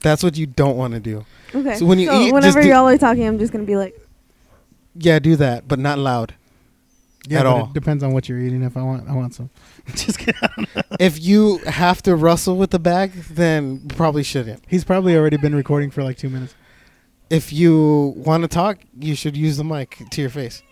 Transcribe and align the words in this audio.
That's 0.00 0.22
what 0.22 0.36
you 0.36 0.46
don't 0.46 0.76
want 0.76 0.94
to 0.94 1.00
do. 1.00 1.24
Okay. 1.54 1.76
So 1.76 1.86
when 1.86 1.98
you 1.98 2.12
eat, 2.12 2.32
whenever 2.32 2.62
do- 2.62 2.68
y'all 2.68 2.86
are 2.88 2.98
talking, 2.98 3.26
I'm 3.26 3.38
just 3.38 3.52
gonna 3.52 3.64
be 3.64 3.76
like, 3.76 3.98
Yeah, 4.94 5.18
do 5.18 5.36
that, 5.36 5.66
but 5.68 5.78
not 5.78 5.98
loud. 5.98 6.34
Yeah, 7.26 7.40
At 7.40 7.46
all. 7.46 7.64
It 7.66 7.72
depends 7.74 8.02
on 8.02 8.12
what 8.12 8.28
you're 8.28 8.38
eating. 8.38 8.62
If 8.62 8.76
I 8.76 8.82
want, 8.82 9.06
I 9.08 9.14
want 9.14 9.34
some. 9.34 9.50
Just 9.94 10.18
kidding. 10.18 10.66
if 10.98 11.20
you 11.20 11.58
have 11.66 12.00
to 12.04 12.16
rustle 12.16 12.56
with 12.56 12.70
the 12.70 12.78
bag, 12.78 13.12
then 13.30 13.86
probably 13.88 14.22
shouldn't. 14.22 14.62
He's 14.66 14.82
probably 14.84 15.14
already 15.14 15.36
been 15.36 15.54
recording 15.54 15.90
for 15.90 16.02
like 16.02 16.16
two 16.16 16.30
minutes. 16.30 16.54
If 17.28 17.52
you 17.52 18.14
want 18.16 18.44
to 18.44 18.48
talk, 18.48 18.78
you 18.98 19.14
should 19.14 19.36
use 19.36 19.58
the 19.58 19.64
mic 19.64 19.98
to 20.10 20.20
your 20.22 20.30
face. 20.30 20.62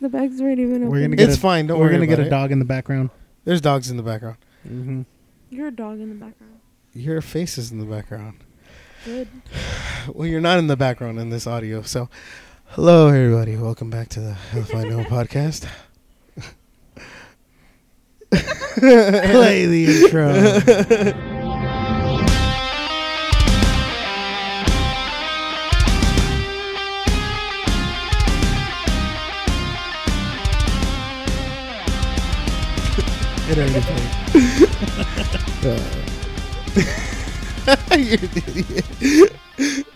the 0.00 0.08
bag's 0.08 0.40
already 0.40 0.64
been 0.64 0.76
open. 0.76 0.90
We're 0.90 1.02
gonna 1.02 1.16
get 1.16 1.28
It's 1.28 1.36
a, 1.36 1.40
fine. 1.40 1.66
Don't 1.66 1.78
We're 1.78 1.86
worry 1.86 1.94
gonna 1.94 2.06
get 2.06 2.20
a 2.20 2.26
it. 2.26 2.30
dog 2.30 2.50
in 2.52 2.58
the 2.58 2.64
background. 2.64 3.10
There's 3.44 3.60
dogs 3.60 3.90
in 3.90 3.96
the 3.98 4.02
background. 4.02 4.36
Mm-hmm. 4.66 5.02
You're 5.50 5.68
a 5.68 5.72
dog 5.72 6.00
in 6.00 6.08
the 6.08 6.14
background. 6.14 6.53
Your 6.96 7.20
face 7.20 7.58
is 7.58 7.72
in 7.72 7.80
the 7.80 7.84
background. 7.86 8.38
Good. 9.04 9.28
Well, 10.12 10.28
you're 10.28 10.42
not 10.42 10.58
in 10.58 10.66
the 10.66 10.76
background 10.76 11.18
in 11.18 11.30
this 11.30 11.46
audio. 11.46 11.80
So, 11.80 12.10
hello, 12.66 13.08
everybody. 13.08 13.56
Welcome 13.56 13.88
back 13.88 14.10
to 14.10 14.20
the 14.20 14.34
Health 14.34 14.74
I 14.74 14.82
Know 14.84 14.98
podcast. 15.04 15.66
Play 18.30 19.64
the 19.64 20.04
intro. 20.04 20.28
it 33.48 33.58
already 33.58 33.80
played. 35.62 36.13
You're 36.76 38.18
an 38.18 38.30
idiot. 38.46 39.36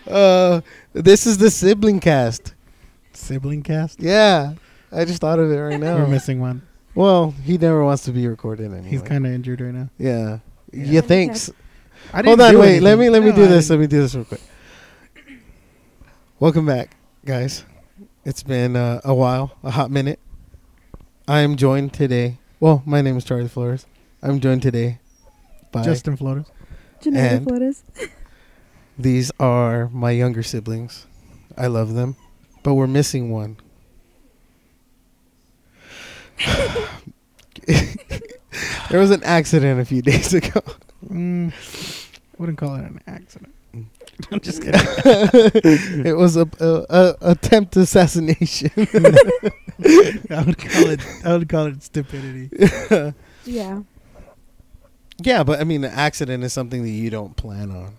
Uh, 0.07 0.61
this 0.93 1.27
is 1.27 1.37
the 1.37 1.51
sibling 1.51 1.99
cast. 1.99 2.53
Sibling 3.13 3.61
cast. 3.63 3.99
Yeah, 4.01 4.53
I 4.91 5.05
just 5.05 5.21
thought 5.21 5.39
of 5.39 5.51
it 5.51 5.55
right 5.57 5.79
now. 5.79 5.97
We're 5.97 6.07
missing 6.07 6.39
one. 6.39 6.61
Well, 6.95 7.31
he 7.43 7.57
never 7.57 7.83
wants 7.83 8.03
to 8.05 8.11
be 8.11 8.27
recorded 8.27 8.71
anyway. 8.71 8.89
He's 8.89 9.01
kind 9.01 9.25
of 9.25 9.31
injured 9.33 9.61
right 9.61 9.73
now. 9.73 9.89
yeah. 9.97 10.39
Yeah. 10.71 10.85
You 10.85 11.01
thinks? 11.01 11.49
I 12.13 12.17
Hold 12.23 12.25
didn't 12.25 12.41
on, 12.41 12.51
do 12.53 12.59
wait. 12.59 12.79
Let 12.81 12.97
me 12.99 13.09
let 13.09 13.21
me 13.23 13.29
No, 13.31 13.35
do 13.35 13.43
I 13.43 13.47
this. 13.47 13.67
didn't- 13.67 13.79
Let 13.79 13.81
me 13.83 13.87
do 13.87 14.01
this 14.01 14.15
real 14.15 14.25
quick. 14.25 14.41
Welcome 16.39 16.65
back, 16.65 16.95
guys. 17.25 17.65
It's 18.23 18.43
been 18.43 18.75
uh, 18.75 19.01
a 19.03 19.13
while, 19.13 19.57
a 19.63 19.71
hot 19.71 19.91
minute. 19.91 20.19
I 21.27 21.39
am 21.41 21.55
joined 21.55 21.93
today. 21.93 22.37
Well, 22.59 22.81
my 22.85 23.01
name 23.01 23.17
is 23.17 23.23
Charlie 23.25 23.47
Flores. 23.47 23.85
I'm 24.21 24.39
joined 24.39 24.61
today 24.61 24.99
by 25.71 25.83
Justin 25.83 26.15
Flores. 26.17 26.45
Genetic 27.01 27.39
And- 27.39 27.51
lettuce. 27.51 27.83
these 28.99 29.31
are 29.39 29.89
my 29.89 30.11
younger 30.11 30.43
siblings. 30.43 31.05
I 31.57 31.67
love 31.67 31.93
them, 31.93 32.15
but 32.63 32.75
we're 32.75 32.87
missing 32.87 33.31
one. 33.31 33.57
there 38.89 38.99
was 38.99 39.11
an 39.11 39.23
accident 39.23 39.79
a 39.79 39.85
few 39.85 40.01
days 40.01 40.33
ago. 40.33 40.61
Mm, 41.07 41.53
wouldn't 42.37 42.57
call 42.57 42.75
it 42.75 42.83
an 42.83 43.01
accident. 43.07 43.53
I'm 44.31 44.39
just 44.39 44.61
kidding. 44.61 44.81
it 46.05 46.17
was 46.17 46.35
a, 46.35 46.49
a, 46.59 46.85
a 46.89 47.15
attempt 47.31 47.75
assassination. 47.77 48.71
I 48.77 50.43
would 50.45 50.57
call 50.57 50.89
it. 50.89 50.99
I 51.23 51.37
would 51.37 51.47
call 51.49 51.67
it 51.67 51.83
stupidity. 51.83 52.49
Yeah. 53.45 53.81
Yeah, 55.21 55.43
but 55.43 55.59
I 55.59 55.63
mean, 55.63 55.83
an 55.83 55.91
accident 55.91 56.43
is 56.43 56.53
something 56.53 56.83
that 56.83 56.89
you 56.89 57.09
don't 57.09 57.35
plan 57.35 57.71
on. 57.71 57.95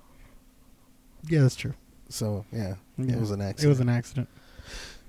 Yeah, 1.29 1.43
that's 1.43 1.57
true. 1.57 1.75
So 2.09 2.45
yeah, 2.53 2.75
Yeah. 2.99 3.15
it 3.15 3.21
was 3.21 3.31
an 3.31 3.41
accident. 3.41 3.65
It 3.65 3.69
was 3.69 3.81
an 3.81 3.89
accident. 3.89 4.29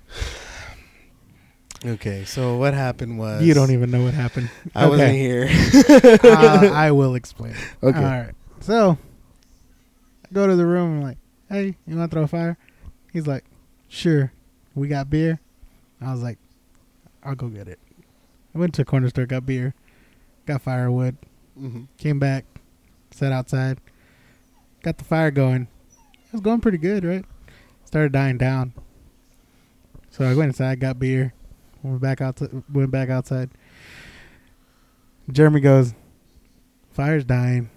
okay, 1.86 2.26
so 2.26 2.58
what 2.58 2.74
happened 2.74 3.18
was 3.18 3.44
You 3.44 3.54
don't 3.54 3.72
even 3.72 3.92
know 3.92 4.04
what 4.04 4.14
happened. 4.14 4.50
I 4.76 4.88
wasn't 4.88 5.14
here. 5.16 5.50
uh, 6.24 6.70
I 6.74 6.92
will 6.92 7.16
explain. 7.16 7.56
Okay. 7.82 7.98
All 7.98 8.04
right. 8.04 8.34
So, 8.60 8.98
I 10.26 10.28
go 10.34 10.48
to 10.48 10.56
the 10.56 10.66
room. 10.66 10.98
I'm 10.98 11.02
like, 11.02 11.18
"Hey, 11.50 11.76
you 11.88 11.96
want 11.98 12.12
to 12.12 12.16
throw 12.16 12.24
a 12.24 12.28
fire?" 12.28 12.58
He's 13.12 13.26
like, 13.28 13.46
"Sure." 13.88 14.32
We 14.76 14.88
got 14.88 15.10
beer. 15.10 15.40
I 16.00 16.12
was 16.12 16.22
like, 16.22 16.38
"I'll 17.24 17.36
go 17.36 17.48
get 17.48 17.68
it." 17.68 17.80
I 18.54 18.60
went 18.60 18.74
to 18.76 18.82
a 18.84 18.86
corner 18.86 19.10
store, 19.10 19.26
got 19.26 19.46
beer, 19.46 19.74
got 20.46 20.62
firewood, 20.62 21.18
Mhm. 21.60 21.88
came 21.98 22.20
back, 22.20 22.46
sat 23.12 23.32
outside, 23.32 23.80
got 24.84 24.98
the 24.98 25.04
fire 25.04 25.32
going. 25.32 25.68
It 26.28 26.34
was 26.34 26.42
going 26.42 26.62
pretty 26.62 26.78
good, 26.78 27.04
right? 27.04 27.26
Started 27.86 28.12
dying 28.12 28.38
down. 28.38 28.74
So 30.10 30.26
I 30.26 30.34
went 30.36 30.50
inside, 30.50 30.80
got 30.80 31.00
beer, 31.00 31.34
went 31.84 32.02
back 32.02 32.22
out, 32.22 32.42
went 32.72 32.92
back 32.92 33.10
outside. 33.10 33.50
Jeremy 35.32 35.62
goes, 35.62 35.94
"Fire's 36.92 37.24
dying." 37.26 37.70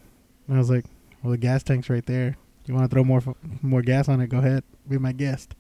And 0.49 0.57
I 0.57 0.59
was 0.59 0.71
like, 0.71 0.85
"Well, 1.23 1.31
the 1.33 1.39
gas 1.39 1.63
tank's 1.63 1.91
right 1.91 2.05
there. 2.07 2.37
You 2.67 2.75
want 2.75 2.89
to 2.89 2.95
throw 2.95 3.05
more 3.05 3.23
more 3.63 3.83
gas 3.83 4.09
on 4.09 4.21
it? 4.21 4.29
Go 4.29 4.39
ahead, 4.39 4.65
be 4.89 4.99
my 4.99 5.13
guest." 5.13 5.55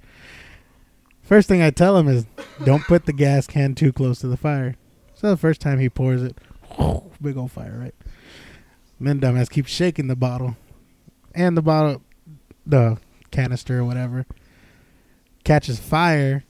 First 1.22 1.48
thing 1.48 1.62
I 1.62 1.70
tell 1.70 1.96
him 1.96 2.08
is, 2.08 2.26
"Don't 2.64 2.82
put 2.84 3.06
the 3.06 3.12
gas 3.12 3.46
can 3.46 3.74
too 3.74 3.92
close 3.92 4.18
to 4.20 4.26
the 4.28 4.36
fire." 4.36 4.76
So 5.14 5.30
the 5.30 5.36
first 5.36 5.60
time 5.60 5.78
he 5.78 5.88
pours 5.88 6.22
it, 6.22 6.36
big 7.20 7.36
old 7.36 7.52
fire, 7.52 7.76
right? 7.80 7.94
And 8.98 9.08
then 9.08 9.20
dumbass 9.20 9.50
keeps 9.50 9.70
shaking 9.70 10.06
the 10.08 10.16
bottle, 10.16 10.56
and 11.34 11.56
the 11.56 11.62
bottle, 11.62 12.02
the 12.66 12.98
canister 13.30 13.80
or 13.80 13.84
whatever, 13.84 14.26
catches 15.44 15.78
fire, 15.80 16.44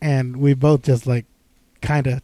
and 0.00 0.36
we 0.36 0.54
both 0.54 0.82
just 0.82 1.06
like 1.06 1.24
kind 1.80 2.06
of 2.06 2.20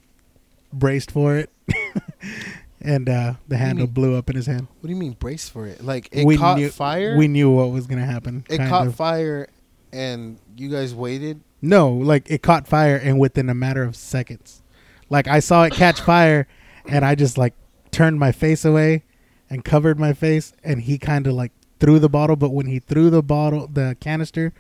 braced 0.73 1.11
for 1.11 1.37
it, 1.37 1.51
and 2.81 3.09
uh, 3.09 3.35
the 3.49 3.57
handle 3.57 3.87
blew 3.87 4.17
up 4.17 4.29
in 4.31 4.37
his 4.37 4.47
hand. 4.47 4.69
What 4.81 4.89
do 4.89 4.91
you 4.93 4.97
mean 5.01 5.13
brace 5.13 5.49
for 5.49 5.67
it? 5.67 5.83
Like 5.85 6.09
it 6.13 6.25
We 6.27 6.37
caught 6.37 6.59
knew- 6.59 6.69
fire. 6.71 7.17
We 7.17 7.29
knew 7.29 7.51
what 7.51 7.71
was 7.71 7.87
gonna 7.87 8.07
happen. 8.07 8.45
it 8.49 8.59
caught 8.59 8.89
of. 8.89 8.95
fire, 8.95 9.49
and 9.93 10.39
you 10.57 10.69
guys 10.69 10.95
waited. 10.95 11.41
No, 11.63 11.91
like 11.93 12.31
it 12.31 12.43
caught 12.43 12.67
fire 12.67 12.97
and 12.97 13.19
within 13.19 13.49
a 13.49 13.55
matter 13.55 13.83
of 13.85 13.97
seconds. 13.97 14.63
Like 15.09 15.29
I 15.29 15.41
saw 15.41 15.63
it 15.65 15.73
catch 15.73 16.01
fire 16.01 16.49
and 16.87 17.05
I 17.05 17.15
just 17.15 17.37
like 17.39 17.55
turned 17.91 18.19
my 18.19 18.33
face 18.33 18.65
away 18.65 19.05
and 19.51 19.65
covered 19.65 19.99
my 19.99 20.13
face 20.13 20.53
and 20.65 20.83
he 20.83 20.99
kind 20.99 21.27
of 21.27 21.35
like 21.35 21.53
threw 21.81 21.99
the 21.99 22.09
bottle 22.09 22.37
but 22.37 22.51
when 22.51 22.67
he 22.67 22.79
threw 22.79 23.11
the 23.11 23.23
bottle 23.23 23.67
the 23.67 23.97
canister 24.01 24.53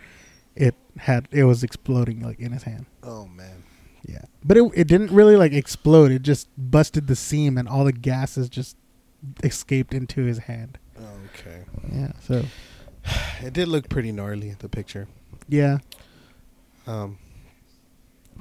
it 0.55 0.75
had 0.99 1.29
it 1.31 1.45
was 1.45 1.63
exploding 1.63 2.21
like 2.21 2.39
in 2.39 2.53
his 2.53 2.65
hand. 2.65 2.87
Oh 3.03 3.27
man. 3.27 3.63
Yeah. 4.07 4.25
But 4.45 4.57
it 4.59 4.71
it 4.75 4.89
didn't 4.89 5.11
really 5.13 5.37
like 5.37 5.53
explode. 5.53 6.11
It 6.11 6.23
just 6.23 6.49
busted 6.59 7.07
the 7.07 7.17
seam 7.17 7.57
and 7.57 7.69
all 7.69 7.85
the 7.85 7.93
gases 7.93 8.49
just 8.49 8.77
escaped 9.43 9.95
into 9.95 10.25
his 10.25 10.39
hand. 10.39 10.79
Okay. 11.37 11.63
Yeah. 11.93 12.13
So, 12.21 12.45
It 13.43 13.53
did 13.55 13.69
look 13.69 13.89
pretty 13.89 14.13
gnarly. 14.13 14.55
The 14.59 14.69
picture. 14.69 15.09
yeah, 15.49 15.79
Um. 16.87 17.19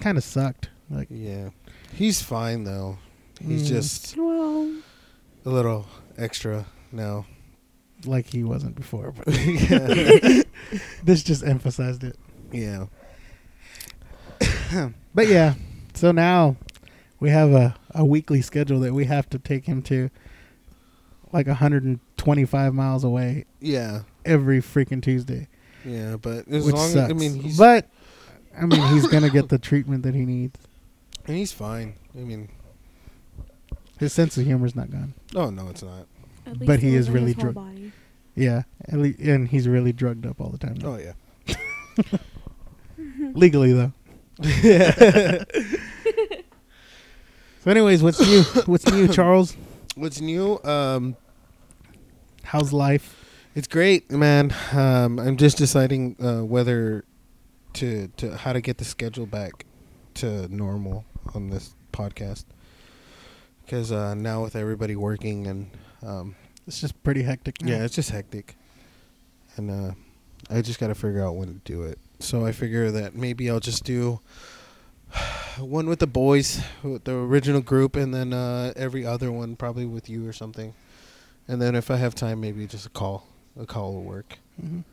kind 0.02 0.18
of 0.18 0.24
sucked. 0.24 0.70
Like 0.90 1.08
Yeah. 1.10 1.50
He's 1.94 2.22
fine 2.22 2.64
though. 2.66 2.98
He's 3.46 3.68
just 3.68 4.16
Well, 4.18 4.72
a 5.46 5.50
little 5.50 5.88
extra 6.18 6.66
now. 6.92 7.26
like 8.06 8.28
he 8.28 8.44
wasn't 8.44 8.76
before, 8.76 9.12
but 9.12 9.26
this 11.04 11.24
just 11.24 11.44
emphasized 11.46 12.04
it. 12.04 12.18
yeah. 12.52 12.86
But 15.14 15.28
yeah, 15.28 15.56
so 15.94 16.12
now 16.14 16.56
we 17.20 17.30
have 17.32 17.52
a, 17.52 17.76
a 17.94 18.06
weekly 18.06 18.42
schedule 18.42 18.80
that 18.82 18.94
we 18.94 19.04
have 19.06 19.30
to 19.32 19.40
take 19.40 19.66
him 19.66 19.82
to 19.84 20.10
like 21.34 21.48
125 21.48 22.74
miles 22.74 23.04
away 23.04 23.44
Yeah. 23.60 24.04
every 24.26 24.62
freaking 24.62 25.04
Tuesday. 25.04 25.48
Yeah. 25.86 26.16
But 26.16 26.48
as 26.48 26.66
which 26.66 26.76
long 26.76 26.90
sucks. 26.90 26.96
as 27.06 27.10
I 27.10 27.14
mean 27.14 27.42
he's 27.42 27.58
but 27.58 27.90
I 28.58 28.66
mean 28.66 28.82
he's 28.94 29.08
gonna 29.08 29.30
get 29.30 29.50
the 29.50 29.58
treatment 29.70 30.04
that 30.04 30.16
he 30.16 30.26
needs. 30.26 30.58
and 31.28 31.36
he's 31.36 31.52
fine. 31.52 31.96
I 32.16 32.20
mean, 32.20 32.48
His 34.02 34.12
sense 34.14 34.36
of 34.38 34.46
humor's 34.46 34.76
not 34.76 34.90
gone. 34.92 35.14
oh 35.36 35.50
no, 35.50 35.70
it's 35.70 35.82
not. 35.84 36.08
at 36.46 36.54
least 36.54 36.66
But 36.66 36.80
he 36.82 36.96
is 36.96 37.10
really 37.10 37.32
whole 37.34 37.52
drunk. 37.54 37.94
Yeah, 38.36 38.64
at 38.88 38.98
le- 39.00 39.14
and 39.20 39.48
he's 39.48 39.68
really 39.68 39.94
drugged 39.94 40.26
up 40.26 40.42
all 40.42 40.50
the 40.50 40.58
time. 40.58 40.76
now. 40.82 40.96
Oh 40.96 40.98
yeah. 40.98 41.14
Legally 43.34 43.74
though. 43.74 43.94
So, 47.64 47.70
anyways, 47.70 48.02
what's 48.02 48.20
new? 48.20 48.42
What's 48.66 48.92
new, 48.92 49.08
Charles? 49.08 49.56
What's 49.94 50.20
new? 50.20 50.60
Um, 50.64 51.16
How's 52.44 52.74
life? 52.74 53.18
it's 53.54 53.68
great, 53.68 54.10
man. 54.12 54.52
Um, 54.72 55.20
I'm 55.20 55.38
just 55.38 55.58
deciding 55.60 56.16
uh, 56.20 56.44
whether 56.44 57.06
to 57.74 58.08
to 58.18 58.36
how 58.36 58.54
to 58.54 58.62
get 58.62 58.80
the 58.80 58.84
schedule 58.86 59.28
back 59.28 59.66
to 60.16 60.48
normal 60.48 61.06
on 61.36 61.52
this 61.52 61.76
podcast 61.94 62.46
because 63.66 63.92
uh, 63.92 64.14
now 64.16 64.44
with 64.44 64.56
everybody 64.56 64.96
working 64.96 65.48
and 65.48 65.70
um, 66.04 66.36
It's 66.68 66.82
just 66.82 67.02
pretty 67.04 67.24
hectic. 67.24 67.62
Now. 67.62 67.72
Yeah, 67.74 67.84
it's 67.84 67.96
just 67.96 68.10
hectic, 68.12 68.56
and 69.58 69.70
uh, 69.72 69.92
I 70.50 70.62
just 70.62 70.80
got 70.80 70.88
to 70.88 70.96
figure 70.96 71.24
out 71.26 71.36
when 71.36 71.48
to 71.48 71.60
do 71.66 71.84
it. 71.84 72.00
So 72.20 72.46
I 72.46 72.52
figure 72.52 72.92
that 72.92 73.16
maybe 73.16 73.50
I'll 73.50 73.60
just 73.60 73.84
do 73.84 74.20
one 75.60 75.88
with 75.88 76.00
the 76.00 76.08
boys, 76.08 76.62
with 76.84 77.04
the 77.04 77.14
original 77.16 77.62
group, 77.62 77.96
and 77.96 78.14
then 78.14 78.34
uh, 78.34 78.74
every 78.76 79.06
other 79.06 79.32
one 79.32 79.56
probably 79.56 79.86
with 79.86 80.10
you 80.10 80.28
or 80.28 80.34
something. 80.34 80.74
And 81.48 81.62
then 81.62 81.76
if 81.76 81.90
I 81.92 81.98
have 81.98 82.16
time, 82.16 82.40
maybe 82.42 82.66
just 82.68 82.86
a 82.86 82.90
call. 82.90 83.26
A 83.60 83.66
call 83.66 83.94
will 83.94 84.04
work. 84.04 84.38
Mhm. 84.62 84.84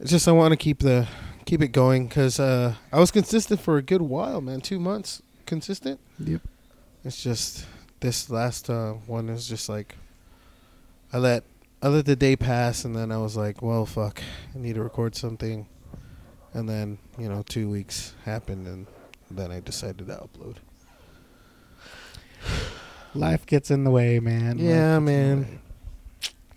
It's 0.00 0.10
just 0.10 0.28
I 0.28 0.32
want 0.32 0.52
to 0.52 0.56
keep 0.56 0.78
the 0.78 1.08
keep 1.44 1.60
it 1.60 1.68
going 1.72 2.06
because 2.06 2.38
uh, 2.38 2.74
I 2.92 3.00
was 3.00 3.10
consistent 3.10 3.60
for 3.60 3.76
a 3.76 3.82
good 3.82 4.00
while, 4.02 4.40
man. 4.40 4.60
Two 4.60 4.78
months 4.78 5.22
consistent. 5.44 5.98
Yep. 6.18 6.40
It's 7.08 7.22
just 7.22 7.64
this 8.00 8.28
last 8.28 8.68
uh, 8.68 8.92
one 9.06 9.30
is 9.30 9.48
just 9.48 9.70
like 9.70 9.96
I 11.10 11.16
let 11.16 11.42
I 11.80 11.88
let 11.88 12.04
the 12.04 12.14
day 12.14 12.36
pass, 12.36 12.84
and 12.84 12.94
then 12.94 13.10
I 13.10 13.16
was 13.16 13.34
like, 13.34 13.62
well, 13.62 13.86
fuck, 13.86 14.20
I 14.54 14.58
need 14.58 14.74
to 14.74 14.82
record 14.82 15.16
something, 15.16 15.66
and 16.52 16.68
then 16.68 16.98
you 17.16 17.30
know 17.30 17.42
two 17.48 17.70
weeks 17.70 18.12
happened, 18.26 18.66
and 18.66 18.86
then 19.30 19.50
I 19.50 19.60
decided 19.60 20.06
to 20.06 20.14
upload. 20.16 20.56
Life 23.14 23.46
gets 23.46 23.70
in 23.70 23.84
the 23.84 23.90
way, 23.90 24.20
man. 24.20 24.58
Yeah, 24.58 24.74
gets 24.74 24.98
in 24.98 25.04
the 25.06 25.10
man. 25.10 25.60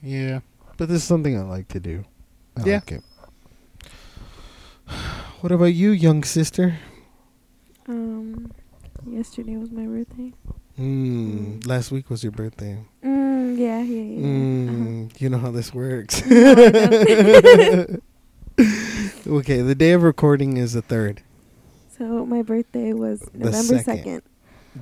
Yeah. 0.03 0.39
But 0.75 0.89
this 0.89 0.97
is 0.97 1.05
something 1.05 1.37
I 1.39 1.43
like 1.43 1.69
to 1.69 1.79
do. 1.79 2.03
I 2.57 2.65
Yeah. 2.65 2.75
like 2.75 2.91
it. 2.91 3.03
What 5.39 5.53
about 5.53 5.73
you, 5.73 5.91
young 5.91 6.25
sister? 6.25 6.77
Um, 7.87 8.51
yesterday 9.07 9.57
was 9.57 9.71
my 9.71 9.85
birthday. 9.85 10.33
Mm, 10.79 11.65
last 11.67 11.91
week 11.91 12.09
was 12.09 12.23
your 12.23 12.31
birthday. 12.31 12.83
Mm, 13.03 13.57
yeah, 13.57 13.81
yeah, 13.81 14.01
yeah. 14.01 14.17
Uh-huh. 14.17 14.87
Mm, 14.87 15.21
you 15.21 15.29
know 15.29 15.37
how 15.37 15.51
this 15.51 15.73
works. 15.73 16.21
No, 18.57 19.37
okay, 19.37 19.61
the 19.61 19.75
day 19.75 19.91
of 19.93 20.03
recording 20.03 20.57
is 20.57 20.73
the 20.73 20.81
third. 20.81 21.23
So 21.97 22.25
my 22.25 22.41
birthday 22.41 22.93
was 22.93 23.21
The 23.33 23.37
November 23.45 23.77
second. 23.79 23.83
second, 23.83 24.21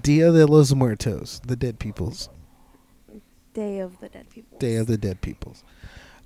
Dia 0.01 0.31
de 0.31 0.45
los 0.45 0.74
Muertos, 0.74 1.39
the 1.45 1.56
dead 1.56 1.80
peoples. 1.80 2.30
day 3.54 3.80
of 3.80 4.00
the 4.00 4.10
dead 4.10 4.30
people. 4.30 4.57
Day 4.60 4.75
of 4.75 4.88
the 4.88 4.98
dead 4.98 5.21
peoples. 5.21 5.63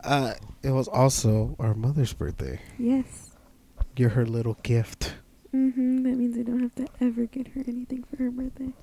Uh, 0.03 0.33
it 0.61 0.71
was 0.71 0.87
also 0.87 1.55
our 1.59 1.73
mother's 1.73 2.13
birthday. 2.13 2.59
Yes. 2.77 3.31
You're 3.95 4.09
her 4.09 4.25
little 4.25 4.57
gift. 4.63 5.13
Mhm. 5.53 6.03
That 6.03 6.17
means 6.17 6.37
I 6.37 6.41
don't 6.43 6.59
have 6.61 6.75
to 6.75 6.87
ever 6.99 7.25
get 7.25 7.47
her 7.49 7.61
anything 7.67 8.03
for 8.09 8.23
her 8.23 8.31
birthday. 8.31 8.73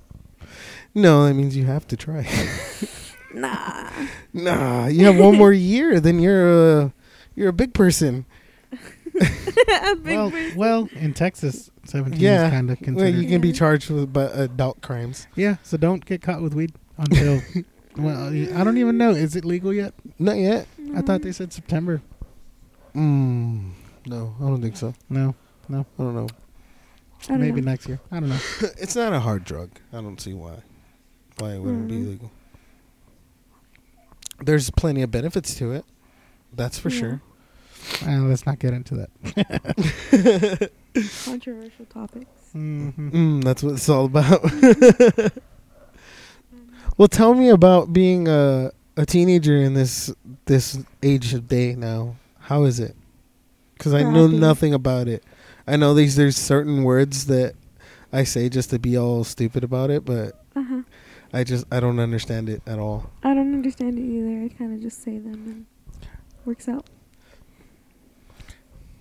No, 0.95 1.25
that 1.25 1.33
means 1.33 1.55
you 1.55 1.65
have 1.65 1.87
to 1.87 1.97
try. 1.97 2.27
Nah. 3.33 3.89
nah, 4.33 4.87
you 4.87 5.05
have 5.05 5.17
one 5.17 5.37
more 5.37 5.53
year, 5.53 6.01
then 6.01 6.19
you're 6.19 6.81
a 6.81 6.93
you're 7.33 7.47
a 7.47 7.53
big 7.53 7.73
person. 7.73 8.25
A 9.21 9.95
big 9.95 10.17
well, 10.17 10.31
person. 10.31 10.57
well, 10.57 10.89
in 10.95 11.13
Texas, 11.13 11.71
17 11.85 12.19
Yeah. 12.19 12.47
is 12.47 12.51
kind 12.51 12.69
of 12.71 12.77
Well, 12.93 13.07
you 13.07 13.27
can 13.29 13.39
be 13.39 13.53
charged 13.53 13.89
with 13.89 14.11
bu- 14.11 14.31
adult 14.33 14.81
crimes. 14.81 15.27
yeah, 15.35 15.55
so 15.63 15.77
don't 15.77 16.03
get 16.05 16.21
caught 16.21 16.41
with 16.41 16.53
weed 16.53 16.73
until. 16.97 17.41
well, 17.97 18.27
I 18.33 18.63
don't 18.65 18.77
even 18.77 18.97
know. 18.97 19.11
Is 19.11 19.37
it 19.37 19.45
legal 19.45 19.73
yet? 19.73 19.93
Not 20.19 20.35
yet. 20.37 20.67
I 20.95 21.01
thought 21.01 21.21
they 21.21 21.31
said 21.31 21.53
September. 21.53 22.01
Mm, 22.93 23.71
no, 24.07 24.35
I 24.41 24.43
don't 24.43 24.61
think 24.61 24.75
so. 24.75 24.93
No. 25.09 25.35
No, 25.69 25.85
I 25.97 26.03
don't 26.03 26.15
know. 26.15 26.27
I 27.25 27.33
don't 27.33 27.41
maybe 27.41 27.61
know. 27.61 27.71
next 27.71 27.87
year. 27.87 27.99
I 28.11 28.19
don't 28.19 28.29
know. 28.29 28.39
it's 28.77 28.95
not 28.95 29.13
a 29.13 29.19
hard 29.19 29.43
drug. 29.45 29.69
I 29.93 29.97
don't 30.01 30.19
see 30.19 30.33
why. 30.33 30.55
Why 31.37 31.53
it 31.53 31.59
wouldn't 31.61 31.87
be 31.87 31.95
Mhm. 31.95 32.07
legal. 32.09 32.31
There's 34.43 34.69
plenty 34.71 35.01
of 35.03 35.11
benefits 35.11 35.53
to 35.55 35.71
it. 35.71 35.85
That's 36.53 36.77
for 36.79 36.89
Yeah. 36.89 36.99
sure. 36.99 37.21
Uh, 38.05 38.21
let's 38.23 38.45
not 38.45 38.59
get 38.59 38.73
into 38.73 38.95
that. 38.95 40.71
Controversial 41.25 41.85
topics. 41.85 42.25
Mm-hmm. 42.55 43.09
Mm, 43.09 43.43
that's 43.43 43.63
what 43.63 43.73
it's 43.73 43.87
all 43.89 44.05
about. 44.05 44.43
well, 46.97 47.07
tell 47.07 47.33
me 47.33 47.49
about 47.49 47.93
being 47.93 48.27
a 48.27 48.71
a 48.97 49.05
teenager 49.05 49.55
in 49.57 49.73
this 49.73 50.11
this 50.45 50.77
age 51.01 51.33
of 51.33 51.47
day 51.47 51.75
now. 51.75 52.15
How 52.39 52.63
is 52.63 52.79
it? 52.79 52.95
Because 53.77 53.93
I 53.93 54.03
know 54.03 54.27
nothing 54.27 54.73
about 54.73 55.07
it. 55.07 55.23
I 55.71 55.77
know 55.77 55.93
these 55.93 56.15
there's 56.15 56.35
certain 56.37 56.83
words 56.83 57.25
that 57.27 57.55
I 58.11 58.23
say 58.25 58.49
just 58.49 58.69
to 58.71 58.79
be 58.79 58.97
all 58.97 59.23
stupid 59.23 59.63
about 59.63 59.89
it, 59.89 60.03
but 60.05 60.43
Uh 60.55 60.63
huh. 60.63 60.81
I 61.33 61.43
just 61.45 61.65
I 61.71 61.79
don't 61.79 61.99
understand 61.99 62.49
it 62.49 62.61
at 62.67 62.77
all. 62.77 63.09
I 63.23 63.33
don't 63.33 63.53
understand 63.53 63.97
it 63.97 64.01
either. 64.03 64.43
I 64.45 64.49
kind 64.49 64.73
of 64.73 64.81
just 64.81 65.01
say 65.01 65.17
them 65.17 65.33
and 65.33 65.65
works 66.45 66.67
out. 66.67 66.85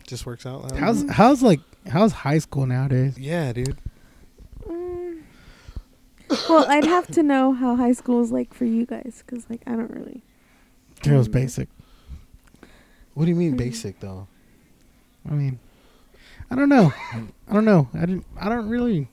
Just 0.06 0.26
works 0.26 0.46
out. 0.46 0.62
loud. 0.62 0.76
How's 0.76 1.08
how's 1.10 1.42
like 1.42 1.60
how's 1.88 2.12
high 2.12 2.38
school 2.38 2.66
nowadays? 2.66 3.18
yeah, 3.18 3.52
dude. 3.52 3.76
Mm. 4.68 5.22
Well, 6.48 6.66
I'd 6.68 6.84
have 6.84 7.06
to 7.08 7.22
know 7.22 7.52
how 7.52 7.76
high 7.76 7.92
school 7.92 8.20
is 8.22 8.30
like 8.30 8.54
for 8.54 8.64
you 8.64 8.86
guys, 8.86 9.22
cause 9.26 9.46
like 9.50 9.62
I 9.66 9.72
don't 9.72 9.90
really. 9.90 10.22
It 11.04 11.12
was 11.12 11.28
basic. 11.28 11.68
What 13.14 13.24
do 13.24 13.30
you 13.30 13.36
mean 13.36 13.54
Mhm. 13.54 13.58
basic 13.58 14.00
though? 14.00 14.26
I 15.28 15.32
mean, 15.34 15.58
I 16.50 16.56
don't 16.56 16.68
know. 16.68 16.92
I 17.48 17.52
don't 17.52 17.64
know. 17.64 17.88
I 17.94 18.00
didn't. 18.00 18.26
I 18.38 18.48
don't 18.48 18.68
really. 18.68 19.08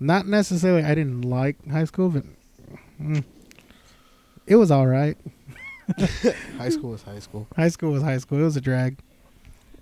Not 0.00 0.26
necessarily. 0.26 0.82
I 0.82 0.94
didn't 0.94 1.22
like 1.22 1.56
high 1.70 1.84
school, 1.84 2.08
but 2.08 2.24
mm, 3.00 3.22
it 4.46 4.56
was 4.56 4.70
all 4.70 4.86
right. 4.86 5.16
high 6.58 6.70
school 6.70 6.90
was 6.90 7.02
high 7.02 7.18
school. 7.18 7.46
High 7.56 7.68
school 7.68 7.92
was 7.92 8.02
high 8.02 8.18
school. 8.18 8.38
It 8.38 8.44
was 8.44 8.56
a 8.56 8.60
drag. 8.60 8.98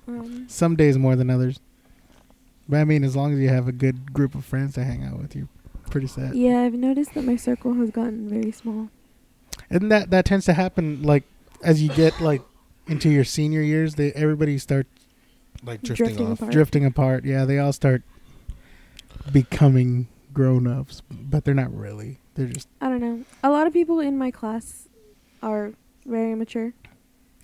Um, 0.08 0.46
Some 0.48 0.76
days 0.76 0.98
more 0.98 1.14
than 1.16 1.30
others. 1.30 1.60
But 2.68 2.78
I 2.78 2.84
mean, 2.84 3.04
as 3.04 3.16
long 3.16 3.32
as 3.32 3.38
you 3.38 3.48
have 3.48 3.68
a 3.68 3.72
good 3.72 4.12
group 4.12 4.34
of 4.34 4.44
friends 4.44 4.74
to 4.74 4.84
hang 4.84 5.04
out 5.04 5.18
with, 5.18 5.34
you're 5.36 5.48
pretty 5.90 6.06
set. 6.06 6.34
yeah, 6.34 6.62
I've 6.62 6.74
noticed 6.74 7.14
that 7.14 7.24
my 7.24 7.36
circle 7.36 7.74
has 7.74 7.90
gotten 7.90 8.28
very 8.28 8.52
small. 8.52 8.90
And 9.68 9.90
that 9.90 10.10
that 10.10 10.24
tends 10.24 10.44
to 10.46 10.52
happen 10.52 11.02
like 11.02 11.24
as 11.62 11.82
you 11.82 11.88
get 11.90 12.20
like 12.20 12.42
into 12.88 13.08
your 13.10 13.24
senior 13.24 13.62
years. 13.62 13.94
They 13.94 14.12
everybody 14.12 14.58
start 14.58 14.86
Like 15.62 15.82
drifting, 15.82 16.06
Drifting 16.06 16.26
off. 16.32 16.38
apart. 16.38 16.52
drifting 16.52 16.84
apart. 16.86 17.24
Yeah, 17.24 17.44
they 17.44 17.58
all 17.58 17.72
start 17.72 18.02
becoming 19.32 20.08
grown 20.32 20.66
ups, 20.66 21.02
but 21.10 21.44
they're 21.44 21.54
not 21.54 21.74
really. 21.74 22.18
They're 22.34 22.46
just 22.46 22.68
I 22.80 22.88
don't 22.88 23.00
know. 23.00 23.24
A 23.42 23.50
lot 23.50 23.66
of 23.66 23.72
people 23.72 24.00
in 24.00 24.16
my 24.18 24.30
class 24.30 24.88
are 25.42 25.72
very 26.06 26.32
immature. 26.32 26.72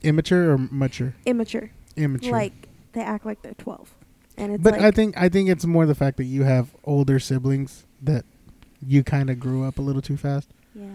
immature 0.02 0.52
or 0.52 0.58
mature. 0.58 1.14
Immature. 1.26 1.70
Immature. 1.96 2.32
Like 2.32 2.68
they 2.92 3.00
act 3.02 3.26
like 3.26 3.42
they're 3.42 3.54
12. 3.54 3.94
And 4.38 4.52
it's 4.54 4.62
but 4.62 4.74
like 4.74 4.82
I 4.82 4.90
think 4.90 5.16
I 5.18 5.28
think 5.28 5.48
it's 5.48 5.64
more 5.64 5.86
the 5.86 5.94
fact 5.94 6.16
that 6.18 6.24
you 6.24 6.44
have 6.44 6.74
older 6.84 7.18
siblings 7.18 7.86
that 8.02 8.24
you 8.86 9.02
kind 9.02 9.30
of 9.30 9.40
grew 9.40 9.64
up 9.64 9.78
a 9.78 9.82
little 9.82 10.02
too 10.02 10.16
fast, 10.18 10.50
yeah. 10.74 10.86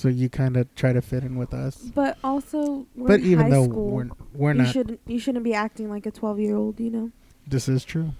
So 0.00 0.08
you 0.08 0.30
kind 0.30 0.56
of 0.56 0.74
try 0.76 0.94
to 0.94 1.02
fit 1.02 1.24
in 1.24 1.36
with 1.36 1.52
us. 1.52 1.76
But 1.76 2.16
also 2.24 2.86
we're 2.96 3.08
but 3.08 3.20
in 3.20 3.26
even 3.26 3.44
high 3.44 3.50
though 3.50 3.64
school, 3.64 3.90
we're 3.90 4.08
we're 4.32 4.52
you 4.52 4.62
not, 4.62 4.72
shouldn't 4.72 5.00
you 5.06 5.18
shouldn't 5.18 5.44
be 5.44 5.52
acting 5.52 5.90
like 5.90 6.06
a 6.06 6.10
12-year-old, 6.10 6.80
you 6.80 6.88
know. 6.88 7.10
this 7.46 7.68
is 7.68 7.84
true. 7.84 8.12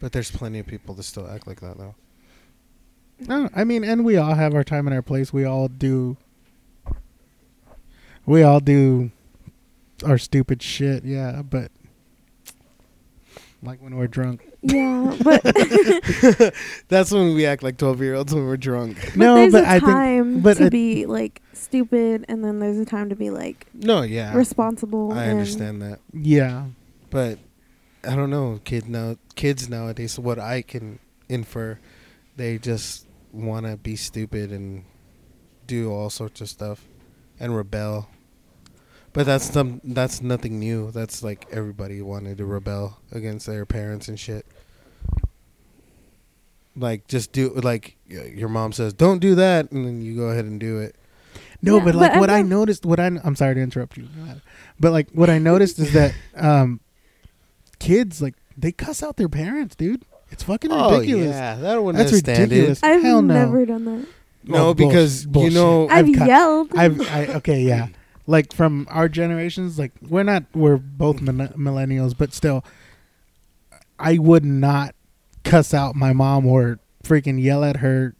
But 0.00 0.10
there's 0.10 0.32
plenty 0.32 0.58
of 0.58 0.66
people 0.66 0.94
that 0.96 1.04
still 1.04 1.28
act 1.30 1.46
like 1.46 1.60
that 1.60 1.78
though. 1.78 1.94
No, 3.20 3.48
I 3.54 3.62
mean, 3.62 3.84
and 3.84 4.04
we 4.04 4.16
all 4.16 4.34
have 4.34 4.52
our 4.52 4.64
time 4.64 4.88
and 4.88 4.94
our 4.94 5.02
place. 5.02 5.32
We 5.32 5.44
all 5.44 5.68
do. 5.68 6.16
We 8.26 8.42
all 8.42 8.58
do 8.58 9.12
our 10.04 10.18
stupid 10.18 10.60
shit, 10.60 11.04
yeah. 11.04 11.42
But 11.42 11.70
like 13.64 13.80
when 13.82 13.96
we're 13.96 14.06
drunk. 14.06 14.46
Yeah, 14.62 15.16
but 15.22 15.42
That's 16.88 17.10
when 17.10 17.34
we 17.34 17.46
act 17.46 17.62
like 17.62 17.76
twelve 17.76 18.00
year 18.00 18.14
olds 18.14 18.34
when 18.34 18.44
we're 18.44 18.56
drunk. 18.56 18.98
But 19.02 19.16
no, 19.16 19.34
there's 19.36 19.52
but 19.52 19.64
a 19.64 19.68
I 19.68 19.72
think 19.80 19.82
there's 19.86 19.92
a 19.92 19.94
time 19.94 20.40
but 20.40 20.56
to 20.58 20.66
I- 20.66 20.68
be 20.70 21.06
like 21.06 21.42
stupid, 21.52 22.24
and 22.28 22.44
then 22.44 22.58
there's 22.60 22.78
a 22.78 22.84
time 22.84 23.08
to 23.10 23.16
be 23.16 23.30
like 23.30 23.66
No, 23.74 24.02
yeah, 24.02 24.34
responsible. 24.36 25.12
I 25.12 25.26
understand 25.28 25.82
that, 25.82 26.00
yeah. 26.12 26.66
but 27.10 27.38
I 28.06 28.14
don't 28.16 28.30
know. 28.30 28.60
Kid 28.64 28.88
now, 28.88 29.16
kids 29.34 29.68
nowadays, 29.68 30.18
what 30.18 30.38
I 30.38 30.62
can 30.62 30.98
infer, 31.28 31.78
they 32.36 32.58
just 32.58 33.06
want 33.32 33.66
to 33.66 33.76
be 33.76 33.96
stupid 33.96 34.52
and 34.52 34.84
do 35.66 35.90
all 35.90 36.10
sorts 36.10 36.40
of 36.40 36.48
stuff 36.48 36.84
and 37.40 37.56
rebel. 37.56 38.08
But 39.14 39.24
that's 39.26 39.50
some 39.50 39.80
that's 39.84 40.20
nothing 40.20 40.58
new. 40.58 40.90
That's 40.90 41.22
like 41.22 41.46
everybody 41.50 42.02
wanted 42.02 42.36
to 42.38 42.44
rebel 42.44 42.98
against 43.12 43.46
their 43.46 43.64
parents 43.64 44.08
and 44.08 44.18
shit. 44.20 44.44
Like 46.76 47.06
just 47.06 47.30
do 47.32 47.50
like 47.54 47.96
your 48.08 48.48
mom 48.48 48.72
says, 48.72 48.92
"Don't 48.92 49.20
do 49.20 49.36
that," 49.36 49.70
and 49.70 49.86
then 49.86 50.02
you 50.02 50.16
go 50.16 50.24
ahead 50.24 50.44
and 50.44 50.58
do 50.58 50.78
it. 50.80 50.96
No, 51.62 51.78
Yeah, 51.78 51.84
but 51.84 51.94
like 51.94 52.12
but 52.14 52.20
what 52.20 52.30
I'm 52.30 52.44
I 52.46 52.48
noticed, 52.48 52.84
what 52.84 52.98
I 52.98 53.06
I'm 53.06 53.36
sorry 53.36 53.54
to 53.54 53.60
interrupt 53.60 53.96
you, 53.96 54.08
but 54.80 54.90
like 54.90 55.08
what 55.12 55.30
I 55.30 55.38
noticed 55.38 55.78
is 55.78 55.92
that 55.92 56.12
um, 56.36 56.80
kids 57.78 58.20
like 58.20 58.34
they 58.58 58.72
cuss 58.72 59.02
out 59.04 59.16
their 59.16 59.28
parents, 59.28 59.76
dude. 59.76 60.02
It's 60.32 60.42
fucking 60.42 60.72
ridiculous. 60.72 61.28
Oh 61.28 61.38
yeah, 61.38 61.54
that 61.56 61.80
one 61.80 61.94
That's 61.94 62.12
ridiculous. 62.12 62.80
it. 62.82 62.84
I've 62.84 63.02
Hell 63.02 63.22
no. 63.22 63.34
never 63.34 63.64
done 63.64 63.84
that. 63.84 64.08
No, 64.42 64.68
Oh, 64.70 64.74
bullsh- 64.74 64.88
because 64.88 65.26
bullshit. 65.26 65.52
you 65.52 65.58
know, 65.58 65.88
I've, 65.88 66.08
I've 66.08 66.16
cut- 66.16 66.28
yelled. 66.28 66.72
I've 66.76 67.00
I, 67.02 67.26
okay, 67.36 67.60
yeah. 67.62 67.86
Like 68.26 68.52
from 68.54 68.86
our 68.90 69.08
generations, 69.08 69.78
like 69.78 69.92
we're 70.00 70.22
not 70.22 70.44
we're 70.54 70.76
both 70.76 71.16
mm-hmm. 71.16 71.36
min- 71.36 71.48
millennials, 71.56 72.16
but 72.16 72.32
still, 72.32 72.64
I 73.98 74.18
would 74.18 74.44
not 74.44 74.94
cuss 75.44 75.74
out 75.74 75.94
my 75.94 76.12
mom 76.12 76.46
or 76.46 76.78
freaking 77.02 77.42
yell 77.42 77.62
at 77.62 77.78
her, 77.78 78.14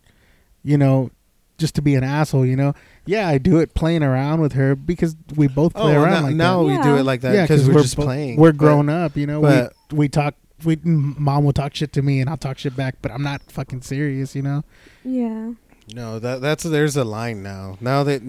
you 0.62 0.76
know, 0.76 1.10
just 1.56 1.74
to 1.76 1.82
be 1.82 1.94
an 1.94 2.04
asshole. 2.04 2.44
You 2.44 2.56
know, 2.56 2.74
yeah, 3.06 3.28
I 3.28 3.38
do 3.38 3.58
it 3.58 3.74
playing 3.74 4.02
around 4.02 4.40
with 4.40 4.52
her 4.52 4.76
because 4.76 5.16
we 5.34 5.48
both 5.48 5.72
oh, 5.74 5.82
play 5.82 5.96
oh, 5.96 6.02
around 6.02 6.22
now, 6.22 6.28
like 6.28 6.36
now 6.36 6.58
that. 6.58 6.64
we 6.64 6.82
do 6.82 6.96
it 6.96 7.04
like 7.04 7.22
that 7.22 7.34
yeah, 7.34 7.44
because 7.44 7.66
we're, 7.68 7.82
just 7.82 7.96
bo- 7.96 8.04
playing. 8.04 8.36
We're 8.36 8.52
but- 8.52 8.58
grown 8.58 8.88
up, 8.88 9.16
you 9.16 9.26
know. 9.26 9.40
but- 9.40 9.72
we 9.90 9.98
we 9.98 10.08
talk. 10.08 10.34
We 10.64 10.76
mom 10.82 11.44
will 11.44 11.52
talk 11.52 11.74
shit 11.74 11.92
to 11.92 12.00
me 12.00 12.20
and 12.20 12.30
I'll 12.30 12.38
talk 12.38 12.56
shit 12.56 12.74
back, 12.74 12.96
but 13.02 13.10
I'm 13.10 13.22
not 13.22 13.42
fucking 13.50 13.82
serious, 13.82 14.34
you 14.34 14.40
know. 14.40 14.62
yeah. 15.04 15.52
No, 15.92 16.18
that 16.18 16.40
that's 16.40 16.62
there's 16.62 16.96
a 16.96 17.04
line 17.04 17.42
now. 17.42 17.76
Now 17.80 18.04
that 18.04 18.22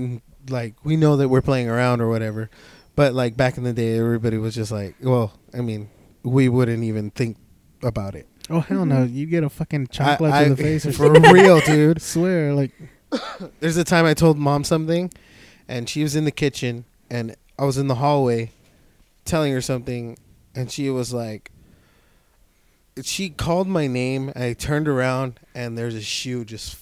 like 0.50 0.76
we 0.84 0.96
know 0.96 1.18
that 1.18 1.30
we're 1.30 1.42
playing 1.42 1.70
around 1.70 2.02
or 2.02 2.10
whatever, 2.10 2.50
but 2.96 3.14
like 3.14 3.36
back 3.38 3.58
in 3.58 3.64
the 3.64 3.74
day, 3.74 3.98
everybody 3.98 4.38
was 4.38 4.56
just 4.56 4.72
like, 4.72 4.96
well, 5.02 5.34
I 5.54 5.62
mean, 5.62 5.90
we 6.24 6.50
wouldn't 6.50 6.84
even 6.84 7.12
think 7.12 7.38
about 7.84 8.16
it. 8.16 8.28
Oh 8.50 8.60
hell 8.60 8.86
no! 8.86 8.98
Mm-hmm. 8.98 9.16
You 9.16 9.26
get 9.26 9.44
a 9.44 9.50
fucking 9.50 9.84
I- 9.92 9.94
chocolate 9.94 10.34
I- 10.34 10.44
to 10.46 10.50
the 10.56 10.58
face 10.64 10.86
for 10.98 11.12
real, 11.12 11.60
dude. 11.66 12.02
swear, 12.02 12.54
like 12.54 12.72
There's 13.60 13.78
a 13.78 13.84
time 13.84 14.06
I 14.06 14.14
told 14.14 14.38
mom 14.38 14.64
something, 14.64 15.12
and 15.68 15.90
she 15.90 16.04
was 16.04 16.16
in 16.16 16.26
the 16.26 16.32
kitchen, 16.32 16.86
and 17.10 17.36
I 17.58 17.66
was 17.66 17.78
in 17.78 17.88
the 17.88 17.96
hallway, 17.96 18.52
telling 19.26 19.52
her 19.54 19.62
something, 19.62 20.18
and 20.54 20.72
she 20.72 20.90
was 20.90 21.14
like, 21.14 21.52
she 23.04 23.30
called 23.30 23.68
my 23.68 23.88
name. 23.88 24.32
I 24.36 24.54
turned 24.54 24.88
around, 24.88 25.40
and 25.54 25.78
there's 25.78 25.96
a 25.96 26.02
shoe 26.02 26.46
just 26.46 26.76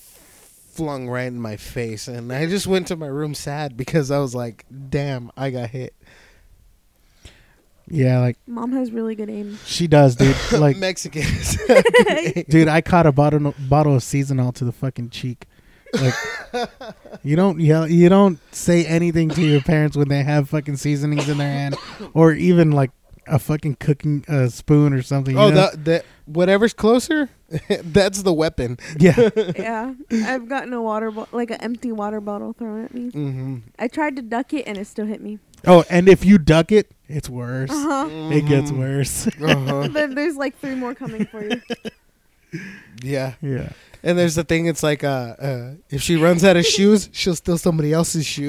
flung 0.73 1.07
right 1.07 1.27
in 1.27 1.39
my 1.39 1.55
face, 1.55 2.07
and 2.07 2.31
I 2.33 2.47
just 2.47 2.67
went 2.67 2.87
to 2.87 2.95
my 2.95 3.07
room 3.07 3.35
sad 3.35 3.77
because 3.77 4.09
I 4.11 4.19
was 4.19 4.33
like, 4.33 4.65
damn, 4.89 5.31
I 5.37 5.51
got 5.51 5.69
hit. 5.69 5.93
yeah, 7.87 8.19
like 8.19 8.37
Mom 8.47 8.71
has 8.73 8.91
really 8.91 9.15
good 9.15 9.29
aim. 9.29 9.59
she 9.65 9.87
does, 9.87 10.15
dude. 10.15 10.35
Like, 10.51 10.77
Mexicans. 10.77 11.57
dude, 12.49 12.67
I 12.67 12.81
caught 12.81 13.05
a 13.05 13.11
bottle 13.11 13.53
bottle 13.59 13.95
of 13.95 14.03
seasonal 14.03 14.51
to 14.53 14.65
the 14.65 14.71
fucking 14.71 15.09
cheek. 15.11 15.45
Like, 15.93 16.15
you 17.23 17.35
don't 17.35 17.59
yell, 17.59 17.87
you 17.87 18.09
don't 18.09 18.39
say 18.51 18.85
anything 18.85 19.29
to 19.29 19.41
your 19.41 19.61
parents 19.61 19.95
when 19.95 20.09
they 20.09 20.23
have 20.23 20.49
fucking 20.49 20.77
seasonings 20.77 21.29
in 21.29 21.37
their 21.37 21.47
hand, 21.51 21.75
or 22.13 22.33
even 22.33 22.71
like 22.71 22.89
a 23.27 23.39
fucking 23.39 23.75
cooking 23.75 24.23
uh, 24.27 24.47
spoon 24.47 24.93
or 24.93 25.01
something. 25.01 25.35
you 25.35 25.41
oh, 25.41 25.49
know? 25.49 25.55
that 25.55 25.85
that 25.85 26.05
whatever's 26.25 26.73
closer, 26.73 27.29
that's 27.69 28.23
the 28.23 28.33
weapon. 28.33 28.77
yeah. 28.99 29.29
yeah. 29.55 29.93
I've 30.11 30.47
gotten 30.49 30.73
a 30.73 30.81
water 30.81 31.11
bo- 31.11 31.27
like 31.31 31.51
an 31.51 31.61
empty 31.61 31.91
water 31.91 32.21
bottle 32.21 32.53
thrown 32.53 32.85
at 32.85 32.93
me. 32.93 33.11
Mm-hmm. 33.11 33.57
I 33.79 33.87
tried 33.87 34.15
to 34.17 34.21
duck 34.21 34.53
it 34.53 34.63
and 34.67 34.77
it 34.77 34.87
still 34.87 35.05
hit 35.05 35.21
me. 35.21 35.39
Oh, 35.65 35.83
and 35.89 36.09
if 36.09 36.25
you 36.25 36.37
duck 36.37 36.71
it, 36.71 36.91
it's 37.07 37.29
worse. 37.29 37.69
Uh-huh. 37.71 38.09
It 38.31 38.45
gets 38.47 38.71
Mhm. 38.71 38.77
worse. 38.79 39.27
Uh-huh. 39.41 39.87
then 39.87 40.15
there's 40.15 40.35
like 40.35 40.57
three 40.59 40.75
more 40.75 40.93
coming 40.93 41.25
for 41.25 41.43
you. 41.43 41.61
Yeah. 43.01 43.33
yeah. 43.41 43.69
And 44.03 44.17
there's 44.17 44.35
the 44.35 44.43
thing. 44.43 44.65
It's 44.65 44.83
like, 44.83 45.03
uh, 45.03 45.35
uh, 45.39 45.71
if 45.89 46.01
she 46.01 46.17
runs 46.17 46.43
out 46.43 46.57
of 46.57 46.65
shoes, 46.65 47.09
she'll 47.13 47.35
steal 47.35 47.57
somebody 47.57 47.93
else's 47.93 48.25
shoe. 48.25 48.47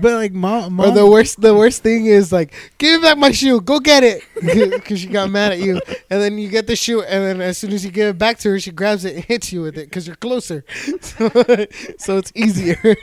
But 0.00 0.14
like 0.14 0.32
mom, 0.32 0.74
mom 0.74 0.90
or 0.90 0.94
the 0.94 1.06
worst, 1.06 1.40
the 1.40 1.54
worst 1.54 1.82
thing 1.82 2.06
is 2.06 2.32
like, 2.32 2.54
give 2.78 3.00
me 3.00 3.06
back 3.06 3.18
my 3.18 3.32
shoe. 3.32 3.60
Go 3.60 3.80
get 3.80 4.02
it, 4.02 4.22
because 4.34 5.00
she 5.00 5.06
got 5.06 5.30
mad 5.30 5.52
at 5.52 5.58
you. 5.58 5.80
And 6.10 6.20
then 6.20 6.38
you 6.38 6.48
get 6.48 6.66
the 6.66 6.76
shoe, 6.76 7.02
and 7.02 7.24
then 7.24 7.40
as 7.40 7.58
soon 7.58 7.72
as 7.72 7.84
you 7.84 7.90
give 7.90 8.08
it 8.08 8.18
back 8.18 8.38
to 8.40 8.50
her, 8.50 8.60
she 8.60 8.70
grabs 8.70 9.04
it 9.04 9.16
and 9.16 9.24
hits 9.24 9.52
you 9.52 9.62
with 9.62 9.76
it 9.78 9.86
because 9.86 10.06
you're 10.06 10.16
closer. 10.16 10.64
So, 11.00 11.28
so 11.98 12.18
it's 12.18 12.32
easier. 12.34 12.76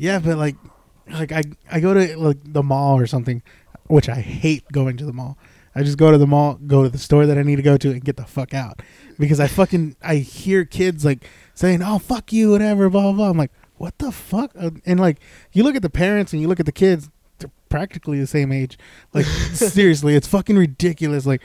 Yeah, 0.00 0.18
but 0.18 0.38
like, 0.38 0.56
like 1.10 1.30
I 1.30 1.42
I 1.70 1.78
go 1.78 1.92
to 1.92 2.16
like 2.16 2.38
the 2.42 2.62
mall 2.62 2.98
or 2.98 3.06
something, 3.06 3.42
which 3.88 4.08
I 4.08 4.14
hate 4.14 4.64
going 4.72 4.96
to 4.96 5.04
the 5.04 5.12
mall. 5.12 5.36
I 5.74 5.82
just 5.82 5.98
go 5.98 6.10
to 6.10 6.16
the 6.16 6.26
mall, 6.26 6.54
go 6.54 6.82
to 6.82 6.88
the 6.88 6.96
store 6.96 7.26
that 7.26 7.36
I 7.36 7.42
need 7.42 7.56
to 7.56 7.62
go 7.62 7.76
to, 7.76 7.90
and 7.90 8.02
get 8.02 8.16
the 8.16 8.24
fuck 8.24 8.54
out 8.54 8.80
because 9.18 9.40
I 9.40 9.46
fucking 9.46 9.96
I 10.02 10.16
hear 10.16 10.64
kids 10.64 11.04
like 11.04 11.28
saying, 11.52 11.82
"Oh 11.82 11.98
fuck 11.98 12.32
you," 12.32 12.52
whatever, 12.52 12.88
blah 12.88 13.02
blah. 13.02 13.12
blah. 13.12 13.28
I'm 13.28 13.36
like, 13.36 13.52
what 13.80 13.96
the 13.96 14.12
fuck? 14.12 14.50
Uh, 14.60 14.72
And 14.84 15.00
like, 15.00 15.20
you 15.52 15.62
look 15.64 15.74
at 15.74 15.80
the 15.80 15.88
parents 15.88 16.34
and 16.34 16.42
you 16.42 16.48
look 16.48 16.60
at 16.60 16.66
the 16.66 16.70
kids, 16.72 17.08
they're 17.38 17.50
practically 17.70 18.20
the 18.20 18.26
same 18.26 18.52
age. 18.52 18.78
Like, 19.14 19.24
seriously, 19.54 20.14
it's 20.14 20.28
fucking 20.28 20.58
ridiculous. 20.58 21.24
Like, 21.24 21.40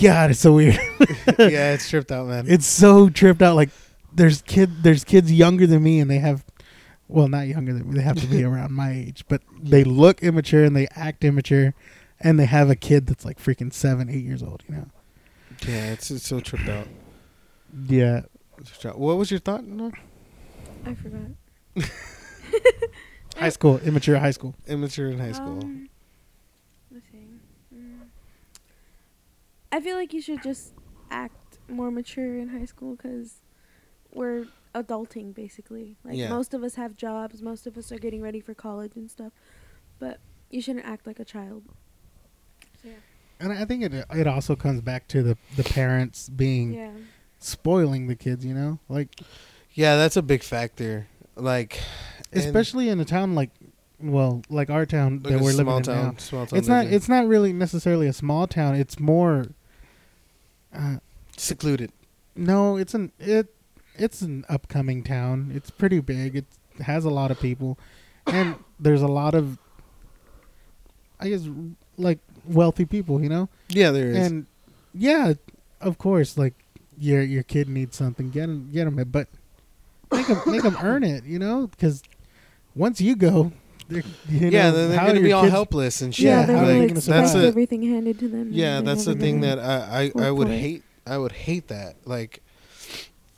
God, 0.00 0.30
it's 0.30 0.40
so 0.40 0.54
weird. 0.54 0.76
yeah, 1.38 1.74
it's 1.74 1.90
tripped 1.90 2.10
out, 2.10 2.28
man. 2.28 2.46
it's 2.48 2.64
so 2.66 3.10
tripped 3.10 3.42
out. 3.42 3.56
Like, 3.56 3.68
there's 4.10 4.40
kid, 4.40 4.82
there's 4.82 5.04
kids 5.04 5.30
younger 5.30 5.66
than 5.66 5.82
me, 5.82 6.00
and 6.00 6.10
they 6.10 6.18
have, 6.18 6.46
well, 7.08 7.28
not 7.28 7.46
younger 7.46 7.74
than 7.74 7.86
me. 7.90 7.98
They 7.98 8.02
have 8.04 8.16
to 8.22 8.26
be 8.26 8.42
around 8.50 8.72
my 8.72 8.90
age, 8.90 9.26
but 9.28 9.42
they 9.60 9.84
look 9.84 10.22
immature 10.22 10.64
and 10.64 10.74
they 10.74 10.88
act 10.96 11.24
immature, 11.24 11.74
and 12.20 12.38
they 12.38 12.46
have 12.46 12.70
a 12.70 12.74
kid 12.74 13.06
that's 13.06 13.26
like 13.26 13.38
freaking 13.38 13.70
seven, 13.70 14.08
eight 14.08 14.24
years 14.24 14.42
old. 14.42 14.62
You 14.66 14.76
know? 14.76 14.86
yeah, 15.66 15.92
it's, 15.92 16.10
it's 16.10 16.26
so 16.26 16.40
tripped 16.40 16.70
out. 16.70 16.88
Yeah. 17.86 18.22
It's 18.56 18.70
tripped 18.70 18.86
out. 18.86 18.98
What 18.98 19.18
was 19.18 19.30
your 19.30 19.40
thought? 19.40 19.64
No? 19.64 19.92
I 20.88 20.94
forgot. 20.94 21.30
High 23.36 23.50
school, 23.50 23.78
immature 23.78 24.18
high 24.18 24.32
school. 24.32 24.54
Immature 24.66 25.10
in 25.10 25.18
high 25.20 25.32
school. 25.32 25.60
Um, 25.62 25.88
let's 26.90 27.06
see. 27.12 27.28
Mm. 27.74 28.06
I 29.70 29.80
feel 29.80 29.96
like 29.96 30.12
you 30.12 30.20
should 30.20 30.42
just 30.42 30.72
act 31.10 31.58
more 31.68 31.90
mature 31.90 32.36
in 32.38 32.48
high 32.48 32.64
school 32.64 32.96
because 32.96 33.42
we're 34.12 34.46
adulting 34.74 35.34
basically. 35.34 35.96
Like 36.04 36.16
Yeah. 36.16 36.30
most 36.30 36.52
of 36.52 36.64
us 36.64 36.74
have 36.74 36.96
jobs, 36.96 37.42
most 37.42 37.66
of 37.66 37.76
us 37.78 37.92
are 37.92 37.98
getting 37.98 38.22
ready 38.22 38.40
for 38.40 38.54
college 38.54 38.96
and 38.96 39.08
stuff, 39.10 39.32
but 40.00 40.18
you 40.50 40.60
shouldn't 40.60 40.86
act 40.86 41.06
like 41.06 41.20
a 41.20 41.24
child. 41.24 41.64
So 42.82 42.88
yeah. 42.88 42.94
And 43.38 43.52
I 43.52 43.64
think 43.66 43.84
it 43.84 43.92
it 44.14 44.26
also 44.26 44.56
comes 44.56 44.80
back 44.80 45.06
to 45.08 45.22
the 45.22 45.38
the 45.56 45.62
parents 45.64 46.28
being 46.28 46.72
Yeah. 46.74 46.90
spoiling 47.38 48.08
the 48.08 48.16
kids. 48.16 48.44
You 48.44 48.54
know, 48.54 48.80
like 48.88 49.20
yeah, 49.78 49.96
that's 49.96 50.16
a 50.16 50.22
big 50.22 50.42
factor. 50.42 51.06
Like, 51.36 51.80
especially 52.32 52.88
in 52.88 52.98
a 52.98 53.04
town 53.04 53.36
like, 53.36 53.50
well, 54.00 54.42
like 54.50 54.70
our 54.70 54.84
town 54.84 55.20
like 55.22 55.34
that 55.34 55.40
we're 55.40 55.52
living 55.52 55.76
in 55.76 55.82
town, 55.84 56.04
now. 56.04 56.14
small 56.18 56.46
town. 56.46 56.58
It's 56.58 56.66
not. 56.66 56.84
living. 56.84 56.94
It's 56.94 57.08
not 57.08 57.28
really 57.28 57.52
necessarily 57.52 58.08
a 58.08 58.12
small 58.12 58.48
town. 58.48 58.74
It's 58.74 58.98
more. 58.98 59.46
Uh, 60.74 60.96
secluded. 61.36 61.92
no, 62.34 62.76
it's 62.76 62.92
an 62.92 63.12
it. 63.20 63.54
It's 63.94 64.20
an 64.20 64.44
upcoming 64.48 65.04
town. 65.04 65.52
It's 65.54 65.70
pretty 65.70 66.00
big. 66.00 66.34
It 66.34 66.46
has 66.80 67.04
a 67.04 67.10
lot 67.10 67.30
of 67.30 67.38
people, 67.38 67.78
and 68.26 68.56
there's 68.80 69.02
a 69.02 69.06
lot 69.08 69.34
of. 69.36 69.58
I 71.20 71.28
guess 71.28 71.48
like 71.96 72.18
wealthy 72.44 72.84
people, 72.84 73.22
you 73.22 73.28
know, 73.28 73.48
Yeah, 73.68 73.92
there 73.92 74.08
is. 74.08 74.26
and 74.26 74.46
yeah, 74.92 75.34
of 75.80 75.98
course, 75.98 76.36
like 76.36 76.54
your 76.98 77.22
your 77.22 77.44
kid 77.44 77.68
needs 77.68 77.96
something, 77.96 78.30
get 78.30 78.44
him 78.44 78.70
get 78.72 78.88
him 78.88 78.98
it, 78.98 79.12
but 79.12 79.28
make 80.12 80.26
them 80.26 80.40
make 80.46 80.62
him 80.62 80.76
earn 80.82 81.02
it, 81.04 81.24
you 81.24 81.38
know, 81.38 81.66
because 81.68 82.02
once 82.74 83.00
you 83.00 83.16
go, 83.16 83.52
they're- 83.88 84.02
you 84.28 84.48
yeah, 84.50 84.70
know, 84.70 84.76
then 84.76 84.90
they're 84.90 85.06
gonna 85.06 85.20
be 85.20 85.32
all 85.32 85.42
kids- 85.42 85.52
helpless 85.52 86.02
and 86.02 86.14
shit. 86.14 86.26
Yeah, 86.26 86.40
Yeah, 86.40 86.46
they're 86.46 86.56
how 86.56 86.62
gonna 86.62 86.72
they 86.74 86.78
like 86.80 86.88
gonna 86.88 86.98
expect 87.22 87.34
everything 87.44 87.82
handed 87.82 88.18
to 88.20 88.28
them. 88.28 88.48
Yeah, 88.52 88.80
that's 88.80 89.04
the 89.04 89.14
thing 89.14 89.40
that 89.40 89.58
I 89.58 90.10
I, 90.16 90.26
I 90.26 90.30
would 90.30 90.48
hate. 90.48 90.82
I 91.06 91.16
would 91.18 91.32
hate 91.32 91.68
that. 91.68 91.96
Like, 92.04 92.42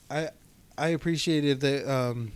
I 0.09 0.29
I 0.77 0.89
appreciated 0.89 1.61
that. 1.61 1.89
Um, 1.91 2.33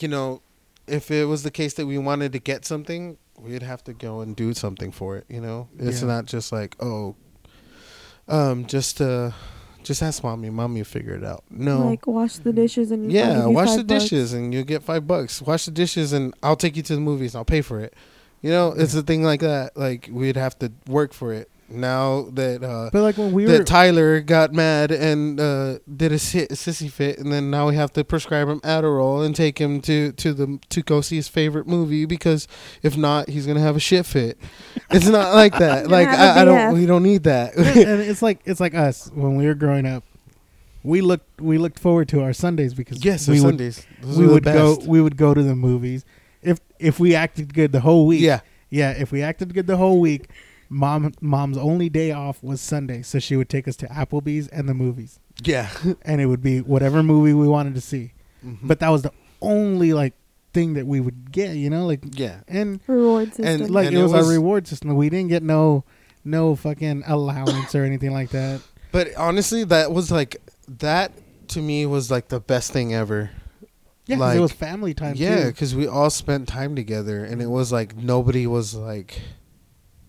you 0.00 0.08
know, 0.08 0.40
if 0.86 1.10
it 1.10 1.26
was 1.26 1.42
the 1.42 1.50
case 1.50 1.74
that 1.74 1.86
we 1.86 1.98
wanted 1.98 2.32
to 2.32 2.38
get 2.38 2.64
something, 2.64 3.16
we'd 3.38 3.62
have 3.62 3.84
to 3.84 3.92
go 3.92 4.20
and 4.20 4.34
do 4.34 4.54
something 4.54 4.90
for 4.90 5.16
it. 5.18 5.24
You 5.28 5.40
know, 5.40 5.68
it's 5.78 6.00
Yeah. 6.00 6.08
not 6.08 6.24
just 6.26 6.50
like 6.52 6.76
oh, 6.80 7.14
um, 8.28 8.64
just 8.66 9.00
uh, 9.00 9.32
just 9.84 10.02
ask 10.02 10.22
mommy. 10.22 10.50
Mommy 10.50 10.80
will 10.80 10.84
figure 10.84 11.14
it 11.14 11.24
out. 11.24 11.44
No. 11.50 11.86
Like 11.86 12.06
wash 12.06 12.36
the 12.36 12.52
dishes 12.52 12.90
and 12.90 13.12
yeah, 13.12 13.46
you 13.46 13.50
wash 13.50 13.76
the 13.76 13.84
bucks. 13.84 14.04
dishes 14.04 14.32
and 14.32 14.52
you'll 14.52 14.64
get 14.64 14.82
five 14.82 15.06
bucks. 15.06 15.40
Wash 15.40 15.66
the 15.66 15.70
dishes 15.70 16.12
and 16.12 16.34
I'll 16.42 16.56
take 16.56 16.76
you 16.76 16.82
to 16.82 16.94
the 16.94 17.00
movies. 17.00 17.34
I'll 17.34 17.44
pay 17.44 17.60
for 17.62 17.80
it. 17.80 17.94
You 18.42 18.50
know, 18.50 18.72
it's 18.76 18.94
a 18.94 19.02
thing 19.02 19.22
like 19.22 19.40
that. 19.40 19.76
Like 19.76 20.08
we'd 20.10 20.36
have 20.36 20.58
to 20.58 20.72
work 20.86 21.12
for 21.12 21.32
it. 21.32 21.50
Now 21.68 22.28
that 22.32 22.62
uh, 22.62 22.90
But 22.92 23.02
like 23.02 23.16
when 23.16 23.32
we 23.32 23.46
that 23.46 23.58
were, 23.60 23.64
Tyler 23.64 24.20
got 24.20 24.52
mad 24.52 24.90
and 24.90 25.40
uh, 25.40 25.78
did 25.96 26.12
a, 26.12 26.18
si- 26.18 26.46
sissy 26.48 26.90
fit, 26.90 27.18
and 27.18 27.32
then 27.32 27.50
now 27.50 27.68
we 27.68 27.74
have 27.74 27.92
to 27.94 28.04
prescribe 28.04 28.48
him 28.48 28.60
Adderall 28.60 29.24
and 29.24 29.34
take 29.34 29.58
him 29.58 29.80
to 29.82 30.12
to 30.12 30.34
the 30.34 30.58
to 30.68 30.82
go 30.82 31.00
see 31.00 31.16
his 31.16 31.28
favorite 31.28 31.66
movie 31.66 32.04
because 32.04 32.46
if 32.82 32.96
not, 32.96 33.28
he's 33.28 33.46
gonna 33.46 33.60
have 33.60 33.76
a 33.76 33.80
shit 33.80 34.04
fit. 34.04 34.38
It's 34.90 35.08
not 35.08 35.34
like 35.34 35.58
that. 35.58 35.88
Like 35.88 36.08
I, 36.08 36.42
I 36.42 36.44
don't. 36.44 36.74
We 36.74 36.86
don't 36.86 37.02
need 37.02 37.22
that. 37.24 37.54
and 37.56 38.00
it's 38.00 38.20
like 38.22 38.40
it's 38.44 38.60
like 38.60 38.74
us 38.74 39.10
when 39.14 39.36
we 39.36 39.46
were 39.46 39.54
growing 39.54 39.86
up. 39.86 40.04
We 40.82 41.00
looked 41.00 41.40
we 41.40 41.56
looked 41.56 41.78
forward 41.78 42.08
to 42.10 42.22
our 42.22 42.34
Sundays 42.34 42.74
because 42.74 43.02
yes, 43.02 43.26
we 43.26 43.40
would 43.40 43.48
Sundays. 43.58 43.86
Those 44.02 44.18
we 44.18 44.26
would 44.26 44.44
go 44.44 44.78
we 44.86 45.00
would 45.00 45.16
go 45.16 45.32
to 45.32 45.42
the 45.42 45.56
movies 45.56 46.04
if 46.42 46.58
if 46.78 47.00
we 47.00 47.14
acted 47.14 47.54
good 47.54 47.72
the 47.72 47.80
whole 47.80 48.06
week. 48.06 48.20
Yeah, 48.20 48.40
yeah. 48.68 48.90
If 48.90 49.10
we 49.10 49.22
acted 49.22 49.54
good 49.54 49.66
the 49.66 49.78
whole 49.78 49.98
week, 49.98 50.28
Mom, 50.74 51.12
mom's 51.20 51.56
only 51.56 51.88
day 51.88 52.10
off 52.10 52.42
was 52.42 52.60
Sunday, 52.60 53.02
so 53.02 53.18
she 53.20 53.36
would 53.36 53.48
take 53.48 53.68
us 53.68 53.76
to 53.76 53.86
Applebee's 53.86 54.48
and 54.48 54.68
the 54.68 54.74
movies, 54.74 55.20
Yeah. 55.42 55.70
and 56.02 56.20
it 56.20 56.26
would 56.26 56.42
be 56.42 56.60
whatever 56.60 57.02
movie 57.02 57.32
we 57.32 57.46
wanted 57.46 57.74
to 57.76 57.80
see. 57.80 58.12
Mhm. 58.44 58.58
But 58.62 58.80
that 58.80 58.88
was 58.88 59.02
the 59.02 59.12
only 59.40 59.92
like 59.92 60.14
thing 60.52 60.74
that 60.74 60.86
we 60.86 60.98
would 61.00 61.30
get, 61.32 61.54
you 61.56 61.70
know, 61.70 61.86
like 61.86 62.00
yeah. 62.18 62.40
and 62.48 62.80
Reward 62.88 63.28
system. 63.28 63.44
And, 63.46 63.70
like 63.70 63.86
And 63.86 63.96
it 63.96 64.00
it 64.00 64.02
was, 64.02 64.12
was- 64.12 64.26
our 64.26 64.32
reward 64.32 64.66
system. 64.66 64.94
We 64.96 65.08
didn't 65.10 65.28
get 65.28 65.42
no 65.42 65.84
no 66.24 66.56
fucking 66.56 67.02
allowance 67.06 67.74
or 67.74 67.84
anything 67.84 68.12
like 68.12 68.30
that. 68.30 68.60
But 68.92 69.14
honestly, 69.16 69.62
that 69.64 69.92
was 69.92 70.10
like 70.10 70.36
that 70.68 71.12
to 71.48 71.60
me 71.60 71.86
was 71.86 72.10
like 72.10 72.28
the 72.28 72.40
best 72.40 72.72
thing 72.72 72.94
ever. 72.94 73.30
Yeah, 74.06 74.16
'cause 74.16 74.20
Like, 74.20 74.36
it 74.36 74.40
was 74.40 74.52
family 74.52 74.92
time. 74.94 75.14
Yeah, 75.16 75.46
because 75.46 75.74
we 75.74 75.86
all 75.86 76.10
spent 76.10 76.48
time 76.48 76.74
together, 76.76 77.24
and 77.24 77.40
it 77.40 77.48
was 77.48 77.70
like 77.72 77.96
nobody 77.96 78.46
was 78.46 78.74
like, 78.74 79.20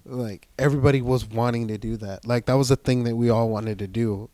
like 0.05 0.47
everybody 0.57 1.01
was 1.01 1.25
wanting 1.25 1.67
to 1.69 1.77
do 1.77 1.97
that. 1.97 2.25
Like 2.25 2.45
that 2.45 2.53
was 2.53 2.71
a 2.71 2.75
thing 2.75 3.03
that 3.03 3.15
we 3.15 3.29
all 3.29 3.49
wanted 3.49 3.79
to 3.79 3.87
do. 3.87 4.29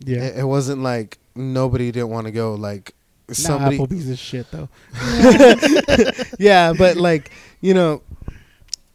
yeah. 0.00 0.22
It, 0.24 0.38
it 0.38 0.44
wasn't 0.44 0.82
like 0.82 1.18
nobody 1.34 1.90
didn't 1.90 2.10
want 2.10 2.26
to 2.26 2.32
go. 2.32 2.54
Like 2.54 2.94
Nah, 3.28 3.34
somebody, 3.34 3.78
Applebee's 3.78 4.08
is 4.08 4.18
shit 4.18 4.46
though. 4.50 4.70
yeah, 6.38 6.72
but 6.72 6.96
like 7.08 7.30
you 7.60 7.74
know, 7.74 8.02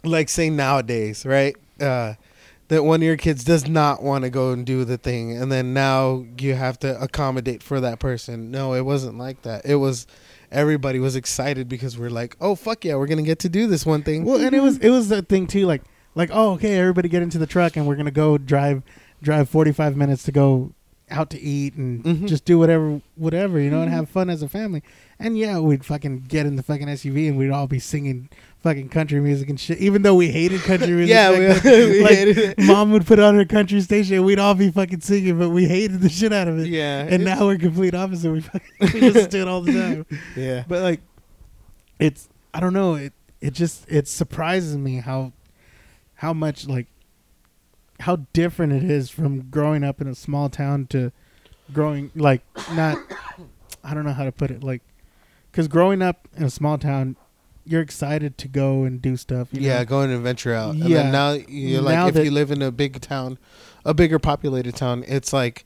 like 0.04 0.28
say 0.28 0.50
nowadays, 0.50 1.24
right? 1.26 1.56
Uh, 1.80 2.16
that 2.70 2.84
one 2.84 3.02
of 3.02 3.04
your 3.04 3.18
kids 3.18 3.44
does 3.44 3.68
not 3.68 4.02
want 4.02 4.24
to 4.24 4.32
go 4.32 4.52
and 4.52 4.66
do 4.66 4.86
the 4.86 4.98
thing, 4.98 5.38
and 5.38 5.52
then 5.52 5.74
now 5.76 6.26
you 6.40 6.56
have 6.56 6.80
to 6.80 7.00
accommodate 7.00 7.62
for 7.62 7.80
that 7.82 8.00
person. 8.00 8.50
No, 8.50 8.74
it 8.74 8.82
wasn't 8.82 9.20
like 9.20 9.44
that. 9.44 9.66
It 9.66 9.76
was 9.76 10.08
everybody 10.54 11.00
was 11.00 11.16
excited 11.16 11.68
because 11.68 11.98
we're 11.98 12.10
like, 12.10 12.38
oh 12.40 12.56
fuck 12.56 12.86
yeah, 12.86 12.96
we're 12.96 13.08
gonna 13.08 13.24
get 13.24 13.40
to 13.40 13.50
do 13.50 13.68
this 13.68 13.86
one 13.86 14.04
thing. 14.04 14.24
Well, 14.24 14.40
and 14.40 14.56
it 14.56 14.62
was 14.62 14.78
it 14.78 14.90
was 14.90 15.12
a 15.12 15.22
thing 15.22 15.48
too, 15.48 15.66
like 15.66 15.82
like 16.16 16.30
oh 16.32 16.54
okay, 16.54 16.78
everybody 16.78 17.10
get 17.10 17.24
into 17.24 17.38
the 17.38 17.48
truck 17.48 17.76
and 17.76 17.88
we're 17.88 17.96
gonna 17.96 18.12
go 18.12 18.38
drive 18.38 18.84
drive 19.22 19.50
forty 19.50 19.72
five 19.72 19.98
minutes 19.98 20.24
to 20.24 20.32
go 20.32 20.74
out 21.12 21.30
to 21.32 21.40
eat 21.40 21.76
and 21.76 22.04
Mhm. 22.04 22.28
just 22.28 22.46
do 22.46 22.58
whatever 22.58 23.02
whatever 23.16 23.60
you 23.60 23.70
know 23.70 23.82
and 23.82 23.92
have 23.92 24.10
fun 24.10 24.30
as 24.30 24.42
a 24.42 24.48
family. 24.50 24.82
And 25.20 25.38
yeah, 25.38 25.60
we'd 25.60 25.86
fucking 25.86 26.26
get 26.28 26.46
in 26.46 26.56
the 26.56 26.64
fucking 26.64 26.88
SUV 26.90 27.28
and 27.28 27.38
we'd 27.38 27.52
all 27.52 27.68
be 27.68 27.80
singing 27.80 28.30
fucking 28.62 28.90
country 28.90 29.20
music 29.20 29.50
and 29.50 29.60
shit. 29.60 29.78
Even 29.78 30.02
though 30.02 30.16
we 30.16 30.30
hated 30.30 30.62
country 30.62 30.88
music, 30.92 31.10
yeah, 31.14 31.32
we, 31.32 31.38
we 31.92 32.02
Like, 32.02 32.12
hated 32.14 32.38
it. 32.38 32.60
Mom 32.60 32.92
would 32.92 33.06
put 33.06 33.20
on 33.20 33.36
her 33.36 33.46
country 33.46 33.80
station, 33.82 34.16
and 34.16 34.26
we'd 34.26 34.40
all 34.40 34.54
be 34.56 34.72
fucking 34.72 35.02
singing, 35.02 35.38
but 35.38 35.50
we 35.50 35.66
hated 35.68 36.02
the 36.02 36.10
shit 36.10 36.34
out 36.34 36.48
of 36.48 36.58
it. 36.60 36.68
Yeah, 36.68 37.06
And 37.10 37.24
now 37.26 37.46
we're 37.46 37.58
complete 37.58 37.94
opposite. 37.94 38.32
We 38.32 38.42
fucking 38.42 38.62
we 38.94 39.02
listen 39.02 39.30
to 39.30 39.42
it 39.42 39.48
all 39.48 39.62
the 39.62 39.74
time. 39.74 40.06
yeah, 40.36 40.64
But 40.68 40.82
like, 40.82 41.02
it's 42.00 42.28
I 42.54 42.60
don't 42.60 42.74
know. 42.74 42.96
It 42.96 43.14
it 43.42 43.54
just 43.54 43.86
it 43.90 44.08
surprises 44.08 44.78
me 44.78 44.98
how 44.98 45.34
how 46.16 46.34
much 46.34 46.68
like 46.68 46.88
how 48.04 48.18
different 48.34 48.74
it 48.74 48.84
is 48.84 49.10
from 49.10 49.50
growing 49.50 49.84
up 49.84 50.00
in 50.02 50.08
a 50.08 50.16
small 50.16 50.50
town 50.50 50.88
to 50.88 51.12
growing 51.72 52.12
like 52.16 52.42
not 52.74 52.98
I 53.84 53.94
don't 53.94 54.06
know 54.06 54.14
how 54.14 54.26
to 54.26 54.32
put 54.32 54.52
it 54.52 54.64
like 54.64 54.82
because 55.52 55.68
growing 55.68 56.02
up 56.02 56.28
in 56.36 56.44
a 56.44 56.50
small 56.50 56.78
town 56.78 57.16
you're 57.66 57.82
excited 57.82 58.38
to 58.38 58.50
go 58.50 58.84
and 58.84 59.02
do 59.02 59.16
stuff. 59.16 59.48
You 59.54 59.62
yeah, 59.62 59.80
know? 59.80 59.86
go 59.86 60.02
and 60.02 60.22
venture 60.22 60.54
out. 60.54 60.72
And 60.76 60.84
Yeah. 60.84 61.04
then 61.04 61.12
now 61.14 61.32
you're 61.48 61.82
like, 61.82 61.96
Now 61.96 62.08
if 62.08 62.16
that- 62.16 62.26
you 62.26 62.32
live 62.32 62.52
in 62.52 62.62
a 62.62 62.72
big 62.72 63.00
town, 63.00 63.38
a 63.86 63.94
bigger 63.94 64.20
populated 64.20 64.76
town, 64.76 65.06
it's 65.08 65.32
like, 65.32 65.64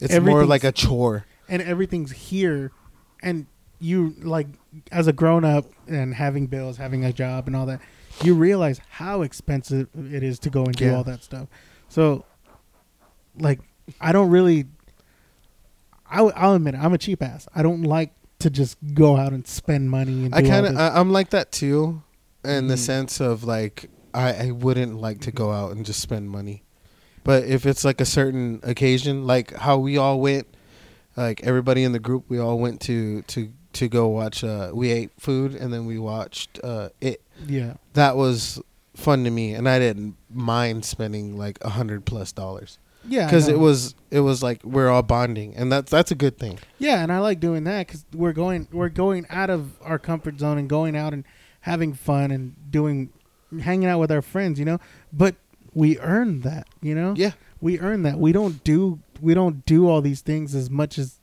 it's 0.00 0.18
more 0.20 0.46
like 0.46 0.64
a 0.64 0.72
chore. 0.72 1.26
and 1.46 1.60
everything's 1.60 2.12
here 2.12 2.72
and 3.22 3.44
you 3.78 4.14
like 4.22 4.46
as 4.90 5.06
a 5.06 5.12
grown 5.12 5.44
up 5.44 5.66
and 5.86 6.14
having 6.14 6.46
bills 6.46 6.78
having 6.78 7.04
a 7.04 7.12
job 7.12 7.46
and 7.46 7.54
all 7.54 7.66
that 7.66 7.80
you 8.22 8.34
realize 8.34 8.80
how 8.88 9.20
expensive 9.20 9.88
it 10.10 10.22
is 10.22 10.38
to 10.38 10.48
go 10.48 10.64
and 10.64 10.74
do 10.74 10.86
Yeah. 10.86 10.96
all 10.96 11.04
that 11.04 11.22
stuff 11.22 11.48
so 11.94 12.24
like 13.38 13.60
i 14.00 14.10
don't 14.12 14.30
really 14.30 14.64
I, 16.10 16.16
w- 16.18 16.34
i'll 16.36 16.54
admit 16.54 16.74
it, 16.74 16.78
i'm 16.82 16.92
a 16.92 16.98
cheap 16.98 17.22
ass 17.22 17.46
i 17.54 17.62
don't 17.62 17.82
like 17.82 18.12
to 18.40 18.50
just 18.50 18.76
go 18.94 19.16
out 19.16 19.32
and 19.32 19.46
spend 19.46 19.90
money 19.90 20.26
and 20.26 20.34
I 20.34 20.42
kind 20.42 20.66
of. 20.66 20.76
I'm 20.76 21.10
like 21.12 21.30
that 21.30 21.50
too, 21.50 22.02
in 22.44 22.66
the 22.68 22.74
Mhm. 22.74 22.78
sense 22.78 23.20
of 23.20 23.44
like, 23.44 23.88
I, 24.12 24.48
I 24.48 24.50
wouldn't 24.50 25.00
like 25.00 25.20
to 25.20 25.32
go 25.32 25.50
out 25.50 25.74
and 25.74 25.86
just 25.86 26.00
spend 26.00 26.28
money. 26.28 26.62
But 27.22 27.44
if 27.44 27.64
it's 27.64 27.86
like 27.86 28.02
a 28.02 28.04
certain 28.04 28.60
occasion, 28.62 29.26
like 29.26 29.54
how 29.54 29.78
we 29.78 29.96
all 29.96 30.20
went, 30.20 30.46
like 31.16 31.42
everybody 31.42 31.84
in 31.84 31.92
the 31.92 31.98
group, 31.98 32.24
we 32.28 32.38
all 32.38 32.58
went 32.58 32.82
to 32.82 33.22
to 33.22 33.50
to 33.74 33.88
go 33.88 34.08
watch. 34.08 34.44
Uh, 34.44 34.72
we 34.74 34.90
ate 34.90 35.12
food 35.18 35.54
and 35.54 35.72
then 35.72 35.86
we 35.86 35.98
watched 35.98 36.60
uh, 36.62 36.90
it. 37.00 37.22
yeah 37.46 37.74
That 37.94 38.14
was 38.16 38.60
fun 38.94 39.24
to 39.24 39.30
me, 39.30 39.54
and 39.54 39.68
I 39.68 39.78
didn't 39.78 40.16
mind 40.30 40.84
spending 40.84 41.36
like 41.36 41.58
a 41.62 41.70
hundred 41.70 42.04
plus 42.04 42.32
dollars 42.32 42.78
yeah 43.06 43.26
because 43.26 43.48
it 43.48 43.58
was 43.58 43.94
it 44.10 44.20
was 44.20 44.42
like 44.42 44.62
we're 44.64 44.88
all 44.88 45.02
bonding, 45.02 45.54
and 45.56 45.70
that's 45.70 45.90
that's 45.90 46.10
a 46.10 46.14
good 46.14 46.38
thing. 46.38 46.58
Yeah, 46.78 47.02
and 47.02 47.12
I 47.12 47.18
like 47.18 47.40
doing 47.40 47.64
that 47.64 47.86
because 47.86 48.04
we're 48.14 48.32
going 48.32 48.68
we're 48.72 48.88
going 48.88 49.26
out 49.30 49.50
of 49.50 49.72
our 49.82 49.98
comfort 49.98 50.38
zone 50.38 50.58
and 50.58 50.68
going 50.68 50.96
out 50.96 51.12
and 51.12 51.24
having 51.60 51.92
fun 51.92 52.30
and 52.30 52.54
doing 52.70 53.10
hanging 53.60 53.88
out 53.88 53.98
with 53.98 54.10
our 54.12 54.22
friends, 54.22 54.58
you 54.58 54.64
know. 54.64 54.78
But 55.12 55.36
we 55.74 55.98
earn 55.98 56.40
that, 56.42 56.66
you 56.80 56.94
know. 56.94 57.14
Yeah, 57.16 57.32
we 57.60 57.78
earn 57.80 58.02
that. 58.04 58.18
We 58.18 58.32
don't 58.32 58.62
do 58.64 59.00
we 59.20 59.34
don't 59.34 59.64
do 59.66 59.88
all 59.88 60.00
these 60.00 60.20
things 60.20 60.54
as 60.54 60.70
much 60.70 60.98
as 60.98 61.18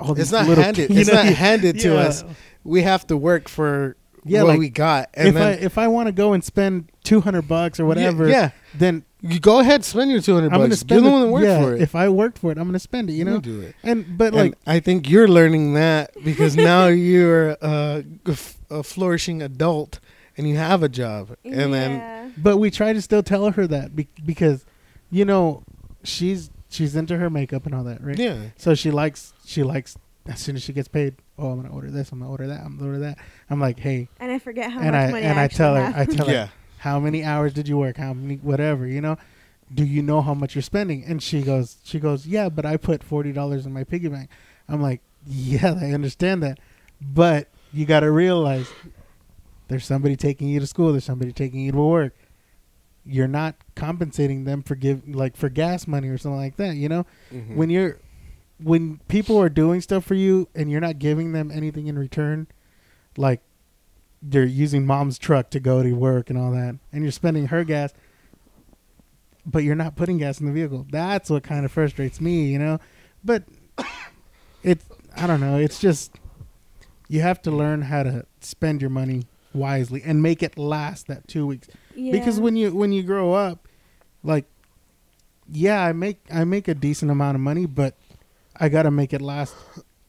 all 0.00 0.14
these 0.14 0.24
it's 0.24 0.32
not 0.32 0.46
little 0.46 0.62
handed. 0.64 0.88
ki- 0.88 0.94
you 0.94 1.00
It's 1.00 1.10
know, 1.10 1.22
not 1.22 1.26
handed 1.32 1.80
to 1.80 1.88
yeah. 1.94 2.00
us. 2.00 2.24
We 2.62 2.82
have 2.82 3.06
to 3.08 3.16
work 3.16 3.48
for 3.48 3.96
Yeah, 4.24 4.42
what 4.42 4.50
like, 4.50 4.58
we 4.58 4.68
got, 4.70 5.10
and 5.14 5.28
if 5.28 5.34
then 5.34 5.42
I 5.42 5.52
if 5.62 5.76
I 5.78 5.88
want 5.88 6.06
to 6.06 6.12
go 6.12 6.32
and 6.32 6.42
spend 6.42 6.90
two 7.02 7.20
hundred 7.20 7.46
bucks 7.48 7.78
or 7.78 7.84
whatever, 7.86 8.28
Yeah, 8.28 8.50
then 8.74 9.04
you 9.20 9.38
go 9.40 9.60
ahead, 9.60 9.84
spend 9.84 10.10
your 10.10 10.20
two 10.20 10.34
hundred 10.34 10.52
I'm 10.52 10.60
bucks. 10.60 10.62
gonna 10.68 10.76
spend 10.76 11.02
You're 11.02 11.10
the 11.10 11.16
it- 11.16 11.20
one 11.20 11.26
that 11.26 11.32
worked 11.32 11.46
yeah, 11.46 11.62
for 11.62 11.74
it. 11.74 11.82
If 11.82 11.94
I 11.94 12.08
worked 12.08 12.38
for 12.38 12.50
it, 12.52 12.58
I'm 12.58 12.64
gonna 12.66 12.78
spend 12.78 13.10
it. 13.10 13.14
You 13.14 13.24
know, 13.24 13.38
do 13.40 13.60
it. 13.60 13.74
and 13.82 14.16
but 14.18 14.28
And 14.28 14.36
like 14.36 14.54
I 14.66 14.80
think 14.80 15.08
you're 15.10 15.28
learning 15.28 15.74
that 15.74 16.12
because 16.24 16.56
now 16.56 16.86
you're 16.86 17.52
uh, 17.62 18.02
a, 18.26 18.30
f- 18.30 18.56
a 18.70 18.82
flourishing 18.82 19.42
adult 19.42 20.00
and 20.36 20.48
you 20.48 20.56
have 20.56 20.82
a 20.82 20.88
job, 20.88 21.36
and 21.44 21.72
then 21.74 22.32
But 22.36 22.56
we 22.56 22.70
try 22.70 22.92
to 22.92 23.00
still 23.02 23.22
tell 23.22 23.50
her 23.52 23.66
that 23.68 23.94
be- 23.94 24.08
because, 24.24 24.64
you 25.10 25.24
know, 25.24 25.62
she's 26.02 26.50
she's 26.70 26.96
into 26.96 27.16
her 27.18 27.30
makeup 27.30 27.66
and 27.66 27.74
all 27.74 27.84
that, 27.84 28.02
right? 28.02 28.18
yeah, 28.18 28.36
So 28.56 28.74
she 28.74 28.90
likes 28.90 29.32
she 29.44 29.62
likes 29.62 29.96
as 30.26 30.40
soon 30.40 30.56
as 30.56 30.62
she 30.62 30.72
gets 30.72 30.88
paid. 30.88 31.16
Oh, 31.38 31.48
I'm 31.50 31.60
gonna 31.62 31.74
order 31.74 31.90
this. 31.90 32.10
I'm 32.12 32.18
gonna 32.20 32.30
order 32.30 32.46
that. 32.46 32.60
I'm 32.60 32.76
gonna 32.78 32.90
order 32.90 32.98
that. 33.00 33.18
I'm 33.50 33.60
like, 33.60 33.78
hey, 33.78 34.08
and 34.20 34.30
I 34.32 34.38
forget 34.38 34.70
how 34.70 34.80
and 34.80 34.92
much 34.92 35.08
I 35.08 35.10
money 35.10 35.24
and 35.24 35.38
I, 35.38 35.42
actually 35.42 35.56
tell 35.58 35.74
her. 35.76 35.92
I 35.96 36.04
tell 36.06 36.30
yeah, 36.30 36.46
her, 36.46 36.52
how 36.78 36.98
many 37.00 37.24
hours 37.24 37.52
did 37.52 37.68
you 37.68 37.76
work? 37.78 37.96
How 37.96 38.12
many 38.14 38.36
whatever, 38.36 38.86
you 38.86 39.00
know? 39.00 39.16
Do 39.72 39.84
you 39.84 40.02
know 40.02 40.20
how 40.20 40.34
much 40.34 40.54
you're 40.54 40.62
spending? 40.62 41.04
And 41.04 41.22
she 41.22 41.42
goes, 41.42 41.78
she 41.84 41.98
goes, 41.98 42.26
yeah, 42.26 42.48
but 42.48 42.64
I 42.66 42.76
put 42.76 43.02
forty 43.02 43.32
dollars 43.32 43.66
in 43.66 43.72
my 43.72 43.84
piggy 43.84 44.08
bank. 44.08 44.30
I'm 44.68 44.80
like, 44.80 45.00
yeah, 45.26 45.74
I 45.80 45.92
understand 45.92 46.42
that, 46.42 46.58
but 47.00 47.48
you 47.72 47.84
got 47.86 48.00
to 48.00 48.10
realize 48.10 48.68
there's 49.68 49.84
somebody 49.84 50.16
taking 50.16 50.48
you 50.48 50.60
to 50.60 50.66
school. 50.66 50.92
There's 50.92 51.04
somebody 51.04 51.32
taking 51.32 51.60
you 51.60 51.72
to 51.72 51.78
work. 51.78 52.14
You're 53.06 53.28
not 53.28 53.56
compensating 53.74 54.44
them 54.44 54.62
for 54.62 54.74
give 54.74 55.08
like 55.08 55.36
for 55.36 55.48
gas 55.48 55.86
money 55.86 56.08
or 56.08 56.16
something 56.18 56.38
like 56.38 56.56
that. 56.56 56.76
You 56.76 56.88
know, 56.88 57.06
Mhm. 57.32 57.56
when 57.56 57.68
you're 57.70 57.98
when 58.58 59.00
people 59.08 59.40
are 59.40 59.48
doing 59.48 59.80
stuff 59.80 60.04
for 60.04 60.14
you 60.14 60.48
and 60.54 60.70
you're 60.70 60.80
not 60.80 60.98
giving 60.98 61.32
them 61.32 61.50
anything 61.50 61.86
in 61.86 61.98
return, 61.98 62.46
like 63.16 63.40
they're 64.22 64.44
using 64.44 64.86
mom's 64.86 65.18
truck 65.18 65.50
to 65.50 65.60
go 65.60 65.82
to 65.82 65.92
work 65.92 66.30
and 66.30 66.38
all 66.38 66.50
that, 66.52 66.76
and 66.92 67.02
you're 67.02 67.12
spending 67.12 67.48
her 67.48 67.64
gas, 67.64 67.92
but 69.44 69.64
you're 69.64 69.74
not 69.74 69.96
putting 69.96 70.18
gas 70.18 70.40
in 70.40 70.46
the 70.46 70.52
vehicle. 70.52 70.86
That's 70.90 71.28
what 71.28 71.42
kind 71.42 71.64
of 71.64 71.72
frustrates 71.72 72.20
me, 72.20 72.46
you 72.46 72.58
know. 72.58 72.78
But 73.22 73.44
it's 74.62 74.84
I 75.16 75.26
don't 75.26 75.40
know. 75.40 75.58
It's 75.58 75.78
just 75.78 76.18
you 77.08 77.20
have 77.20 77.42
to 77.42 77.50
learn 77.50 77.82
how 77.82 78.02
to 78.02 78.26
spend 78.40 78.80
your 78.80 78.90
money 78.90 79.24
wisely 79.52 80.02
and 80.04 80.22
make 80.22 80.42
it 80.42 80.58
last 80.58 81.06
that 81.06 81.28
two 81.28 81.46
weeks 81.46 81.68
yeah. 81.94 82.10
because 82.10 82.40
when 82.40 82.56
you 82.56 82.74
when 82.74 82.92
you 82.92 83.04
grow 83.04 83.32
up 83.32 83.68
like 84.24 84.46
yeah 85.48 85.84
i 85.84 85.92
make 85.92 86.20
i 86.32 86.42
make 86.42 86.66
a 86.66 86.74
decent 86.74 87.08
amount 87.08 87.36
of 87.36 87.40
money 87.40 87.64
but 87.64 87.96
i 88.60 88.68
gotta 88.68 88.90
make 88.90 89.12
it 89.12 89.20
last 89.22 89.54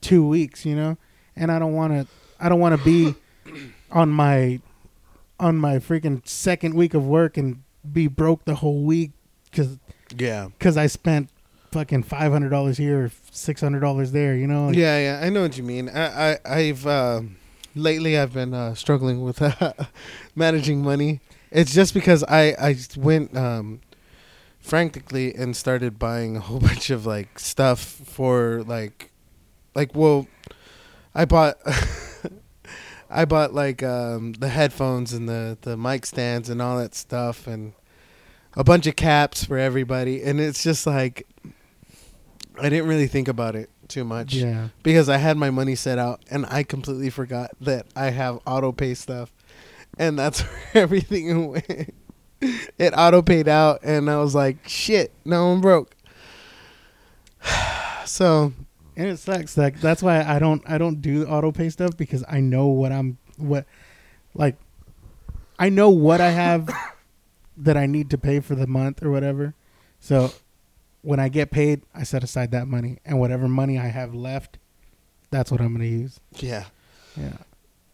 two 0.02 0.28
weeks 0.28 0.66
you 0.66 0.76
know 0.76 0.98
and 1.36 1.52
i 1.52 1.60
don't 1.60 1.74
want 1.74 1.92
to 1.94 2.08
i 2.40 2.48
don't 2.50 2.60
want 2.60 2.78
to 2.78 2.84
be 2.84 3.16
on 3.92 4.10
my 4.10 4.60
on 5.40 5.58
my 5.58 5.76
freaking 5.78 6.26
second 6.28 6.74
week 6.74 6.94
of 6.94 7.06
work 7.06 7.38
and 7.38 7.62
be 7.92 8.08
broke 8.08 8.46
the 8.46 8.56
whole 8.56 8.84
week 8.84 9.12
because 9.50 9.78
yeah, 10.18 10.48
because 10.58 10.78
i 10.78 10.88
spent 10.88 11.30
fucking 11.72 12.04
$500 12.04 12.78
here 12.78 13.12
$600 13.34 14.12
there 14.12 14.34
you 14.36 14.48
know 14.48 14.68
Like, 14.68 14.78
yeah, 14.78 14.98
yeah. 15.20 15.26
I 15.26 15.30
know 15.30 15.42
what 15.42 15.58
you 15.58 15.64
mean. 15.64 15.90
I, 15.90 16.32
I 16.32 16.38
I've 16.46 16.88
uh, 16.88 17.22
lately 17.76 18.18
I've 18.18 18.32
been 18.34 18.54
uh, 18.54 18.76
struggling 18.76 19.24
with 19.24 19.42
uh, 19.42 19.74
managing 20.36 20.82
money. 20.82 21.20
It's 21.52 21.74
just 21.74 21.94
because 21.94 22.24
I 22.24 22.56
I 22.58 22.78
went 22.96 23.36
um, 23.36 23.82
frantically 24.66 25.34
and 25.36 25.56
started 25.56 26.00
buying 26.00 26.36
a 26.36 26.40
whole 26.40 26.60
bunch 26.70 26.90
of 26.90 27.06
like 27.06 27.40
stuff 27.40 27.80
for 27.80 28.64
like 28.64 29.12
like 29.76 29.94
well, 29.96 30.28
I 31.14 31.26
bought 31.26 31.58
I 33.10 33.26
bought 33.26 33.54
like 33.54 33.84
um, 33.84 34.34
the 34.34 34.50
headphones 34.50 35.14
and 35.14 35.30
the 35.30 35.58
the 35.62 35.78
mic 35.78 36.06
stands 36.06 36.50
and 36.50 36.62
all 36.62 36.78
that 36.80 36.96
stuff 36.96 37.48
and 37.48 37.74
a 38.58 38.64
bunch 38.64 38.88
of 38.88 38.96
caps 38.96 39.46
for 39.46 39.58
everybody 39.58 40.24
and 40.24 40.40
it's 40.40 40.64
just 40.64 40.88
like 40.88 41.28
I 42.60 42.70
didn't 42.70 42.88
really 42.88 43.08
think 43.08 43.28
about 43.28 43.56
it 43.56 43.70
too 43.90 44.04
much 44.06 44.34
Yeah. 44.34 44.70
because 44.82 45.10
I 45.10 45.18
had 45.18 45.38
my 45.38 45.50
money 45.52 45.76
set 45.76 46.00
out 46.00 46.22
and 46.32 46.46
I 46.50 46.64
completely 46.64 47.10
forgot 47.10 47.52
that 47.62 47.86
I 47.96 48.10
have 48.12 48.40
auto 48.48 48.72
pay 48.72 48.94
stuff 48.96 49.32
and 50.00 50.18
that's 50.18 50.42
where 50.72 50.84
everything 50.84 51.50
went. 51.50 51.94
It 52.42 52.94
auto 52.96 53.22
paid 53.22 53.48
out 53.48 53.80
and 53.84 54.10
I 54.10 54.18
was 54.18 54.36
like, 54.36 54.68
shit, 54.68 55.12
now 55.24 55.48
I'm 55.48 55.62
broke. 55.62 55.96
so 58.06 58.54
And 58.96 59.08
it 59.08 59.18
sucks. 59.18 59.58
Like 59.58 59.80
that's 59.82 60.02
why 60.04 60.24
I 60.24 60.40
don't 60.40 60.62
I 60.70 60.78
don't 60.78 61.02
do 61.02 61.26
auto 61.26 61.52
pay 61.52 61.70
stuff 61.70 61.96
because 61.98 62.24
I 62.30 62.40
know 62.40 62.68
what 62.68 62.92
I'm 62.92 63.18
what 63.38 63.66
like 64.34 64.58
I 65.58 65.70
know 65.70 65.90
what 65.90 66.22
I 66.22 66.30
have 66.30 66.70
that 67.58 67.78
I 67.78 67.86
need 67.86 68.10
to 68.12 68.18
pay 68.18 68.40
for 68.40 68.56
the 68.56 68.68
month 68.68 69.02
or 69.04 69.12
whatever. 69.12 69.54
So 70.00 70.32
when 71.02 71.20
I 71.20 71.30
get 71.30 71.52
paid, 71.52 71.84
I 71.94 72.04
set 72.04 72.24
aside 72.24 72.52
that 72.52 72.68
money 72.68 72.98
and 73.06 73.20
whatever 73.20 73.48
money 73.48 73.78
I 73.80 73.88
have 73.88 74.14
left, 74.14 74.58
that's 75.30 75.52
what 75.52 75.62
I'm 75.62 75.70
going 75.70 75.82
to 75.82 75.88
use. 75.88 76.20
yeah. 76.38 76.66
Yeah. 77.16 77.38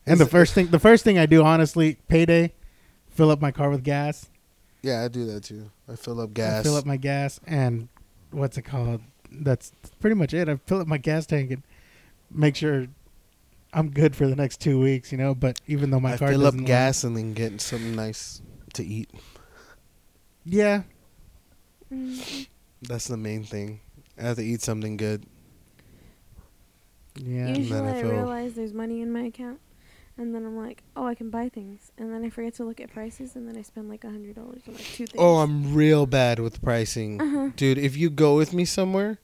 And 0.08 0.20
the 0.20 0.24
Is 0.24 0.30
it- 0.30 0.32
first 0.32 0.54
thing 0.56 0.68
the 0.68 0.80
first 0.80 1.04
thing 1.04 1.20
I 1.20 1.26
do 1.28 1.44
honestly, 1.44 1.98
payday, 2.08 2.54
fill 3.10 3.30
up 3.30 3.40
my 3.40 3.52
car 3.52 3.70
with 3.70 3.84
gas. 3.84 4.28
Yeah, 4.84 5.04
I 5.04 5.08
do 5.10 5.26
that 5.28 5.44
too. 5.44 5.70
I 5.88 5.96
fill 5.96 6.20
up 6.22 6.34
gas. 6.34 6.60
I 6.62 6.64
fill 6.64 6.76
up 6.76 6.86
my 6.86 6.98
gas 6.98 7.40
and 7.46 7.88
what's 8.32 8.58
it 8.58 8.64
called? 8.64 9.02
That's 9.32 9.72
pretty 10.00 10.16
much 10.16 10.34
it. 10.34 10.50
I 10.50 10.56
fill 10.66 10.82
up 10.82 10.88
my 10.88 10.98
gas 10.98 11.26
tank 11.26 11.52
and 11.52 11.64
make 12.32 12.56
sure 12.56 12.88
I'm 13.74 13.90
good 13.92 14.16
for 14.16 14.28
the 14.28 14.36
next 14.36 14.60
two 14.60 14.80
weeks, 14.82 15.12
you 15.12 15.18
know. 15.18 15.36
But 15.36 15.62
even 15.68 15.92
though 15.92 16.00
my 16.00 16.14
I 16.14 16.18
car 16.18 16.30
fill 16.30 16.46
up 16.48 16.54
doesn't 16.54 16.66
gas 16.66 17.04
and 17.04 17.16
then 17.16 17.34
get 17.34 17.62
something 17.62 17.96
nice 17.96 18.42
to 18.74 18.84
eat. 18.86 19.10
yeah, 20.46 20.84
Mhm. 21.92 22.48
That's 22.82 23.08
the 23.08 23.18
main 23.18 23.44
thing. 23.44 23.82
I 24.18 24.24
have 24.24 24.38
to 24.38 24.44
eat 24.44 24.62
something 24.62 24.98
good. 24.98 25.26
yeah. 27.16 27.48
And 27.48 27.58
Usually 27.58 27.80
then 27.80 27.88
I 27.88 27.98
I, 27.98 28.02
feel- 28.02 28.12
realize 28.12 28.54
there's 28.54 28.74
money 28.74 29.02
in 29.02 29.12
my 29.12 29.22
account, 29.24 29.60
and 30.22 30.36
then 30.36 30.46
I'm 30.46 30.56
like, 30.56 30.84
oh, 30.96 31.06
I 31.06 31.16
can 31.16 31.30
buy 31.32 31.50
things, 31.50 31.92
and 31.98 32.14
then 32.14 32.24
I 32.24 32.30
forget 32.30 32.54
to 32.56 32.64
look 32.64 32.80
at 32.80 32.92
prices, 32.94 33.36
and 33.36 33.48
then 33.48 33.58
I 33.58 33.64
spend 33.64 33.90
like 33.90 34.04
a 34.04 34.10
hundred 34.10 34.36
dollars 34.36 34.62
on 34.68 34.76
like 34.76 34.84
two 34.84 35.08
things. 35.08 35.18
Oh, 35.18 35.38
I'm 35.38 35.74
real 35.74 36.06
bad 36.06 36.40
with 36.40 36.62
pricing. 36.62 37.20
Uh-huh. 37.20 37.50
Dude, 37.56 37.78
if 37.80 37.98
you 37.98 38.10
go 38.12 38.38
with 38.38 38.54
me 38.54 38.64
somewhere 38.64 39.20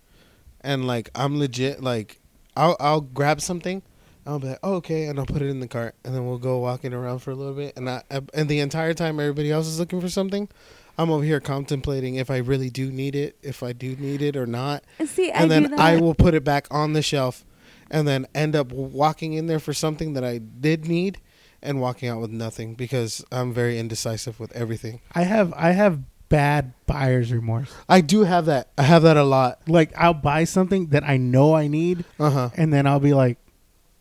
and 0.61 0.85
like 0.87 1.09
I'm 1.13 1.37
legit 1.37 1.81
like 1.83 2.19
I'll 2.55 2.75
I'll 2.79 3.01
grab 3.01 3.41
something, 3.41 3.83
I'll 4.25 4.39
be 4.39 4.47
like, 4.49 4.59
oh, 4.63 4.73
okay, 4.75 5.05
and 5.05 5.19
I'll 5.19 5.25
put 5.27 5.41
it 5.43 5.49
in 5.49 5.59
the 5.59 5.67
cart 5.67 5.95
and 6.03 6.15
then 6.15 6.25
we'll 6.27 6.39
go 6.39 6.57
walking 6.57 6.93
around 6.93 7.19
for 7.19 7.31
a 7.31 7.35
little 7.35 7.53
bit 7.53 7.77
and 7.77 7.89
I 7.89 8.01
and 8.33 8.49
the 8.49 8.59
entire 8.59 8.93
time 8.95 9.19
everybody 9.19 9.51
else 9.51 9.67
is 9.67 9.79
looking 9.79 10.01
for 10.01 10.09
something, 10.09 10.49
I'm 10.97 11.11
over 11.11 11.23
here 11.23 11.39
contemplating 11.39 12.15
if 12.15 12.31
I 12.31 12.37
really 12.37 12.71
do 12.71 12.91
need 12.91 13.15
it, 13.15 13.37
if 13.43 13.61
I 13.61 13.71
do 13.71 13.95
need 13.95 14.23
it 14.23 14.35
or 14.35 14.47
not. 14.47 14.83
And 14.97 15.07
See, 15.07 15.31
I 15.31 15.43
and 15.43 15.49
do 15.51 15.67
then. 15.69 15.79
I 15.79 16.01
will 16.01 16.15
put 16.15 16.33
it 16.33 16.43
back 16.43 16.67
on 16.71 16.93
the 16.93 17.03
shelf 17.03 17.45
and 17.89 18.07
then 18.07 18.27
end 18.35 18.55
up 18.55 18.71
walking 18.71 19.33
in 19.33 19.47
there 19.47 19.59
for 19.59 19.73
something 19.73 20.13
that 20.13 20.23
I 20.23 20.37
did 20.39 20.87
need 20.87 21.19
and 21.61 21.81
walking 21.81 22.09
out 22.09 22.21
with 22.21 22.31
nothing 22.31 22.75
because 22.75 23.23
I'm 23.31 23.53
very 23.53 23.79
indecisive 23.79 24.39
with 24.39 24.51
everything. 24.55 25.01
I 25.13 25.23
have 25.23 25.53
I 25.55 25.71
have 25.71 25.99
bad 26.29 26.73
buyer's 26.85 27.31
remorse. 27.31 27.73
I 27.87 28.01
do 28.01 28.23
have 28.25 28.45
that. 28.47 28.69
I 28.77 28.83
have 28.83 29.03
that 29.03 29.17
a 29.17 29.23
lot. 29.23 29.59
Like 29.67 29.91
I'll 29.97 30.13
buy 30.13 30.43
something 30.43 30.87
that 30.87 31.03
I 31.03 31.17
know 31.17 31.53
I 31.55 31.67
need, 31.67 32.03
Uh-huh. 32.19 32.49
and 32.55 32.73
then 32.73 32.85
I'll 32.85 32.99
be 32.99 33.13
like, 33.13 33.37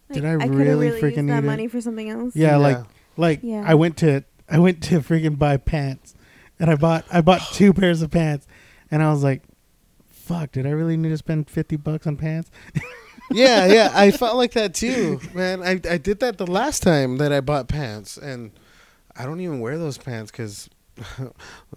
Like, 0.09 0.14
did 0.20 0.25
I 0.25 0.37
could've 0.37 0.55
really 0.57 0.87
used 0.88 1.03
freaking 1.03 1.29
that 1.29 1.35
need 1.35 1.38
it? 1.38 1.42
money 1.42 1.68
for 1.68 1.81
something 1.81 2.11
else? 2.11 2.35
yeah, 2.37 2.57
like 2.57 2.79
like 3.16 3.40
Yeah. 3.42 3.62
I 3.66 3.75
went 3.75 3.96
to 3.99 4.25
I 4.49 4.59
went 4.59 4.83
to 4.85 5.01
freaking 5.01 5.38
buy 5.38 5.57
pants, 5.57 6.14
and 6.61 6.68
I 6.70 6.75
bought 6.77 7.05
I 7.12 7.20
bought 7.20 7.40
two 7.53 7.72
pairs 7.72 8.03
of 8.03 8.11
pants, 8.11 8.46
and 8.90 9.03
I 9.03 9.11
was 9.11 9.22
like, 9.25 9.42
fuck, 10.07 10.53
did 10.53 10.66
I 10.66 10.70
really 10.70 10.96
need 10.96 11.09
to 11.11 11.16
spend 11.18 11.49
fifty 11.49 11.77
bucks 11.77 12.07
on 12.07 12.16
pants? 12.16 12.51
yeah, 13.31 13.67
yeah. 13.67 13.93
I 13.95 14.11
felt 14.11 14.37
like 14.37 14.53
that 14.53 14.75
too, 14.75 15.21
man. 15.35 15.62
I 15.62 15.81
I 15.89 15.99
did 15.99 16.21
that 16.21 16.39
the 16.39 16.47
last 16.47 16.83
time 16.83 17.19
that 17.19 17.33
I 17.33 17.41
bought 17.41 17.69
pants, 17.69 18.17
and 18.17 18.51
I 19.17 19.25
don't 19.25 19.41
even 19.41 19.61
wear 19.61 19.79
those 19.79 19.99
pants 19.99 20.31
because 20.31 20.69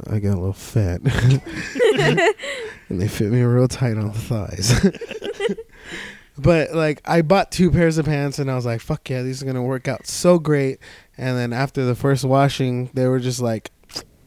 I 0.08 0.20
got 0.20 0.34
a 0.36 0.40
little 0.40 0.54
fat, 0.54 1.02
and 2.90 3.02
they 3.02 3.08
fit 3.08 3.32
me 3.32 3.42
real 3.42 3.68
tight 3.68 3.98
on 3.98 4.08
the 4.08 4.20
thighs. 4.20 4.74
but 6.38 6.74
like, 6.74 7.02
I 7.06 7.22
bought 7.22 7.52
two 7.52 7.72
pairs 7.72 7.98
of 7.98 8.06
pants, 8.06 8.40
and 8.40 8.50
I 8.50 8.56
was 8.56 8.66
like, 8.66 8.82
"Fuck 8.82 9.10
yeah, 9.10 9.22
these 9.24 9.42
are 9.42 9.46
gonna 9.46 9.64
work 9.64 9.88
out 9.88 10.08
so 10.08 10.40
great." 10.40 10.80
And 11.18 11.38
then 11.38 11.52
after 11.54 11.84
the 11.86 11.96
first 11.96 12.24
washing, 12.24 12.90
they 12.94 13.08
were 13.08 13.20
just 13.20 13.42
like 13.42 13.72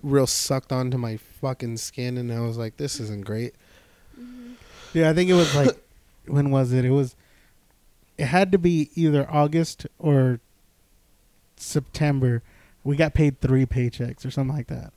real 0.02 0.26
sucked 0.26 0.72
onto 0.72 0.98
my 0.98 1.16
fucking 1.40 1.76
skin, 1.78 2.18
and 2.18 2.32
I 2.32 2.40
was 2.40 2.58
like, 2.58 2.76
"This 2.76 3.00
isn't 3.00 3.24
great." 3.24 3.54
Mhm. 4.20 4.54
Yeah, 4.92 5.08
I 5.08 5.14
think 5.14 5.30
it 5.30 5.34
was 5.34 5.54
like 5.54 5.81
when 6.26 6.50
was 6.50 6.72
it? 6.72 6.84
It 6.84 6.90
was 6.90 7.16
it 8.18 8.26
had 8.26 8.52
to 8.52 8.58
be 8.58 8.90
either 8.94 9.28
August 9.30 9.86
or 9.98 10.40
September. 11.56 12.42
We 12.84 12.96
got 12.96 13.14
paid 13.14 13.40
three 13.40 13.66
paychecks 13.66 14.26
or 14.26 14.30
something 14.30 14.54
like 14.54 14.68
that. 14.68 14.92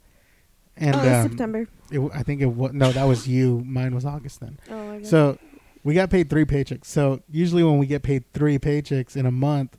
And 0.77 0.95
oh, 0.95 0.99
um, 0.99 1.29
September. 1.29 1.67
it 1.91 2.01
I 2.13 2.23
think 2.23 2.41
it 2.41 2.47
was 2.47 2.73
no, 2.73 2.91
that 2.91 3.05
was 3.05 3.27
you. 3.27 3.63
Mine 3.65 3.95
was 3.95 4.05
August 4.05 4.41
then. 4.41 4.59
Oh, 4.69 4.87
my 4.87 4.97
God. 4.97 5.07
So 5.07 5.37
we 5.83 5.93
got 5.93 6.09
paid 6.09 6.29
three 6.29 6.45
paychecks. 6.45 6.85
So 6.85 7.21
usually 7.29 7.63
when 7.63 7.77
we 7.77 7.85
get 7.85 8.03
paid 8.03 8.25
three 8.33 8.59
paychecks 8.59 9.15
in 9.15 9.25
a 9.25 9.31
month, 9.31 9.77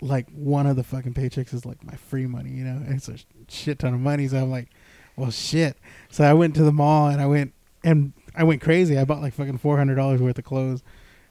like 0.00 0.28
one 0.30 0.66
of 0.66 0.76
the 0.76 0.84
fucking 0.84 1.14
paychecks 1.14 1.52
is 1.52 1.66
like 1.66 1.84
my 1.84 1.94
free 1.94 2.26
money, 2.26 2.50
you 2.50 2.64
know, 2.64 2.76
and 2.76 2.94
it's 2.94 3.08
a 3.08 3.18
shit 3.48 3.80
ton 3.80 3.94
of 3.94 4.00
money. 4.00 4.26
So 4.28 4.38
I'm 4.38 4.50
like, 4.50 4.68
well, 5.16 5.30
shit. 5.30 5.76
So 6.10 6.24
I 6.24 6.32
went 6.32 6.54
to 6.54 6.62
the 6.62 6.72
mall 6.72 7.08
and 7.08 7.20
I 7.20 7.26
went 7.26 7.52
and 7.84 8.12
I 8.34 8.44
went 8.44 8.60
crazy. 8.62 8.98
I 8.98 9.04
bought 9.04 9.20
like 9.22 9.34
fucking 9.34 9.58
four 9.58 9.76
hundred 9.76 9.96
dollars 9.96 10.20
worth 10.20 10.38
of 10.38 10.44
clothes, 10.44 10.82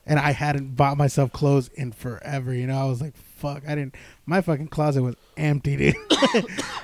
and 0.05 0.19
I 0.19 0.31
hadn't 0.31 0.75
bought 0.75 0.97
myself 0.97 1.31
clothes 1.31 1.69
in 1.75 1.91
forever. 1.91 2.53
You 2.53 2.67
know, 2.67 2.77
I 2.79 2.85
was 2.85 3.01
like, 3.01 3.15
fuck, 3.17 3.63
I 3.67 3.75
didn't. 3.75 3.95
My 4.25 4.41
fucking 4.41 4.67
closet 4.67 5.01
was 5.03 5.15
empty, 5.37 5.75
dude. 5.77 5.95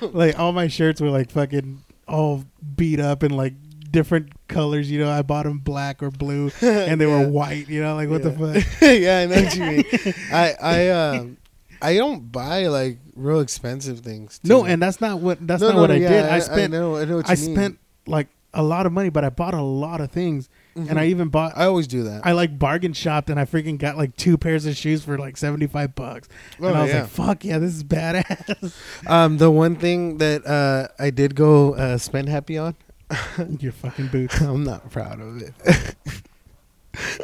like 0.14 0.38
all 0.38 0.52
my 0.52 0.68
shirts 0.68 1.00
were 1.00 1.10
like 1.10 1.30
fucking 1.30 1.82
all 2.06 2.44
beat 2.76 3.00
up 3.00 3.22
and 3.22 3.36
like 3.36 3.54
different 3.90 4.32
colors. 4.48 4.90
You 4.90 4.98
know, 5.00 5.10
I 5.10 5.22
bought 5.22 5.44
them 5.44 5.58
black 5.58 6.02
or 6.02 6.10
blue, 6.10 6.50
and 6.60 7.00
they 7.00 7.06
Yeah. 7.06 7.22
were 7.22 7.28
white. 7.28 7.68
You 7.68 7.82
know, 7.82 7.94
like 7.94 8.08
what 8.08 8.22
the 8.22 8.32
fuck. 8.32 8.64
yeah, 8.82 9.20
I 9.20 9.26
know 9.26 9.42
what 9.42 9.54
you 9.56 9.64
mean. 9.64 10.14
I 10.32 10.54
I 10.60 10.88
um 10.88 11.36
I 11.80 11.94
don't 11.94 12.32
buy 12.32 12.66
like 12.66 12.98
real 13.14 13.40
expensive 13.40 14.00
things. 14.00 14.40
No, 14.42 14.62
too. 14.62 14.66
and 14.66 14.82
that's 14.82 15.00
not 15.00 15.20
what 15.20 15.38
that's 15.46 15.60
No, 15.62 15.68
not 15.68 15.74
no, 15.76 15.80
what 15.82 15.90
no, 15.90 15.94
I 15.96 15.98
yeah, 15.98 16.08
did. 16.08 16.24
I 16.24 16.38
spent 16.40 16.74
I, 16.74 16.76
know, 16.78 16.96
I 16.96 17.04
know 17.04 17.16
what 17.16 17.26
you 17.28 17.32
I 17.32 17.34
spent 17.36 17.78
like 18.06 18.26
a 18.58 18.62
lot 18.62 18.84
of 18.86 18.92
money, 18.92 19.08
but 19.08 19.24
I 19.24 19.30
bought 19.30 19.54
a 19.54 19.62
lot 19.62 20.00
of 20.00 20.10
things, 20.10 20.48
Mhm. 20.76 20.90
and 20.90 20.98
I 21.00 21.06
even 21.06 21.28
bought. 21.28 21.52
I 21.56 21.64
always 21.64 21.86
do 21.86 22.02
that. 22.02 22.26
I 22.26 22.32
like 22.32 22.58
bargain 22.58 22.92
shopped, 22.92 23.30
and 23.30 23.38
I 23.40 23.44
freaking 23.44 23.78
got 23.78 23.96
like 23.96 24.16
two 24.16 24.36
pairs 24.36 24.66
of 24.66 24.76
shoes 24.76 25.02
for 25.04 25.16
like 25.16 25.36
seventy 25.36 25.66
five 25.68 25.94
bucks, 25.94 26.28
oh, 26.60 26.66
and 26.66 26.76
I 26.76 26.82
was 26.82 26.90
yeah. 26.92 27.00
like, 27.02 27.08
"Fuck 27.10 27.44
yeah, 27.44 27.58
this 27.58 27.72
is 27.74 27.84
badass." 27.84 28.74
um, 29.06 29.38
the 29.38 29.50
one 29.50 29.76
thing 29.76 30.18
that 30.18 30.44
uh 30.46 30.88
I 30.98 31.10
did 31.10 31.34
go 31.36 31.74
uh, 31.74 31.96
spend 31.98 32.28
happy 32.28 32.58
on, 32.58 32.74
Your 33.60 33.72
fucking 33.72 34.08
boots. 34.12 34.40
I'm 34.40 34.64
not 34.64 34.90
proud 34.90 35.20
of 35.20 35.40
it. 35.40 35.54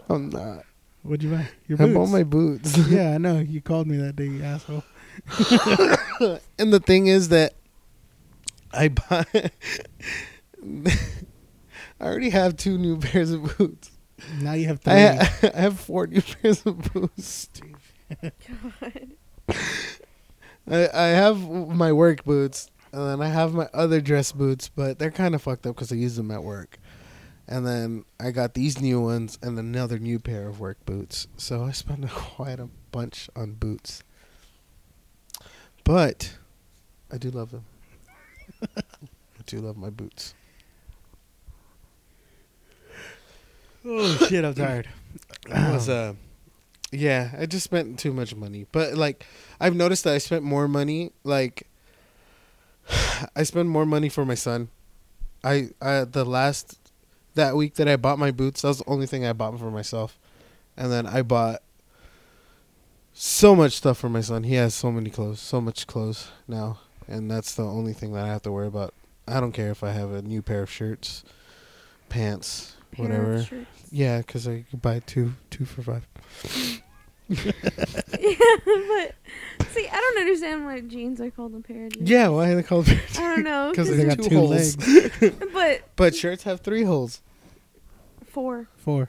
I'm 0.08 0.30
not. 0.30 0.64
What'd 1.02 1.22
you 1.22 1.30
buy? 1.30 1.48
Your 1.66 1.82
I 1.82 1.92
bought 1.92 2.06
my 2.10 2.22
boots. 2.22 2.78
yeah, 2.88 3.10
I 3.14 3.18
know. 3.18 3.38
You 3.40 3.60
called 3.60 3.86
me 3.88 3.96
that 3.98 4.16
day, 4.16 4.26
you 4.26 4.42
asshole. 4.42 4.84
and 6.58 6.72
the 6.72 6.80
thing 6.80 7.08
is 7.08 7.28
that 7.30 7.54
I 8.72 8.88
buy. 8.88 9.26
I 12.00 12.04
already 12.04 12.30
have 12.30 12.56
two 12.56 12.78
new 12.78 12.98
pairs 12.98 13.30
of 13.30 13.56
boots. 13.58 13.90
Now 14.40 14.54
you 14.54 14.66
have 14.68 14.80
three. 14.80 14.92
I, 14.94 15.24
ha- 15.24 15.50
I 15.54 15.60
have 15.60 15.78
four 15.80 16.06
new 16.06 16.22
pairs 16.22 16.64
of 16.64 16.92
boots. 16.92 17.48
God. 18.22 18.32
I, 20.66 20.88
I 20.94 21.06
have 21.08 21.48
my 21.48 21.92
work 21.92 22.24
boots, 22.24 22.70
and 22.92 23.02
then 23.06 23.20
I 23.20 23.28
have 23.28 23.52
my 23.52 23.68
other 23.74 24.00
dress 24.00 24.32
boots, 24.32 24.68
but 24.68 24.98
they're 24.98 25.10
kind 25.10 25.34
of 25.34 25.42
fucked 25.42 25.66
up 25.66 25.74
because 25.74 25.92
I 25.92 25.96
use 25.96 26.16
them 26.16 26.30
at 26.30 26.42
work. 26.42 26.78
And 27.46 27.66
then 27.66 28.04
I 28.18 28.30
got 28.30 28.54
these 28.54 28.80
new 28.80 29.02
ones 29.02 29.38
and 29.42 29.58
another 29.58 29.98
new 29.98 30.18
pair 30.18 30.48
of 30.48 30.60
work 30.60 30.82
boots. 30.86 31.26
So 31.36 31.64
I 31.64 31.72
spent 31.72 32.08
quite 32.08 32.58
a 32.58 32.70
bunch 32.90 33.28
on 33.36 33.52
boots. 33.52 34.02
But 35.84 36.36
I 37.12 37.18
do 37.18 37.30
love 37.30 37.50
them. 37.50 37.64
I 38.62 39.42
do 39.44 39.58
love 39.58 39.76
my 39.76 39.90
boots. 39.90 40.34
Oh 43.84 44.26
shit, 44.28 44.44
I'm 44.44 44.54
tired. 44.54 44.88
It 45.46 45.72
was 45.72 45.88
uh 45.90 46.14
yeah, 46.90 47.32
I 47.38 47.46
just 47.46 47.64
spent 47.64 47.98
too 47.98 48.12
much 48.12 48.34
money. 48.34 48.66
But 48.72 48.94
like 48.94 49.26
I've 49.60 49.74
noticed 49.74 50.04
that 50.04 50.14
I 50.14 50.18
spent 50.18 50.42
more 50.42 50.68
money 50.68 51.12
like 51.22 51.66
I 53.36 53.42
spend 53.42 53.68
more 53.68 53.86
money 53.86 54.08
for 54.08 54.24
my 54.24 54.34
son. 54.34 54.68
I 55.42 55.70
I 55.82 56.04
the 56.04 56.24
last 56.24 56.78
that 57.34 57.56
week 57.56 57.74
that 57.74 57.88
I 57.88 57.96
bought 57.96 58.18
my 58.18 58.30
boots, 58.30 58.62
that 58.62 58.68
was 58.68 58.78
the 58.78 58.88
only 58.88 59.06
thing 59.06 59.26
I 59.26 59.32
bought 59.32 59.58
for 59.58 59.70
myself. 59.70 60.18
And 60.76 60.90
then 60.90 61.06
I 61.06 61.22
bought 61.22 61.62
so 63.12 63.54
much 63.54 63.72
stuff 63.72 63.98
for 63.98 64.08
my 64.08 64.20
son. 64.20 64.44
He 64.44 64.54
has 64.54 64.74
so 64.74 64.90
many 64.90 65.10
clothes, 65.10 65.40
so 65.40 65.60
much 65.60 65.86
clothes 65.86 66.28
now, 66.48 66.80
and 67.06 67.30
that's 67.30 67.54
the 67.54 67.64
only 67.64 67.92
thing 67.92 68.12
that 68.12 68.24
I 68.24 68.28
have 68.28 68.42
to 68.42 68.52
worry 68.52 68.66
about. 68.66 68.94
I 69.26 69.40
don't 69.40 69.52
care 69.52 69.70
if 69.70 69.82
I 69.84 69.92
have 69.92 70.10
a 70.10 70.22
new 70.22 70.42
pair 70.42 70.62
of 70.62 70.70
shirts, 70.70 71.24
pants, 72.08 72.73
whatever. 72.96 73.42
shirts. 73.42 73.66
Yeah, 73.90 74.18
because 74.18 74.46
I 74.48 74.64
could 74.70 74.82
buy 74.82 75.00
two, 75.00 75.32
two 75.50 75.64
for 75.64 75.82
five. 75.82 76.06
yeah, 77.28 77.52
but 78.64 79.14
see, 79.70 79.88
I 79.88 79.94
don't 79.96 80.18
understand 80.20 80.64
why 80.66 80.80
jeans 80.80 81.20
are 81.20 81.30
called 81.30 81.54
a 81.54 81.60
pair 81.60 81.86
of 81.86 81.92
jeans. 81.94 82.08
Yeah, 82.10 82.28
why 82.28 82.50
are 82.50 82.54
they 82.56 82.62
called? 82.62 82.86
Pair 82.86 82.96
of 82.96 83.16
I 83.18 83.34
don't 83.34 83.44
know. 83.44 83.70
because 83.70 83.88
they 83.88 83.96
they 83.96 84.04
got 84.04 84.18
got 84.18 84.24
two 84.24 84.30
two 84.30 84.38
holes. 84.38 84.76
legs. 84.76 85.34
but 85.52 85.82
But 85.96 86.14
shirts 86.14 86.42
have 86.44 86.60
three 86.60 86.82
holes. 86.84 87.22
four. 88.26 88.68
Four. 88.76 89.08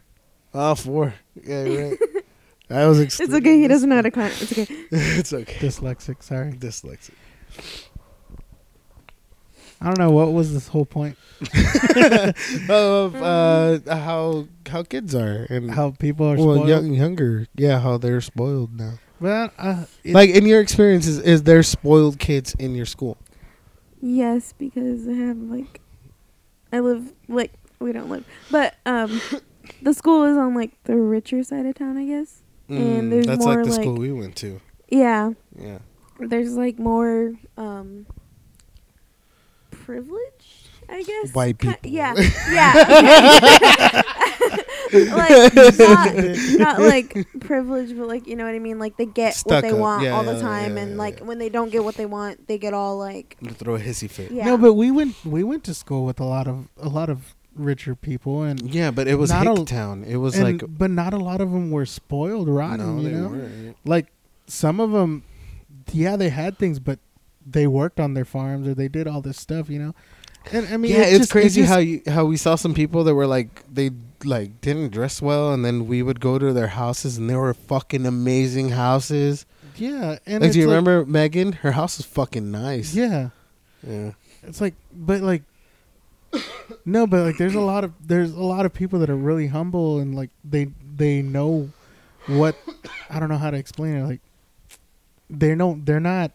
Oh, 0.54 0.76
four. 0.76 1.14
Yeah, 1.44 1.64
you're 1.66 1.90
right. 1.90 2.00
I 2.70 2.88
was. 2.88 3.00
It's 3.00 3.20
okay. 3.20 3.60
He 3.60 3.68
doesn't 3.68 3.90
know 3.90 3.98
how 3.98 4.02
to 4.04 4.12
count. 4.12 4.34
It's 4.42 4.52
okay. 4.54 4.68
it's 4.92 5.34
okay. 5.34 5.68
Dyslexic. 5.68 6.24
Sorry. 6.24 6.54
Dyslexic. 6.54 7.12
I 9.86 9.90
don't 9.90 10.00
know 10.00 10.10
what 10.12 10.34
was 10.34 10.52
this 10.52 10.68
whole 10.68 10.86
point. 10.86 11.16
of 12.70 13.16
uh, 13.16 13.80
how 13.88 14.48
how 14.68 14.84
kids 14.84 15.14
are 15.14 15.46
and 15.50 15.70
How 15.72 15.92
people 15.92 16.26
are 16.26 16.36
well 16.38 16.56
spoiled. 16.56 16.68
young, 16.68 16.94
younger. 16.94 17.48
Yeah, 17.56 17.80
how 17.80 17.98
they're 17.98 18.22
spoiled 18.22 18.76
now. 18.78 18.94
Well, 19.20 19.52
uh, 19.58 19.86
like 20.06 20.32
in 20.32 20.46
your 20.46 20.60
experience, 20.60 21.08
is, 21.08 21.20
is 21.20 21.44
there 21.44 21.62
spoiled 21.64 22.20
kids 22.20 22.56
in 22.58 22.76
your 22.76 22.86
school? 22.86 23.18
Yes, 24.02 24.54
because 24.58 25.08
I 25.08 25.14
have 25.14 25.38
like, 25.38 25.82
I 26.74 26.80
live 26.80 27.14
like 27.28 27.54
we 27.80 27.92
don't 27.94 28.10
live, 28.10 28.26
but 28.52 28.76
um, 28.86 29.22
the 29.82 29.94
school 29.94 30.24
is 30.26 30.38
on 30.38 30.54
like 30.56 30.72
the 30.84 30.96
richer 30.98 31.44
side 31.44 31.66
of 31.66 31.76
town, 31.76 31.98
I 31.98 32.06
guess. 32.06 32.42
And 32.68 33.12
there's 33.12 33.26
Mm, 33.26 33.30
that's 33.30 33.46
more, 33.46 33.56
like 33.56 33.66
the 33.66 33.72
like- 33.72 33.82
school 33.82 33.96
we 33.96 34.12
went 34.12 34.36
to. 34.38 34.60
Yeah, 34.90 35.32
Yeah. 35.58 35.80
there's 36.20 36.56
like 36.56 36.80
more 36.80 37.34
um 37.58 38.06
privilege, 39.86 40.46
I 40.90 41.04
guess. 41.04 41.34
White 41.34 41.60
Ki- 41.60 41.68
people. 41.70 41.90
yeah, 41.92 42.14
yeah. 42.52 44.02
okay. 44.92 45.12
like 45.12 45.54
not, 45.80 46.60
not 46.60 46.80
like 46.82 47.28
privilege, 47.40 47.96
but 47.98 48.08
like 48.08 48.28
you 48.28 48.36
know 48.36 48.46
what 48.46 48.56
I 48.56 48.60
mean. 48.60 48.80
Like 48.80 48.98
they 48.98 49.06
get 49.06 49.34
Stuck 49.36 49.52
what 49.52 49.62
they 49.62 49.72
up. 49.72 49.78
want 49.80 50.04
Yeah, 50.04 50.12
all 50.16 50.24
the 50.24 50.40
time, 50.40 50.76
yeah, 50.78 50.84
and 50.84 50.92
yeah, 50.92 50.98
like 50.98 51.20
yeah. 51.20 51.26
when 51.26 51.38
they 51.40 51.50
don't 51.50 51.70
get 51.72 51.84
what 51.84 51.96
they 51.96 52.06
want, 52.06 52.48
they 52.48 52.58
get 52.58 52.74
all 52.74 52.98
like 52.98 53.38
To 53.44 53.54
throw 53.54 53.76
a 53.76 53.80
hissy 53.80 54.10
fit. 54.10 54.32
yeah. 54.32 54.46
No, 54.46 54.58
but 54.58 54.74
we 54.74 54.92
went 54.92 55.16
we 55.26 55.44
went 55.44 55.64
to 55.66 55.74
school 55.74 56.06
with 56.06 56.20
a 56.20 56.26
lot 56.26 56.48
of 56.48 56.68
a 56.78 56.90
lot 56.90 57.10
of 57.10 57.36
richer 57.56 57.96
people 57.96 58.44
and 58.44 58.62
Yeah, 58.74 58.92
but 58.92 59.08
it 59.08 59.16
was 59.16 59.30
Not 59.30 59.48
a- 59.48 59.52
Hicktown. 59.52 60.06
It 60.06 60.18
was 60.18 60.36
and, 60.36 60.44
like 60.62 60.78
but 60.78 60.92
not 60.92 61.14
a 61.14 61.18
lot 61.18 61.42
of 61.42 61.52
them 61.52 61.72
were 61.72 61.86
spoiled 61.86 62.50
rotten. 62.50 62.98
no, 62.98 63.02
you 63.02 63.10
they 63.10 63.16
know, 63.16 63.28
weren't. 63.30 63.78
like 63.86 64.08
some 64.48 64.80
of 64.80 64.92
them, 64.92 65.24
yeah, 65.92 66.16
they 66.18 66.30
had 66.30 66.58
things, 66.58 66.80
but 66.80 67.00
they 67.46 67.68
worked 67.68 68.00
on 68.00 68.14
their 68.14 68.26
farms 68.26 68.68
or 68.68 68.74
they 68.74 68.88
did 68.88 69.08
all 69.08 69.22
this 69.22 69.40
stuff. 69.40 69.70
You 69.70 69.80
know, 69.80 69.96
and 70.52 70.68
I 70.68 70.78
mean, 70.78 70.92
yeah, 70.92 71.02
it's 71.04 71.20
just- 71.20 71.32
crazy 71.32 71.62
just- 71.62 71.72
how 71.74 71.80
you 71.80 72.02
how 72.08 72.26
we 72.26 72.38
saw 72.38 72.56
some 72.56 72.74
people 72.74 73.04
that 73.06 73.16
were 73.16 73.28
like 73.28 73.64
they 73.74 73.92
like 74.24 74.62
didn't 74.62 74.90
dress 74.92 75.22
well, 75.22 75.54
and 75.54 75.64
then 75.64 75.88
we 75.88 76.02
would 76.02 76.20
go 76.20 76.40
to 76.40 76.52
their 76.54 76.68
houses, 76.70 77.18
and 77.18 77.30
they 77.30 77.36
were 77.36 77.54
fucking 77.54 78.06
amazing 78.06 78.70
houses. 78.70 79.46
yeah. 79.78 80.18
And 80.26 80.42
Like, 80.42 80.52
do 80.54 80.60
you 80.60 80.68
like- 80.68 80.76
remember 80.78 81.06
Megan? 81.06 81.52
Her 81.54 81.74
house 81.74 82.00
is 82.00 82.06
fucking 82.06 82.50
nice. 82.52 82.96
Yeah, 82.96 83.30
yeah. 83.88 84.12
it's 84.44 84.62
like, 84.62 84.74
but 84.94 85.22
like. 85.22 85.44
No, 86.84 87.08
but 87.08 87.24
like 87.26 87.38
there's 87.38 87.56
a 87.56 87.62
lot 87.62 87.84
of 87.86 87.94
there's 88.06 88.32
a 88.32 88.42
lot 88.44 88.66
of 88.66 88.74
people 88.74 89.00
that 89.00 89.10
are 89.10 89.16
really 89.16 89.48
humble 89.48 90.00
and 90.00 90.14
like 90.14 90.32
they 90.44 90.68
they 90.96 91.22
know 91.22 91.70
what 92.28 92.56
I 93.10 93.20
don't 93.22 93.30
know 93.30 93.38
how 93.38 93.52
to 93.52 93.58
explain 93.58 93.96
it 93.96 94.04
like 94.04 94.20
they 95.30 95.56
don't 95.56 95.86
they're 95.86 96.02
not 96.02 96.32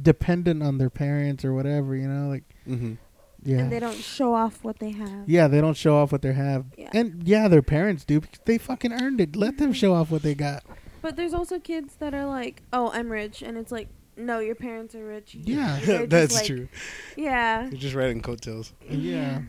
dependent 0.00 0.62
on 0.62 0.78
their 0.78 0.90
parents 0.90 1.44
or 1.44 1.52
whatever 1.54 1.96
you 1.96 2.06
know 2.08 2.28
like 2.28 2.44
Mm-hmm. 2.68 2.94
yeah 3.44 3.58
and 3.58 3.72
they 3.72 3.80
don't 3.80 3.96
show 3.96 4.34
off 4.34 4.62
what 4.64 4.78
they 4.78 4.90
have. 4.90 5.28
yeah 5.28 5.46
they 5.48 5.60
don't 5.60 5.76
show 5.76 5.96
off 5.96 6.12
what 6.12 6.22
they 6.22 6.32
have 6.32 6.64
Yeah. 6.76 6.90
and 6.92 7.22
yeah 7.26 7.48
their 7.48 7.62
parents 7.62 8.04
do 8.04 8.20
because 8.20 8.40
they 8.44 8.58
fucking 8.58 8.92
earned 8.92 9.20
it 9.20 9.36
let 9.36 9.58
them 9.58 9.72
show 9.72 9.94
off 9.94 10.10
what 10.10 10.22
they 10.22 10.34
got 10.34 10.64
But 11.02 11.16
there's 11.16 11.32
also 11.34 11.58
kids 11.60 11.94
that 12.00 12.14
are 12.14 12.26
like, 12.26 12.62
"Oh, 12.72 12.90
I'm 12.92 13.10
rich," 13.12 13.40
and 13.40 13.56
it's 13.56 13.70
like, 13.70 13.86
"No, 14.16 14.40
your 14.40 14.56
parents 14.56 14.92
are 14.96 15.06
rich." 15.06 15.36
Yeah. 15.36 15.78
That's 16.08 16.34
like- 16.34 16.46
true. 16.46 16.66
Yeah. 17.16 17.68
You're 17.70 17.78
just 17.80 17.94
riding 17.94 18.20
coattails. 18.22 18.72
yeah 18.90 19.42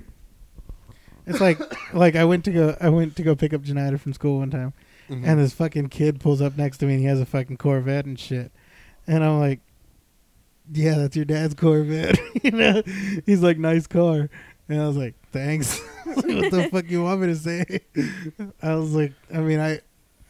it's 1.26 1.42
like 1.42 1.60
like 1.94 2.16
I 2.16 2.24
went 2.26 2.46
to 2.46 2.52
go 2.52 2.78
I 2.80 2.90
went 2.90 3.16
to 3.18 3.24
go 3.24 3.36
pick 3.36 3.54
up 3.54 3.62
Janita 3.64 4.00
from 4.00 4.14
school 4.14 4.40
one 4.40 4.52
time 4.52 4.74
Mm-hmm. 5.10 5.24
and 5.24 5.40
this 5.40 5.54
fucking 5.54 5.88
kid 5.88 6.20
pulls 6.20 6.42
up 6.42 6.58
next 6.58 6.80
to 6.80 6.86
me 6.86 6.94
and 6.96 7.02
he 7.02 7.08
has 7.08 7.22
a 7.22 7.26
fucking 7.26 7.56
Corvette 7.58 8.06
and 8.06 8.20
shit. 8.20 8.52
And 9.08 9.24
I'm 9.24 9.40
like, 9.40 9.62
yeah, 10.72 10.96
that's 10.96 11.16
your 11.16 11.26
dad's 11.26 11.54
Corvette. 11.54 12.20
you 12.44 12.52
know? 12.52 12.82
He's 13.26 13.42
like, 13.42 13.58
nice 13.58 13.88
car. 13.88 14.30
And 14.70 14.82
I 14.82 14.88
was 14.88 14.98
like, 14.98 15.16
thanks. 15.32 15.80
what 16.04 16.26
the 16.26 16.70
fuck 16.72 16.90
you 16.90 17.04
want 17.04 17.22
me 17.22 17.28
to 17.28 17.36
say? 17.36 17.82
I 18.62 18.76
was 18.76 18.94
like, 18.94 19.14
I 19.34 19.38
mean, 19.40 19.60
I 19.60 19.80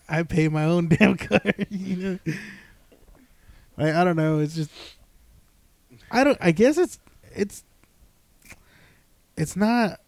I 0.09 0.23
pay 0.23 0.47
my 0.47 0.63
own 0.63 0.87
damn 0.87 1.17
car, 1.17 1.41
you 1.69 1.95
know? 1.95 2.19
Like, 3.77 3.93
I 3.93 4.03
don't 4.03 4.15
know. 4.15 4.39
It's 4.39 4.55
just, 4.55 4.71
I 6.09 6.23
don't, 6.23 6.37
I 6.39 6.51
guess 6.51 6.77
it's, 6.77 6.99
it's, 7.35 7.63
it's 9.35 9.55
not, 9.55 9.99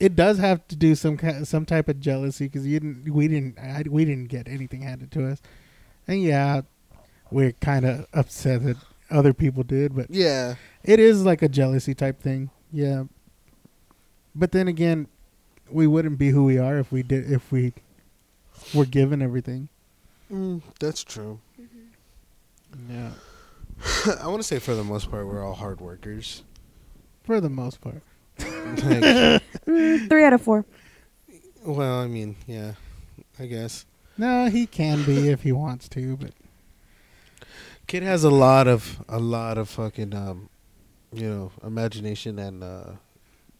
it 0.00 0.16
does 0.16 0.38
have 0.38 0.66
to 0.68 0.76
do 0.76 0.94
some 0.94 1.16
kind, 1.16 1.46
some 1.46 1.66
type 1.66 1.88
of 1.88 2.00
jealousy 2.00 2.46
because 2.46 2.66
you 2.66 2.80
didn't, 2.80 3.12
we 3.12 3.28
didn't, 3.28 3.58
I, 3.58 3.84
we 3.88 4.04
didn't 4.04 4.28
get 4.28 4.48
anything 4.48 4.82
handed 4.82 5.12
to 5.12 5.28
us, 5.28 5.42
and 6.08 6.22
yeah, 6.22 6.62
we're 7.30 7.52
kind 7.52 7.84
of 7.84 8.06
upset 8.12 8.64
that 8.64 8.78
other 9.12 9.32
people 9.32 9.62
did, 9.62 9.94
but 9.94 10.06
Yeah. 10.10 10.54
it 10.82 10.98
is 10.98 11.24
like 11.24 11.42
a 11.42 11.48
jealousy 11.48 11.94
type 11.94 12.20
thing, 12.20 12.50
yeah. 12.72 13.04
But 14.34 14.52
then 14.52 14.66
again, 14.68 15.08
we 15.70 15.86
wouldn't 15.86 16.18
be 16.18 16.30
who 16.30 16.44
we 16.44 16.58
are 16.58 16.78
if 16.78 16.90
we 16.90 17.02
did 17.02 17.30
if 17.30 17.52
we 17.52 17.74
were 18.74 18.86
given 18.86 19.20
everything. 19.22 19.68
Mm, 20.30 20.62
that's 20.80 21.04
true. 21.04 21.40
Yeah, 22.90 23.10
I 24.20 24.26
want 24.26 24.38
to 24.40 24.46
say 24.48 24.58
for 24.58 24.74
the 24.74 24.84
most 24.84 25.10
part, 25.10 25.26
we're 25.26 25.44
all 25.44 25.54
hard 25.54 25.80
workers. 25.80 26.42
for 27.24 27.40
the 27.40 27.50
most 27.50 27.80
part. 27.80 28.02
Like, 28.38 28.46
Mm, 29.66 30.08
three 30.08 30.24
out 30.24 30.32
of 30.32 30.42
four. 30.42 30.64
well, 31.64 32.00
I 32.00 32.06
mean, 32.08 32.34
yeah, 32.46 32.72
I 33.38 33.46
guess. 33.46 33.84
No, 34.18 34.46
he 34.48 34.66
can 34.66 35.04
be 35.04 35.28
if 35.28 35.42
he 35.42 35.52
wants 35.52 35.88
to, 35.90 36.16
but 36.16 36.32
Kid 37.92 38.02
has 38.04 38.24
a 38.24 38.30
lot 38.30 38.66
of 38.68 39.04
a 39.06 39.18
lot 39.18 39.58
of 39.58 39.68
fucking 39.68 40.14
um, 40.14 40.48
you 41.12 41.28
know, 41.28 41.52
imagination 41.62 42.38
and 42.38 42.64
uh, 42.64 42.92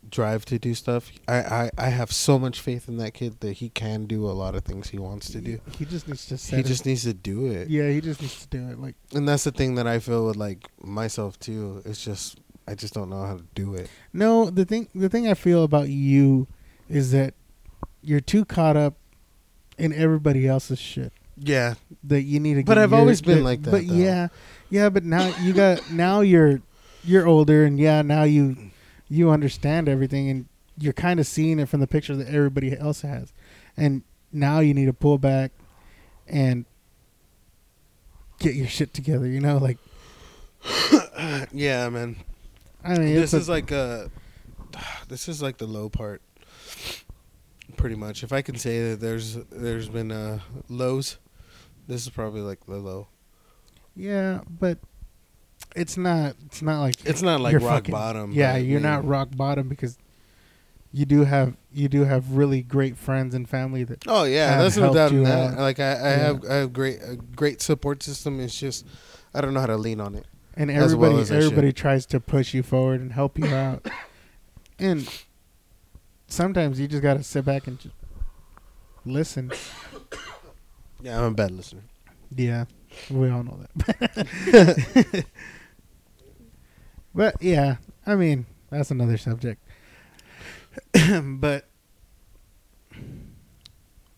drive 0.08 0.46
to 0.46 0.58
do 0.58 0.74
stuff. 0.74 1.12
I, 1.28 1.34
I 1.34 1.70
I 1.76 1.88
have 1.90 2.10
so 2.10 2.38
much 2.38 2.58
faith 2.58 2.88
in 2.88 2.96
that 2.96 3.12
kid 3.12 3.40
that 3.40 3.58
he 3.58 3.68
can 3.68 4.06
do 4.06 4.24
a 4.24 4.32
lot 4.32 4.54
of 4.54 4.64
things 4.64 4.88
he 4.88 4.98
wants 4.98 5.28
to 5.32 5.42
do. 5.42 5.60
he 5.78 5.84
just 5.84 6.08
needs 6.08 6.24
to 6.28 6.38
set 6.38 6.54
He 6.56 6.60
it- 6.62 6.66
just 6.66 6.86
needs 6.86 7.02
to 7.02 7.12
do 7.12 7.48
it. 7.48 7.68
yeah, 7.68 7.90
he 7.90 8.00
just 8.00 8.22
needs 8.22 8.40
to 8.40 8.48
do 8.48 8.70
it. 8.70 8.78
Like 8.80 8.94
And 9.14 9.28
that's 9.28 9.44
the 9.44 9.52
thing 9.52 9.74
that 9.74 9.86
I 9.86 9.98
feel 9.98 10.26
with 10.26 10.36
like 10.36 10.66
myself 10.82 11.38
too. 11.38 11.82
It's 11.84 12.02
just 12.02 12.38
I 12.66 12.74
just 12.74 12.94
don't 12.94 13.10
know 13.10 13.26
how 13.26 13.36
to 13.36 13.44
do 13.54 13.74
it. 13.74 13.90
no, 14.14 14.48
the 14.48 14.64
thing 14.64 14.88
the 14.94 15.10
thing 15.10 15.28
I 15.28 15.34
feel 15.34 15.62
about 15.62 15.90
you 15.90 16.46
is 16.88 17.12
that 17.12 17.34
you're 18.00 18.20
too 18.20 18.46
caught 18.46 18.78
up 18.78 18.94
in 19.76 19.92
everybody 19.92 20.48
else's 20.48 20.78
shit. 20.78 21.12
Yeah. 21.44 21.74
that 22.04 22.22
you 22.22 22.38
need 22.40 22.54
to. 22.54 22.64
But 22.64 22.78
I've 22.78 22.90
your- 22.90 23.00
always 23.00 23.20
been 23.20 23.42
like 23.44 23.62
that, 23.62 23.70
But 23.70 23.86
though. 23.86 23.94
yeah, 23.94 24.28
yeah. 24.70 24.88
But 24.90 25.04
now 25.04 25.34
you 25.42 25.52
got 25.52 25.90
now 25.92 26.20
you're 26.20 26.60
you're 27.04 27.26
older, 27.26 27.64
and 27.64 27.78
yeah, 27.78 28.02
now 28.02 28.22
you 28.24 28.56
you 29.08 29.30
understand 29.30 29.88
everything, 29.88 30.30
and 30.30 30.46
you're 30.78 30.92
kind 30.92 31.18
of 31.20 31.26
seeing 31.26 31.58
it 31.58 31.68
from 31.68 31.80
the 31.80 31.86
picture 31.86 32.14
that 32.16 32.28
everybody 32.28 32.76
else 32.78 33.02
has, 33.02 33.32
and 33.76 34.02
now 34.32 34.60
you 34.60 34.72
need 34.74 34.86
to 34.86 34.92
pull 34.92 35.18
back 35.18 35.52
and 36.26 36.64
get 38.38 38.54
your 38.54 38.68
shit 38.68 38.94
together. 38.94 39.26
You 39.26 39.40
know, 39.40 39.58
like 39.58 39.78
yeah, 41.52 41.88
man. 41.88 42.16
I 42.84 42.98
mean, 42.98 43.14
this 43.14 43.24
it's 43.24 43.34
a- 43.34 43.36
is 43.38 43.48
like 43.48 43.70
a 43.70 44.10
this 45.08 45.28
is 45.28 45.42
like 45.42 45.58
the 45.58 45.66
low 45.66 45.88
part 45.88 46.22
pretty 47.76 47.96
much 47.96 48.22
if 48.22 48.32
i 48.34 48.42
can 48.42 48.54
say 48.56 48.90
that 48.90 49.00
there's 49.00 49.34
there's 49.50 49.88
been 49.88 50.12
uh 50.12 50.38
lows 50.68 51.16
this 51.86 52.02
is 52.02 52.10
probably 52.10 52.40
like 52.42 52.64
the 52.66 52.76
low 52.76 53.08
yeah, 53.94 54.40
but 54.48 54.78
it's 55.76 55.98
not. 55.98 56.34
It's 56.46 56.62
not 56.62 56.80
like 56.80 56.94
it's 57.04 57.20
not 57.20 57.40
like 57.42 57.54
rock 57.56 57.62
fucking- 57.64 57.92
bottom 57.92 58.32
Yeah, 58.32 58.56
you're 58.56 58.80
not 58.80 59.04
rock 59.06 59.28
bottom 59.36 59.68
because 59.68 59.98
you 60.92 61.04
do 61.04 61.24
have 61.24 61.56
you 61.72 61.88
do 61.88 62.04
have 62.04 62.32
really 62.32 62.62
great 62.62 62.96
friends 62.96 63.34
and 63.34 63.48
family 63.48 63.84
that 63.84 64.04
oh 64.06 64.24
yeah 64.24 64.58
that's 64.62 64.76
no 64.78 64.92
doubt 64.94 65.10
in 65.10 65.18
you 65.18 65.24
that 65.24 65.52
out. 65.54 65.58
like 65.58 65.80
i 65.80 65.84
i 65.84 66.10
Yeah. 66.10 66.16
have 66.18 66.44
i 66.50 66.54
have 66.56 66.72
great 66.74 66.98
a 67.02 67.16
great 67.16 67.62
support 67.62 68.02
system 68.02 68.40
it's 68.40 68.58
just 68.58 68.84
i 69.32 69.40
don't 69.40 69.54
know 69.54 69.60
how 69.60 69.66
to 69.66 69.78
lean 69.78 70.00
on 70.02 70.14
it 70.14 70.26
and 70.54 70.70
as 70.70 70.94
well 70.94 71.12
everybody 71.18 71.44
everybody 71.44 71.72
tries 71.72 72.04
to 72.06 72.20
push 72.20 72.52
you 72.52 72.62
forward 72.62 73.00
and 73.00 73.12
help 73.12 73.38
you 73.38 73.46
out 73.46 73.88
and 74.78 75.08
sometimes 76.28 76.78
you 76.78 76.86
just 76.86 77.02
got 77.02 77.14
to 77.14 77.22
sit 77.22 77.44
back 77.46 77.66
and 77.66 77.78
just 77.78 77.94
listen 79.06 79.50
yeah 81.02 81.18
i'm 81.18 81.32
a 81.32 81.34
bad 81.34 81.50
listener 81.50 81.82
Yeah, 82.34 82.64
we 83.10 83.28
all 83.28 83.42
know 83.44 83.60
that. 83.76 85.24
but 87.14 87.36
yeah, 87.42 87.76
I 88.06 88.14
mean 88.16 88.46
that's 88.70 88.90
another 88.90 89.18
subject. 89.18 89.62
but 90.94 91.68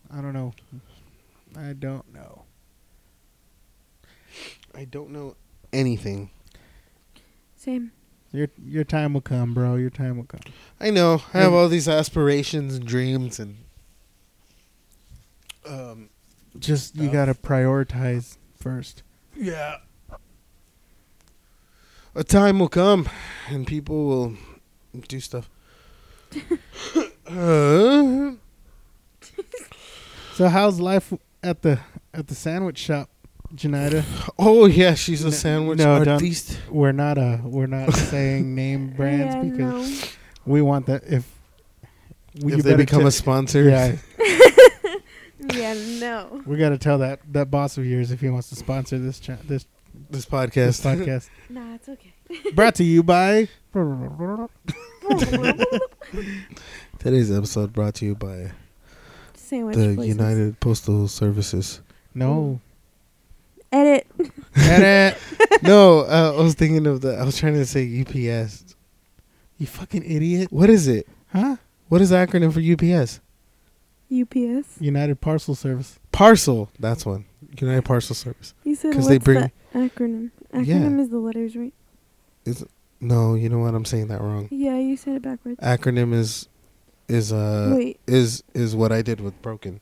I 0.09 0.21
don't 0.21 0.31
know. 0.31 0.53
I 1.57 1.73
don't 1.73 2.13
know. 2.13 2.43
I 4.73 4.85
don't 4.85 5.09
know 5.11 5.35
anything. 5.73 6.29
Same. 7.57 7.91
Your 8.31 8.47
your 8.63 8.85
time 8.85 9.13
will 9.13 9.21
come, 9.21 9.53
bro. 9.53 9.75
Your 9.75 9.89
time 9.89 10.17
will 10.17 10.25
come. 10.25 10.41
I 10.79 10.89
know. 10.89 11.21
I 11.33 11.39
have 11.39 11.53
all 11.53 11.67
these 11.67 11.87
aspirations 11.89 12.75
and 12.75 12.85
dreams 12.85 13.39
and 13.39 13.57
um 15.65 16.09
Just 16.59 16.95
you 16.95 17.09
gotta 17.09 17.33
prioritize 17.33 18.37
first. 18.57 19.03
yeah. 19.35 19.77
A 22.17 22.23
time 22.23 22.59
will 22.59 22.69
come 22.69 23.09
and 23.49 23.67
people 23.67 24.05
will 24.05 24.33
do 25.07 25.19
stuff. 25.19 25.49
uh, 27.27 28.31
So 30.35 30.49
how's 30.49 30.79
life 30.81 31.13
at 31.43 31.61
the 31.61 31.79
at 32.13 32.27
the 32.27 32.35
sandwich 32.35 32.77
shop, 32.77 33.09
Janita? 33.53 34.03
oh 34.39 34.65
yeah, 34.65 34.93
she's 34.95 35.21
a 35.23 35.25
No, 35.25 35.31
sandwich 35.31 35.79
no, 35.79 36.03
don't- 36.03 36.19
We're 36.69 36.91
not 36.93 37.17
uh 37.17 37.37
we're 37.43 37.67
not 37.67 37.93
saying 38.11 38.53
name 38.55 38.89
brands 38.91 39.35
yeah, 39.35 39.41
because 39.43 40.01
no. 40.01 40.07
we 40.45 40.61
want 40.61 40.85
that 40.87 41.03
if 41.07 41.25
we 42.41 42.53
if 42.53 42.63
they 42.63 42.75
become 42.75 43.01
te- 43.01 43.07
a 43.07 43.11
sponsor. 43.11 43.63
yeah 43.63 43.95
yeah, 45.39 45.73
no. 45.99 46.41
we 46.47 46.57
got 46.57 46.69
to 46.69 46.77
tell 46.77 46.97
that 46.99 47.19
that 47.33 47.49
boss 47.51 47.77
of 47.77 47.85
yours 47.85 48.11
if 48.11 48.21
he 48.21 48.29
wants 48.29 48.49
to 48.49 48.55
sponsor 48.55 48.97
this 48.99 49.19
cha- 49.19 49.37
this 49.47 49.65
This 50.09 50.25
this 50.25 50.25
podcast. 50.25 50.81
podcast 50.83 51.29
Nah, 51.49 51.75
it's 51.75 51.89
okay. 51.89 52.13
brought 52.53 52.75
to 52.75 52.83
you 52.83 53.03
by 53.03 53.47
Today's 56.99 57.31
episode 57.31 57.71
brought 57.73 57.93
to 57.95 58.05
you 58.05 58.15
by 58.15 58.51
Sandwich 59.33 59.75
the 59.77 59.95
places. 59.95 60.07
United 60.17 60.59
Postal 60.59 61.07
Services. 61.07 61.81
no 62.13 62.59
Edit. 63.71 64.07
edit 64.55 65.17
no, 65.63 65.99
uh, 66.01 66.33
I 66.37 66.41
was 66.41 66.53
thinking 66.53 66.85
of 66.87 67.01
the. 67.01 67.15
I 67.17 67.23
was 67.23 67.37
trying 67.37 67.53
to 67.55 67.65
say 67.65 68.01
UPS. 68.01 68.75
you 69.57 69.67
fucking 69.67 70.03
idiot 70.03 70.51
What 70.51 70.69
is 70.69 70.87
it? 70.87 71.07
huh 71.31 71.57
What 71.89 72.01
is 72.01 72.09
the 72.09 72.15
acronym 72.17 72.53
for 72.53 72.61
UPS? 72.61 73.19
UPS. 74.11 74.79
United 74.79 75.19
Parcel 75.21 75.55
Service 75.55 75.99
Parcel. 76.11 76.69
That's 76.79 77.05
one. 77.05 77.25
United 77.59 77.83
Parcel 77.85 78.15
Service. 78.15 78.53
You 78.63 78.75
said 78.75 78.95
what's 78.95 79.07
they 79.07 79.17
bring- 79.17 79.51
the 79.73 79.79
acronym? 79.79 80.31
Yeah. 80.53 80.61
Acronym 80.61 80.99
is 80.99 81.09
the 81.09 81.17
letters, 81.19 81.55
right? 81.55 81.73
Is 82.45 82.63
No, 83.01 83.33
you 83.35 83.49
know 83.49 83.59
what? 83.59 83.73
I'm 83.73 83.85
saying 83.85 84.07
that 84.07 84.21
wrong. 84.21 84.47
Yeah, 84.51 84.77
you 84.77 84.95
said 84.97 85.15
it 85.15 85.21
backwards. 85.21 85.59
Acronym 85.61 86.13
is 86.13 86.47
is 87.07 87.31
uh 87.33 87.73
Wait, 87.75 87.99
is 88.07 88.43
is 88.53 88.75
what 88.75 88.91
I 88.91 89.01
did 89.01 89.21
with 89.21 89.39
broken. 89.41 89.79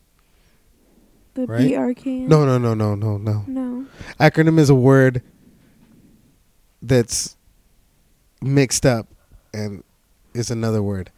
the 1.35 1.45
right? 1.45 1.61
BRK. 1.71 2.27
No, 2.27 2.45
no, 2.45 2.57
no, 2.57 2.73
no, 2.73 2.95
no, 2.95 3.17
no. 3.17 3.43
No. 3.47 3.85
Acronym 4.19 4.57
is 4.59 4.69
a 4.69 4.75
word 4.75 5.21
that's 6.81 7.35
mixed 8.41 8.85
up 8.85 9.07
and 9.53 9.83
is 10.33 10.49
another 10.51 10.81
word. 10.83 11.11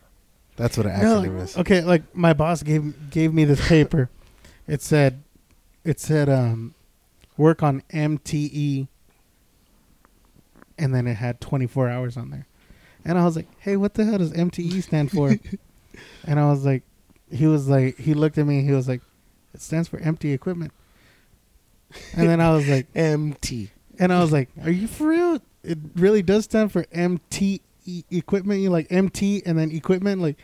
That's 0.55 0.77
what 0.77 0.85
an 0.85 1.01
No, 1.01 1.21
acronym 1.21 1.41
is. 1.41 1.57
okay 1.57 1.81
like 1.81 2.15
my 2.15 2.33
boss 2.33 2.63
gave 2.63 3.09
gave 3.09 3.33
me 3.33 3.43
this 3.45 3.65
paper. 3.67 4.09
It 4.67 4.81
said 4.81 5.21
it 5.83 5.99
said 5.99 6.29
um 6.29 6.73
work 7.37 7.61
on 7.61 7.83
MTE 7.91 8.87
and 10.77 10.93
then 10.93 11.07
it 11.07 11.15
had 11.15 11.39
24 11.41 11.89
hours 11.89 12.17
on 12.17 12.29
there. 12.29 12.47
And 13.03 13.17
I 13.17 13.25
was 13.25 13.35
like 13.35 13.47
hey 13.59 13.75
what 13.77 13.93
the 13.95 14.05
hell 14.05 14.17
does 14.17 14.31
MTE 14.33 14.81
stand 14.83 15.11
for? 15.11 15.35
And 16.25 16.39
I 16.39 16.49
was 16.49 16.65
like 16.65 16.83
he 17.31 17.47
was 17.47 17.67
like 17.69 17.97
he 17.97 18.13
looked 18.13 18.37
at 18.37 18.45
me 18.45 18.61
he 18.63 18.71
was 18.71 18.87
like 18.87 19.01
it 19.53 19.61
stands 19.61 19.87
for 19.87 19.97
empty 19.99 20.33
equipment. 20.33 20.73
And 22.13 22.27
then 22.27 22.41
I 22.41 22.51
was 22.53 22.67
like 22.67 22.87
MT. 22.95 23.69
and 23.99 24.11
I 24.11 24.19
was 24.19 24.31
like 24.33 24.49
are 24.63 24.69
you 24.71 24.87
for 24.87 25.07
real? 25.07 25.39
It 25.63 25.77
really 25.95 26.21
does 26.21 26.43
stand 26.45 26.71
for 26.73 26.83
MTE 26.85 27.61
equipment 28.11 28.61
you 28.61 28.69
like 28.69 28.87
MT 28.89 29.43
and 29.45 29.57
then 29.57 29.71
equipment 29.71 30.21
like 30.21 30.37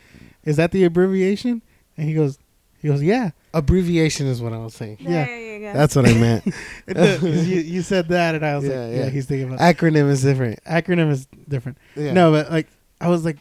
is 0.43 0.57
that 0.57 0.71
the 0.71 0.83
abbreviation 0.83 1.61
and 1.97 2.07
he 2.07 2.13
goes 2.13 2.37
he 2.81 2.87
goes 2.87 3.01
yeah 3.03 3.31
Abbreviation 3.53 4.27
is 4.27 4.41
what 4.41 4.53
I 4.53 4.59
was 4.59 4.73
saying. 4.73 4.95
Yeah. 5.01 5.27
You 5.27 5.59
go. 5.59 5.73
That's 5.73 5.93
what 5.93 6.07
I 6.07 6.13
meant. 6.13 6.45
You, 7.21 7.59
you 7.59 7.81
said 7.81 8.07
that 8.07 8.33
and 8.35 8.45
I 8.45 8.55
was 8.55 8.63
Yeah, 8.65 8.79
like 8.85 8.93
yeah. 8.95 9.03
yeah 9.03 9.09
he's 9.09 9.25
thinking 9.25 9.47
about 9.53 9.59
Acronym 9.59 10.09
is 10.09 10.21
different. 10.21 10.63
acronym 10.63 11.09
is 11.11 11.27
different 11.49 11.77
Yeah. 11.97 12.13
no 12.13 12.31
but 12.31 12.49
like 12.51 12.67
I 13.01 13.09
was 13.09 13.25
like 13.25 13.37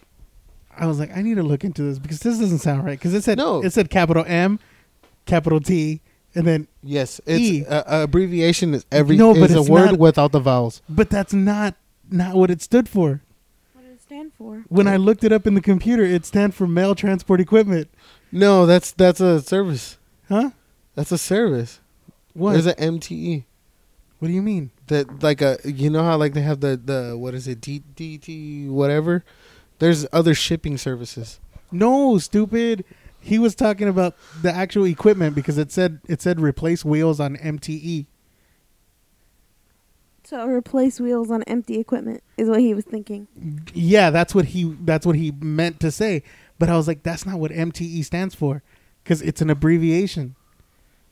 I 0.76 0.86
was 0.86 0.98
like 0.98 1.16
I 1.16 1.22
need 1.22 1.36
to 1.36 1.42
look 1.42 1.62
into 1.64 1.82
this 1.82 1.98
because 1.98 2.20
this 2.20 2.38
doesn't 2.38 2.58
sound 2.58 2.84
right 2.84 2.98
because 2.98 3.14
it 3.14 3.22
said 3.22 3.38
No. 3.38 3.62
it 3.62 3.72
said 3.72 3.88
capital 3.90 4.24
M 4.26 4.58
capital 5.26 5.60
T 5.60 6.00
and 6.34 6.46
then 6.46 6.66
Yes, 6.82 7.20
it's 7.26 7.40
E. 7.40 7.64
uh, 7.66 8.02
abbreviation 8.04 8.72
is 8.74 8.84
every 8.92 9.16
No, 9.16 9.34
but 9.34 9.50
is 9.50 9.56
a 9.56 9.60
it's 9.60 9.68
word 9.68 9.86
not- 9.92 9.98
without 9.98 10.32
the 10.32 10.40
vowels. 10.40 10.80
but 10.88 11.08
that's 11.10 11.32
not 11.32 11.74
not 12.10 12.34
what 12.34 12.50
it 12.50 12.60
stood 12.62 12.88
for 12.88 13.22
what 13.74 13.84
does 13.84 13.94
it 13.94 14.02
stand 14.02 14.30
for? 14.40 14.64
when 14.68 14.88
I 14.88 14.96
looked 14.96 15.22
it 15.22 15.33
up 15.33 15.46
in 15.46 15.53
the 15.55 15.61
computer 15.61 16.03
it 16.03 16.24
stands 16.24 16.57
for 16.57 16.66
mail 16.66 16.94
transport 16.94 17.40
equipment 17.40 17.88
No, 18.33 18.64
that's 18.64 18.90
that's 18.92 19.20
a 19.20 19.40
service. 19.42 19.98
huh 20.29 20.50
That's 20.94 21.12
a 21.12 21.18
service. 21.18 21.81
what 22.33 22.53
There's 22.53 22.66
an 22.66 22.76
MTE. 22.96 23.44
what 24.18 24.29
do 24.29 24.35
you 24.35 24.40
mean 24.42 24.70
That 24.87 25.22
like 25.22 25.42
a 25.42 25.59
you 25.64 25.90
know 25.90 26.03
how 26.05 26.16
like 26.16 26.33
they 26.33 26.40
have 26.42 26.61
the 26.61 26.72
the 26.76 27.16
what 27.18 27.35
is 27.35 27.46
it 27.46 27.61
D, 27.61 27.83
DT 27.94 28.68
whatever. 28.70 29.24
There's 29.79 30.07
other 30.12 30.35
shipping 30.35 30.76
services. 30.79 31.40
No, 31.72 32.18
stupid. 32.18 32.85
He 33.20 33.38
was 33.38 33.55
talking 33.55 33.88
about 33.88 34.14
the 34.42 34.53
actual 34.53 34.87
equipment 34.87 35.35
because 35.35 35.57
it 35.59 35.70
said 35.72 36.00
it 36.09 36.20
said 36.22 36.40
replace 36.40 36.85
wheels 36.85 37.20
on. 37.20 37.37
MTE. 37.37 38.07
So 40.30 40.46
replace 40.46 41.00
wheels 41.00 41.28
on 41.28 41.42
empty 41.48 41.80
equipment 41.80 42.22
is 42.36 42.48
what 42.48 42.60
he 42.60 42.72
was 42.72 42.84
thinking. 42.84 43.26
Yeah, 43.74 44.10
that's 44.10 44.32
what 44.32 44.44
he 44.44 44.76
that's 44.82 45.04
what 45.04 45.16
he 45.16 45.32
meant 45.32 45.80
to 45.80 45.90
say. 45.90 46.22
But 46.56 46.68
I 46.68 46.76
was 46.76 46.86
like, 46.86 47.02
that's 47.02 47.26
not 47.26 47.40
what 47.40 47.50
MTE 47.50 48.04
stands 48.04 48.36
for, 48.36 48.62
because 49.02 49.22
it's 49.22 49.42
an 49.42 49.50
abbreviation. 49.50 50.36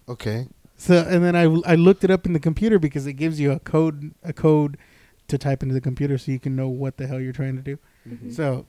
Okay. 0.08 0.46
So 0.76 1.04
and 1.04 1.24
then 1.24 1.34
I 1.34 1.46
I 1.66 1.74
looked 1.74 2.04
it 2.04 2.12
up 2.12 2.26
in 2.26 2.32
the 2.32 2.38
computer 2.38 2.78
because 2.78 3.08
it 3.08 3.14
gives 3.14 3.40
you 3.40 3.50
a 3.50 3.58
code 3.58 4.14
a 4.22 4.32
code 4.32 4.78
to 5.26 5.36
type 5.36 5.64
into 5.64 5.74
the 5.74 5.80
computer 5.80 6.16
so 6.16 6.30
you 6.30 6.38
can 6.38 6.54
know 6.54 6.68
what 6.68 6.96
the 6.96 7.08
hell 7.08 7.20
you're 7.20 7.32
trying 7.32 7.56
to 7.56 7.62
do. 7.62 7.76
Mhm. 8.08 8.32
So 8.32 8.66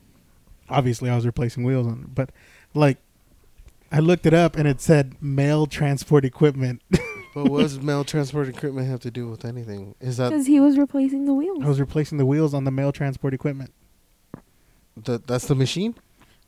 obviously 0.68 1.12
I 1.12 1.16
was 1.16 1.28
replacing 1.28 1.64
wheels 1.64 1.86
on 1.86 2.06
it, 2.06 2.16
but 2.16 2.32
like 2.74 2.98
I 3.92 4.00
looked 4.00 4.26
it 4.26 4.34
up 4.34 4.56
and 4.56 4.68
it 4.68 4.82
said 4.82 5.16
mail 5.22 5.68
transport 5.68 6.26
equipment. 6.26 6.82
But 7.44 7.52
what 7.52 7.62
does 7.62 7.80
mail 7.80 8.04
transport 8.04 8.50
equipment 8.50 8.88
have 8.88 9.00
to 9.02 9.12
do 9.12 9.30
with 9.30 9.46
anything? 9.46 9.96
Is 10.02 10.18
that 10.18 10.30
Because 10.30 10.48
he 10.48 10.60
was 10.60 10.78
replacing 10.78 11.24
the 11.26 11.34
wheels. 11.34 11.64
I 11.64 11.68
was 11.68 11.80
replacing 11.80 12.18
the 12.18 12.26
wheels 12.26 12.54
on 12.54 12.66
the 12.66 12.72
mail 12.72 12.92
transport 12.92 13.34
equipment. 13.34 13.72
the 14.98 15.22
that's 15.26 15.48
the 15.48 15.56
machine? 15.56 15.96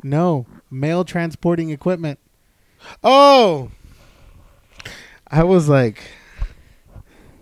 No, 0.03 0.45
mail 0.69 1.05
transporting 1.05 1.69
equipment. 1.69 2.19
Oh. 3.03 3.71
I 5.27 5.45
was 5.45 5.69
like 5.69 6.01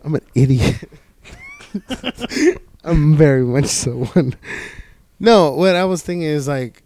I'm 0.03 0.13
an 0.13 0.25
idiot. 0.35 0.87
I'm 2.83 3.15
very 3.15 3.43
much 3.43 3.65
so 3.65 4.05
one. 4.13 4.35
No, 5.19 5.51
what 5.51 5.75
I 5.75 5.85
was 5.85 6.03
thinking 6.03 6.27
is 6.27 6.47
like 6.47 6.83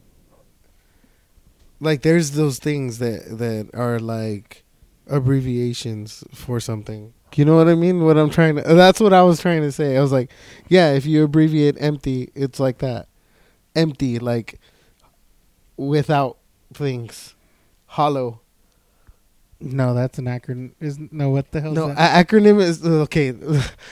like 1.82 2.04
there's 2.04 2.32
those 2.32 2.60
things 2.60 3.00
that 3.00 3.38
that 3.38 3.70
are 3.74 4.00
like 4.00 4.63
abbreviations 5.08 6.24
for 6.34 6.60
something. 6.60 7.14
You 7.36 7.46
know 7.46 7.56
what 7.56 7.68
I 7.68 7.76
mean? 7.76 8.04
What 8.06 8.18
I'm 8.18 8.30
trying 8.30 8.58
to 8.58 8.62
That's 8.62 9.00
what 9.00 9.14
I 9.14 9.24
was 9.24 9.40
trying 9.40 9.62
to 9.62 9.72
say. 9.72 9.98
I 9.98 10.02
was 10.02 10.12
like, 10.12 10.32
yeah, 10.68 10.94
if 10.94 11.06
you 11.06 11.24
abbreviate 11.24 11.76
empty, 11.80 12.32
it's 12.36 12.60
like 12.60 12.78
that. 12.80 13.08
Empty 13.76 14.20
like 14.20 14.60
without 15.78 16.38
things. 16.74 17.36
Hollow. 17.88 18.42
No, 19.66 19.94
that's 19.94 20.18
an 20.20 20.26
acronym. 20.26 20.72
Isn't 20.82 21.14
no 21.14 21.30
what 21.30 21.52
the 21.52 21.62
hell? 21.62 21.72
No, 21.72 21.90
is 21.90 21.98
a- 21.98 22.24
acronym 22.24 22.60
is 22.62 22.86
okay. 22.86 23.34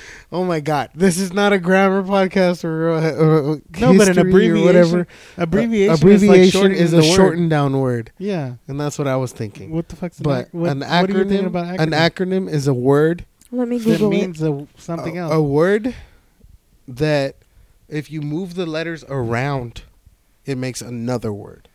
oh 0.32 0.44
my 0.44 0.60
god, 0.60 0.90
this 0.94 1.18
is 1.18 1.32
not 1.32 1.54
a 1.54 1.60
grammar 1.60 2.04
podcast 2.04 2.66
or, 2.66 2.90
uh, 2.92 3.12
or 3.14 3.62
no, 3.80 3.98
but 3.98 4.08
an 4.10 4.16
history 4.16 4.18
or 4.18 4.22
abbreviation. 4.28 4.66
whatever. 4.66 5.08
Abbreviation. 5.38 5.94
abbreviation 5.96 6.72
is, 6.74 6.92
is, 6.92 6.94
a 6.94 6.98
word. 6.98 7.16
shortened 7.16 7.50
down 7.50 7.80
word, 7.80 8.12
Yeah. 8.18 8.56
and 8.68 8.80
that's 8.80 9.00
what 9.00 9.08
I 9.08 9.16
was 9.16 9.32
thinking. 9.32 9.72
What 9.72 9.88
the 9.88 9.96
fuck's 9.96 10.20
an 10.20 10.24
But 10.24 10.48
ac- 10.48 10.50
what, 10.58 10.72
an 10.72 10.80
what 10.82 10.90
are 11.10 11.18
you 11.18 11.24
thinking 11.26 11.50
acronym, 11.52 11.80
an 11.80 11.92
acronym 11.92 12.50
is 12.50 12.68
a 12.68 12.74
word 12.74 13.26
Let 13.52 13.68
me 13.70 13.78
that 13.78 13.86
Google 13.86 14.08
it. 14.08 14.12
means 14.12 14.42
a, 14.44 14.68
something 14.78 15.18
a, 15.18 15.22
else. 15.22 15.34
a 15.34 15.42
word 15.42 15.96
that 16.88 17.36
if 17.88 18.12
you 18.12 18.22
move 18.22 18.56
the 18.56 18.66
letters 18.66 19.06
around, 19.08 19.84
it 20.46 20.58
makes 20.58 20.82
another 20.82 21.32
word. 21.32 21.70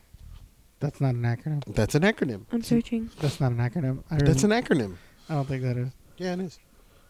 That's 0.87 1.01
not 1.01 1.17
an 1.17 1.23
acronym. 1.23 1.63
That's 1.75 1.97
an 1.97 2.03
acronym. 2.03 2.43
I'm 2.53 2.63
searching. 2.63 3.11
That's 3.21 3.41
not 3.41 3.51
an 3.51 3.59
acronym. 3.59 4.05
I 4.09 4.19
That's 4.19 4.45
an 4.45 4.51
acronym. 4.51 4.95
I 5.29 5.35
don't 5.35 5.49
think 5.49 5.63
that 5.63 5.77
is. 5.77 5.89
Yeah, 6.17 6.35
it 6.35 6.41
is. 6.41 6.61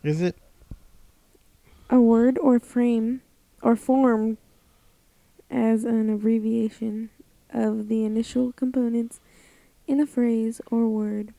Is 0.03 0.23
it? 0.23 0.35
A 1.91 2.01
word 2.01 2.39
or 2.39 2.59
frame 2.59 3.21
or 3.61 3.77
form 3.77 4.39
as 5.51 5.85
an 5.85 6.09
abbreviation 6.09 7.11
of 7.51 7.89
the 7.89 8.05
initial 8.05 8.53
components 8.53 9.21
in 9.87 10.01
a 10.01 10.07
phrase 10.07 10.63
or 10.71 10.89
word. 10.89 11.35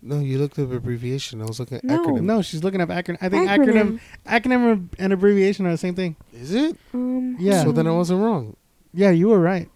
No, 0.00 0.20
you 0.20 0.38
looked 0.38 0.60
up 0.60 0.70
abbreviation. 0.70 1.42
I 1.42 1.46
was 1.46 1.58
looking 1.58 1.78
at 1.78 1.84
No. 1.84 1.98
acronym. 2.06 2.22
No, 2.22 2.40
she's 2.40 2.62
looking 2.62 2.80
up 2.80 2.88
acronym. 2.88 3.18
I 3.20 3.28
think 3.28 3.48
acronym, 3.50 4.00
acronym, 4.26 4.88
and 4.98 5.12
abbreviation 5.12 5.66
are 5.66 5.72
the 5.72 5.76
same 5.76 5.96
thing. 5.96 6.14
Is 6.32 6.54
it? 6.54 6.76
Um, 6.94 7.36
Yeah. 7.40 7.64
So 7.64 7.72
then 7.72 7.88
I 7.88 7.90
wasn't 7.90 8.22
wrong. 8.22 8.56
Yeah, 8.94 9.10
you 9.10 9.28
were 9.28 9.40
right. 9.40 9.68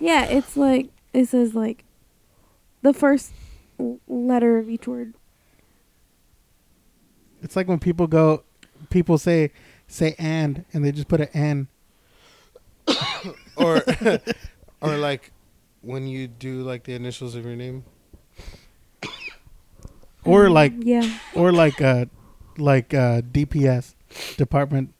Yeah, 0.00 0.24
it's 0.24 0.56
like 0.56 0.90
it 1.12 1.26
says 1.28 1.54
like 1.54 1.84
the 2.82 2.92
first 2.92 3.32
letter 4.08 4.58
of 4.58 4.68
each 4.70 4.86
word. 4.86 5.14
It's 7.42 7.56
like 7.56 7.68
when 7.68 7.78
people 7.78 8.06
go, 8.06 8.42
people 8.90 9.18
say 9.18 9.52
say 9.86 10.14
and, 10.18 10.64
and 10.72 10.84
they 10.84 10.92
just 10.92 11.08
put 11.08 11.20
an 11.20 11.28
n. 11.32 11.68
Or, 13.56 13.82
or 14.82 14.96
like 14.98 15.32
when 15.80 16.06
you 16.06 16.28
do 16.28 16.60
like 16.62 16.84
the 16.84 16.92
initials 16.94 17.34
of 17.34 17.44
your 17.44 17.56
name. 17.56 17.84
Or 20.24 20.50
like 20.50 20.72
yeah, 20.78 21.18
or 21.34 21.52
like 21.52 21.80
uh 21.80 22.06
like 22.58 22.92
uh 22.92 23.22
DPS, 23.22 23.94
Department 24.36 24.92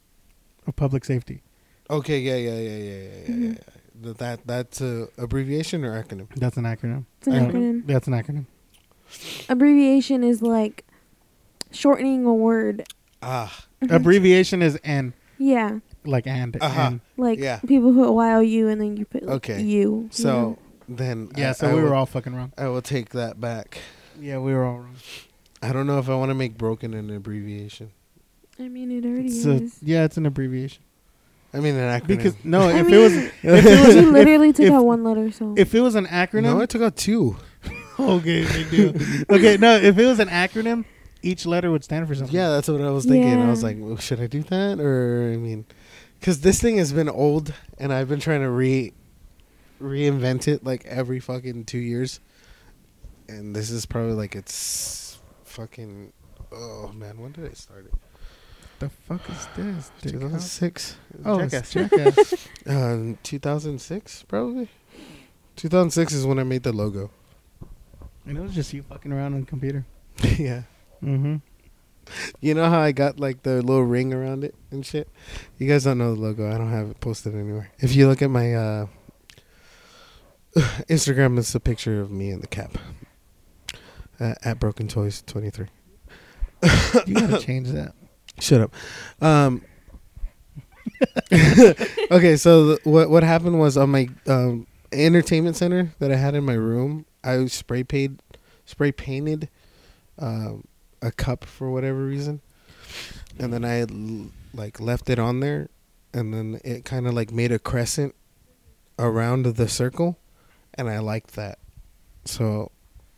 of 0.65 0.75
Public 0.77 1.03
Safety. 1.03 1.43
Okay. 1.89 2.19
Yeah. 2.19 2.35
Yeah. 2.37 2.57
Yeah. 2.57 2.59
Yeah. 2.59 2.77
Yeah. 2.77 3.01
yeah, 3.01 3.27
Mhm. 3.27 3.55
yeah. 3.57 3.76
That 4.01 4.17
that 4.19 4.39
that's 4.47 4.81
a 4.81 5.07
abbreviation 5.17 5.83
or 5.83 6.01
acronym. 6.01 6.27
That's 6.35 6.57
an 6.57 6.65
acronym. 6.65 7.05
it's 7.19 7.27
an 7.27 7.33
Yeah. 7.33 7.39
acronym. 7.49 7.87
That's 7.87 8.07
an 8.07 8.13
acronym. 8.13 8.45
Abbreviation 9.49 10.23
is 10.23 10.41
like 10.41 10.85
shortening 11.71 12.25
a 12.25 12.33
word. 12.33 12.83
Ah. 13.21 13.65
Abbreviation 13.89 14.61
is 14.61 14.77
N, 14.83 15.13
Yeah, 15.37 15.79
like 16.05 16.27
and. 16.27 16.57
Uh-huh. 16.61 16.81
and. 16.81 17.01
like 17.15 17.39
Yeah. 17.39 17.59
people 17.59 17.93
put 17.93 18.11
Y 18.11 18.33
O 18.35 18.39
U 18.39 18.67
and 18.69 18.81
then 18.81 18.97
you 18.97 19.05
put 19.05 19.23
like 19.23 19.35
Okay. 19.37 19.61
U. 19.61 20.09
So 20.11 20.57
then. 20.89 21.29
Yeah, 21.35 21.49
I, 21.49 21.53
so 21.53 21.69
I 21.69 21.73
we 21.73 21.81
were 21.81 21.95
all 21.95 22.05
fucking 22.05 22.35
wrong. 22.35 22.53
I 22.57 22.67
will 22.67 22.81
take 22.81 23.09
that 23.11 23.39
back. 23.39 23.79
Yeah, 24.19 24.39
we 24.39 24.53
were 24.53 24.65
all 24.65 24.79
wrong. 24.79 24.95
I 25.61 25.71
don't 25.73 25.87
know 25.87 25.99
if 25.99 26.09
I 26.09 26.15
want 26.15 26.29
to 26.29 26.35
make 26.35 26.57
broken 26.57 26.93
an 26.93 27.09
abbreviation. 27.09 27.91
I 28.59 28.67
mean, 28.67 28.91
it 28.91 29.05
already 29.05 29.27
It's 29.27 29.45
a, 29.45 29.51
is. 29.63 29.77
yeah, 29.81 30.03
it's 30.03 30.17
an 30.17 30.25
abbreviation. 30.25 30.83
I 31.57 31.59
mean 31.59 31.75
an 31.75 31.99
acronym. 32.01 32.07
Because 32.07 32.35
no, 32.43 32.61
I 32.69 32.79
if 32.79 32.85
mean, 32.85 32.95
it 32.95 32.97
was 32.99 33.13
if 33.15 33.65
it 33.65 33.87
was 33.87 33.95
you 34.03 34.11
literally 34.11 34.53
took 34.53 34.67
if- 34.67 34.71
out 34.73 34.85
one 34.85 35.03
letter, 35.03 35.31
so 35.31 35.55
if 35.57 35.73
it 35.73 35.81
was 35.81 35.95
an 35.95 36.05
acronym, 36.05 36.43
no, 36.43 36.61
I 36.61 36.67
took 36.67 36.83
out 36.83 36.95
two. 36.95 37.35
okay, 37.99 38.45
big 38.45 38.69
deal. 38.69 38.89
okay, 39.35 39.57
no, 39.57 39.75
if 39.75 39.97
it 39.97 40.05
was 40.05 40.19
an 40.19 40.27
acronym, 40.27 40.85
each 41.23 41.47
letter 41.47 41.71
would 41.71 41.83
stand 41.83 42.07
for 42.07 42.13
something. 42.13 42.35
Yeah, 42.35 42.49
that's 42.49 42.67
what 42.67 42.79
I 42.81 42.91
was 42.91 43.05
thinking. 43.05 43.41
I 43.41 43.49
was 43.49 43.63
like, 43.63 43.77
well, 43.79 43.97
should 43.97 44.21
I 44.21 44.27
do 44.27 44.43
that 44.43 44.79
or 44.79 45.31
I 45.33 45.37
mean, 45.37 45.65
because 46.19 46.41
this 46.41 46.61
thing 46.61 46.77
has 46.77 46.93
been 46.93 47.09
old 47.09 47.53
and 47.79 47.91
I've 47.91 48.07
been 48.07 48.19
trying 48.19 48.41
to 48.41 48.49
re 48.51 48.93
reinvent 49.81 50.47
it 50.47 50.63
like 50.63 50.85
every 50.85 51.19
fucking 51.19 51.65
two 51.65 51.79
years, 51.79 52.19
and 53.27 53.55
this 53.55 53.71
is 53.71 53.87
probably 53.87 54.13
like 54.13 54.35
it's 54.35 55.17
fucking. 55.45 56.13
Oh 56.51 56.91
man, 56.93 57.19
when 57.19 57.31
did 57.31 57.49
I 57.49 57.53
start 57.53 57.87
it? 57.87 57.93
The 58.79 58.89
fuck 58.89 59.29
is 59.29 59.47
this? 59.55 59.91
Dick 60.01 60.11
Two 60.13 60.29
thousand. 60.29 60.95
Oh, 61.25 61.39
Jackass. 61.47 61.73
Jackass. 61.73 62.47
Thousand 63.41 63.79
six 63.79 64.23
probably. 64.23 64.69
Two 65.55 65.69
thousand 65.69 65.91
six 65.91 66.13
is 66.13 66.25
when 66.25 66.39
I 66.39 66.43
made 66.43 66.63
the 66.63 66.73
logo. 66.73 67.11
and 68.25 68.37
it 68.37 68.41
was 68.41 68.53
just 68.53 68.73
you 68.73 68.83
fucking 68.83 69.11
around 69.11 69.33
on 69.33 69.41
the 69.41 69.45
computer. 69.45 69.85
yeah. 70.37 70.63
Mm-hmm. 71.03 71.37
You 72.39 72.53
know 72.53 72.69
how 72.69 72.79
I 72.79 72.91
got 72.91 73.19
like 73.19 73.43
the 73.43 73.55
little 73.61 73.83
ring 73.83 74.13
around 74.13 74.43
it 74.43 74.55
and 74.71 74.85
shit? 74.85 75.09
You 75.57 75.67
guys 75.67 75.83
don't 75.83 75.97
know 75.97 76.13
the 76.13 76.21
logo. 76.21 76.49
I 76.49 76.57
don't 76.57 76.71
have 76.71 76.89
it 76.89 76.99
posted 77.01 77.35
anywhere. 77.35 77.71
If 77.79 77.95
you 77.95 78.07
look 78.07 78.21
at 78.21 78.29
my 78.29 78.53
uh, 78.55 78.87
Instagram, 80.55 81.37
it's 81.37 81.53
a 81.53 81.59
picture 81.59 81.99
of 81.99 82.11
me 82.11 82.31
in 82.31 82.41
the 82.41 82.47
cap. 82.47 82.77
Uh, 84.19 84.33
at 84.43 84.59
Broken 84.59 84.87
Toys 84.87 85.21
23. 85.27 85.67
You 87.05 87.13
gotta 87.13 87.39
change 87.39 87.69
that. 87.69 87.93
Shut 88.39 88.61
up. 88.61 88.73
Um, 89.21 89.63
okay, 92.11 92.37
so 92.37 92.77
what 92.83 93.09
what 93.09 93.23
happened 93.23 93.59
was 93.59 93.77
on 93.77 93.89
my 93.89 94.09
um, 94.27 94.67
entertainment 94.91 95.55
center 95.55 95.93
that 95.99 96.11
I 96.11 96.15
had 96.15 96.35
in 96.35 96.43
my 96.43 96.53
room, 96.53 97.05
I 97.23 97.45
spray 97.47 97.83
paid, 97.83 98.19
spray 98.65 98.91
painted 98.91 99.49
um, 100.17 100.65
a 101.01 101.11
cup 101.11 101.45
for 101.45 101.69
whatever 101.69 102.05
reason, 102.05 102.41
and 103.37 103.53
then 103.53 103.65
I 103.65 103.85
like 104.57 104.79
left 104.79 105.09
it 105.09 105.19
on 105.19 105.39
there, 105.39 105.69
and 106.13 106.33
then 106.33 106.59
it 106.63 106.85
kind 106.85 107.07
of 107.07 107.13
like 107.13 107.31
made 107.31 107.51
a 107.51 107.59
crescent 107.59 108.15
around 108.97 109.45
the 109.45 109.67
circle, 109.67 110.17
and 110.73 110.89
I 110.89 110.99
liked 110.99 111.35
that. 111.35 111.59
So, 112.25 112.71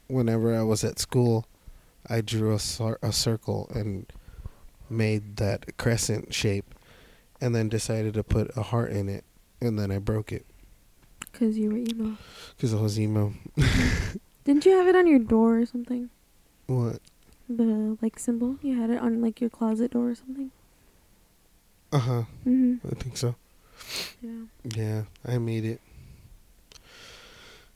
whenever 0.07 0.55
I 0.55 0.63
was 0.63 0.83
at 0.83 0.99
school, 0.99 1.45
I 2.07 2.21
drew 2.21 2.53
a, 2.53 2.59
cir- 2.59 2.99
a 3.01 3.11
circle 3.11 3.69
and 3.73 4.11
made 4.91 5.37
that 5.37 5.77
crescent 5.77 6.33
shape 6.33 6.73
and 7.41 7.55
then 7.55 7.69
decided 7.69 8.13
to 8.15 8.23
put 8.23 8.55
a 8.57 8.63
heart 8.63 8.91
in 8.91 9.07
it 9.09 9.23
and 9.61 9.77
then 9.79 9.91
I 9.91 9.99
broke 9.99 10.31
it 10.31 10.45
because 11.31 11.57
you 11.57 11.69
were 11.71 11.77
emo. 11.77 12.17
because 12.55 12.73
I 12.73 12.81
was 12.81 12.99
emo. 12.99 13.33
Didn't 14.45 14.65
you 14.65 14.71
have 14.77 14.87
it 14.87 14.95
on 14.95 15.05
your 15.07 15.19
door 15.19 15.59
or 15.59 15.65
something? 15.65 16.09
What? 16.67 16.99
The 17.47 17.97
like 18.01 18.19
symbol 18.19 18.57
you 18.61 18.79
had 18.79 18.89
it 18.89 18.99
on 18.99 19.21
like 19.21 19.39
your 19.41 19.49
closet 19.49 19.91
door 19.91 20.09
or 20.09 20.15
something. 20.15 20.51
Uh 21.91 21.99
huh. 21.99 22.21
hmm 22.43 22.75
I 22.85 22.95
think 22.95 23.17
so. 23.17 23.35
Yeah. 24.21 24.41
Yeah, 24.75 25.03
I 25.25 25.37
made 25.37 25.65
it. 25.65 25.81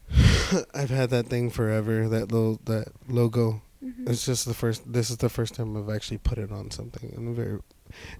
I've 0.73 0.89
had 0.89 1.09
that 1.09 1.27
thing 1.27 1.49
forever. 1.49 2.07
That 2.07 2.31
little 2.31 2.59
that 2.65 2.89
logo. 3.07 3.61
Hmm 3.83 4.07
It's 4.09 4.25
just 4.25 4.45
the 4.45 4.53
first. 4.53 4.91
This 4.91 5.09
is 5.09 5.17
the 5.17 5.29
first 5.29 5.55
time 5.55 5.75
I've 5.75 5.93
actually 5.93 6.19
put 6.19 6.37
it 6.37 6.51
on 6.51 6.71
something. 6.71 7.13
I'm 7.15 7.35
very. 7.35 7.59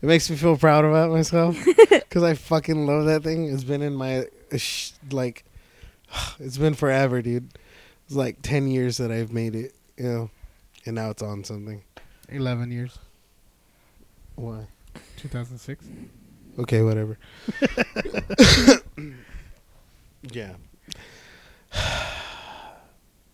It 0.02 0.06
makes 0.06 0.30
me 0.30 0.36
feel 0.36 0.58
proud 0.58 0.84
about 0.86 1.10
myself 1.10 1.58
because 1.90 2.22
I 2.24 2.34
fucking 2.36 2.86
love 2.86 3.06
that 3.06 3.24
thing. 3.24 3.52
It's 3.52 3.64
been 3.64 3.82
in 3.82 3.94
my 3.96 4.26
like. 5.12 5.46
It's 6.40 6.58
been 6.58 6.74
forever, 6.76 7.22
dude. 7.22 7.58
It's 8.06 8.16
like 8.16 8.42
ten 8.42 8.68
years 8.68 8.98
that 8.98 9.12
I've 9.12 9.32
made 9.32 9.56
it. 9.56 9.74
You 9.98 10.04
know, 10.04 10.30
and 10.86 10.96
now 10.96 11.10
it's 11.12 11.24
on 11.24 11.44
something. 11.44 11.82
Eleven 12.30 12.70
years. 12.72 13.00
Why? 14.36 14.68
2006. 15.18 15.86
Okay, 16.60 16.82
whatever. 16.82 17.18
yeah. 20.32 20.54
How 21.72 22.86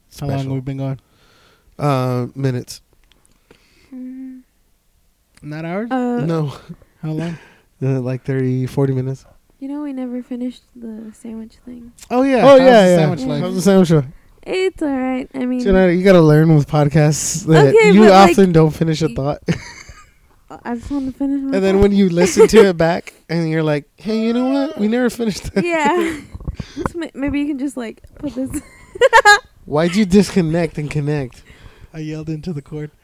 Special. 0.09 0.38
long 0.38 0.49
we 0.53 0.59
been 0.61 0.77
going? 0.77 0.99
Uh, 1.80 2.27
minutes. 2.36 2.82
Mhm. 3.93 4.41
Not 5.41 5.65
hours. 5.65 5.89
Uh, 5.91 6.25
no, 6.25 6.53
How 7.01 7.11
long? 7.11 7.38
uh, 7.82 7.99
like 8.01 8.23
30, 8.25 8.65
40 8.67 8.93
minutes. 8.93 9.25
You 9.59 9.67
know 9.67 9.82
we 9.84 9.91
never 9.93 10.21
finished 10.23 10.63
the 10.75 11.11
sandwich 11.13 11.55
thing. 11.65 11.91
Oh 12.09 12.23
yeah. 12.23 12.43
oh 12.45 12.47
How's 12.49 12.59
yeah, 12.59 12.65
the 12.65 12.89
yeah. 12.91 12.95
Sandwich 12.97 13.19
Yeah. 13.21 13.25
life? 13.27 13.41
How's 13.41 13.55
the 13.55 13.61
sandwich? 13.61 13.88
show? 13.89 14.03
It's 14.43 14.82
all 14.82 14.88
right. 14.89 15.30
I 15.34 15.45
mean, 15.45 15.59
You, 15.59 15.88
you 15.89 16.03
gotta 16.03 16.21
learn 16.21 16.55
with 16.55 16.67
podcasts 16.67 17.45
that 17.45 17.67
Okay, 17.75 17.91
you 17.91 18.01
but, 18.01 18.09
like, 18.11 18.32
often 18.32 18.51
don't 18.53 18.71
finish 18.71 19.01
a 19.01 19.09
thought, 19.09 19.39
I 20.63 20.75
just 20.75 20.89
want 20.89 21.11
to 21.11 21.11
finish. 21.17 21.41
My 21.41 21.57
and 21.57 21.63
then 21.63 21.80
when 21.82 21.91
you 21.91 22.09
listen 22.09 22.47
to 22.47 22.69
it 22.69 22.77
back, 22.77 23.13
and 23.30 23.49
you're 23.49 23.61
like, 23.63 23.86
"Hey, 23.97 24.21
you 24.25 24.34
know 24.34 24.45
what? 24.49 24.80
We 24.80 24.88
never 24.88 25.09
finished 25.09 25.53
that. 25.53 25.63
yeah, 25.63 26.21
Just 26.75 26.95
ma- 26.95 27.11
maybe 27.13 27.39
you 27.41 27.47
can 27.47 27.59
just 27.59 27.77
like 27.77 28.01
put 28.17 28.34
this. 28.34 28.61
Why'd 29.65 29.95
you 29.95 30.05
disconnect 30.05 30.77
and 30.80 30.89
connect? 30.89 31.43
I 31.94 32.00
yelled 32.00 32.30
into 32.30 32.54
the 32.54 32.62
cord. 32.62 32.92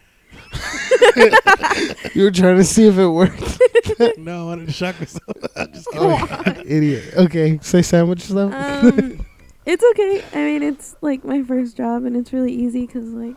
You 2.13 2.23
were 2.23 2.31
trying 2.31 2.55
to 2.55 2.63
see 2.63 2.87
if 2.87 2.97
it 2.97 3.07
worked. 3.07 3.59
no, 4.17 4.43
I 4.43 4.45
wanted 4.45 4.67
to 4.67 4.71
shock 4.73 4.97
myself. 4.99 5.23
I'm 5.57 5.73
just 5.73 5.85
kidding. 5.91 6.07
Oh, 6.07 6.53
idiot. 6.65 7.13
Okay, 7.17 7.59
say 7.61 7.81
sandwich 7.81 8.21
stuff. 8.21 8.53
um, 8.53 9.25
it's 9.65 9.83
okay. 9.91 10.23
I 10.33 10.37
mean, 10.45 10.63
it's 10.63 10.95
like 11.01 11.25
my 11.25 11.43
first 11.43 11.75
job, 11.75 12.05
and 12.05 12.15
it's 12.15 12.31
really 12.31 12.53
easy 12.53 12.85
because 12.85 13.05
like. 13.09 13.35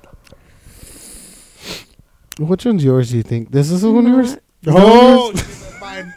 Which 2.39 2.65
one's 2.65 2.85
yours? 2.85 3.11
Do 3.11 3.17
you 3.17 3.25
think 3.25 3.51
this 3.51 3.71
is 3.73 3.83
the 3.83 3.91
one 3.91 4.07
yours? 4.07 4.35
not- 4.63 4.77
Oh, 4.77 5.33
fine. 5.33 6.13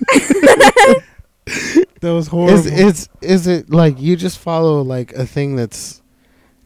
that 2.01 2.13
was 2.13 2.27
horrible. 2.27 2.53
Is 2.53 2.65
is 2.67 3.09
is 3.21 3.47
it 3.47 3.71
like 3.71 3.99
you 3.99 4.15
just 4.15 4.37
follow 4.37 4.81
like 4.83 5.13
a 5.13 5.25
thing 5.25 5.55
that's 5.55 6.01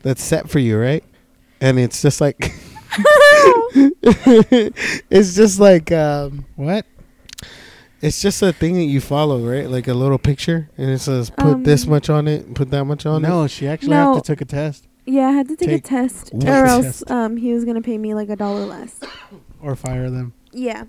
that's 0.01 0.21
set 0.23 0.49
for 0.49 0.59
you, 0.59 0.77
right? 0.77 1.03
And 1.61 1.79
it's 1.79 2.01
just 2.01 2.21
like 2.21 2.37
it's 3.75 5.35
just 5.35 5.59
like 5.59 5.91
um 5.91 6.45
what? 6.55 6.85
it's 8.01 8.21
just 8.21 8.41
a 8.41 8.53
thing 8.53 8.75
that 8.75 8.83
you 8.83 9.01
follow, 9.01 9.39
right? 9.49 9.69
Like 9.69 9.87
a 9.87 9.93
little 9.93 10.17
picture 10.19 10.69
and 10.77 10.89
it 10.91 10.99
says 10.99 11.29
put 11.29 11.63
this 11.63 11.85
Um, 11.85 11.89
much 11.91 12.09
on 12.09 12.27
it, 12.27 12.53
put 12.53 12.69
that 12.71 12.85
much 12.85 13.05
on 13.05 13.23
it. 13.23 13.27
no, 13.27 13.47
she 13.47 13.67
actually 13.67 13.91
No. 13.91 14.13
have 14.15 14.23
to 14.23 14.27
took 14.35 14.41
a 14.41 14.45
test. 14.45 14.87
Yeah, 15.07 15.27
I 15.27 15.31
had 15.33 15.47
to 15.49 15.55
take, 15.55 15.69
Take 15.69 15.85
a 15.85 15.87
test, 15.87 16.29
what 16.33 16.47
or 16.47 16.65
else 16.65 16.99
test? 16.99 17.11
um 17.11 17.37
he 17.37 17.53
was 17.53 17.63
gonna 17.65 17.81
pay 17.81 17.97
me 17.97 18.13
like 18.13 18.29
a 18.29 18.35
dollar 18.35 18.65
less. 18.65 18.99
or 19.61 19.75
fire 19.75 20.09
them. 20.09 20.33
Yeah. 20.51 20.85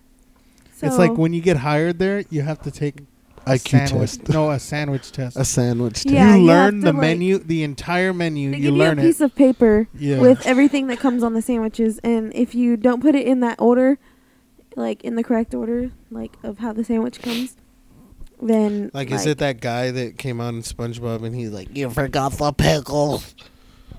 So 0.74 0.86
it's 0.86 0.98
like 0.98 1.16
when 1.16 1.32
you 1.32 1.40
get 1.40 1.58
hired 1.58 1.98
there, 1.98 2.24
you 2.28 2.42
have 2.42 2.60
to 2.62 2.70
take 2.70 3.00
a 3.00 3.04
IQ 3.46 3.68
sandwich. 3.88 4.10
test. 4.18 4.28
No, 4.28 4.50
a 4.50 4.58
sandwich 4.58 5.12
test. 5.18 5.36
A 5.36 5.44
sandwich. 5.44 6.02
test. 6.02 6.10
Yeah, 6.10 6.34
you 6.34 6.40
you 6.42 6.46
learn 6.46 6.74
have 6.74 6.82
the 6.82 6.92
like- 6.92 7.00
menu, 7.00 7.38
the 7.38 7.62
entire 7.62 8.12
menu. 8.12 8.50
they 8.50 8.56
You 8.58 8.62
give 8.64 8.74
you 8.74 8.82
a 8.82 8.84
learn 8.84 8.98
piece 8.98 9.20
it. 9.20 9.24
of 9.24 9.34
paper 9.34 9.88
Yeah. 9.98 10.18
with 10.20 10.44
everything 10.46 10.88
that 10.88 10.98
comes 10.98 11.22
on 11.22 11.34
the 11.34 11.42
sandwiches, 11.42 11.98
and 12.04 12.32
if 12.34 12.54
you 12.54 12.76
don't 12.76 13.00
put 13.00 13.14
it 13.14 13.26
in 13.26 13.40
that 13.40 13.60
order, 13.60 13.98
like 14.74 15.02
in 15.04 15.14
the 15.16 15.22
correct 15.22 15.54
order, 15.54 15.90
like 16.10 16.32
of 16.42 16.58
how 16.58 16.72
the 16.72 16.84
sandwich 16.84 17.20
comes, 17.22 17.56
then 18.42 18.90
Like, 18.92 19.10
is 19.10 19.24
it 19.26 19.38
that 19.38 19.60
guy 19.60 19.90
that 19.92 20.18
came 20.18 20.40
out 20.40 20.52
in 20.54 20.60
SpongeBob 20.62 21.24
and 21.24 21.34
he's 21.34 21.50
like, 21.50 21.74
"You 21.74 21.88
forgot 21.88 22.32
the 22.32 22.52
pickle"? 22.52 23.22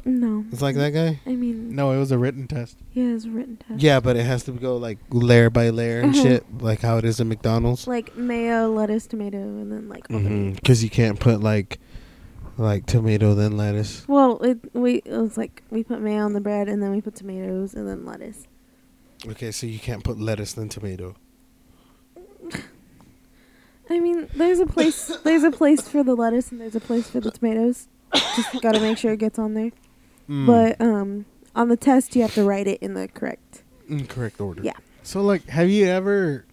No, 0.08 0.45
It's 0.53 0.62
like 0.62 0.76
that 0.78 0.91
guy. 0.91 1.20
I 1.26 1.36
mean, 1.36 1.76
no, 1.76 1.91
it 1.91 1.97
was 1.97 2.12
a 2.12 2.18
written 2.18 2.47
test. 2.47 2.78
yeah, 2.93 3.14
it's 3.14 3.26
a 3.26 3.30
written 3.30 3.58
test. 3.58 3.82
Yeah, 3.82 3.99
but 3.99 4.16
it 4.16 4.24
has 4.26 4.43
to 4.45 4.53
go 4.53 4.78
like 4.78 4.99
layer 5.10 5.49
by 5.49 5.70
layer 5.70 5.99
and 5.99 6.16
shit, 6.24 6.45
like 6.62 6.80
how 6.80 6.97
it 6.97 7.03
is 7.03 7.20
at 7.20 7.28
McDonald's. 7.28 7.88
Like 7.88 8.16
mayo, 8.16 8.70
lettuce, 8.72 9.05
tomato, 9.05 9.38
and 9.38 9.70
then 9.70 9.89
like. 9.89 10.08
Mm-hmm. 10.08 10.16
all 10.16 10.22
the 10.24 10.30
meat. 10.30 10.55
Because 10.55 10.82
you 10.82 10.89
can't 10.89 11.20
put 11.20 11.41
like, 11.41 11.80
like 12.58 12.86
tomato 12.86 13.34
then 13.36 13.58
lettuce. 13.58 14.08
Well, 14.08 14.39
it 14.43 14.74
we 14.74 15.01
it 15.03 15.18
was 15.18 15.38
like 15.38 15.62
we 15.72 15.84
put 15.84 15.99
mayo 15.99 16.24
on 16.24 16.32
the 16.32 16.41
bread, 16.41 16.70
and 16.70 16.82
then 16.82 16.91
we 16.91 17.01
put 17.01 17.16
tomatoes, 17.16 17.74
and 17.74 17.86
then 17.86 18.05
lettuce. 18.05 18.47
Okay, 19.28 19.51
so 19.51 19.68
you 19.68 19.80
can't 19.80 20.05
put 20.05 20.18
lettuce 20.20 20.53
then 20.53 20.70
tomato. 20.70 21.16
I 23.89 23.99
mean, 23.99 24.28
there's 24.36 24.60
a 24.60 24.66
place 24.66 25.18
there's 25.24 25.43
a 25.43 25.51
place 25.51 25.88
for 25.88 26.01
the 26.03 26.16
lettuce, 26.16 26.51
and 26.51 26.62
there's 26.62 26.76
a 26.76 26.80
place 26.80 27.10
for 27.10 27.20
the 27.20 27.32
tomatoes. 27.38 27.88
Just 28.14 28.62
gotta 28.62 28.80
make 28.80 28.97
sure 28.97 29.12
it 29.12 29.20
gets 29.20 29.38
on 29.38 29.53
there. 29.53 29.72
Mm. 30.30 30.46
But 30.46 30.82
um, 30.82 31.26
on 31.56 31.70
the 31.70 31.78
test, 31.78 32.16
you 32.16 32.22
have 32.22 32.34
to 32.36 32.44
write 32.44 32.68
it 32.68 32.82
in 32.82 32.94
the 32.94 33.08
correct. 33.08 33.64
incorrect 33.90 34.40
order. 34.42 34.62
Yeah. 34.64 34.74
So 35.04 35.22
like, 35.22 35.46
have 35.48 35.70
you 35.70 35.86
ever? 35.88 36.46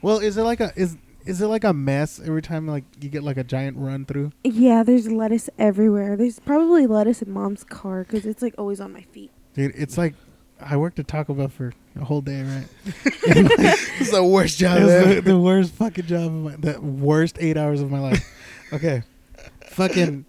Well, 0.00 0.18
is 0.18 0.36
it 0.36 0.42
like 0.42 0.60
a 0.60 0.72
is 0.76 0.96
is 1.26 1.42
it 1.42 1.46
like 1.48 1.64
a 1.64 1.72
mess 1.74 2.20
every 2.20 2.40
time 2.40 2.66
like 2.66 2.84
you 3.00 3.08
get 3.10 3.22
like 3.22 3.36
a 3.36 3.44
giant 3.44 3.76
run 3.76 4.04
through? 4.06 4.32
Yeah, 4.44 4.82
there's 4.82 5.10
lettuce 5.10 5.50
everywhere. 5.58 6.16
There's 6.16 6.38
probably 6.40 6.86
lettuce 6.86 7.20
in 7.20 7.30
mom's 7.32 7.64
car 7.64 8.04
because 8.04 8.24
it's 8.24 8.40
like 8.40 8.54
always 8.56 8.80
on 8.80 8.92
my 8.92 9.02
feet. 9.02 9.30
Dude, 9.54 9.72
it's 9.74 9.98
like 9.98 10.14
I 10.60 10.76
worked 10.76 10.98
at 10.98 11.08
Taco 11.08 11.34
Bell 11.34 11.48
for 11.48 11.72
a 12.00 12.04
whole 12.04 12.20
day, 12.20 12.42
right? 12.42 12.66
It's 14.00 14.12
the 14.12 14.24
worst 14.24 14.58
job 14.58 14.78
It 14.78 14.84
was 14.84 14.90
ever. 14.92 15.14
the, 15.16 15.20
the 15.20 15.38
worst 15.38 15.74
fucking 15.74 16.06
job 16.06 16.26
of 16.26 16.32
my 16.32 16.56
the 16.56 16.80
worst 16.80 17.36
eight 17.40 17.56
hours 17.56 17.80
of 17.80 17.90
my 17.90 18.00
life. 18.00 18.24
Okay, 18.72 19.02
fucking 19.70 20.26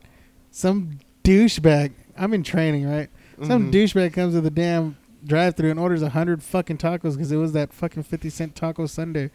some 0.49 0.99
douchebag. 1.29 1.91
I'm 2.17 2.33
in 2.33 2.43
training, 2.43 2.89
right? 2.89 3.09
Some 3.45 3.71
Mhm. 3.71 3.73
douchebag 3.73 4.13
comes 4.13 4.33
to 4.33 4.41
the 4.41 4.49
damn 4.49 4.97
drive-through 5.25 5.69
and 5.71 5.79
orders 5.79 6.01
a 6.01 6.09
hundred 6.09 6.41
fucking 6.43 6.77
tacos 6.77 7.13
because 7.13 7.31
it 7.31 7.37
was 7.37 7.53
that 7.53 7.73
fucking 7.73 8.03
fifty 8.03 8.29
cent 8.29 8.55
taco 8.55 8.85
Sunday. 8.85 9.29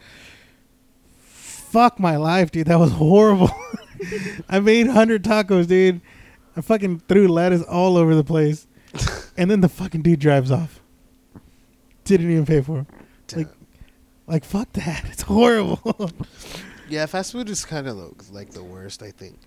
Fuck 1.17 1.99
my 1.99 2.17
life, 2.17 2.51
dude. 2.51 2.67
That 2.67 2.79
was 2.79 2.93
horrible. 2.93 3.51
I 4.49 4.61
made 4.61 4.87
hundred 4.89 5.25
tacos, 5.25 5.67
dude. 5.67 6.01
I 6.57 6.61
fucking 6.61 7.03
threw 7.09 7.27
lettuce 7.29 7.63
all 7.63 7.97
over 7.97 8.15
the 8.15 8.23
place, 8.25 8.67
and 9.37 9.51
then 9.51 9.61
the 9.61 9.69
fucking 9.69 10.03
dude 10.03 10.21
drives 10.21 10.51
off. 10.51 10.81
Didn't 12.05 12.31
even 12.31 12.47
pay 12.47 12.61
for. 12.61 12.79
'em. 12.79 12.87
Like, 13.35 13.49
like 14.27 14.45
fuck 14.45 14.73
that. 14.75 15.05
It's 15.11 15.23
horrible. 15.23 16.11
Yeah, 16.89 17.07
fast 17.07 17.33
food 17.33 17.49
is 17.49 17.65
kind 17.65 17.87
of 17.89 17.97
like 18.31 18.51
the 18.51 18.63
worst. 18.63 19.03
I 19.03 19.11
think. 19.11 19.39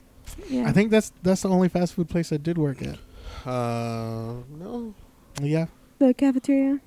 Yeah. 0.49 0.67
I 0.67 0.71
think 0.71 0.91
that's 0.91 1.11
that's 1.23 1.41
the 1.41 1.49
only 1.49 1.69
fast 1.69 1.93
food 1.95 2.09
place 2.09 2.31
I 2.31 2.37
did 2.37 2.57
work 2.57 2.81
at. 2.81 2.97
Uh, 3.45 4.35
no. 4.49 4.93
Yeah. 5.41 5.67
the 5.99 6.13
cafeteria. 6.13 6.79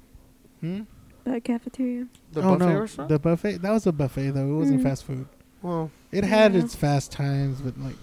Hmm? 0.60 0.82
The 1.24 1.40
cafeteria. 1.40 2.06
The 2.32 2.40
oh 2.42 2.56
buffet 2.56 2.72
no, 2.72 2.80
restaurant. 2.80 3.08
the 3.08 3.18
buffet. 3.18 3.62
That 3.62 3.70
was 3.72 3.86
a 3.86 3.92
buffet 3.92 4.30
though. 4.30 4.48
It 4.48 4.56
wasn't 4.56 4.80
Mm. 4.80 4.84
fast 4.84 5.04
food. 5.04 5.26
well, 5.62 5.90
It 6.12 6.24
had 6.24 6.54
Yeah. 6.54 6.60
its 6.60 6.74
fast 6.74 7.12
times, 7.12 7.60
but 7.60 7.78
like, 7.78 7.96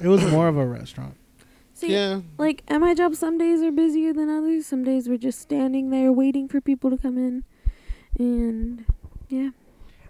it 0.00 0.08
was 0.08 0.24
more 0.30 0.48
of 0.48 0.56
a 0.56 0.66
restaurant. 0.66 1.14
See, 1.74 1.92
yeah. 1.92 2.20
like 2.38 2.62
at 2.68 2.78
my 2.80 2.94
job, 2.94 3.14
some 3.16 3.38
days 3.38 3.62
are 3.62 3.72
busier 3.72 4.12
than 4.12 4.28
others. 4.28 4.66
Some 4.66 4.84
days 4.84 5.08
we're 5.08 5.16
just 5.18 5.40
standing 5.40 5.90
there 5.90 6.12
waiting 6.12 6.48
for 6.48 6.60
people 6.60 6.90
to 6.90 6.98
come 6.98 7.16
in, 7.18 7.44
and 8.18 8.84
yeah, 9.28 9.50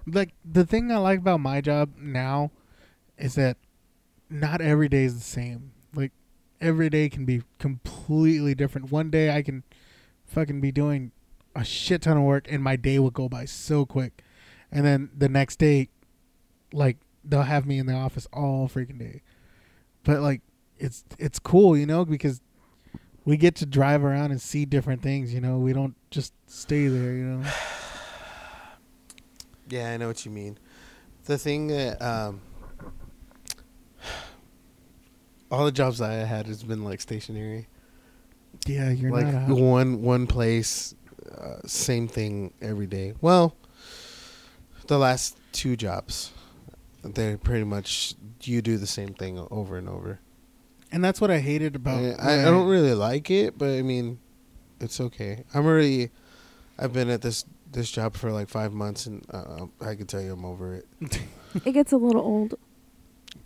Like 0.06 0.34
the 0.44 0.66
thing 0.66 0.90
I 0.90 0.96
like 0.98 1.20
about 1.20 1.40
my 1.40 1.60
job 1.60 1.90
now 1.98 2.50
is 3.16 3.36
that 3.36 3.56
not 4.32 4.60
every 4.60 4.88
day 4.88 5.04
is 5.04 5.14
the 5.14 5.20
same. 5.20 5.72
Like 5.94 6.12
every 6.60 6.88
day 6.88 7.08
can 7.08 7.24
be 7.24 7.42
completely 7.58 8.54
different. 8.54 8.90
One 8.90 9.10
day 9.10 9.34
I 9.34 9.42
can 9.42 9.62
fucking 10.26 10.60
be 10.60 10.72
doing 10.72 11.12
a 11.54 11.64
shit 11.64 12.02
ton 12.02 12.16
of 12.16 12.22
work 12.22 12.46
and 12.50 12.62
my 12.62 12.76
day 12.76 12.98
will 12.98 13.10
go 13.10 13.28
by 13.28 13.44
so 13.44 13.84
quick. 13.84 14.22
And 14.70 14.84
then 14.84 15.10
the 15.16 15.28
next 15.28 15.58
day 15.58 15.88
like 16.72 16.96
they'll 17.24 17.42
have 17.42 17.66
me 17.66 17.78
in 17.78 17.86
the 17.86 17.94
office 17.94 18.26
all 18.32 18.68
freaking 18.68 18.98
day. 18.98 19.22
But 20.04 20.20
like 20.20 20.40
it's 20.78 21.04
it's 21.18 21.38
cool, 21.38 21.76
you 21.76 21.86
know, 21.86 22.04
because 22.04 22.40
we 23.24 23.36
get 23.36 23.54
to 23.56 23.66
drive 23.66 24.02
around 24.02 24.32
and 24.32 24.40
see 24.40 24.64
different 24.64 25.02
things, 25.02 25.32
you 25.32 25.40
know. 25.40 25.58
We 25.58 25.72
don't 25.72 25.94
just 26.10 26.32
stay 26.46 26.88
there, 26.88 27.12
you 27.12 27.24
know. 27.24 27.50
Yeah, 29.68 29.92
I 29.92 29.96
know 29.96 30.08
what 30.08 30.26
you 30.26 30.30
mean. 30.30 30.58
The 31.24 31.38
thing 31.38 31.68
that 31.68 32.02
um, 32.02 32.42
all 35.52 35.66
the 35.66 35.72
jobs 35.72 36.00
I 36.00 36.14
had 36.14 36.46
has 36.46 36.62
been 36.64 36.82
like 36.82 37.00
stationary, 37.00 37.68
Yeah, 38.66 38.90
you're 38.90 39.12
like 39.12 39.26
not 39.26 39.50
out. 39.50 39.56
one 39.56 40.02
one 40.02 40.26
place, 40.26 40.94
uh, 41.30 41.58
same 41.66 42.08
thing 42.08 42.54
every 42.62 42.86
day. 42.86 43.12
Well, 43.20 43.54
the 44.86 44.98
last 44.98 45.36
two 45.52 45.76
jobs, 45.76 46.32
they're 47.04 47.36
pretty 47.36 47.64
much 47.64 48.14
you 48.42 48.62
do 48.62 48.78
the 48.78 48.86
same 48.86 49.12
thing 49.14 49.38
over 49.50 49.76
and 49.76 49.88
over. 49.88 50.20
And 50.90 51.04
that's 51.04 51.20
what 51.20 51.30
I 51.30 51.38
hated 51.38 51.76
about. 51.76 51.98
I, 51.98 52.02
when 52.02 52.20
I, 52.20 52.42
I 52.42 52.44
don't 52.44 52.68
really 52.68 52.94
like 52.94 53.30
it, 53.30 53.56
but 53.56 53.68
I 53.70 53.82
mean, 53.82 54.18
it's 54.80 55.00
okay. 55.00 55.44
I'm 55.54 55.66
already, 55.66 56.10
I've 56.78 56.92
been 56.92 57.10
at 57.10 57.20
this 57.22 57.44
this 57.70 57.90
job 57.90 58.14
for 58.14 58.32
like 58.32 58.48
five 58.48 58.72
months, 58.72 59.06
and 59.06 59.24
uh, 59.30 59.66
I 59.80 59.94
can 59.94 60.06
tell 60.06 60.20
you 60.20 60.32
I'm 60.32 60.44
over 60.44 60.74
it. 60.74 60.86
it 61.64 61.72
gets 61.72 61.92
a 61.92 61.96
little 61.96 62.22
old. 62.22 62.54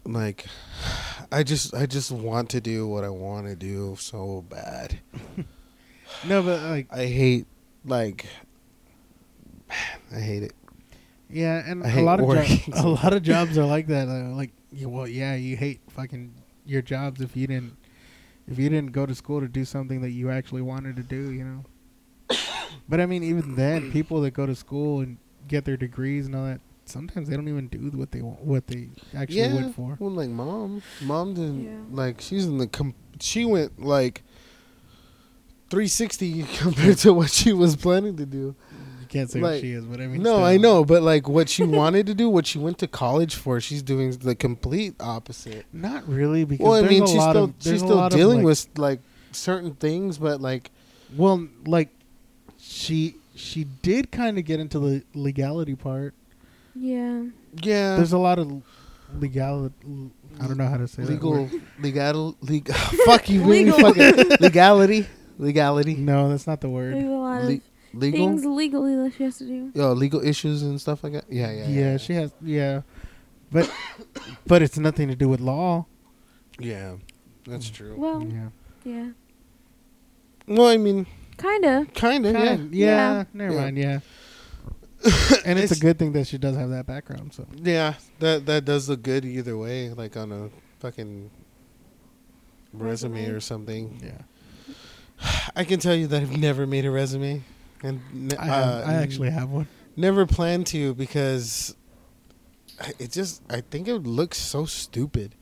Like 0.04 0.46
I 1.32 1.42
just 1.42 1.74
I 1.74 1.86
just 1.86 2.10
want 2.12 2.50
to 2.50 2.60
do 2.60 2.86
what 2.86 3.04
I 3.04 3.08
want 3.08 3.46
to 3.46 3.56
do 3.56 3.96
so 3.98 4.44
bad. 4.48 4.98
No, 6.24 6.40
but 6.42 6.62
like, 6.62 6.86
I 6.92 7.06
hate 7.06 7.46
like 7.84 8.26
I 10.14 10.20
hate 10.20 10.44
it. 10.44 10.52
yeah, 11.28 11.62
and 11.66 11.84
I 11.84 11.90
a 11.90 12.02
lot 12.02 12.20
of 12.20 12.26
jo- 12.26 12.72
a 12.74 12.88
lot 12.88 13.12
of 13.12 13.22
jobs 13.22 13.58
are 13.58 13.66
like 13.66 13.88
that. 13.88 14.08
Uh, 14.08 14.34
like, 14.34 14.52
well, 14.82 15.08
yeah, 15.08 15.34
you 15.34 15.56
hate 15.56 15.80
fucking 15.90 16.32
your 16.64 16.80
jobs 16.82 17.20
if 17.20 17.36
you 17.36 17.46
didn't 17.46 17.76
if 18.48 18.58
you 18.58 18.68
didn't 18.68 18.92
go 18.92 19.06
to 19.06 19.14
school 19.14 19.40
to 19.40 19.48
do 19.48 19.64
something 19.64 20.00
that 20.02 20.10
you 20.10 20.30
actually 20.30 20.62
wanted 20.62 20.96
to 20.96 21.02
do, 21.02 21.32
you 21.32 21.44
know. 21.44 22.36
but 22.88 23.00
I 23.00 23.06
mean, 23.06 23.22
even 23.24 23.56
then, 23.56 23.90
people 23.90 24.20
that 24.22 24.30
go 24.32 24.46
to 24.46 24.54
school 24.54 25.00
and 25.00 25.18
get 25.48 25.64
their 25.64 25.76
degrees 25.76 26.26
and 26.26 26.36
all 26.36 26.44
that, 26.44 26.60
sometimes 26.88 27.28
they 27.28 27.36
don't 27.36 27.48
even 27.48 27.68
do 27.68 27.90
what 27.98 28.10
they 28.12 28.22
want, 28.22 28.40
what 28.42 28.66
they 28.66 28.88
actually 29.14 29.38
yeah, 29.40 29.54
went 29.54 29.74
for. 29.76 29.96
well, 30.00 30.10
like 30.10 30.30
mom, 30.30 30.82
mom 31.02 31.34
didn't 31.34 31.64
Yeah. 31.64 31.78
like 31.90 32.20
she's 32.20 32.46
in 32.46 32.58
the 32.58 32.66
com- 32.66 32.94
she 33.20 33.44
went 33.44 33.80
like 33.82 34.22
360 35.70 36.42
compared 36.58 36.98
to 36.98 37.12
what 37.12 37.30
she 37.30 37.52
was 37.52 37.76
planning 37.76 38.16
to 38.16 38.26
do. 38.26 38.54
You 39.00 39.06
can't 39.08 39.30
say 39.30 39.40
like, 39.40 39.52
what 39.54 39.60
she 39.60 39.70
is, 39.72 39.84
but 39.84 40.00
I 40.00 40.06
mean, 40.06 40.22
no, 40.22 40.34
still. 40.36 40.44
I 40.44 40.56
know, 40.56 40.84
but 40.84 41.02
like 41.02 41.28
what 41.28 41.48
she 41.48 41.62
wanted 41.64 42.06
to 42.06 42.14
do, 42.14 42.28
what 42.28 42.46
she 42.46 42.58
went 42.58 42.78
to 42.78 42.88
college 42.88 43.34
for, 43.36 43.60
she's 43.60 43.82
doing 43.82 44.10
the 44.10 44.34
complete 44.34 44.94
opposite. 45.00 45.64
Not 45.72 46.08
really, 46.08 46.44
because 46.44 46.64
Well, 46.64 46.74
I 46.84 46.88
mean, 46.88 47.04
a 47.04 47.06
she's 47.06 47.16
lot 47.16 47.32
still 47.32 47.44
of, 47.44 47.54
she's 47.60 47.78
still 47.80 48.08
dealing 48.08 48.38
like- 48.38 48.46
with 48.46 48.68
like 48.78 49.00
certain 49.32 49.74
things, 49.74 50.18
but 50.18 50.40
like 50.40 50.70
Well, 51.16 51.46
like 51.66 51.90
she 52.58 53.16
she 53.34 53.64
did 53.82 54.10
kind 54.10 54.38
of 54.38 54.44
get 54.44 54.60
into 54.60 54.78
the 54.78 55.04
legality 55.14 55.74
part. 55.76 56.14
Yeah. 56.78 57.24
yeah, 57.62 57.96
There's 57.96 58.12
a 58.12 58.18
lot 58.18 58.38
of 58.38 58.62
legality. 59.18 59.74
I 60.40 60.46
don't 60.46 60.58
know 60.58 60.66
how 60.68 60.76
to 60.76 60.86
say 60.88 61.02
legal, 61.04 61.32
that. 61.46 61.52
word. 61.52 61.62
legal, 61.80 62.36
legal. 62.42 62.74
fuck 63.06 63.28
you, 63.30 63.42
Legal. 63.44 63.78
fucking 63.78 64.36
legality, 64.40 65.06
legality, 65.38 65.94
No, 65.96 66.28
that's 66.28 66.46
not 66.46 66.60
the 66.60 66.68
word. 66.68 66.94
There's 66.94 67.04
a 67.04 67.08
lot 67.08 67.42
Le- 67.44 67.54
of 67.54 67.60
legal. 67.94 68.18
things 68.18 68.44
legally 68.44 68.94
that 68.96 69.14
she 69.16 69.22
has 69.24 69.38
to 69.38 69.46
do. 69.46 69.72
Yo, 69.74 69.92
legal 69.94 70.20
issues 70.22 70.62
and 70.62 70.78
stuff 70.80 71.02
like 71.02 71.14
that. 71.14 71.24
Yeah, 71.30 71.50
yeah, 71.52 71.68
Yeah, 71.68 71.96
she 71.96 72.12
has. 72.14 72.32
Yeah, 72.42 72.82
but 73.50 73.72
but 74.46 74.60
it's 74.60 74.76
nothing 74.78 75.08
to 75.08 75.14
do 75.16 75.28
with 75.28 75.40
law. 75.40 75.86
yeah, 76.58 76.96
that's 77.46 77.70
true. 77.70 77.94
Well, 77.96 78.22
Yeah, 78.22 78.48
yeah. 78.84 79.08
Well, 80.46 80.66
I 80.68 80.76
mean, 80.76 81.06
Kinda. 81.38 81.86
kind 81.94 82.26
of, 82.26 82.34
yeah. 82.34 82.46
Kind- 82.56 82.74
yeah. 82.74 82.86
Yeah. 82.86 83.24
Never 83.32 83.54
Yeah. 83.54 83.60
mind. 83.62 83.78
Yeah, 83.78 83.98
and 85.44 85.58
it's, 85.58 85.70
It's- 85.72 85.78
a 85.78 85.80
good 85.80 85.98
thing 85.98 86.12
that 86.12 86.26
she 86.26 86.38
does 86.38 86.56
have 86.56 86.70
that 86.70 86.86
background. 86.86 87.32
So 87.34 87.46
Yeah, 87.62 87.94
that 88.20 88.46
that 88.46 88.64
does 88.64 88.88
look 88.88 89.02
good 89.02 89.24
either 89.24 89.56
way. 89.56 89.90
Like 89.90 90.16
on 90.16 90.32
a 90.32 90.50
fucking 90.80 91.30
resume 92.72 93.12
Resume. 93.20 93.26
or 93.36 93.40
something. 93.40 94.00
Yeah, 94.02 94.22
I 95.56 95.64
can 95.64 95.80
tell 95.80 95.94
you 95.94 96.06
that 96.08 96.22
I've 96.22 96.36
never 96.36 96.66
made 96.66 96.84
a 96.84 96.90
resume, 96.90 97.42
and 97.82 98.34
I 98.38 98.44
have, 98.46 98.64
uh, 98.66 98.82
I 98.86 98.94
actually 98.94 99.30
have 99.30 99.50
one. 99.50 99.68
never 99.96 100.26
planned 100.26 100.66
to 100.68 100.94
because 100.94 101.74
it 102.98 103.12
just 103.12 103.42
I 103.50 103.60
think 103.60 103.88
it 103.88 103.94
looks 103.98 104.38
so 104.38 104.64
stupid. 104.66 105.34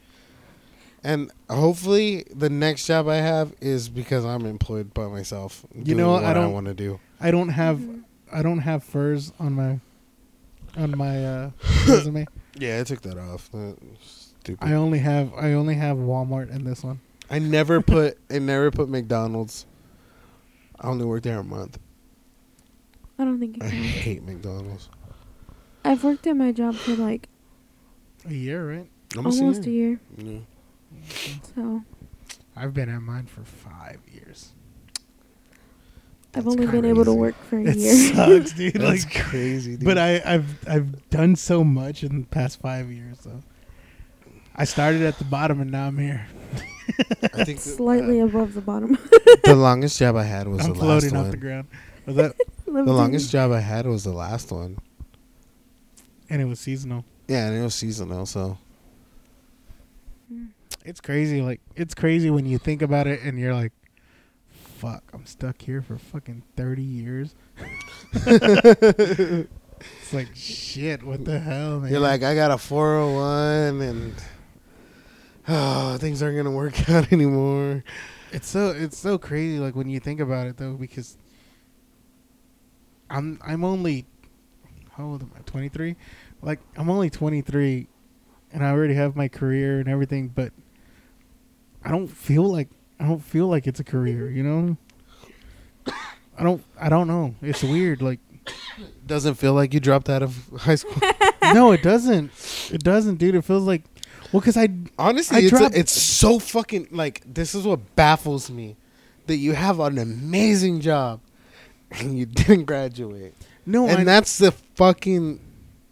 And 1.07 1.31
hopefully 1.51 2.25
the 2.35 2.49
next 2.49 2.87
job 2.87 3.09
I 3.09 3.17
have 3.17 3.53
is 3.61 3.91
because 3.91 4.25
I'm 4.25 4.47
employed 4.47 4.95
by 4.95 5.07
myself. 5.07 5.67
You 5.75 5.85
doing 5.85 5.99
know, 5.99 6.13
what 6.13 6.25
I 6.25 6.33
don't- 6.33 6.53
want 6.53 6.67
to 6.67 6.75
do. 6.75 6.99
I 7.21 7.31
don't 7.31 7.51
have. 7.51 7.81
I 8.35 8.43
don't 8.43 8.59
have 8.59 8.83
furs 8.85 9.33
on 9.39 9.53
my 9.55 9.79
on 10.77 10.97
my 10.99 11.25
uh, 11.25 11.51
resume. 11.89 12.27
Yeah, 12.59 12.81
I 12.81 12.85
took 12.85 13.01
that 13.03 13.17
off. 13.17 13.49
Stupid. 14.03 14.59
I 14.67 14.75
only 14.75 14.99
have 14.99 15.33
I 15.35 15.53
only 15.55 15.75
have 15.77 15.97
Walmart 15.97 16.51
in 16.55 16.65
this 16.65 16.83
one. 16.83 17.01
I 17.31 17.39
never 17.39 17.81
put 17.81 18.19
I 18.31 18.39
never 18.41 18.71
put 18.71 18.89
McDonald's. 18.89 19.67
I 20.81 20.89
only 20.89 21.05
worked 21.05 21.25
there 21.25 21.39
a 21.39 21.45
month. 21.45 21.79
I 23.19 23.25
don't 23.25 23.39
think 23.39 23.57
you 23.57 23.67
I 23.67 23.71
can. 23.71 23.83
hate 23.83 24.23
McDonald's. 24.25 24.89
I've 25.85 26.03
worked 26.03 26.27
at 26.27 26.37
my 26.37 26.51
job 26.51 26.75
for 26.75 26.97
like 26.97 27.29
A 28.29 28.35
year, 28.35 28.69
right? 28.69 28.89
almost 29.17 29.65
a 29.67 29.71
year, 29.71 30.01
Yeah. 30.19 30.39
so 31.55 31.83
I've 32.57 32.75
been 32.75 32.89
at 32.89 33.01
mine 33.03 33.27
for 33.27 33.45
five 33.45 33.99
years. 34.13 34.53
I've 36.37 36.45
That's 36.45 36.57
only 36.57 36.67
been 36.67 36.85
able 36.85 37.05
to 37.05 37.13
work 37.15 37.35
for 37.49 37.59
a 37.59 37.65
It 37.65 37.77
year. 37.77 38.15
sucks, 38.15 38.53
dude. 38.53 38.75
That's 38.81 39.05
like, 39.05 39.25
crazy, 39.25 39.77
dude. 39.77 39.85
but 39.85 39.99
I, 39.99 40.21
I've 40.25 40.69
I've 40.69 41.11
done 41.11 41.37
so 41.37 41.63
much 41.63 42.03
in 42.03 42.23
the 42.23 42.27
past 42.27 42.61
five 42.61 42.91
years. 42.91 43.19
So 43.21 43.41
I 44.57 44.65
started 44.65 45.03
at 45.03 45.17
the 45.19 45.25
bottom 45.25 45.61
and 45.61 45.71
now 45.71 45.87
I'm 45.87 45.99
here. 45.99 46.27
I 47.33 47.45
think 47.45 47.61
Slightly 47.61 48.21
above 48.21 48.55
the 48.55 48.61
bottom. 48.61 48.99
the 49.45 49.55
longest 49.57 49.99
job 49.99 50.17
I 50.17 50.25
had 50.25 50.49
was 50.49 50.65
I'm 50.65 50.73
the 50.73 50.79
floating 50.81 51.11
last 51.11 51.19
off 51.19 51.23
one. 51.25 51.31
the 51.31 51.37
ground. 51.37 51.69
Was 52.07 52.17
that? 52.17 52.37
the 52.67 52.83
longest 52.83 53.31
job 53.31 53.53
I 53.53 53.61
had 53.61 53.87
was 53.87 54.03
the 54.05 54.13
last 54.13 54.51
one. 54.51 54.77
and 56.29 56.43
it 56.43 56.47
was 56.47 56.59
seasonal. 56.61 57.05
Yeah, 57.29 57.47
and 57.47 57.57
it 57.57 57.63
was 57.63 57.75
seasonal, 57.75 58.27
so 58.27 58.59
Mm. 60.33 60.49
It's 60.85 61.01
crazy. 61.01 61.43
Like 61.43 61.61
it's 61.77 61.95
crazy 61.95 62.31
when 62.31 62.47
you 62.47 62.59
think 62.59 62.83
about 62.83 63.07
it 63.07 63.21
and 63.23 63.39
you're 63.39 63.55
like, 63.55 63.73
"Fuck, 64.85 65.05
I'm 65.15 65.25
stuck 65.25 65.63
here 65.63 65.81
for 65.81 65.97
fucking 65.97 66.43
thirty 66.57 66.83
years." 66.83 67.35
it's 68.13 69.49
like 70.13 70.29
shit. 70.35 71.03
What 71.03 71.25
the 71.25 71.39
hell, 71.39 71.81
man? 71.81 71.91
you're 71.91 72.01
like, 72.01 72.23
I 72.23 72.35
got 72.35 72.51
a 72.51 72.59
401, 72.59 73.81
and 73.81 74.15
oh, 75.49 75.97
things 76.01 76.23
aren't 76.23 76.37
gonna 76.37 76.51
work 76.51 76.91
out 76.91 77.11
anymore. 77.13 77.83
It's 78.31 78.47
so 78.47 78.71
it's 78.71 78.99
so 78.99 79.17
crazy 79.17 79.59
like 79.59 79.75
when 79.75 79.89
you 79.89 80.01
think 80.01 80.21
about 80.21 80.49
it 80.49 80.59
though 80.59 80.75
because 80.75 81.17
I'm 83.09 83.39
I'm 83.43 83.65
only 83.65 84.05
how 84.91 85.05
old 85.05 85.23
am 85.23 85.31
I? 85.35 85.41
23? 85.47 85.97
Like 86.43 86.61
I'm 86.77 86.91
only 86.91 87.09
23 87.09 87.87
and 88.53 88.65
I 88.65 88.71
already 88.71 88.95
have 88.95 89.17
my 89.17 89.29
career 89.29 89.81
and 89.81 89.89
everything 89.89 90.29
but 90.29 90.53
I 91.83 91.91
don't 91.91 92.09
feel 92.09 92.43
like 92.43 92.69
I 93.01 93.07
don't 93.07 93.21
feel 93.23 93.47
like 93.49 93.67
it's 93.67 93.81
a 93.81 93.85
career, 93.85 94.31
you 94.31 94.43
know? 94.43 94.77
I 96.37 96.43
don't 96.43 96.65
I 96.81 96.89
don't 96.89 97.07
know. 97.07 97.35
It's 97.43 97.63
weird 97.63 98.03
like 98.03 98.21
Doesn't 99.07 99.35
feel 99.35 99.55
like 99.55 99.73
you 99.75 99.81
dropped 99.81 100.09
out 100.09 100.23
of 100.23 100.37
high 100.59 100.75
school. 100.75 100.97
no, 101.55 101.73
it 101.73 101.83
doesn't. 101.83 102.31
It 102.73 102.83
doesn't, 102.83 103.17
dude. 103.17 103.35
It 103.35 103.43
feels 103.43 103.65
like 103.65 103.83
well 104.33 104.43
cuz 104.43 104.57
I 104.57 104.69
Honestly, 104.99 105.37
I 105.37 105.41
it's, 105.41 105.53
a- 105.53 105.79
it's 105.79 105.93
so 105.93 106.39
fucking 106.39 106.89
like 106.91 107.23
this 107.27 107.55
is 107.55 107.65
what 107.67 107.95
baffles 107.97 108.51
me 108.51 108.77
that 109.27 109.37
you 109.37 109.53
have 109.53 109.81
an 109.81 109.99
amazing 109.99 110.81
job 110.81 111.21
and 111.91 112.19
you 112.19 112.27
didn't 112.27 112.65
graduate. 112.65 113.35
no 113.65 113.87
and 113.87 114.01
I, 114.01 114.05
that's 114.05 114.39
the 114.39 114.53
fucking 114.53 115.41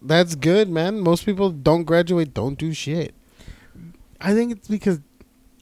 that's 0.04 0.34
good, 0.34 0.68
man. 0.68 0.98
Most 1.00 1.24
people 1.24 1.50
don't 1.50 1.84
graduate, 1.84 2.34
don't 2.34 2.58
do 2.58 2.72
shit. 2.72 3.14
I 4.20 4.34
think 4.34 4.52
it's 4.52 4.68
because 4.68 5.00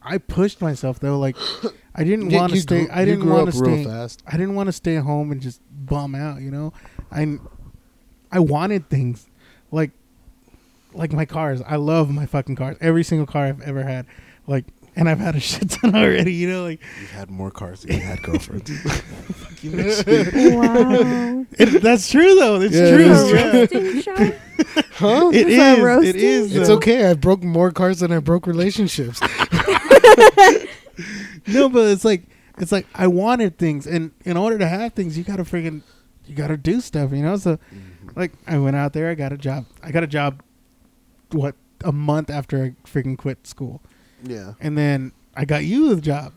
I 0.02 0.18
pushed 0.18 0.60
myself 0.60 1.00
though. 1.00 1.18
Like 1.18 1.36
I 1.94 2.04
didn't 2.04 2.30
want 2.32 2.52
to 2.52 2.60
stay. 2.60 2.84
grew- 2.86 2.94
I 2.94 3.04
didn't 3.04 3.28
want 3.28 3.46
to 3.50 3.56
stay. 3.56 3.84
fast. 3.84 4.22
I 4.26 4.32
didn't 4.32 4.54
want 4.54 4.68
to 4.68 4.72
stay 4.72 4.96
home 4.96 5.32
and 5.32 5.40
just 5.40 5.60
bum 5.70 6.14
out. 6.14 6.40
You 6.40 6.50
know, 6.50 6.72
I 7.10 7.38
I 8.32 8.40
wanted 8.40 8.88
things 8.88 9.26
like 9.70 9.90
like 10.94 11.12
my 11.12 11.24
cars. 11.24 11.62
I 11.66 11.76
love 11.76 12.10
my 12.10 12.26
fucking 12.26 12.56
cars. 12.56 12.76
Every 12.80 13.04
single 13.04 13.26
car 13.26 13.46
I've 13.46 13.60
ever 13.62 13.84
had. 13.84 14.06
Like, 14.46 14.64
and 14.96 15.08
I've 15.08 15.18
had 15.18 15.36
a 15.36 15.40
shit 15.50 15.70
ton 15.70 15.94
already. 15.94 16.32
You 16.32 16.50
know, 16.50 16.62
like 16.64 16.80
You've 17.00 17.10
had 17.12 17.30
more 17.30 17.50
cars 17.50 17.82
than 17.82 17.96
you 17.96 18.02
had 18.02 18.22
girlfriends. 18.22 18.70
wow. 19.62 21.46
it, 21.58 21.82
that's 21.82 22.10
true 22.10 22.34
though. 22.34 22.60
It's 22.60 22.74
Yeah, 22.74 22.90
true. 22.90 23.10
is 23.10 23.32
yeah. 23.32 23.52
Roasting 23.52 24.34
huh? 24.92 25.30
It 25.34 25.48
Is 25.48 25.56
that 25.56 25.78
is. 25.78 25.78
It 25.78 25.82
roasting? 25.82 26.16
is. 26.16 26.56
It's 26.56 26.68
though. 26.68 26.74
okay. 26.76 27.06
I 27.10 27.14
broke 27.14 27.42
more 27.42 27.70
cars 27.70 28.00
than 28.00 28.10
I 28.12 28.20
broke 28.20 28.46
relationships. 28.46 29.20
No, 31.46 31.68
but 31.68 31.88
it's 31.90 32.04
like 32.04 32.24
it's 32.58 32.72
like 32.72 32.86
I 32.94 33.06
wanted 33.06 33.58
things, 33.58 33.86
and 33.86 34.12
in 34.24 34.36
order 34.36 34.58
to 34.58 34.66
have 34.68 34.92
things, 34.94 35.16
you 35.16 35.24
gotta 35.24 35.44
freaking 35.44 35.82
you 36.26 36.34
gotta 36.34 36.56
do 36.56 36.80
stuff, 36.80 37.12
you 37.12 37.22
know. 37.22 37.36
So, 37.36 37.56
mm-hmm. 37.56 38.08
like, 38.18 38.32
I 38.46 38.58
went 38.58 38.76
out 38.76 38.92
there, 38.92 39.10
I 39.10 39.14
got 39.14 39.32
a 39.32 39.38
job. 39.38 39.66
I 39.82 39.90
got 39.90 40.02
a 40.04 40.06
job, 40.06 40.42
what 41.32 41.56
a 41.84 41.92
month 41.92 42.30
after 42.30 42.62
I 42.62 42.88
freaking 42.88 43.16
quit 43.18 43.46
school, 43.46 43.82
yeah. 44.22 44.54
and 44.60 44.76
then 44.76 45.12
I 45.34 45.44
got 45.44 45.64
you 45.64 45.94
the 45.94 46.00
job. 46.00 46.32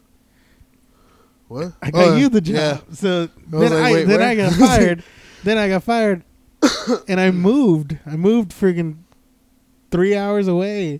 What? 1.48 1.74
I 1.82 1.92
got 1.92 2.08
Oh, 2.08 2.16
you 2.16 2.30
the 2.30 2.42
yeah. 2.44 2.76
job. 2.78 2.84
So 2.94 3.24
I 3.24 3.28
then 3.60 3.72
like, 3.74 3.74
I 3.74 4.04
then 4.06 4.20
where? 4.20 4.30
I 4.30 4.36
got 4.36 4.54
fired. 4.60 5.04
then 5.44 5.58
I 5.58 5.68
got 5.70 5.84
fired, 5.84 6.24
and 7.08 7.20
I 7.20 7.32
moved. 7.32 7.98
I 8.06 8.16
moved 8.16 8.52
freaking 8.52 9.00
three 9.92 10.16
hours 10.16 10.48
away, 10.48 11.00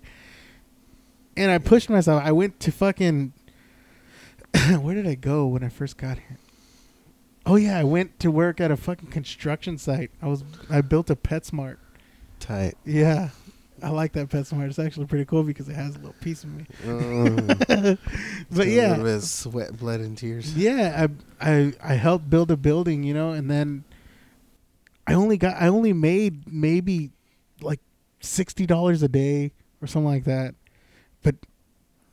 and 1.36 1.50
I 1.50 1.58
pushed 1.58 1.88
myself. 1.90 2.22
I 2.24 2.32
went 2.32 2.60
to 2.60 2.70
fucking. 2.72 3.32
where 4.80 4.94
did 4.94 5.06
I 5.06 5.14
go 5.16 5.46
when 5.46 5.64
I 5.64 5.68
first 5.68 5.96
got 5.96 6.18
here? 6.18 6.38
Oh 7.46 7.56
yeah, 7.56 7.78
I 7.78 7.84
went 7.84 8.18
to 8.20 8.30
work 8.30 8.60
at 8.60 8.70
a 8.70 8.76
fucking 8.76 9.08
construction 9.10 9.76
site. 9.78 10.10
I 10.22 10.28
was 10.28 10.44
I 10.70 10.80
built 10.80 11.10
a 11.10 11.16
PetSmart. 11.16 11.76
Tight. 12.40 12.74
Yeah, 12.84 13.30
I 13.84 13.90
like 13.90 14.12
that 14.12 14.28
PetSmart. 14.28 14.68
It's 14.68 14.78
actually 14.78 15.06
pretty 15.06 15.26
cool 15.26 15.42
because 15.42 15.68
it 15.68 15.74
has 15.74 15.94
a 15.94 15.98
little 15.98 16.14
piece 16.20 16.42
of 16.44 16.50
me. 16.54 16.66
Uh, 16.86 17.96
But 18.50 18.68
yeah, 18.68 18.90
little 18.90 19.04
bit 19.04 19.14
of 19.16 19.24
sweat, 19.24 19.76
blood, 19.76 20.00
and 20.00 20.16
tears. 20.16 20.54
yeah, 20.56 21.06
I 21.40 21.54
I 21.54 21.72
I 21.82 21.94
helped 21.94 22.30
build 22.30 22.50
a 22.50 22.56
building, 22.56 23.02
you 23.02 23.12
know, 23.14 23.30
and 23.32 23.50
then 23.50 23.84
I 25.06 25.14
only 25.14 25.36
got 25.36 25.60
I 25.60 25.68
only 25.68 25.92
made 25.92 26.50
maybe 26.50 27.10
like 27.60 27.80
sixty 28.20 28.66
dollars 28.66 29.02
a 29.02 29.08
day 29.08 29.52
or 29.82 29.86
something 29.86 30.08
like 30.10 30.24
that. 30.24 30.54
But 31.22 31.36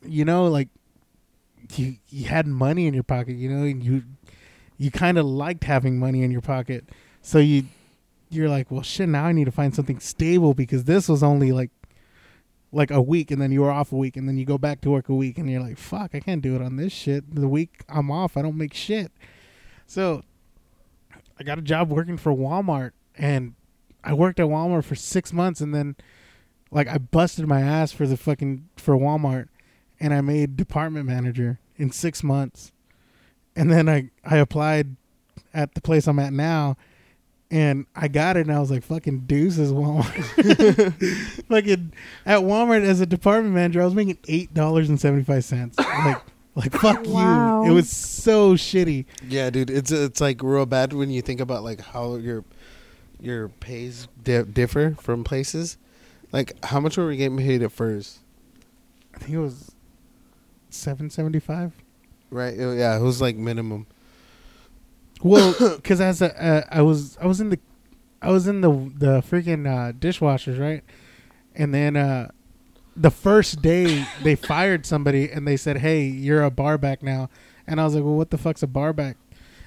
you 0.04 0.24
know, 0.24 0.46
like 0.46 0.68
you 1.76 1.96
you 2.10 2.26
had 2.26 2.46
money 2.46 2.86
in 2.86 2.94
your 2.94 3.02
pocket, 3.04 3.36
you 3.36 3.48
know, 3.48 3.64
and 3.64 3.82
you 3.82 4.02
you 4.76 4.90
kind 4.90 5.16
of 5.16 5.24
liked 5.24 5.64
having 5.64 5.98
money 5.98 6.22
in 6.22 6.30
your 6.30 6.40
pocket, 6.42 6.84
so 7.22 7.38
you 7.38 7.64
you're 8.32 8.48
like, 8.48 8.70
well, 8.70 8.82
shit. 8.82 9.08
Now 9.08 9.24
I 9.24 9.32
need 9.32 9.44
to 9.44 9.52
find 9.52 9.74
something 9.74 10.00
stable 10.00 10.54
because 10.54 10.84
this 10.84 11.08
was 11.08 11.22
only 11.22 11.52
like 11.52 11.70
like 12.72 12.90
a 12.90 13.02
week, 13.02 13.30
and 13.30 13.40
then 13.40 13.52
you 13.52 13.60
were 13.60 13.70
off 13.70 13.92
a 13.92 13.96
week, 13.96 14.16
and 14.16 14.26
then 14.26 14.38
you 14.38 14.46
go 14.46 14.56
back 14.56 14.80
to 14.80 14.90
work 14.90 15.08
a 15.08 15.14
week, 15.14 15.36
and 15.36 15.50
you're 15.50 15.60
like, 15.60 15.76
fuck, 15.76 16.14
I 16.14 16.20
can't 16.20 16.40
do 16.40 16.56
it 16.56 16.62
on 16.62 16.76
this 16.76 16.92
shit. 16.92 17.34
The 17.34 17.48
week 17.48 17.84
I'm 17.88 18.10
off, 18.10 18.36
I 18.36 18.42
don't 18.42 18.56
make 18.56 18.72
shit. 18.72 19.12
So 19.86 20.22
I 21.38 21.44
got 21.44 21.58
a 21.58 21.62
job 21.62 21.90
working 21.90 22.16
for 22.16 22.32
Walmart, 22.32 22.92
and 23.16 23.54
I 24.02 24.14
worked 24.14 24.40
at 24.40 24.46
Walmart 24.46 24.84
for 24.84 24.94
six 24.94 25.32
months, 25.32 25.60
and 25.60 25.74
then 25.74 25.96
like 26.70 26.88
I 26.88 26.98
busted 26.98 27.46
my 27.46 27.60
ass 27.60 27.92
for 27.92 28.06
the 28.06 28.16
fucking 28.16 28.68
for 28.76 28.96
Walmart, 28.96 29.48
and 30.00 30.14
I 30.14 30.22
made 30.22 30.56
department 30.56 31.06
manager 31.06 31.60
in 31.76 31.90
six 31.90 32.22
months, 32.22 32.72
and 33.54 33.70
then 33.70 33.88
I 33.88 34.10
I 34.24 34.38
applied 34.38 34.96
at 35.52 35.74
the 35.74 35.82
place 35.82 36.06
I'm 36.06 36.18
at 36.18 36.32
now. 36.32 36.76
And 37.52 37.84
I 37.94 38.08
got 38.08 38.38
it, 38.38 38.46
and 38.46 38.52
I 38.56 38.58
was 38.60 38.70
like, 38.70 38.82
"Fucking 38.82 39.20
deuces, 39.26 39.72
Walmart." 39.72 41.44
fucking 41.48 41.92
at 42.24 42.40
Walmart 42.40 42.82
as 42.82 43.00
a 43.02 43.06
department 43.06 43.54
manager, 43.54 43.82
I 43.82 43.84
was 43.84 43.94
making 43.94 44.16
eight 44.26 44.54
dollars 44.54 44.88
and 44.88 44.98
seventy 44.98 45.22
five 45.22 45.44
cents. 45.44 45.78
Like, 45.78 46.22
like 46.54 46.72
fuck 46.72 47.04
Wow. 47.06 47.64
you. 47.64 47.70
It 47.70 47.74
was 47.74 47.90
so 47.90 48.54
shitty. 48.54 49.04
Yeah, 49.28 49.50
dude, 49.50 49.68
it's 49.68 49.92
it's 49.92 50.18
like 50.18 50.42
real 50.42 50.64
bad 50.64 50.94
when 50.94 51.10
you 51.10 51.20
think 51.20 51.40
about 51.40 51.62
like 51.62 51.82
how 51.82 52.16
your 52.16 52.42
your 53.20 53.48
pays 53.50 54.08
di- 54.24 54.44
differ 54.44 54.96
from 54.98 55.22
places. 55.22 55.76
Like, 56.32 56.54
how 56.64 56.80
much 56.80 56.96
were 56.96 57.06
we 57.06 57.18
getting 57.18 57.36
paid 57.36 57.62
at 57.62 57.70
first? 57.70 58.20
I 59.14 59.18
think 59.18 59.34
it 59.34 59.38
was 59.40 59.72
seven 60.70 61.10
seventy 61.10 61.38
five. 61.38 61.72
Right? 62.30 62.56
Yeah, 62.56 62.96
it 62.96 63.02
was 63.02 63.20
like 63.20 63.36
minimum. 63.36 63.86
Well, 65.22 65.54
because 65.76 66.00
as 66.00 66.22
a, 66.22 66.42
uh, 66.42 66.62
I 66.70 66.82
was 66.82 67.16
I 67.18 67.26
was 67.26 67.40
in 67.40 67.50
the 67.50 67.58
I 68.20 68.30
was 68.30 68.46
in 68.46 68.60
the 68.60 68.70
the 68.70 69.22
freaking 69.22 69.66
uh, 69.66 69.92
dishwashers 69.92 70.58
right, 70.58 70.82
and 71.54 71.74
then 71.74 71.96
uh, 71.96 72.30
the 72.96 73.10
first 73.10 73.62
day 73.62 74.06
they 74.22 74.34
fired 74.34 74.86
somebody 74.86 75.30
and 75.30 75.46
they 75.46 75.56
said, 75.56 75.78
"Hey, 75.78 76.04
you're 76.04 76.42
a 76.42 76.50
bar 76.50 76.78
back 76.78 77.02
now," 77.02 77.30
and 77.66 77.80
I 77.80 77.84
was 77.84 77.94
like, 77.94 78.04
"Well, 78.04 78.16
what 78.16 78.30
the 78.30 78.38
fuck's 78.38 78.62
a 78.62 78.66
bar 78.66 78.92
back?" 78.92 79.16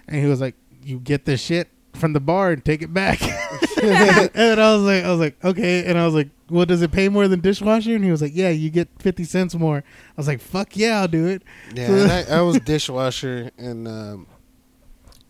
And 0.08 0.22
he 0.22 0.28
was 0.28 0.42
like, 0.42 0.56
"You 0.84 1.00
get 1.00 1.26
the 1.26 1.38
shit 1.38 1.70
from 1.94 2.14
the 2.14 2.20
bar 2.20 2.52
and 2.52 2.64
take 2.64 2.82
it 2.82 2.94
back." 2.94 3.22
and 3.84 4.60
I 4.60 4.76
was 4.76 4.84
like, 4.84 5.04
I 5.04 5.12
was 5.12 5.20
like, 5.20 5.44
okay. 5.44 5.86
And 5.86 5.98
I 5.98 6.06
was 6.06 6.14
like, 6.14 6.30
well, 6.50 6.66
does 6.66 6.82
it 6.82 6.92
pay 6.92 7.10
more 7.10 7.28
than 7.28 7.40
dishwasher? 7.42 7.96
And 7.96 8.04
he 8.04 8.12
was 8.12 8.22
like, 8.22 8.32
yeah, 8.34 8.50
you 8.50 8.70
get 8.70 8.88
fifty 9.00 9.24
cents 9.24 9.54
more. 9.56 9.78
I 9.78 10.14
was 10.16 10.28
like, 10.28 10.40
fuck 10.40 10.78
yeah, 10.78 11.02
I'll 11.02 11.08
do 11.08 11.26
it. 11.26 11.44
Yeah, 11.74 11.92
and 11.92 12.12
I, 12.32 12.38
I 12.38 12.42
was 12.42 12.60
dishwasher, 12.60 13.52
and 13.58 13.88
um, 13.88 14.28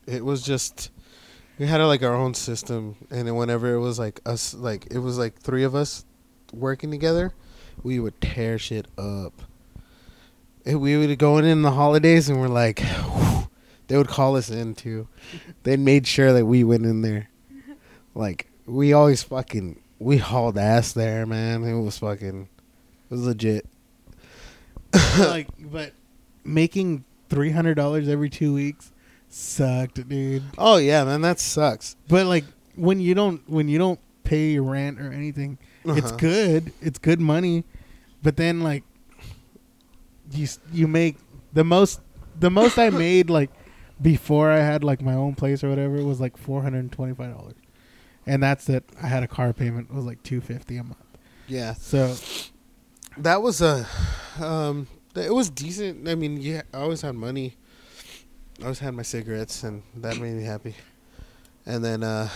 it 0.08 0.24
was 0.24 0.41
just 0.41 0.91
we 1.58 1.68
had 1.68 1.82
like 1.82 2.03
our 2.03 2.14
own 2.14 2.34
system, 2.34 2.95
and 3.10 3.28
then 3.28 3.36
whenever 3.36 3.74
it 3.74 3.80
was 3.80 3.97
like 3.97 4.20
us, 4.26 4.53
like 4.53 4.88
it 4.91 4.99
was 4.99 5.18
like 5.18 5.39
three 5.39 5.64
of 5.64 5.74
us 5.74 6.06
working 6.51 6.91
together, 6.91 7.34
we 7.84 7.99
would 7.99 8.20
tear 8.20 8.58
shit 8.60 8.88
up. 8.97 9.41
And 10.66 10.82
we 10.82 10.97
would 10.97 11.18
go 11.20 11.38
in 11.38 11.45
in 11.45 11.62
the 11.62 11.72
holidays, 11.72 12.28
and 12.28 12.41
we're 12.41 12.47
like, 12.47 12.82
they 13.88 13.97
would 13.97 14.08
call 14.08 14.36
us 14.36 14.49
in 14.49 14.76
too. 14.76 15.08
They 15.64 15.78
made 15.78 16.08
sure 16.08 16.34
that 16.34 16.45
we 16.45 16.64
went 16.64 16.86
in 16.86 17.01
there. 17.01 17.30
Like 18.14 18.47
we 18.66 18.93
always 18.93 19.24
fucking 19.24 19.82
we 19.99 20.18
hauled 20.18 20.58
ass 20.58 20.93
there, 20.93 21.26
man. 21.26 21.64
It 21.64 21.80
was 21.80 21.99
fucking 21.99 22.49
it 22.51 23.12
was 23.14 23.26
legit. 23.26 23.66
like, 25.20 25.47
but 25.60 25.93
making 26.43 27.06
three 27.30 27.51
hundred 27.51 27.76
dollars 27.76 28.08
every 28.08 28.30
two 28.30 28.53
weeks 28.53 28.91
sucked, 29.36 30.07
dude. 30.07 30.43
Oh 30.57 30.77
yeah, 30.77 31.03
man, 31.03 31.21
that 31.21 31.39
sucks. 31.39 31.95
But 32.07 32.25
like 32.25 32.45
when 32.75 32.99
you 32.99 33.13
don't 33.15 33.47
when 33.49 33.67
you 33.67 33.77
don't 33.77 33.99
pay 34.23 34.51
your 34.51 34.63
rent 34.63 34.99
or 34.99 35.11
anything, 35.11 35.57
it's 35.86 36.07
Uh-huh. 36.07 36.17
good. 36.17 36.73
It's 36.81 36.97
good 36.99 37.19
money. 37.19 37.63
But 38.23 38.38
then 38.38 38.61
like 38.61 38.83
you 40.31 40.47
you 40.73 40.88
make 40.88 41.17
the 41.53 41.63
most 41.63 41.99
the 42.39 42.49
most 42.49 42.77
I 42.77 42.89
made 43.05 43.29
like 43.29 43.51
before 44.01 44.51
I 44.51 44.59
had 44.59 44.83
like 44.83 45.01
my 45.01 45.13
own 45.13 45.36
place 45.36 45.63
or 45.63 45.69
whatever 45.69 46.03
was 46.03 46.19
like 46.19 46.38
four 46.38 46.61
hundred 46.61 46.79
and 46.79 46.91
twenty 46.91 47.13
five 47.13 47.33
dollars, 47.36 47.55
and 48.25 48.41
that's 48.41 48.67
it. 48.69 48.83
I 49.01 49.07
had 49.07 49.23
a 49.23 49.27
car 49.27 49.53
payment 49.53 49.89
it 49.89 49.95
was 49.95 50.05
like 50.05 50.23
two 50.23 50.41
fifty 50.41 50.77
a 50.77 50.83
month. 50.83 50.97
Yeah, 51.47 51.73
So 51.75 52.15
that 53.17 53.43
was 53.43 53.61
a, 53.61 53.86
um, 54.39 54.88
it 55.15 55.31
was 55.31 55.51
decent. 55.51 56.09
I 56.09 56.15
mean, 56.15 56.38
yeah, 56.41 56.63
I 56.73 56.79
always 56.79 57.01
had 57.03 57.13
money. 57.13 57.55
I 58.60 58.64
always 58.64 58.80
had 58.80 58.93
my 58.93 59.03
cigarettes, 59.03 59.64
and 59.64 59.84
that 59.97 60.18
made 60.18 60.34
me 60.34 60.43
happy. 60.43 60.76
And 61.66 61.84
then, 61.84 62.03
uh, 62.03 62.30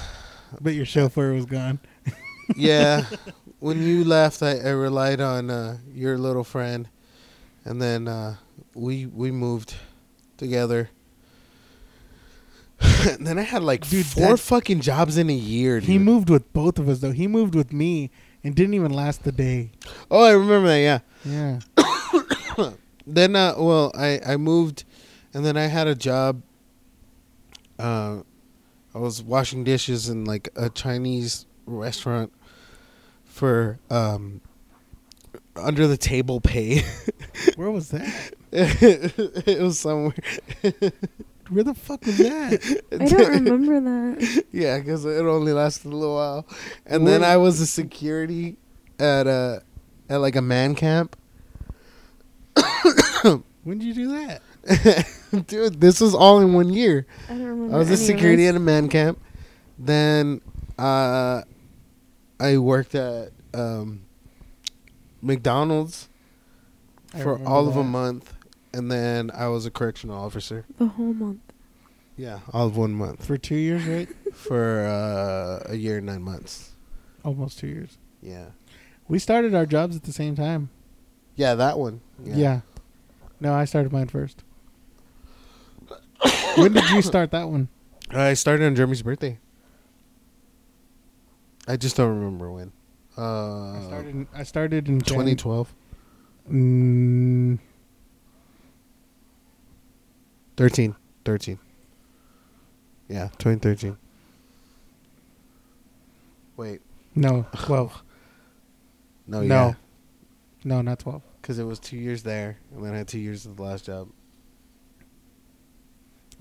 but 0.59 0.73
your 0.73 0.85
chauffeur 0.85 1.33
was 1.33 1.45
gone. 1.45 1.79
yeah, 2.55 3.05
when 3.59 3.81
you 3.81 4.03
left, 4.03 4.41
I, 4.43 4.57
I 4.59 4.69
relied 4.71 5.21
on 5.21 5.49
uh, 5.49 5.77
your 5.93 6.17
little 6.17 6.43
friend, 6.43 6.89
and 7.65 7.81
then 7.81 8.07
uh, 8.07 8.35
we 8.73 9.05
we 9.05 9.31
moved 9.31 9.75
together. 10.37 10.89
and 13.09 13.25
then 13.27 13.37
I 13.37 13.43
had 13.43 13.61
like 13.63 13.87
Dude, 13.89 14.05
four 14.05 14.31
that- 14.31 14.39
fucking 14.39 14.81
jobs 14.81 15.17
in 15.17 15.29
a 15.29 15.33
year. 15.33 15.79
He 15.79 15.97
moved 15.99 16.29
with 16.29 16.51
both 16.53 16.79
of 16.79 16.87
us 16.89 16.99
though. 16.99 17.11
He 17.11 17.27
moved 17.27 17.53
with 17.55 17.73
me 17.73 18.09
and 18.43 18.55
didn't 18.55 18.73
even 18.73 18.93
last 18.93 19.23
the 19.23 19.31
day. 19.33 19.71
Oh, 20.09 20.23
I 20.23 20.31
remember 20.31 20.67
that. 20.69 21.03
Yeah. 21.25 21.59
Yeah. 21.77 22.71
then 23.07 23.35
uh 23.35 23.55
well 23.57 23.91
i 23.95 24.19
i 24.25 24.37
moved 24.37 24.83
and 25.33 25.45
then 25.45 25.55
i 25.57 25.67
had 25.67 25.87
a 25.87 25.95
job 25.95 26.41
uh 27.79 28.19
i 28.93 28.97
was 28.97 29.21
washing 29.21 29.63
dishes 29.63 30.09
in 30.09 30.25
like 30.25 30.49
a 30.55 30.69
chinese 30.69 31.45
restaurant 31.65 32.31
for 33.25 33.79
um 33.89 34.41
under 35.55 35.87
the 35.87 35.97
table 35.97 36.39
pay 36.41 36.81
Where 37.55 37.71
was 37.71 37.89
that? 37.89 38.33
it 38.51 39.61
was 39.61 39.79
somewhere 39.79 40.13
Where 41.49 41.63
the 41.63 41.73
fuck 41.73 42.05
was 42.05 42.17
that? 42.17 42.81
I 42.91 43.05
don't 43.05 43.43
remember 43.45 43.79
that. 43.79 44.43
yeah 44.51 44.79
because 44.79 45.03
it 45.05 45.25
only 45.25 45.51
lasted 45.53 45.91
a 45.91 45.95
little 45.95 46.15
while 46.15 46.45
and 46.85 47.07
then 47.07 47.23
i 47.23 47.37
was 47.37 47.59
a 47.61 47.65
security 47.67 48.57
at 48.99 49.27
a 49.27 49.63
at 50.09 50.17
like 50.17 50.35
a 50.35 50.41
man 50.41 50.75
camp 50.75 51.15
when 53.63 53.77
did 53.79 53.83
you 53.83 53.93
do 53.93 54.07
that? 54.11 54.41
dude 55.47 55.79
this 55.81 55.99
was 56.01 56.13
all 56.15 56.39
in 56.39 56.53
one 56.53 56.69
year 56.69 57.05
I 57.29 57.33
don't 57.33 57.43
remember. 57.45 57.75
I 57.75 57.77
was 57.79 57.89
a 57.89 57.93
any 57.93 58.01
of 58.01 58.07
security 58.07 58.47
at 58.47 58.55
a 58.55 58.59
man 58.59 58.89
camp. 58.89 59.19
Then 59.77 60.41
uh, 60.77 61.43
I 62.39 62.57
worked 62.57 62.95
at 62.95 63.31
um, 63.53 64.01
McDonald's 65.21 66.09
I 67.13 67.19
for 67.21 67.33
remember 67.33 67.49
all 67.49 67.67
of 67.67 67.75
a 67.77 67.83
month, 67.83 68.33
and 68.73 68.91
then 68.91 69.31
I 69.33 69.47
was 69.47 69.65
a 69.65 69.71
correctional 69.71 70.17
officer. 70.17 70.65
the 70.77 70.87
whole 70.87 71.13
month. 71.13 71.39
Yeah, 72.17 72.39
all 72.51 72.67
of 72.67 72.75
one 72.75 72.93
month 72.93 73.25
For 73.25 73.37
two 73.37 73.55
years, 73.55 73.85
right? 73.85 74.09
for 74.33 74.81
uh, 74.85 75.71
a 75.71 75.75
year 75.75 75.97
and 75.97 76.05
nine 76.05 76.21
months. 76.21 76.75
Almost 77.23 77.59
two 77.59 77.67
years. 77.67 77.97
Yeah, 78.21 78.47
We 79.07 79.19
started 79.19 79.55
our 79.55 79.65
jobs 79.65 79.95
at 79.95 80.03
the 80.03 80.11
same 80.11 80.35
time. 80.35 80.69
yeah, 81.35 81.55
that 81.55 81.79
one. 81.79 82.01
Yeah. 82.23 82.61
No, 83.39 83.53
I 83.53 83.63
started 83.63 83.93
mine 83.93 84.07
first. 84.09 84.43
When 86.55 86.73
did 86.73 86.89
you 86.89 87.01
start 87.01 87.31
that 87.31 87.49
one? 87.49 87.67
I 88.11 88.33
started 88.33 88.65
on 88.65 88.75
Jeremy's 88.75 89.01
birthday. 89.01 89.37
I 91.67 91.77
just 91.77 91.95
don't 91.95 92.17
remember 92.17 92.51
when. 92.51 92.71
Uh, 93.17 93.73
I 93.77 93.81
started. 93.85 94.09
In, 94.15 94.27
I 94.33 94.43
started 94.43 94.87
in 94.89 95.01
Jan- 95.01 95.15
2012, 95.17 95.73
Mm, 96.51 97.59
13, 100.57 100.95
13. 101.25 101.59
Yeah, 103.07 103.27
2013. 103.37 103.97
Wait, 106.57 106.81
no, 107.15 107.45
twelve. 107.55 108.03
no, 109.27 109.41
no, 109.41 109.45
yeah. 109.67 109.73
no, 110.63 110.81
not 110.81 110.99
twelve. 110.99 111.21
because 111.41 111.57
it 111.57 111.63
was 111.63 111.79
two 111.79 111.95
years 111.97 112.21
there, 112.23 112.57
and 112.73 112.83
then 112.83 112.93
I 112.93 112.97
had 112.97 113.07
two 113.07 113.19
years 113.19 113.45
at 113.45 113.55
the 113.55 113.61
last 113.63 113.85
job. 113.85 114.09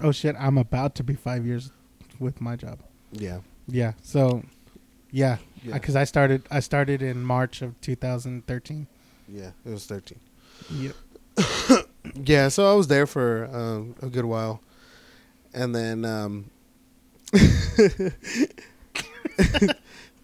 Oh 0.01 0.13
shit! 0.13 0.37
I'm 0.39 0.59
about 0.59 0.95
to 0.97 1.03
be 1.05 1.15
five 1.15 1.45
years 1.47 1.73
with 2.19 2.41
my 2.41 2.57
job. 2.57 2.79
Yeah, 3.13 3.41
Yeah. 3.67 3.93
So, 4.03 4.43
yeah, 5.11 5.39
yeah, 5.65 5.75
because 5.75 5.97
I 5.97 6.05
started. 6.05 6.43
I 6.51 6.61
started 6.61 7.03
in 7.03 7.23
March 7.23 7.63
of 7.63 7.81
2013. 7.81 8.87
yeah. 9.29 9.51
It 9.65 9.71
was 9.71 9.87
thirteen. 9.87 10.21
Yep. 10.71 10.95
Yeah, 12.25 12.49
so 12.49 12.71
I 12.71 12.75
was 12.75 12.89
there 12.89 13.07
for 13.07 13.45
um, 13.53 13.95
a 14.01 14.09
good 14.09 14.25
while, 14.25 14.63
and 15.53 15.75
then 15.75 16.07
um, 16.07 16.51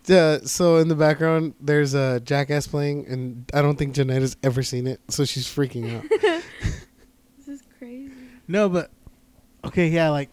uh, 0.09 0.39
so 0.41 0.77
in 0.79 0.89
the 0.89 0.95
background 0.97 1.55
there's 1.61 1.95
a 1.95 2.20
Jackass 2.20 2.66
playing, 2.66 3.07
and 3.07 3.51
I 3.53 3.61
don't 3.62 3.77
think 3.77 3.95
Janetta's 3.95 4.37
ever 4.43 4.62
seen 4.62 4.87
it, 4.87 5.01
so 5.09 5.25
she's 5.25 5.47
freaking 5.47 5.95
out. 5.97 6.05
This 7.39 7.61
is 7.61 7.62
crazy. 7.79 8.11
No, 8.49 8.68
but 8.70 8.91
okay, 9.67 9.89
yeah. 9.89 10.11
Like 10.11 10.31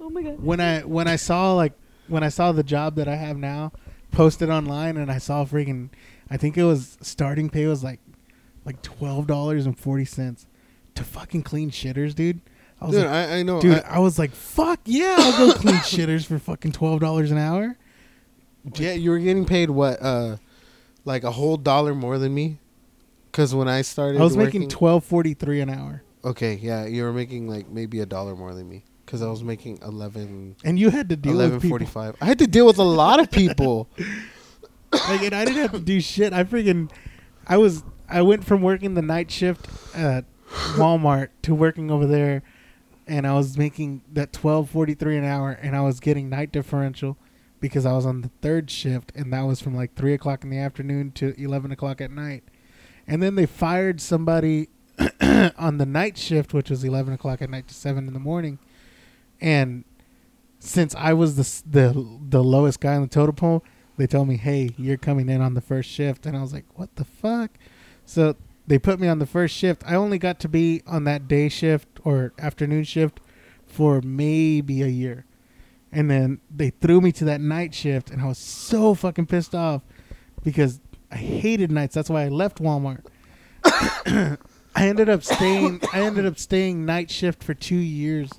Oh 0.00 0.10
my 0.10 0.22
god. 0.22 0.40
when 0.42 0.60
I 0.60 0.80
when 0.80 1.06
I 1.08 1.16
saw 1.16 1.54
like 1.54 1.72
when 2.08 2.22
I 2.22 2.28
saw 2.28 2.52
the 2.52 2.62
job 2.64 2.96
that 2.96 3.08
I 3.08 3.16
have 3.16 3.36
now 3.36 3.72
posted 4.10 4.50
online, 4.50 4.96
and 4.96 5.10
I 5.10 5.18
saw 5.18 5.44
freaking, 5.44 5.88
I 6.30 6.36
think 6.36 6.58
it 6.58 6.64
was 6.64 6.98
starting 7.00 7.48
pay 7.48 7.66
was 7.66 7.82
like 7.84 8.00
like 8.64 8.82
twelve 8.82 9.26
dollars 9.26 9.64
and 9.66 9.78
forty 9.78 10.04
cents 10.04 10.46
to 10.94 11.04
fucking 11.04 11.42
clean 11.42 11.70
shitters, 11.70 12.14
dude. 12.14 12.40
I 12.80 12.86
was 12.86 12.96
Dude, 12.96 13.04
like, 13.06 13.14
I, 13.14 13.38
I 13.38 13.42
know, 13.44 13.60
dude, 13.60 13.78
I- 13.84 13.94
I 13.96 13.98
was 14.00 14.18
like, 14.18 14.32
fuck 14.32 14.80
yeah, 14.84 15.14
I'll 15.18 15.46
go 15.46 15.52
clean 15.54 15.76
shitters 15.76 16.26
for 16.26 16.38
fucking 16.38 16.72
twelve 16.72 16.98
dollars 17.00 17.30
an 17.30 17.38
hour. 17.38 17.76
yeah, 18.74 18.92
you 18.92 19.10
were 19.10 19.18
getting 19.20 19.44
paid 19.46 19.70
what, 19.70 20.02
uh, 20.02 20.36
like 21.04 21.22
a 21.24 21.30
whole 21.30 21.56
dollar 21.56 21.94
more 21.94 22.18
than 22.18 22.34
me, 22.34 22.58
because 23.30 23.54
when 23.54 23.68
I 23.68 23.82
started, 23.82 24.20
I 24.20 24.24
was 24.24 24.36
making 24.36 24.62
working- 24.62 24.68
twelve 24.68 25.04
forty 25.04 25.32
three 25.34 25.60
an 25.60 25.70
hour, 25.70 26.02
Okay, 26.24 26.54
yeah, 26.54 26.86
you 26.86 27.02
were 27.02 27.12
making 27.12 27.48
like 27.48 27.68
maybe 27.68 28.00
a 28.00 28.06
dollar 28.06 28.36
more 28.36 28.54
than 28.54 28.68
me 28.68 28.84
because 29.04 29.22
I 29.22 29.28
was 29.28 29.42
making 29.42 29.78
11, 29.82 30.56
and 30.64 30.78
you 30.78 30.90
had 30.90 31.08
to 31.08 31.16
deal 31.16 31.40
eleven 31.40 31.68
with 31.68 32.16
I 32.20 32.24
had 32.24 32.38
to 32.38 32.46
deal 32.46 32.66
with 32.66 32.78
a 32.78 32.84
lot 32.84 33.20
of 33.20 33.30
people. 33.30 33.88
like, 35.08 35.22
and 35.22 35.34
I 35.34 35.44
didn't 35.44 35.62
have 35.62 35.72
to 35.72 35.80
do 35.80 36.00
shit. 36.00 36.32
I 36.32 36.44
freaking, 36.44 36.90
I 37.46 37.56
was, 37.56 37.82
I 38.08 38.20
went 38.22 38.44
from 38.44 38.60
working 38.60 38.94
the 38.94 39.02
night 39.02 39.30
shift 39.30 39.66
at 39.94 40.26
Walmart 40.74 41.28
to 41.42 41.54
working 41.54 41.90
over 41.90 42.06
there, 42.06 42.42
and 43.06 43.26
I 43.26 43.32
was 43.32 43.56
making 43.56 44.02
that 44.12 44.32
twelve 44.32 44.68
forty 44.68 44.94
three 44.94 45.16
an 45.16 45.24
hour, 45.24 45.50
and 45.50 45.74
I 45.74 45.80
was 45.80 45.98
getting 45.98 46.28
night 46.28 46.52
differential 46.52 47.16
because 47.58 47.86
I 47.86 47.92
was 47.92 48.04
on 48.04 48.20
the 48.20 48.30
third 48.42 48.70
shift, 48.70 49.12
and 49.14 49.32
that 49.32 49.42
was 49.42 49.60
from 49.60 49.74
like 49.74 49.94
three 49.94 50.12
o'clock 50.12 50.44
in 50.44 50.50
the 50.50 50.58
afternoon 50.58 51.12
to 51.12 51.34
eleven 51.42 51.72
o'clock 51.72 52.00
at 52.02 52.10
night, 52.10 52.44
and 53.06 53.22
then 53.22 53.34
they 53.34 53.46
fired 53.46 54.00
somebody 54.00 54.68
on 55.58 55.78
the 55.78 55.86
night 55.86 56.16
shift, 56.16 56.54
which 56.54 56.70
was 56.70 56.84
eleven 56.84 57.14
o'clock 57.14 57.42
at 57.42 57.50
night 57.50 57.68
to 57.68 57.74
seven 57.74 58.06
in 58.06 58.14
the 58.14 58.20
morning, 58.20 58.58
and 59.40 59.84
since 60.58 60.94
I 60.94 61.12
was 61.12 61.36
the 61.36 61.92
the 61.92 62.18
the 62.28 62.44
lowest 62.44 62.80
guy 62.80 62.94
on 62.94 63.02
the 63.02 63.08
totem 63.08 63.34
pole, 63.34 63.64
they 63.96 64.06
told 64.06 64.28
me, 64.28 64.36
"Hey, 64.36 64.70
you're 64.76 64.96
coming 64.96 65.28
in 65.28 65.40
on 65.40 65.54
the 65.54 65.60
first 65.60 65.90
shift," 65.90 66.26
and 66.26 66.36
I 66.36 66.40
was 66.40 66.52
like, 66.52 66.66
"What 66.74 66.94
the 66.96 67.04
fuck?" 67.04 67.58
So 68.04 68.36
they 68.66 68.78
put 68.78 69.00
me 69.00 69.08
on 69.08 69.18
the 69.18 69.26
first 69.26 69.54
shift. 69.56 69.82
I 69.86 69.96
only 69.96 70.18
got 70.18 70.38
to 70.40 70.48
be 70.48 70.82
on 70.86 71.04
that 71.04 71.26
day 71.26 71.48
shift 71.48 71.88
or 72.04 72.32
afternoon 72.38 72.84
shift 72.84 73.20
for 73.66 74.00
maybe 74.02 74.82
a 74.82 74.88
year, 74.88 75.24
and 75.90 76.10
then 76.10 76.40
they 76.54 76.70
threw 76.70 77.00
me 77.00 77.10
to 77.12 77.24
that 77.24 77.40
night 77.40 77.74
shift, 77.74 78.10
and 78.10 78.22
I 78.22 78.26
was 78.26 78.38
so 78.38 78.94
fucking 78.94 79.26
pissed 79.26 79.54
off 79.54 79.82
because 80.44 80.80
I 81.10 81.16
hated 81.16 81.72
nights. 81.72 81.94
That's 81.94 82.08
why 82.08 82.22
I 82.22 82.28
left 82.28 82.58
Walmart. 82.62 83.04
I 84.74 84.88
ended 84.88 85.08
up 85.08 85.22
staying. 85.22 85.80
I 85.92 86.00
ended 86.00 86.26
up 86.26 86.38
staying 86.38 86.84
night 86.84 87.10
shift 87.10 87.42
for 87.42 87.54
two 87.54 87.76
years. 87.76 88.30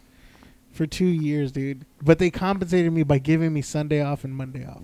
For 0.72 0.88
two 0.88 1.06
years, 1.06 1.52
dude. 1.52 1.86
But 2.02 2.18
they 2.18 2.32
compensated 2.32 2.92
me 2.92 3.04
by 3.04 3.20
giving 3.20 3.54
me 3.54 3.62
Sunday 3.62 4.02
off 4.02 4.24
and 4.24 4.36
Monday 4.36 4.66
off, 4.66 4.84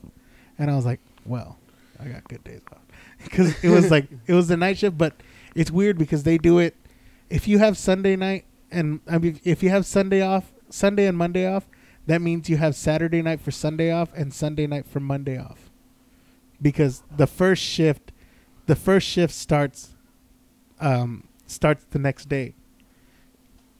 and 0.59 0.69
I 0.69 0.75
was 0.75 0.85
like, 0.85 0.99
"Well, 1.25 1.57
I 1.99 2.05
got 2.09 2.27
good 2.27 2.43
days 2.43 2.61
off," 2.71 2.83
because 3.23 3.63
it 3.63 3.69
was 3.69 3.89
like 3.89 4.07
it 4.27 4.33
was 4.33 4.47
the 4.47 4.57
night 4.57 4.77
shift. 4.77 4.97
But 4.97 5.15
it's 5.55 5.71
weird 5.71 5.97
because 5.97 6.23
they 6.23 6.37
do 6.37 6.59
it. 6.59 6.75
If 7.29 7.47
you 7.47 7.57
have 7.57 7.77
Sunday 7.77 8.15
night 8.15 8.45
and 8.71 8.99
I 9.07 9.17
mean, 9.17 9.39
if 9.43 9.63
you 9.63 9.69
have 9.69 9.85
Sunday 9.85 10.21
off, 10.21 10.51
Sunday 10.69 11.07
and 11.07 11.17
Monday 11.17 11.47
off, 11.47 11.67
that 12.05 12.21
means 12.21 12.49
you 12.49 12.57
have 12.57 12.75
Saturday 12.75 13.21
night 13.21 13.41
for 13.41 13.51
Sunday 13.51 13.91
off 13.91 14.09
and 14.15 14.33
Sunday 14.33 14.67
night 14.67 14.85
for 14.87 14.99
Monday 14.99 15.37
off. 15.37 15.69
Because 16.61 17.03
the 17.15 17.27
first 17.27 17.63
shift, 17.63 18.11
the 18.65 18.75
first 18.75 19.07
shift 19.07 19.33
starts, 19.33 19.95
um, 20.79 21.27
starts 21.49 21.85
the 21.91 21.99
next 21.99 22.29
day. 22.29 22.55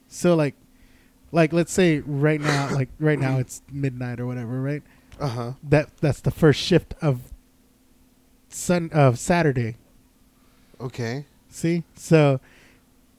So 0.08 0.36
like, 0.36 0.56
like 1.32 1.54
let's 1.54 1.72
say 1.72 2.00
right 2.00 2.42
now, 2.42 2.70
like 2.74 2.90
right 3.00 3.20
now 3.20 3.38
it's 3.38 3.62
midnight 3.72 4.20
or 4.20 4.26
whatever, 4.26 4.62
right? 4.62 4.84
Uh 5.20 5.28
huh. 5.28 5.52
That 5.64 5.90
that's 5.98 6.22
the 6.22 6.32
first 6.32 6.60
shift 6.60 6.94
of 7.02 7.34
sun 8.50 8.90
of 8.94 9.20
Saturday. 9.20 9.78
Okay. 10.82 11.26
See, 11.50 11.84
so 11.96 12.40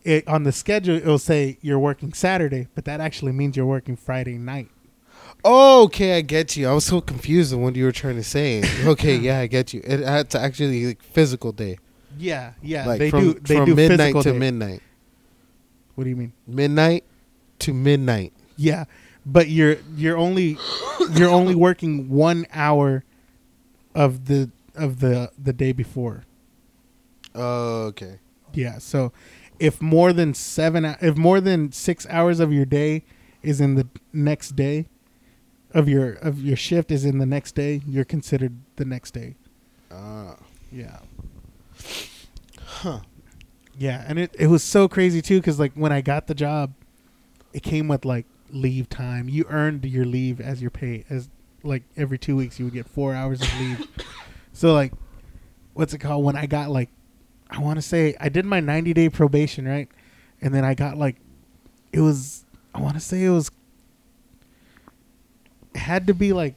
it 0.05 0.27
on 0.27 0.45
the 0.45 0.53
schedule 0.53 0.97
it'll 0.97 1.19
say 1.19 1.59
you're 1.61 1.79
working 1.79 2.13
Saturday, 2.13 2.69
but 2.75 2.85
that 2.87 3.01
actually 3.01 3.33
means 3.33 3.57
you're 3.57 3.67
working 3.67 3.97
Friday 3.97 4.39
night. 4.39 4.69
Oh, 5.45 5.85
okay, 5.85 6.19
I 6.19 6.21
get 6.21 6.57
you. 6.57 6.69
I 6.69 6.73
was 6.73 6.85
so 6.85 7.01
confused 7.01 7.55
on 7.55 7.63
what 7.63 7.75
you 7.77 7.85
were 7.85 7.93
trying 7.93 8.17
to 8.17 8.23
say. 8.23 8.63
Okay, 8.85 9.17
yeah, 9.17 9.39
I 9.41 9.47
get 9.47 9.73
you. 9.73 9.81
It 9.85 10.31
to 10.31 10.41
actually 10.41 10.87
like 10.87 11.03
physical 11.03 11.53
day, 11.53 11.79
Yeah, 12.21 12.53
yeah. 12.63 12.87
like 12.87 12.99
they 12.99 13.11
from, 13.11 13.21
do. 13.33 13.41
They 13.41 13.57
from 13.57 13.65
do 13.67 13.75
midnight 13.75 13.99
physical 13.99 14.23
to 14.25 14.33
day. 14.33 14.39
midnight, 14.39 14.83
What 15.95 16.05
do 16.05 16.11
you 16.11 16.17
mean? 16.17 16.33
midnight 16.47 17.05
to 17.61 17.73
midnight. 17.75 18.33
Yeah, 18.57 18.85
but 19.25 19.49
you're 19.49 19.77
you're 19.97 20.17
only 20.19 20.59
you're 21.15 21.31
only 21.31 21.55
working 21.55 22.09
one 22.11 22.47
hour 22.53 23.05
of 23.95 24.27
the 24.27 24.51
of 24.75 25.01
the 25.01 25.31
the 25.43 25.53
day 25.53 25.73
before. 25.73 26.25
Oh, 27.35 27.85
okay. 27.87 28.19
Yeah, 28.53 28.79
so 28.79 29.13
if 29.59 29.81
more 29.81 30.13
than 30.13 30.35
seven, 30.35 30.85
hou- 30.85 30.97
if 31.01 31.17
more 31.17 31.41
than 31.41 31.71
six 31.73 32.07
hours 32.11 32.41
of 32.41 32.53
your 32.53 32.65
day 32.65 33.05
is 33.43 33.61
in 33.61 33.77
the 33.77 33.87
next 34.13 34.57
day, 34.57 34.87
of 35.73 35.89
your 35.89 36.13
of 36.15 36.43
your 36.43 36.57
shift 36.57 36.91
is 36.91 37.05
in 37.05 37.19
the 37.19 37.27
next 37.27 37.55
day, 37.55 37.81
you're 37.87 38.05
considered 38.05 38.57
the 38.77 38.85
next 38.85 39.13
day. 39.13 39.37
Ah, 39.93 40.37
Yeah, 40.73 40.99
huh. 42.81 43.01
yeah, 43.79 44.05
and 44.07 44.19
it 44.19 44.35
it 44.39 44.47
was 44.47 44.63
so 44.63 44.89
crazy 44.89 45.21
too 45.23 45.39
because 45.39 45.59
like 45.59 45.73
when 45.75 45.93
I 45.93 46.01
got 46.01 46.27
the 46.27 46.35
job, 46.35 46.73
it 47.53 47.63
came 47.63 47.89
with 47.89 48.05
like 48.05 48.27
leave 48.51 48.89
time. 48.89 49.29
You 49.29 49.45
earned 49.49 49.85
your 49.85 50.05
leave 50.05 50.41
as 50.41 50.61
your 50.61 50.71
pay 50.71 51.05
as 51.11 51.29
like 51.63 51.83
every 51.97 52.19
two 52.19 52.37
weeks 52.37 52.59
you 52.59 52.65
would 52.65 52.75
get 52.75 52.89
four 52.89 53.15
hours 53.15 53.41
of 53.43 53.61
leave. 53.61 53.87
so 54.53 54.73
like, 54.73 54.93
what's 55.75 55.93
it 55.93 55.99
called? 55.99 56.25
When 56.25 56.37
I 56.37 56.47
got 56.47 56.71
like, 56.71 56.89
I 57.51 57.59
want 57.59 57.77
to 57.77 57.83
say 57.83 58.17
I 58.21 58.29
did 58.29 58.45
my 58.45 58.61
ninety 58.61 58.95
day 58.95 59.09
probation 59.09 59.69
right, 59.69 59.89
and 60.41 60.55
then 60.55 60.65
I 60.65 60.75
got 60.75 60.97
like, 60.97 61.17
it 61.93 62.01
was 62.01 62.45
I 62.75 62.81
want 62.81 62.95
to 62.95 63.01
say 63.01 63.25
it 63.25 63.31
was. 63.31 63.51
It 65.75 65.79
had 65.79 66.07
to 66.07 66.15
be 66.15 66.33
like 66.33 66.57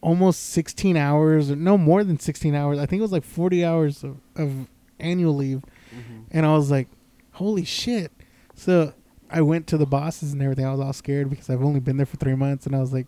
almost 0.00 0.50
16 0.50 0.96
hours 0.96 1.50
or 1.50 1.54
no 1.54 1.78
more 1.78 2.02
than 2.02 2.18
16 2.18 2.56
hours 2.56 2.76
i 2.76 2.84
think 2.84 2.98
it 2.98 3.02
was 3.02 3.12
like 3.12 3.22
40 3.22 3.64
hours 3.64 4.02
of, 4.02 4.16
of 4.34 4.66
annual 5.02 5.34
leave 5.34 5.62
mm-hmm. 5.94 6.22
and 6.30 6.46
I 6.46 6.54
was 6.56 6.70
like, 6.70 6.88
"Holy 7.32 7.64
shit!" 7.64 8.12
So 8.54 8.94
I 9.30 9.40
went 9.40 9.66
to 9.68 9.78
the 9.78 9.86
bosses 9.86 10.32
and 10.32 10.42
everything. 10.42 10.66
I 10.66 10.70
was 10.70 10.80
all 10.80 10.92
scared 10.92 11.30
because 11.30 11.48
I've 11.48 11.62
only 11.62 11.80
been 11.80 11.96
there 11.96 12.06
for 12.06 12.18
three 12.18 12.34
months, 12.34 12.66
and 12.66 12.76
I 12.76 12.80
was 12.80 12.92
like, 12.92 13.06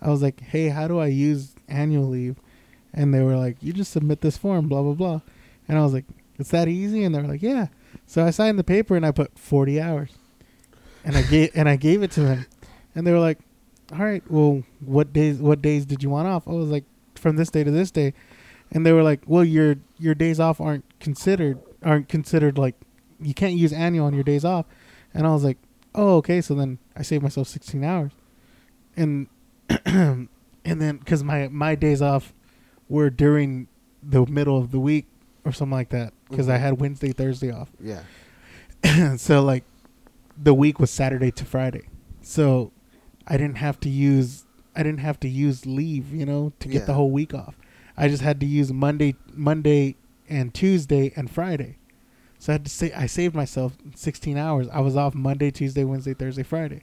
"I 0.00 0.10
was 0.10 0.22
like, 0.22 0.40
hey, 0.40 0.68
how 0.68 0.88
do 0.88 0.98
I 0.98 1.06
use 1.06 1.54
annual 1.68 2.08
leave?" 2.08 2.36
And 2.92 3.14
they 3.14 3.22
were 3.22 3.36
like, 3.36 3.56
"You 3.60 3.72
just 3.72 3.92
submit 3.92 4.20
this 4.20 4.36
form, 4.36 4.68
blah 4.68 4.82
blah 4.82 4.94
blah." 4.94 5.20
And 5.68 5.78
I 5.78 5.82
was 5.82 5.92
like, 5.92 6.04
"It's 6.38 6.50
that 6.50 6.68
easy?" 6.68 7.04
And 7.04 7.14
they 7.14 7.20
were 7.20 7.28
like, 7.28 7.42
"Yeah." 7.42 7.68
So 8.06 8.24
I 8.24 8.30
signed 8.30 8.58
the 8.58 8.64
paper 8.64 8.96
and 8.96 9.06
I 9.06 9.12
put 9.12 9.38
forty 9.38 9.80
hours, 9.80 10.10
and 11.04 11.16
I 11.16 11.22
gave 11.22 11.50
and 11.54 11.68
I 11.68 11.76
gave 11.76 12.02
it 12.02 12.10
to 12.12 12.20
them, 12.20 12.46
and 12.94 13.06
they 13.06 13.12
were 13.12 13.20
like, 13.20 13.38
"All 13.92 14.04
right, 14.04 14.22
well, 14.30 14.64
what 14.80 15.12
days 15.12 15.38
what 15.38 15.62
days 15.62 15.86
did 15.86 16.02
you 16.02 16.10
want 16.10 16.28
off?" 16.28 16.48
I 16.48 16.52
was 16.52 16.68
like, 16.68 16.84
"From 17.14 17.36
this 17.36 17.50
day 17.50 17.62
to 17.62 17.70
this 17.70 17.90
day," 17.90 18.14
and 18.72 18.84
they 18.86 18.92
were 18.92 19.02
like, 19.02 19.20
"Well, 19.26 19.44
your 19.44 19.76
your 19.98 20.14
days 20.14 20.40
off 20.40 20.60
aren't 20.60 20.84
considered 21.00 21.58
aren't 21.82 22.08
considered 22.08 22.58
like 22.58 22.74
you 23.20 23.34
can't 23.34 23.54
use 23.54 23.72
annual 23.72 24.06
on 24.06 24.14
your 24.14 24.24
days 24.24 24.44
off." 24.44 24.66
And 25.14 25.26
I 25.26 25.30
was 25.32 25.44
like, 25.44 25.58
"Oh, 25.94 26.16
okay." 26.16 26.40
So 26.40 26.54
then 26.54 26.78
I 26.96 27.02
saved 27.02 27.22
myself 27.22 27.48
16 27.48 27.84
hours, 27.84 28.12
and 28.96 29.28
and 29.84 30.28
then 30.64 30.96
because 30.98 31.22
my 31.24 31.48
my 31.48 31.74
days 31.74 32.02
off 32.02 32.32
were 32.88 33.10
during 33.10 33.68
the 34.02 34.26
middle 34.26 34.58
of 34.58 34.70
the 34.72 34.80
week 34.80 35.06
or 35.44 35.52
something 35.52 35.76
like 35.76 35.90
that 35.90 36.12
because 36.28 36.48
I 36.48 36.56
Mhm. 36.56 36.60
had 36.60 36.80
Wednesday 36.80 37.12
Thursday 37.12 37.50
off. 37.50 37.70
Yeah. 37.80 38.02
so 39.16 39.42
like 39.42 39.64
the 40.40 40.54
week 40.54 40.78
was 40.78 40.90
Saturday 40.90 41.30
to 41.32 41.44
Friday. 41.44 41.84
So 42.22 42.72
I 43.26 43.36
didn't 43.36 43.58
have 43.58 43.78
to 43.80 43.88
use 43.88 44.44
I 44.74 44.82
didn't 44.82 45.00
have 45.00 45.20
to 45.20 45.28
use 45.28 45.66
leave, 45.66 46.12
you 46.14 46.24
know, 46.24 46.52
to 46.60 46.68
get 46.68 46.86
the 46.86 46.94
whole 46.94 47.10
week 47.10 47.34
off. 47.34 47.56
I 47.96 48.08
just 48.08 48.22
had 48.22 48.40
to 48.40 48.46
use 48.46 48.72
Monday 48.72 49.14
Monday 49.32 49.96
and 50.28 50.52
Tuesday 50.54 51.12
and 51.16 51.30
Friday. 51.30 51.78
So 52.38 52.52
I 52.52 52.54
had 52.54 52.64
to 52.64 52.70
say 52.70 52.92
I 52.92 53.06
saved 53.06 53.34
myself 53.34 53.76
16 53.94 54.36
hours. 54.36 54.68
I 54.72 54.80
was 54.80 54.96
off 54.96 55.14
Monday, 55.14 55.50
Tuesday, 55.50 55.84
Wednesday, 55.84 56.14
Thursday, 56.14 56.42
Friday. 56.42 56.82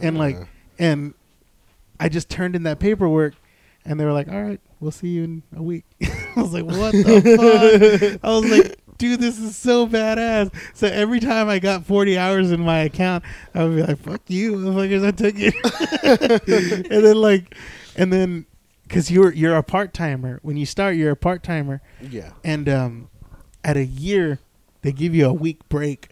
And, 0.00 0.16
like, 0.18 0.36
Uh, 0.36 0.44
And 0.80 1.14
I 1.98 2.08
just 2.08 2.28
turned 2.28 2.54
in 2.54 2.62
that 2.64 2.78
paperwork 2.78 3.34
and 3.84 3.98
they 3.98 4.04
were 4.04 4.12
like, 4.12 4.28
"All 4.28 4.40
right, 4.42 4.60
we'll 4.78 4.92
see 4.92 5.08
you 5.08 5.24
in 5.24 5.42
a 5.56 5.62
week." 5.62 5.84
I 6.36 6.40
was 6.40 6.52
like, 6.52 6.64
"What 6.64 6.92
the 6.92 8.10
fuck?" 8.12 8.20
I 8.22 8.28
was 8.38 8.48
like, 8.50 8.78
dude, 8.98 9.18
this 9.20 9.38
is 9.40 9.56
so 9.56 9.86
badass. 9.88 10.52
So 10.74 10.86
every 10.88 11.18
time 11.20 11.48
I 11.48 11.58
got 11.58 11.84
40 11.86 12.16
hours 12.18 12.50
in 12.52 12.60
my 12.60 12.80
account, 12.80 13.24
I 13.54 13.64
would 13.64 13.76
be 13.76 13.82
like, 13.82 13.98
fuck 13.98 14.22
you, 14.28 14.52
motherfuckers, 14.54 15.04
I 15.06 15.10
took 15.12 15.34
it. 15.38 15.54
and 16.90 17.04
then 17.04 17.16
like, 17.16 17.54
and 17.96 18.12
then, 18.12 18.46
cause 18.88 19.10
you're, 19.10 19.32
you're 19.32 19.56
a 19.56 19.62
part-timer. 19.62 20.40
When 20.42 20.56
you 20.56 20.66
start, 20.66 20.96
you're 20.96 21.12
a 21.12 21.16
part-timer. 21.16 21.80
yeah. 22.00 22.32
And, 22.44 22.68
um, 22.68 23.08
at 23.64 23.76
a 23.76 23.84
year, 23.84 24.38
they 24.82 24.92
give 24.92 25.14
you 25.14 25.26
a 25.26 25.32
week 25.32 25.68
break 25.68 26.10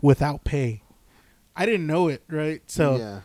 without 0.00 0.44
pay. 0.44 0.82
I 1.56 1.66
didn't 1.66 1.86
know 1.86 2.08
it, 2.08 2.22
right? 2.28 2.62
So 2.70 3.22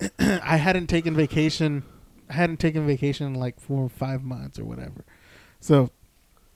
yeah. 0.00 0.08
I 0.42 0.56
hadn't 0.56 0.86
taken 0.86 1.14
vacation. 1.14 1.84
I 2.30 2.32
hadn't 2.32 2.58
taken 2.58 2.86
vacation 2.86 3.26
in 3.26 3.34
like 3.34 3.60
four 3.60 3.84
or 3.84 3.88
five 3.90 4.22
months 4.24 4.58
or 4.58 4.64
whatever. 4.64 5.04
So, 5.60 5.90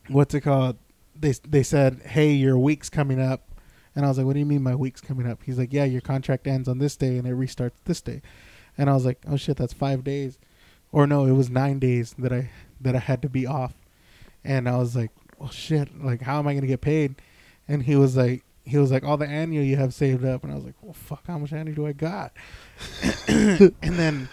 what's 0.09 0.35
it 0.35 0.41
called? 0.41 0.79
They 1.15 1.33
they 1.47 1.63
said, 1.63 2.01
"Hey, 2.07 2.33
your 2.33 2.59
week's 2.59 2.89
coming 2.89 3.21
up," 3.21 3.61
and 3.95 4.05
I 4.05 4.09
was 4.09 4.17
like, 4.17 4.27
"What 4.27 4.33
do 4.33 4.39
you 4.39 4.47
mean 4.47 4.63
my 4.63 4.75
week's 4.75 5.03
coming 5.03 5.29
up?" 5.31 5.41
He's 5.45 5.59
like, 5.59 5.73
"Yeah, 5.73 5.85
your 5.85 6.01
contract 6.01 6.47
ends 6.47 6.67
on 6.69 6.79
this 6.79 6.97
day 6.97 7.19
and 7.19 7.27
it 7.29 7.35
restarts 7.35 7.73
this 7.85 8.01
day," 8.01 8.23
and 8.79 8.89
I 8.89 8.95
was 8.95 9.05
like, 9.05 9.19
"Oh 9.29 9.37
shit, 9.37 9.59
that's 9.59 9.75
five 9.75 10.03
days," 10.05 10.39
or 10.93 11.07
no, 11.07 11.25
it 11.27 11.33
was 11.33 11.51
nine 11.51 11.79
days 11.79 12.15
that 12.19 12.33
I 12.33 12.51
that 12.81 12.95
I 12.97 12.99
had 13.01 13.23
to 13.23 13.29
be 13.29 13.47
off, 13.47 13.75
and 14.45 14.69
I 14.69 14.77
was 14.77 14.95
like, 14.97 15.11
"Well, 15.39 15.51
shit, 15.51 16.03
like 16.03 16.23
how 16.23 16.39
am 16.39 16.47
I 16.49 16.55
gonna 16.55 16.67
get 16.67 16.81
paid?" 16.81 17.17
And 17.67 17.83
he 17.83 17.97
was 17.97 18.17
like, 18.17 18.45
he 18.65 18.79
was 18.79 18.91
like, 18.91 19.05
"All 19.05 19.17
the 19.17 19.27
annual 19.27 19.65
you 19.65 19.77
have 19.77 19.93
saved 19.95 20.25
up," 20.25 20.43
and 20.45 20.53
I 20.53 20.57
was 20.57 20.65
like, 20.65 20.75
"Well, 20.81 20.95
fuck, 20.95 21.27
how 21.27 21.39
much 21.39 21.53
annual 21.53 21.75
do 21.77 21.87
I 21.87 21.93
got?" 21.93 22.33
and 23.29 23.73
then 23.83 24.29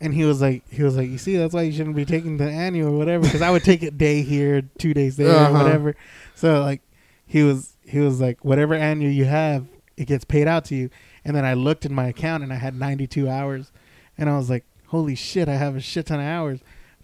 and 0.00 0.14
he 0.14 0.24
was 0.24 0.40
like 0.40 0.62
he 0.70 0.82
was 0.82 0.96
like 0.96 1.08
you 1.08 1.18
see 1.18 1.36
that's 1.36 1.52
why 1.54 1.62
you 1.62 1.72
shouldn't 1.72 1.96
be 1.96 2.04
taking 2.04 2.36
the 2.38 2.48
annual 2.48 2.94
or 2.94 2.96
whatever 2.96 3.24
because 3.24 3.42
i 3.42 3.50
would 3.50 3.62
take 3.62 3.82
a 3.82 3.90
day 3.90 4.22
here 4.22 4.62
two 4.78 4.94
days 4.94 5.16
there 5.18 5.28
Uh-huh. 5.36 5.50
or 5.50 5.62
whatever 5.62 5.96
so 6.34 6.60
like 6.62 6.80
he 7.26 7.42
was 7.42 7.76
he 7.84 7.98
was 7.98 8.18
like 8.20 8.42
whatever 8.44 8.74
annual 8.74 9.12
you 9.12 9.26
have 9.26 9.66
it 9.98 10.06
gets 10.06 10.24
paid 10.24 10.48
out 10.48 10.64
to 10.66 10.74
you 10.74 10.88
and 11.24 11.36
then 11.36 11.44
i 11.44 11.52
looked 11.52 11.84
in 11.84 11.92
my 11.92 12.06
account 12.08 12.42
and 12.42 12.50
i 12.50 12.56
had 12.56 12.74
92 12.74 13.28
hours 13.28 13.72
and 14.16 14.30
i 14.30 14.36
was 14.38 14.48
like 14.48 14.64
holy 14.90 15.14
shit 15.14 15.48
i 15.48 15.54
have 15.56 15.74
a 15.74 15.80
shit 15.80 16.06
ton 16.06 16.20
of 16.20 16.26
hours 16.26 16.60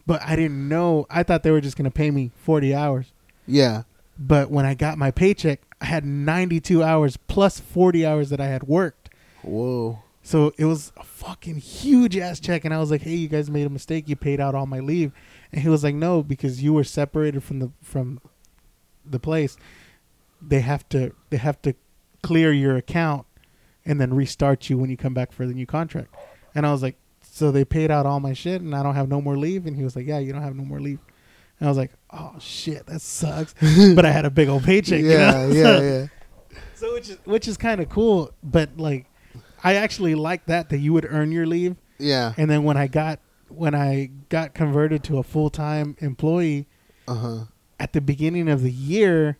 but 0.06 0.20
i 0.22 0.36
didn't 0.36 0.68
know 0.68 1.06
i 1.10 1.22
thought 1.22 1.42
they 1.42 1.50
were 1.50 1.60
just 1.60 1.76
going 1.76 1.84
to 1.84 1.90
pay 1.90 2.10
me 2.10 2.30
40 2.36 2.74
hours 2.74 3.12
Yeah. 3.46 3.82
but 4.18 4.50
when 4.50 4.64
i 4.66 4.74
got 4.74 4.98
my 4.98 5.10
paycheck 5.10 5.60
i 5.80 5.86
had 5.86 6.04
92 6.04 6.82
hours 6.82 7.16
plus 7.16 7.58
40 7.60 8.04
hours 8.06 8.30
that 8.30 8.40
i 8.40 8.46
had 8.46 8.64
worked 8.64 9.10
Whoa. 9.42 10.00
So 10.22 10.52
it 10.58 10.64
was 10.64 10.90
a 10.96 11.04
fucking 11.04 11.58
huge 11.58 12.16
ass 12.16 12.40
check, 12.40 12.64
and 12.64 12.74
I 12.74 12.78
was 12.80 12.90
like, 12.90 13.02
"Hey, 13.02 13.14
you 13.14 13.28
guys 13.28 13.48
made 13.48 13.64
a 13.64 13.70
mistake. 13.70 14.08
You 14.08 14.16
paid 14.16 14.40
out 14.40 14.56
all 14.56 14.66
my 14.66 14.80
leave," 14.80 15.12
and 15.52 15.60
he 15.62 15.68
was 15.68 15.84
like, 15.84 15.94
"No, 15.94 16.20
because 16.24 16.60
you 16.64 16.72
were 16.72 16.82
separated 16.82 17.44
from 17.44 17.60
the 17.60 17.70
from 17.80 18.20
the 19.08 19.20
place. 19.20 19.56
They 20.42 20.62
have 20.62 20.88
to 20.88 21.12
they 21.30 21.36
have 21.36 21.62
to 21.62 21.76
clear 22.24 22.50
your 22.52 22.74
account 22.76 23.24
and 23.84 24.00
then 24.00 24.14
restart 24.14 24.68
you 24.68 24.76
when 24.76 24.90
you 24.90 24.96
come 24.96 25.14
back 25.14 25.30
for 25.30 25.46
the 25.46 25.54
new 25.54 25.64
contract." 25.66 26.12
And 26.56 26.66
I 26.66 26.72
was 26.72 26.82
like, 26.82 26.96
"So 27.36 27.50
they 27.50 27.64
paid 27.64 27.90
out 27.90 28.06
all 28.06 28.18
my 28.20 28.32
shit, 28.32 28.62
and 28.62 28.74
I 28.74 28.82
don't 28.82 28.94
have 28.94 29.08
no 29.08 29.20
more 29.20 29.36
leave?" 29.36 29.66
And 29.66 29.76
he 29.76 29.84
was 29.84 29.94
like, 29.94 30.06
"Yeah, 30.06 30.18
you 30.18 30.32
don't 30.32 30.42
have 30.42 30.56
no 30.56 30.64
more 30.64 30.80
leave." 30.80 31.00
And 31.60 31.66
I 31.68 31.70
was 31.70 31.76
like, 31.78 31.92
"Oh 32.10 32.34
shit, 32.38 32.86
that 32.86 33.00
sucks." 33.02 33.54
but 33.94 34.06
I 34.06 34.10
had 34.10 34.24
a 34.24 34.30
big 34.30 34.48
old 34.48 34.64
paycheck. 34.64 35.00
you 35.00 35.10
yeah, 35.10 35.30
know? 35.32 35.48
yeah, 35.52 35.80
yeah. 35.80 36.06
So 36.74 36.94
which 36.94 37.10
is 37.10 37.18
which 37.24 37.48
is 37.48 37.56
kind 37.56 37.80
of 37.80 37.88
cool, 37.88 38.30
but 38.42 38.76
like 38.78 39.06
I 39.62 39.74
actually 39.74 40.14
like 40.14 40.46
that 40.46 40.70
that 40.70 40.78
you 40.78 40.92
would 40.94 41.06
earn 41.08 41.30
your 41.32 41.46
leave, 41.46 41.76
Yeah. 41.98 42.32
and 42.36 42.50
then 42.50 42.64
when 42.64 42.76
I 42.76 42.86
got 42.86 43.20
when 43.48 43.74
I 43.74 44.10
got 44.28 44.54
converted 44.54 45.02
to 45.04 45.18
a 45.18 45.22
full 45.22 45.50
time 45.50 45.96
employee 46.00 46.66
Uh 47.06 47.14
huh. 47.14 47.38
at 47.78 47.92
the 47.92 48.00
beginning 48.00 48.48
of 48.48 48.62
the 48.62 48.72
year, 48.72 49.38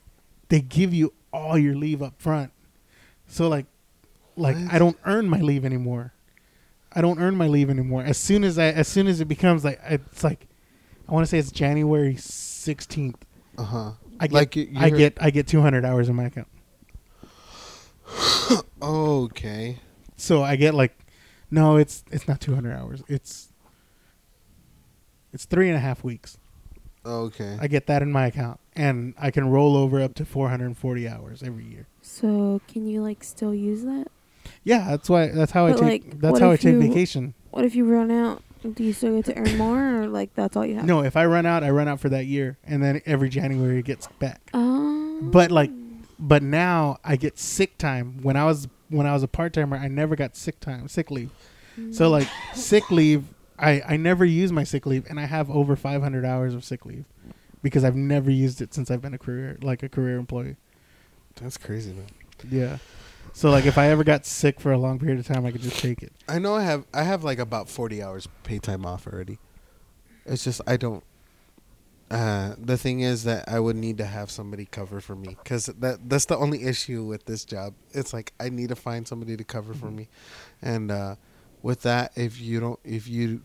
they 0.49 0.61
give 0.61 0.93
you 0.95 1.13
all 1.33 1.57
your 1.59 1.75
leave 1.75 2.03
up 2.03 2.21
front. 2.21 2.53
So 3.27 3.49
like 3.49 3.67
like 4.37 4.57
What? 4.57 4.75
I 4.75 4.79
don't 4.79 4.97
earn 5.05 5.29
my 5.29 5.41
leave 5.41 5.65
anymore. 5.65 6.13
I 6.97 7.01
don't 7.03 7.21
earn 7.21 7.37
my 7.37 7.47
leave 7.47 7.71
anymore. 7.71 8.03
As 8.03 8.17
soon 8.19 8.43
as 8.43 8.59
I 8.59 8.65
as 8.73 8.89
soon 8.89 9.07
as 9.07 9.21
it 9.21 9.27
becomes 9.27 9.65
like 9.65 9.79
it's 9.87 10.25
like 10.25 10.49
I 11.09 11.13
want 11.13 11.25
to 11.25 11.31
say 11.31 11.39
it's 11.39 11.53
January 11.53 12.17
sixteenth. 12.17 13.25
Uh 13.57 13.63
huh. 13.63 13.91
I 14.19 14.27
get 14.27 14.33
Like 14.35 14.57
you- 14.57 14.71
I 14.77 14.91
get 14.91 15.19
I 15.21 15.31
get 15.31 15.47
two 15.47 15.61
hundred 15.61 15.85
hours 15.85 16.09
in 16.09 16.17
my 16.17 16.25
account. 16.25 16.49
Okay. 18.83 19.79
So 20.17 20.43
I 20.43 20.57
get 20.57 20.75
like, 20.75 20.97
no, 21.51 21.77
it's 21.77 22.05
it's 22.11 22.29
not 22.29 22.41
200 22.41 22.73
hours. 22.73 23.03
It's 23.09 23.49
it's 25.33 25.45
three 25.45 25.69
and 25.69 25.77
a 25.77 25.81
half 25.81 26.05
weeks. 26.05 26.39
Okay. 27.05 27.57
I 27.61 27.67
get 27.69 27.87
that 27.87 28.03
in 28.03 28.11
my 28.13 28.27
account, 28.27 28.59
and 28.75 29.15
I 29.19 29.31
can 29.31 29.49
roll 29.51 29.77
over 29.77 30.01
up 30.03 30.15
to 30.17 30.25
440 30.25 31.09
hours 31.09 31.43
every 31.43 31.65
year. 31.65 31.87
So 32.03 32.61
can 32.69 32.87
you 32.87 33.03
like 33.03 33.23
still 33.25 33.55
use 33.55 33.83
that? 33.83 34.07
Yeah, 34.67 34.91
that's 34.91 35.09
why. 35.09 35.29
That's 35.29 35.53
how 35.53 35.67
I 35.67 35.73
take. 35.73 35.81
like, 35.81 36.21
that's 36.21 36.41
how 36.41 36.51
I 36.51 36.57
take 36.57 36.75
you- 36.75 36.81
vacation. 36.81 37.35
What 37.51 37.65
if 37.65 37.75
you 37.77 37.85
run 37.87 38.11
out? 38.11 38.43
Do 38.75 38.83
you 38.83 38.93
still 38.93 39.15
get 39.15 39.27
to 39.27 39.39
earn 39.39 39.57
more, 39.57 40.03
or 40.03 40.09
like 40.09 40.35
that's 40.35 40.57
all 40.57 40.67
you 40.67 40.75
have? 40.75 40.85
No, 40.85 41.05
if 41.05 41.17
I 41.17 41.25
run 41.25 41.47
out, 41.47 41.63
I 41.63 41.71
run 41.71 41.87
out 41.87 42.01
for 42.01 42.09
that 42.09 42.27
year, 42.27 42.59
and 42.65 42.83
then 42.83 43.01
every 43.07 43.29
January 43.29 43.79
it 43.79 43.85
gets 43.85 44.09
back. 44.19 44.41
Oh. 44.53 45.21
But, 45.23 45.53
like, 45.53 45.71
But 46.19 46.43
now 46.43 46.99
I 47.05 47.15
get 47.17 47.39
sick 47.39 47.79
time. 47.79 48.19
When 48.23 48.37
I 48.37 48.45
was 48.45 48.67
when 48.89 49.07
I 49.07 49.13
was 49.13 49.23
a 49.23 49.29
part 49.29 49.53
timer, 49.53 49.77
I 49.77 49.87
never 49.89 50.17
got 50.17 50.35
sick 50.37 50.59
time, 50.61 50.89
sick 50.89 51.11
leave. 51.13 51.31
Mm. 51.79 51.95
So 51.95 52.09
like 52.11 52.27
sick 52.55 52.91
leave, 52.91 53.25
I 53.59 53.83
I 53.87 53.97
never 53.97 54.25
use 54.25 54.51
my 54.51 54.65
sick 54.65 54.85
leave, 54.87 55.05
and 55.09 55.21
I 55.21 55.27
have 55.27 55.49
over 55.51 55.77
500 55.77 56.25
hours 56.25 56.55
of 56.55 56.65
sick 56.65 56.85
leave 56.87 57.05
because 57.63 57.85
I've 57.85 57.97
never 57.97 58.31
used 58.31 58.61
it 58.61 58.75
since 58.75 58.91
I've 58.91 59.03
been 59.03 59.15
a 59.15 59.19
career 59.19 59.59
like 59.63 59.83
a 59.83 59.89
career 59.89 60.17
employee. 60.17 60.57
That's 61.41 61.57
crazy, 61.57 61.93
man. 61.93 62.07
Yeah. 62.51 62.79
So 63.37 63.51
like 63.51 63.67
if 63.67 63.77
I 63.77 63.89
ever 63.91 64.03
got 64.03 64.25
sick 64.25 64.61
for 64.61 64.73
a 64.73 64.79
long 64.79 64.99
period 64.99 65.19
of 65.19 65.27
time, 65.27 65.45
I 65.45 65.51
could 65.51 65.61
just 65.61 65.79
take 65.79 66.03
it. 66.03 66.11
I 66.27 66.39
know 66.39 66.55
I 66.55 66.63
have 66.63 66.87
I 66.95 67.03
have 67.03 67.23
like 67.23 67.39
about 67.39 67.69
forty 67.69 68.03
hours 68.03 68.27
paid 68.45 68.63
time 68.63 68.87
off 68.87 69.07
already. 69.07 69.39
It's 70.25 70.43
just 70.43 70.63
I 70.67 70.79
don't. 70.79 71.05
Uh, 72.11 72.55
the 72.57 72.79
thing 72.79 73.01
is 73.01 73.25
that 73.25 73.47
I 73.47 73.61
would 73.61 73.77
need 73.77 73.99
to 73.99 74.07
have 74.07 74.31
somebody 74.31 74.65
cover 74.65 75.03
for 75.03 75.15
me 75.15 75.37
because 75.43 75.67
that 75.67 76.09
that's 76.09 76.25
the 76.25 76.37
only 76.39 76.65
issue 76.65 77.05
with 77.05 77.27
this 77.27 77.45
job. 77.45 77.75
It's 77.93 78.15
like 78.15 78.33
I 78.41 78.49
need 78.49 78.71
to 78.71 78.75
find 78.75 79.07
somebody 79.07 79.37
to 79.37 79.45
cover 79.45 79.75
for 79.75 79.91
me, 79.91 80.09
and 80.63 80.91
uh, 80.91 81.17
with 81.61 81.83
that, 81.83 82.13
if 82.17 82.41
you 82.41 82.59
don't 82.59 82.81
if 82.85 83.07
you 83.07 83.43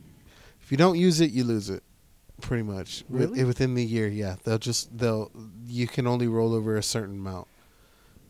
if 0.62 0.72
you 0.72 0.78
don't 0.78 0.98
use 0.98 1.20
it, 1.20 1.32
you 1.32 1.44
lose 1.44 1.70
it, 1.70 1.84
pretty 2.40 2.64
much. 2.64 3.04
With- 3.10 3.32
Really? 3.32 3.44
within 3.44 3.76
the 3.76 3.84
year, 3.84 4.08
yeah, 4.08 4.38
they'll 4.46 4.58
just 4.58 4.98
they'll 4.98 5.32
you 5.68 5.86
can 5.86 6.08
only 6.08 6.28
roll 6.30 6.54
over 6.54 6.78
a 6.78 6.84
certain 6.84 7.16
amount. 7.16 7.50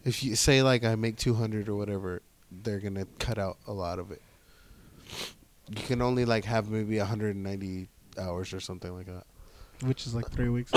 If 0.04 0.24
you 0.24 0.36
say 0.36 0.62
like 0.64 0.84
I 0.84 0.96
make 0.96 1.18
two 1.18 1.34
hundred 1.34 1.70
or 1.70 1.76
whatever, 1.76 2.22
they're 2.52 2.80
gonna 2.80 3.06
cut 3.20 3.38
out 3.38 3.58
a 3.68 3.74
lot 3.74 4.00
of 4.00 4.12
it. 4.12 4.22
You 5.70 5.84
can 5.84 6.02
only 6.02 6.26
like 6.26 6.44
have 6.46 6.70
maybe 6.70 6.98
190 6.98 7.88
hours 8.20 8.54
or 8.54 8.60
something 8.60 8.94
like 8.94 9.06
that. 9.06 9.24
Which 9.84 10.06
is 10.06 10.14
like 10.14 10.30
three 10.30 10.50
weeks. 10.58 10.72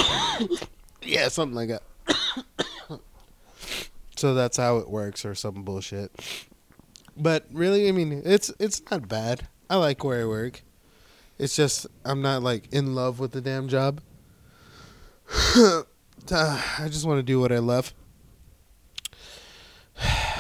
Yeah, 1.03 1.29
something 1.29 1.57
like 1.57 1.69
that. 1.69 1.83
so 4.17 4.35
that's 4.35 4.57
how 4.57 4.79
it 4.79 4.89
works, 4.89 5.25
or 5.25 5.35
some 5.35 5.63
bullshit. 5.65 6.13
But 7.17 7.47
really, 7.53 7.89
I 7.89 7.93
mean, 7.93 8.23
it's 8.25 8.53
it's 8.59 8.83
not 8.91 9.09
bad. 9.09 9.49
I 9.69 9.77
like 9.77 10.05
where 10.05 10.23
I 10.23 10.27
work. 10.27 10.63
It's 11.39 11.57
just 11.57 11.87
I'm 12.05 12.23
not 12.23 12.43
like 12.43 12.73
in 12.73 12.95
love 12.95 13.19
with 13.19 13.33
the 13.33 13.41
damn 13.41 13.69
job. 13.69 14.01
I 15.31 15.85
just 16.87 17.05
want 17.05 17.19
to 17.19 17.23
do 17.23 17.41
what 17.41 17.53
I 17.53 17.59
love. 17.59 17.93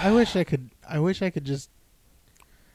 I 0.04 0.12
wish 0.12 0.36
I 0.36 0.44
could. 0.44 0.70
I 0.86 0.98
wish 0.98 1.22
I 1.22 1.30
could 1.30 1.46
just 1.46 1.70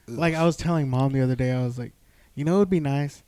like 0.08 0.34
I 0.34 0.44
was 0.44 0.56
telling 0.56 0.88
mom 0.88 1.12
the 1.12 1.20
other 1.20 1.36
day. 1.36 1.52
I 1.52 1.62
was 1.62 1.78
like, 1.78 1.92
you 2.34 2.44
know, 2.44 2.56
it 2.56 2.58
would 2.58 2.70
be 2.70 2.80
nice 2.80 3.22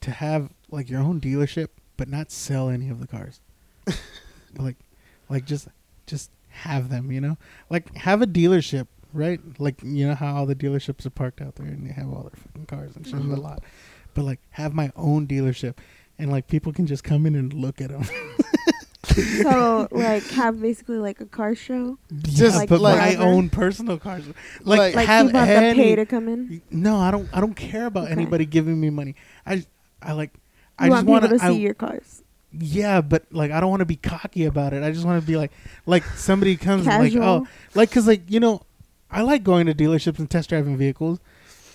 to 0.00 0.10
have 0.10 0.50
like 0.72 0.90
your 0.90 1.00
own 1.00 1.20
dealership, 1.20 1.68
but 1.96 2.08
not 2.08 2.32
sell 2.32 2.68
any 2.68 2.88
of 2.88 2.98
the 2.98 3.06
cars. 3.06 3.40
like, 4.58 4.74
like 5.28 5.44
just 5.44 5.68
just 6.06 6.32
have 6.48 6.88
them. 6.88 7.12
You 7.12 7.20
know, 7.20 7.38
like 7.70 7.94
have 7.94 8.22
a 8.22 8.26
dealership, 8.26 8.88
right? 9.12 9.40
Like 9.60 9.80
you 9.84 10.08
know 10.08 10.16
how 10.16 10.34
all 10.34 10.46
the 10.46 10.56
dealerships 10.56 11.06
are 11.06 11.10
parked 11.10 11.40
out 11.40 11.54
there 11.54 11.66
and 11.66 11.86
they 11.86 11.92
have 11.92 12.08
all 12.08 12.22
their 12.22 12.42
fucking 12.42 12.66
cars 12.66 12.96
and 12.96 13.06
shit 13.06 13.14
in 13.14 13.28
the 13.28 13.36
mm-hmm. 13.36 13.44
lot. 13.44 13.62
But 14.14 14.24
like 14.24 14.40
have 14.50 14.74
my 14.74 14.90
own 14.96 15.28
dealership, 15.28 15.76
and 16.18 16.28
like 16.28 16.48
people 16.48 16.72
can 16.72 16.86
just 16.86 17.04
come 17.04 17.24
in 17.26 17.36
and 17.36 17.52
look 17.52 17.80
at 17.80 17.90
them. 17.90 18.04
so 19.42 19.88
like 19.92 20.22
have 20.30 20.60
basically 20.60 20.98
like 20.98 21.20
a 21.20 21.26
car 21.26 21.54
show. 21.54 21.98
Just 22.22 22.60
yeah, 22.60 22.66
but 22.66 22.80
like- 22.80 22.98
my 22.98 23.06
whatever. 23.10 23.22
own 23.24 23.50
personal 23.50 23.98
cars. 23.98 24.24
Like, 24.62 24.78
Like- 24.78 24.94
Like 24.94 25.06
have 25.06 25.26
people 25.26 25.40
have 25.40 25.48
to 25.48 25.54
any- 25.54 25.82
pay 25.82 25.96
to 25.96 26.06
come 26.06 26.28
in. 26.28 26.62
no, 26.70 26.96
I 26.98 27.10
don't. 27.10 27.28
I 27.32 27.40
don't 27.40 27.54
care 27.54 27.86
about 27.86 28.04
Okay. 28.04 28.12
anybody 28.12 28.46
giving 28.46 28.80
me 28.80 28.90
money. 28.90 29.14
I, 29.46 29.64
I 30.00 30.12
like. 30.12 30.30
I 30.78 30.86
You 30.86 30.92
just 30.92 31.06
want 31.06 31.08
want 31.08 31.22
people 31.24 31.38
to 31.38 31.44
see 31.44 31.58
I, 31.58 31.58
your 31.58 31.74
cars. 31.74 32.22
Yeah, 32.58 33.00
but 33.00 33.24
like 33.30 33.50
I 33.50 33.60
don't 33.60 33.70
want 33.70 33.80
to 33.80 33.86
be 33.86 33.96
cocky 33.96 34.44
about 34.44 34.72
it. 34.74 34.82
I 34.82 34.90
just 34.92 35.04
want 35.06 35.20
to 35.20 35.26
be 35.26 35.36
like, 35.36 35.52
like 35.86 36.04
somebody 36.16 36.56
comes 36.56 36.86
and 36.86 37.02
like, 37.02 37.16
oh, 37.16 37.46
like 37.74 37.88
because 37.88 38.06
like 38.06 38.22
you 38.30 38.40
know, 38.40 38.62
I 39.10 39.22
like 39.22 39.42
going 39.42 39.66
to 39.66 39.74
dealerships 39.74 40.18
and 40.18 40.28
test 40.28 40.48
driving 40.50 40.76
vehicles, 40.76 41.18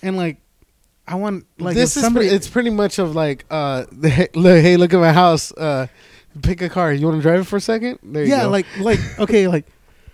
and 0.02 0.16
like, 0.16 0.36
I 1.06 1.16
want 1.16 1.46
like 1.58 1.74
this 1.74 1.92
if 1.92 1.96
is 1.98 2.02
somebody. 2.04 2.28
pre- 2.28 2.36
it's 2.36 2.48
pretty 2.48 2.70
much 2.70 2.98
of 3.00 3.14
like 3.16 3.44
uh 3.50 3.86
hey, 4.02 4.28
look, 4.34 4.62
hey 4.62 4.76
look 4.76 4.94
at 4.94 5.00
my 5.00 5.12
house 5.12 5.50
uh 5.52 5.88
pick 6.42 6.62
a 6.62 6.68
car 6.68 6.92
you 6.92 7.06
want 7.06 7.18
to 7.18 7.22
drive 7.22 7.40
it 7.40 7.44
for 7.44 7.56
a 7.56 7.60
second 7.60 7.98
there 8.02 8.24
you 8.24 8.30
yeah, 8.30 8.42
go. 8.44 8.50
like 8.50 8.66
like 8.80 9.00
okay, 9.18 9.48
like 9.48 9.66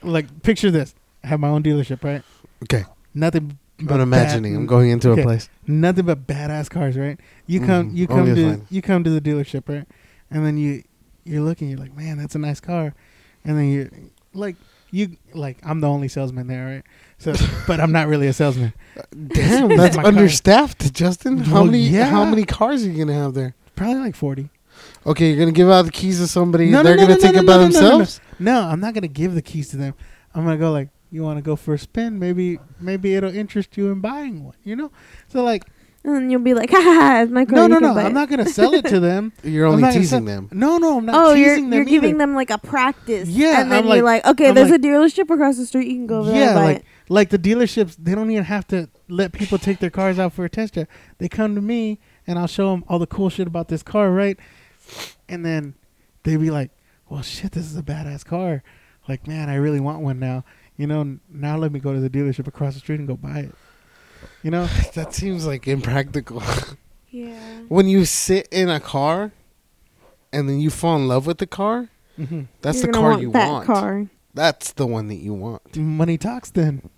like 0.02 0.42
picture 0.42 0.70
this. 0.70 0.94
I 1.22 1.28
have 1.28 1.40
my 1.40 1.48
own 1.48 1.62
dealership, 1.62 2.04
right? 2.04 2.22
okay 2.64 2.84
Nothing. 3.14 3.58
i'm 3.80 3.86
but 3.86 4.00
imagining 4.00 4.52
bad- 4.54 4.58
i'm 4.60 4.66
going 4.66 4.90
into 4.90 5.10
Okay. 5.10 5.22
a 5.22 5.24
place 5.24 5.48
nothing 5.66 6.04
but 6.06 6.26
badass 6.26 6.68
cars, 6.70 6.96
right? 6.96 7.18
You 7.46 7.60
come, 7.60 7.90
Mhm. 7.90 7.96
you 7.96 8.06
come 8.06 8.34
to, 8.34 8.48
fine. 8.50 8.66
you 8.70 8.82
come 8.82 9.04
to 9.04 9.10
the 9.10 9.20
dealership, 9.20 9.68
right? 9.68 9.86
And 10.30 10.44
then 10.46 10.56
you, 10.58 10.82
you're 11.24 11.42
looking, 11.42 11.68
you're 11.70 11.78
like, 11.78 11.96
man, 11.96 12.18
that's 12.18 12.34
a 12.34 12.38
nice 12.38 12.60
car, 12.60 12.94
and 13.44 13.56
then 13.58 13.68
you, 13.70 13.90
like, 14.34 14.56
you, 14.90 15.16
like, 15.34 15.58
I'm 15.62 15.80
the 15.80 15.88
only 15.88 16.08
salesman 16.08 16.46
there, 16.46 16.66
right? 16.66 16.82
So, 17.18 17.32
but 17.66 17.80
I'm 17.80 17.92
not 17.92 18.08
really 18.08 18.26
a 18.26 18.32
salesman. 18.32 18.72
damn 19.10 19.68
That's 19.68 19.80
that's 19.80 19.96
my 19.96 20.02
car. 20.02 20.12
understaffed 20.12 20.92
justin 20.94 21.38
how 21.38 21.54
Well, 21.54 21.64
many 21.66 21.78
yeah. 21.80 22.06
how 22.06 22.24
many 22.24 22.44
cars 22.44 22.84
are 22.84 22.90
you 22.90 22.98
gonna 23.04 23.18
have 23.18 23.34
there 23.34 23.54
Probably 23.76 23.96
like 23.96 24.14
forty. 24.14 24.50
Okay 25.06 25.28
you're 25.30 25.38
gonna 25.38 25.52
give 25.52 25.70
out 25.70 25.82
the 25.84 25.90
keys 25.90 26.18
to 26.20 26.26
somebody 26.26 26.70
No, 26.70 26.78
no, 26.78 26.82
they're 26.84 26.96
no, 26.96 27.02
gonna 27.02 27.14
no, 27.14 27.20
take 27.20 27.34
no, 27.34 27.40
it 27.40 27.44
no, 27.44 27.46
by 27.52 27.56
no, 27.56 27.66
no, 27.66 27.68
no, 27.68 27.80
no. 27.80 27.98
themselves 27.98 28.20
No, 28.38 28.60
I'm 28.62 28.80
not 28.80 28.94
gonna 28.94 29.08
give 29.08 29.34
the 29.34 29.42
keys 29.42 29.68
to 29.70 29.76
them. 29.76 29.94
I'm 30.34 30.44
gonna 30.44 30.56
go 30.56 30.72
like, 30.72 30.88
you 31.10 31.22
want 31.22 31.38
to 31.38 31.42
go 31.42 31.54
for 31.54 31.74
a 31.74 31.78
spin? 31.78 32.18
Maybe, 32.18 32.58
maybe 32.80 33.14
it'll 33.14 33.32
interest 33.34 33.76
you 33.76 33.92
in 33.92 34.00
buying 34.00 34.42
one. 34.44 34.56
You 34.64 34.74
know? 34.74 34.90
So 35.28 35.44
like, 35.44 35.62
And 36.02 36.14
then 36.16 36.30
you'll 36.30 36.40
be 36.42 36.54
like, 36.54 36.70
ha 36.76 36.80
ha, 36.82 36.94
ha 37.00 37.22
it's 37.22 37.30
my 37.30 37.44
car. 37.44 37.54
no, 37.56 37.62
you 37.62 37.68
no, 37.68 37.74
can 37.78 37.88
no. 37.88 37.94
buy 37.94 38.00
I'm 38.02 38.10
it." 38.10 38.14
not 38.14 38.28
gonna 38.28 38.46
sell 38.48 38.74
it 38.74 38.84
to 38.86 38.98
them. 39.08 39.32
you're 39.44 39.66
only 39.66 39.84
teasing 39.84 40.04
sell- 40.04 40.20
them 40.22 40.48
No, 40.50 40.78
no, 40.78 40.98
I'm 40.98 41.06
not 41.06 41.14
Oh, 41.14 41.34
you're 41.34 41.54
teasing 41.54 41.72
you're 41.72 41.84
them 41.84 41.88
giving 41.88 42.10
either. 42.10 42.18
them 42.18 42.34
like 42.34 42.50
a 42.50 42.58
practice. 42.58 43.28
Yeah, 43.28 43.60
and 43.60 43.70
then 43.70 43.84
I'm 43.84 43.86
you're 43.86 44.02
like- 44.02 44.24
like, 44.24 44.32
okay, 44.34 44.48
I'm 44.48 44.54
there's 44.56 44.70
like- 44.70 44.80
a 44.80 44.82
dealership 44.82 45.30
across 45.30 45.56
the 45.56 45.66
street. 45.66 45.86
You 45.86 45.94
can 45.94 46.06
go 46.08 46.18
over 46.20 46.30
there 46.32 46.40
yeah, 46.40 46.56
and 46.56 46.64
like 46.64 46.76
it. 46.78 46.84
like 47.08 47.28
the 47.30 47.38
dealerships, 47.38 47.94
they 47.96 48.16
don't 48.16 48.30
even 48.32 48.44
have 48.44 48.66
to 48.68 48.88
let 49.08 49.32
people 49.32 49.58
take 49.58 49.78
their 49.78 49.90
cars 49.90 50.18
out 50.18 50.32
for 50.32 50.44
a 50.44 50.48
test 50.50 50.74
drive. 50.74 50.88
They 51.18 51.28
come 51.28 51.54
to 51.54 51.60
me 51.60 52.00
and 52.26 52.36
I'll 52.40 52.48
show 52.48 52.70
them 52.72 52.82
all 52.88 52.98
the 52.98 53.06
cool 53.06 53.28
shit 53.28 53.46
about 53.46 53.68
this 53.68 53.84
car, 53.84 54.10
right? 54.10 54.36
And 55.28 55.44
then 55.44 55.74
they'd 56.22 56.36
be 56.36 56.50
like, 56.50 56.70
"Well, 57.08 57.22
shit, 57.22 57.52
this 57.52 57.64
is 57.66 57.76
a 57.76 57.82
badass 57.82 58.24
car. 58.24 58.62
Like, 59.08 59.26
man, 59.26 59.48
I 59.48 59.56
really 59.56 59.80
want 59.80 60.00
one 60.00 60.18
now. 60.18 60.44
You 60.76 60.86
know, 60.86 61.18
now 61.28 61.56
let 61.56 61.72
me 61.72 61.78
go 61.80 61.92
to 61.92 62.00
the 62.00 62.10
dealership 62.10 62.46
across 62.46 62.74
the 62.74 62.80
street 62.80 62.98
and 62.98 63.06
go 63.08 63.16
buy 63.16 63.40
it. 63.40 63.54
You 64.42 64.50
know? 64.50 64.66
that 64.94 65.14
seems 65.14 65.46
like 65.46 65.66
impractical 65.68 66.42
Yeah. 67.10 67.60
when 67.68 67.86
you 67.86 68.04
sit 68.04 68.48
in 68.50 68.68
a 68.68 68.80
car 68.80 69.30
and 70.32 70.48
then 70.48 70.58
you 70.60 70.68
fall 70.70 70.96
in 70.96 71.06
love 71.06 71.26
with 71.28 71.38
the 71.38 71.46
car 71.46 71.88
hmm 72.16 72.42
that's 72.60 72.78
You're 72.82 72.88
the 72.92 72.98
car 72.98 73.10
want 73.10 73.22
you 73.22 73.30
that 73.32 73.48
want 73.48 73.66
car. 73.66 74.06
that's 74.34 74.72
the 74.72 74.84
one 74.86 75.06
that 75.08 75.16
you 75.16 75.32
want 75.32 75.76
Money 75.76 76.18
talks 76.18 76.50
then. 76.50 76.88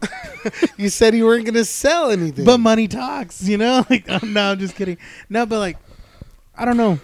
you 0.78 0.88
said 0.88 1.14
you 1.14 1.26
weren't 1.26 1.44
gonna 1.44 1.64
sell 1.66 2.10
anything. 2.10 2.44
but 2.46 2.56
money 2.58 2.88
talks, 2.88 3.42
you 3.42 3.58
know. 3.58 3.84
Like, 3.90 4.06
oh, 4.08 4.20
no, 4.24 4.52
I'm 4.52 4.58
just 4.58 4.74
kidding. 4.76 4.96
No, 5.28 5.44
but 5.44 5.58
like, 5.58 5.76
I 6.56 6.64
don't 6.64 6.78
know. 6.78 6.98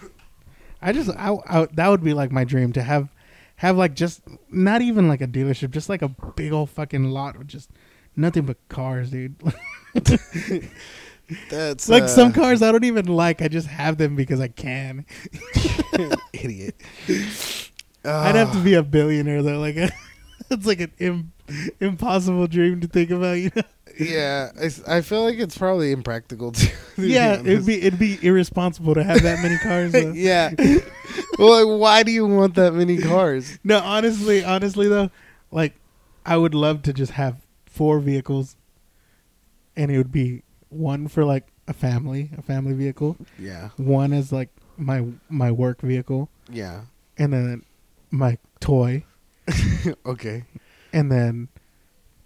I 0.83 0.93
just, 0.93 1.11
I, 1.11 1.37
I, 1.47 1.67
that 1.75 1.89
would 1.89 2.05
be 2.05 2.15
like 2.15 2.31
my 2.33 2.45
dream 2.45 2.73
to 2.75 2.83
have, 2.83 3.09
have 3.57 3.77
like 3.77 3.95
just 3.95 4.23
not 4.51 4.83
even 4.83 5.09
like 5.09 5.21
a 5.21 5.27
dealership, 5.27 5.71
just 5.71 5.89
like 5.89 6.03
a 6.03 6.09
big 6.09 6.53
old 6.53 6.71
fucking 6.71 7.11
lot 7.11 7.39
with 7.39 7.49
just 7.49 7.71
nothing 8.15 8.45
but 8.47 8.57
cars, 8.69 9.11
dude. 9.11 9.37
that's 11.51 11.89
like 11.89 12.05
uh, 12.05 12.07
some 12.07 12.33
cars 12.33 12.63
I 12.63 12.71
don't 12.73 12.85
even 12.85 13.07
like. 13.07 13.43
I 13.43 13.49
just 13.49 13.67
have 13.69 13.99
them 13.99 14.17
because 14.17 14.41
I 14.41 14.49
can. 14.49 15.07
idiot. 16.33 16.77
I'd 18.05 18.37
have 18.37 18.53
to 18.53 18.59
Ah, 18.59 18.63
be 18.65 18.75
a 18.75 18.83
billionaire 18.83 19.43
though. 19.43 19.59
Like, 19.59 19.77
it's 20.51 20.67
like 20.67 20.81
an 20.81 20.93
Im- 20.99 21.33
impossible 21.81 22.47
dream 22.47 22.81
to 22.81 22.87
think 22.87 23.11
about. 23.11 23.39
You 23.39 23.51
know? 23.57 23.63
Yeah, 23.99 24.51
I 24.87 25.01
feel 25.01 25.25
like 25.25 25.39
it's 25.39 25.57
probably 25.57 25.93
impractical. 25.93 26.53
To, 26.53 26.67
to 26.97 27.01
be 27.01 27.09
yeah, 27.09 27.41
it'd 27.41 27.67
be 27.67 27.83
it'd 27.83 27.99
be 27.99 28.19
irresponsible 28.23 28.95
to 28.95 29.03
have 29.03 29.23
that 29.23 29.43
many 29.43 29.57
cars. 29.59 29.93
Though. 29.93 30.13
yeah. 30.15 30.53
well, 31.39 31.67
like, 31.67 31.81
why 31.81 32.03
do 32.03 32.13
you 32.13 32.27
want 32.27 32.55
that 32.57 32.75
many 32.75 32.99
cars? 32.99 33.59
No, 33.65 33.79
honestly, 33.79 34.45
honestly 34.45 34.89
though, 34.89 35.11
like 35.51 35.75
I 36.25 36.37
would 36.37 36.55
love 36.55 36.83
to 36.83 36.93
just 36.93 37.13
have 37.13 37.37
four 37.65 38.01
vehicles, 38.01 38.57
and 39.77 39.91
it 39.91 39.97
would 39.97 40.13
be 40.13 40.43
one 40.69 41.09
for 41.09 41.25
like 41.25 41.49
a 41.67 41.73
family, 41.73 42.31
a 42.37 42.43
family 42.43 42.75
vehicle. 42.75 43.17
Yeah, 43.39 43.71
One 43.77 44.13
is 44.13 44.31
like 44.33 44.51
my 44.77 45.07
my 45.29 45.51
work 45.51 45.81
vehicle, 45.81 46.29
yeah. 46.51 46.83
and 47.17 47.33
then 47.33 47.65
my 48.11 48.39
toy, 48.61 49.05
okay. 50.07 50.45
and 50.93 51.11
then 51.11 51.49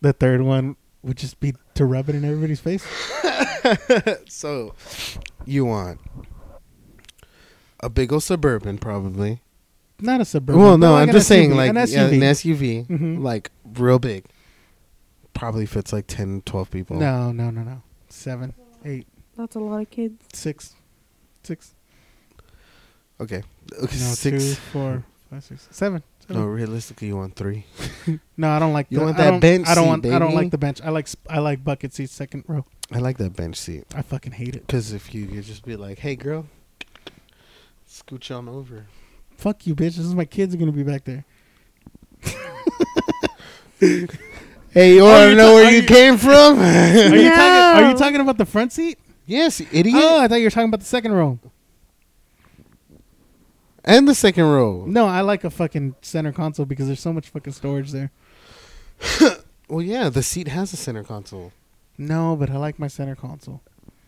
the 0.01 0.12
third 0.12 0.43
one 0.43 0.77
would 1.03 1.16
just 1.16 1.40
be 1.40 1.55
to 1.74 1.84
rub 1.84 2.09
it 2.09 2.14
in 2.14 2.24
everybody's 2.24 2.61
face. 2.61 2.84
so, 4.28 4.74
you 5.46 5.64
want 5.64 6.01
a 7.80 7.88
big 7.88 8.12
old 8.12 8.22
suburban, 8.22 8.78
probably. 8.78 9.40
Not 10.01 10.20
a 10.20 10.24
suburban. 10.24 10.62
well, 10.62 10.78
no, 10.78 10.92
like 10.92 11.03
I'm 11.03 11.09
an 11.11 11.14
just 11.14 11.28
saying, 11.28 11.55
like 11.55 11.70
an 11.70 11.76
yeah, 11.76 11.82
SUV. 11.84 12.12
an 12.12 12.20
SUV, 12.20 12.86
Mhm. 12.86 13.22
like 13.22 13.51
real 13.74 13.98
big. 13.98 14.24
Probably 15.34 15.66
fits 15.66 15.92
like 15.92 16.07
10, 16.07 16.42
12 16.44 16.70
people. 16.70 16.96
No, 16.98 17.32
no, 17.32 17.51
no, 17.51 17.62
no. 17.62 17.82
Seven, 18.09 18.53
eight, 18.84 19.07
That's 19.36 19.57
a 19.57 19.61
lot 19.61 19.82
of 19.82 19.90
kids. 19.90 20.22
six, 20.32 20.74
six. 21.42 21.74
Okay. 23.20 23.42
okay 23.74 23.82
No, 23.82 23.86
six. 24.14 24.44
two, 24.44 24.55
four, 24.55 25.05
five, 25.31 25.45
six, 25.45 25.68
seven. 25.70 26.03
seven. 26.26 26.43
No, 26.43 26.47
realistically, 26.49 27.09
you 27.09 27.16
want 27.16 27.37
three. 27.37 27.64
No, 28.37 28.49
I 28.51 28.59
don't 28.59 28.72
like. 28.72 28.87
You 28.91 28.99
the, 29.01 29.05
want 29.05 29.16
that 29.18 29.41
bench 29.41 29.68
I 29.68 29.74
don't 29.74 29.85
seat, 29.85 29.89
want. 29.91 30.07
I 30.07 30.18
don't 30.18 30.35
like 30.35 30.51
the 30.51 30.59
bench. 30.59 30.81
I 30.83 30.91
like. 30.91 31.09
I 31.28 31.39
like 31.39 31.62
bucket 31.62 31.93
seats, 31.95 32.12
second 32.12 32.45
row. 32.49 32.64
I 32.93 32.99
like 32.99 33.18
that 33.18 33.37
bench 33.37 33.57
seat 33.57 33.85
I 33.95 34.03
fucking 34.03 34.33
hate 34.33 34.57
it. 34.57 34.66
because 34.66 34.93
if 34.93 35.14
you 35.14 35.26
could 35.26 35.45
just 35.45 35.64
be 35.64 35.76
like, 35.76 35.99
"Hey, 36.01 36.16
girl, 36.16 36.47
scooch 37.89 38.35
on 38.37 38.49
over." 38.49 38.87
Fuck 39.37 39.66
you, 39.66 39.74
bitch. 39.74 39.97
This 39.97 39.99
is 39.99 40.14
my 40.14 40.24
kids 40.24 40.55
are 40.55 40.59
gonna 40.59 40.72
be 40.72 40.83
back 40.83 41.05
there. 41.05 41.24
Hey, 44.72 44.95
you 44.95 45.03
want 45.03 45.31
to 45.31 45.35
know 45.37 45.49
ta- 45.51 45.55
where 45.55 45.70
you 45.70 45.81
you- 45.81 45.87
came 45.87 46.16
from? 46.16 46.59
Are 46.61 47.16
you 47.16 47.24
No. 47.24 47.35
talking? 47.35 47.85
Are 47.85 47.91
you 47.91 47.97
talking 48.05 48.20
about 48.20 48.39
the 48.39 48.45
front 48.47 48.72
seat? 48.72 48.99
yes, 49.26 49.61
idiot. 49.61 49.97
Oh, 49.99 50.20
I 50.20 50.28
thought 50.28 50.37
you 50.37 50.45
were 50.45 50.51
talking 50.51 50.68
about 50.68 50.78
the 50.81 50.87
second 50.87 51.12
row. 51.12 51.39
And 53.85 54.07
the 54.09 54.14
second 54.14 54.45
row. 54.45 54.85
No, 54.87 55.07
I 55.07 55.20
like 55.22 55.45
a 55.45 55.51
fucking 55.51 55.95
center 56.03 56.33
console 56.33 56.66
because 56.66 56.87
there's 56.87 57.01
so 57.01 57.12
much 57.12 57.28
fucking 57.28 57.53
storage 57.53 57.93
there. 57.93 58.11
Well, 59.68 59.83
yeah, 59.83 60.09
the 60.09 60.24
seat 60.24 60.49
has 60.49 60.72
a 60.72 60.76
center 60.76 61.05
console. 61.05 61.53
No, 61.97 62.35
but 62.35 62.51
I 62.51 62.57
like 62.57 62.81
my 62.81 62.89
center 62.89 63.14
console. 63.14 63.61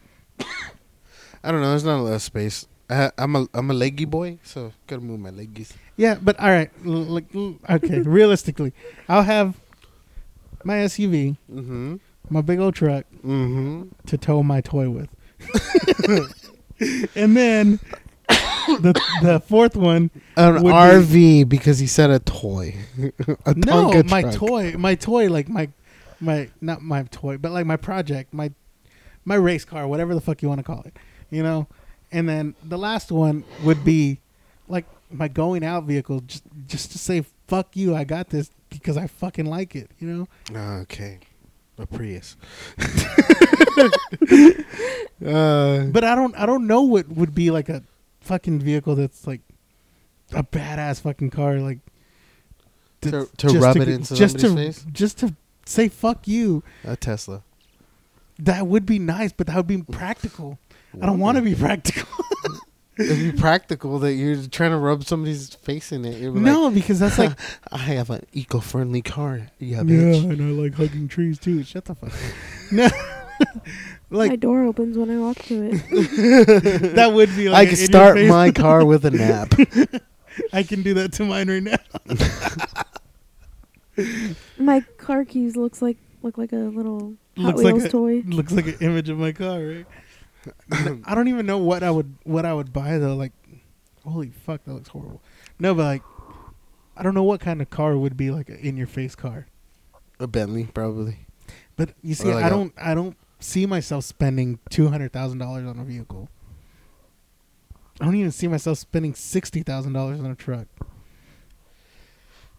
I 0.41 1.53
don't 1.53 1.61
know. 1.61 1.71
There's 1.71 1.85
not 1.85 2.01
a 2.01 2.03
lot 2.03 2.15
of 2.15 2.23
space. 2.23 2.67
I, 2.91 3.13
I'm 3.17 3.37
a 3.37 3.47
I'm 3.55 3.71
a 3.71 3.75
leggy 3.75 4.05
boy, 4.05 4.39
so 4.43 4.73
gotta 4.89 5.03
move 5.03 5.21
my 5.21 5.31
leggies. 5.31 5.73
Yeah, 5.97 6.19
but 6.21 6.39
all 6.41 6.51
right. 6.51 6.69
Like, 6.85 7.27
okay, 7.71 8.01
realistically, 8.05 8.73
I'll 9.09 9.23
have 9.23 9.55
my 10.65 10.79
SUV, 10.79 11.37
Mm-hmm. 11.49 11.97
my 12.29 12.41
big 12.41 12.59
old 12.59 12.75
truck 12.75 13.05
Mm-hmm. 13.25 13.85
to 14.07 14.19
tow 14.19 14.43
my 14.43 14.63
toy 14.63 14.91
with, 14.91 15.09
and 17.17 17.37
then 17.37 17.79
the 18.67 19.01
the 19.23 19.41
fourth 19.41 19.77
one 19.77 20.11
An 20.37 20.55
Would 20.55 20.63
be- 20.63 20.69
RV 20.69 21.49
because 21.49 21.79
he 21.79 21.87
said 21.87 22.11
a 22.11 22.19
toy. 22.19 22.77
a 23.47 23.55
no, 23.55 24.03
my 24.05 24.23
truck. 24.23 24.35
toy, 24.35 24.73
my 24.79 24.95
toy, 24.95 25.29
like 25.29 25.49
my, 25.49 25.69
my 26.21 26.49
not 26.61 26.83
my 26.83 27.03
toy, 27.05 27.37
but 27.39 27.53
like 27.53 27.67
my 27.67 27.77
project, 27.77 28.33
my, 28.33 28.53
my 29.25 29.35
race 29.37 29.65
car, 29.65 29.87
whatever 29.87 30.15
the 30.15 30.21
fuck 30.21 30.43
you 30.43 30.49
want 30.49 30.59
to 30.59 30.65
call 30.65 30.83
it, 30.87 30.97
you 31.31 31.43
know. 31.43 31.67
And 32.11 32.29
then 32.29 32.55
the 32.63 32.77
last 32.79 33.11
one 33.11 33.45
would 33.65 33.85
be, 33.85 34.19
like 34.69 34.85
my 35.11 35.29
going 35.29 35.65
out 35.65 35.85
vehicle, 35.85 36.21
just 36.21 36.45
just 36.67 36.93
to 36.93 36.99
say 36.99 37.25
fuck 37.49 37.77
you, 37.77 37.95
I 37.95 38.05
got 38.05 38.31
this 38.31 38.51
because 38.71 38.97
I 38.97 39.07
fucking 39.07 39.47
like 39.47 39.75
it, 39.77 39.91
you 39.99 40.09
know. 40.09 40.29
Okay, 40.83 41.19
a 41.79 41.87
Prius. 41.87 42.37
uh, 45.27 45.85
But 45.87 46.05
I 46.05 46.15
don't 46.15 46.35
I 46.37 46.47
don't 46.47 46.67
know 46.67 46.83
what 46.83 47.09
would 47.09 47.35
be 47.35 47.51
like 47.51 47.69
a 47.69 47.83
fucking 48.33 48.61
vehicle 48.61 48.95
that's 48.95 49.27
like 49.27 49.43
a 50.33 50.43
badass 50.43 51.03
fucking 51.03 51.29
car, 51.29 51.57
like 51.59 51.81
To- 53.03 53.29
to 53.37 53.49
rub 53.59 53.77
it 53.77 53.85
g- 53.87 53.93
into 53.93 54.15
just 54.15 54.37
to 54.39 54.47
somebody's 54.47 54.79
face? 54.79 54.93
just 54.93 55.19
to 55.19 55.35
say 55.67 55.89
fuck 55.89 56.27
you. 56.27 56.63
a 56.85 56.97
Tesla. 56.97 57.43
That 58.39 58.67
would 58.67 58.87
be 58.87 58.99
nice, 58.99 59.33
but 59.33 59.49
that 59.49 59.57
would 59.57 59.67
be 59.67 59.83
practical. 59.83 60.59
I 61.01 61.05
don't 61.07 61.19
want 61.19 61.37
to 61.37 61.43
be 61.43 61.55
practical. 61.55 62.09
It'd 62.99 63.33
be 63.35 63.39
practical 63.39 63.99
that 64.01 64.15
you're 64.15 64.37
trying 64.49 64.71
to 64.71 64.77
rub 64.79 65.05
somebody's 65.05 65.55
face 65.55 65.93
in 65.93 66.05
it. 66.07 66.19
You're 66.21 66.31
like, 66.33 66.43
no, 66.43 66.71
because 66.71 66.99
that's 67.01 67.19
like 67.19 67.33
I 67.73 67.77
have 67.79 68.09
an 68.11 68.25
eco-friendly 68.33 69.03
car. 69.03 69.49
Yeah, 69.59 69.83
yeah, 69.83 70.15
and 70.15 70.41
I 70.41 70.63
like 70.63 70.75
hugging 70.75 71.09
trees 71.09 71.39
too. 71.39 71.63
Shut 71.65 71.85
the 71.87 71.95
fuck. 71.95 72.13
up. 72.81 72.93
no, 74.13 74.29
my 74.29 74.37
door 74.37 74.65
opens 74.65 74.97
when 74.99 75.11
I 75.11 75.19
walk 75.19 75.39
to 75.45 75.63
it. 75.73 76.93
that 76.97 77.13
would 77.13 77.35
be. 77.37 77.49
I 77.49 77.53
like 77.53 77.69
can 77.69 77.75
in 77.75 77.81
your 77.81 77.87
start 77.87 78.17
face. 78.17 78.29
my 78.31 78.51
car 78.51 78.85
with 78.85 79.05
a 79.05 79.11
nap. 79.11 79.55
I 80.53 80.63
can 80.63 80.83
do 80.83 80.95
that 80.95 81.13
to 81.15 81.25
mine 81.25 81.49
right 81.51 81.63
now. 81.63 81.79
my 84.59 84.81
car 84.99 85.25
keys 85.25 85.57
looks 85.57 85.83
like 85.83 85.99
look 86.23 86.39
like 86.39 86.53
a 86.53 86.57
little 86.57 87.15
Hot 87.37 87.47
Looks 87.47 87.63
like 87.63 87.75
Wheels 87.75 87.85
a- 87.87 87.89
toy. 87.91 88.23
Looks 88.27 88.53
like 88.53 88.67
an 88.67 88.77
image 88.81 89.09
of 89.09 89.19
my 89.19 89.33
car, 89.33 89.59
right? 89.61 89.87
I 91.07 91.15
don't 91.15 91.29
even 91.29 91.47
know 91.47 91.59
what 91.59 91.83
I 91.83 91.91
would 91.91 92.15
what 92.25 92.45
I 92.45 92.53
would 92.53 92.73
buy 92.73 92.99
though. 92.99 93.15
Like, 93.17 93.33
holy 94.05 94.31
fuck, 94.31 94.65
that 94.65 94.73
looks 94.75 94.89
horrible. 94.89 95.23
No, 95.59 95.75
but 95.75 95.85
like, 95.85 96.03
I 96.97 97.03
don't 97.03 97.15
know 97.15 97.23
what 97.23 97.41
kind 97.41 97.63
of 97.63 97.71
car 97.71 97.97
would 97.97 98.17
be 98.17 98.31
like 98.31 98.49
an 98.49 98.57
in 98.57 98.77
your 98.77 98.87
face 98.87 99.15
car. 99.15 99.47
a 100.21 100.27
Bentley, 100.27 100.65
probably. 100.65 101.19
But 101.77 101.91
you 102.03 102.15
see, 102.15 102.29
Or 102.31 102.35
like 102.35 102.45
I 102.45 102.49
a- 102.49 102.51
don't 102.51 102.73
I 102.77 102.95
don't 102.95 103.17
see 103.43 103.67
myself 103.67 104.05
spending 104.05 104.59
two 104.71 104.89
hundred 104.89 105.13
thousand 105.13 105.39
dollars 105.39 105.67
on 105.67 105.79
a 105.79 105.85
vehicle. 105.85 106.29
I 108.01 108.05
don't 108.05 108.15
even 108.17 108.33
see 108.33 108.49
myself 108.49 108.79
spending 108.79 109.15
sixty 109.15 109.63
thousand 109.63 109.93
dollars 109.93 110.21
on 110.21 110.27
a 110.27 110.35
truck. 110.35 110.67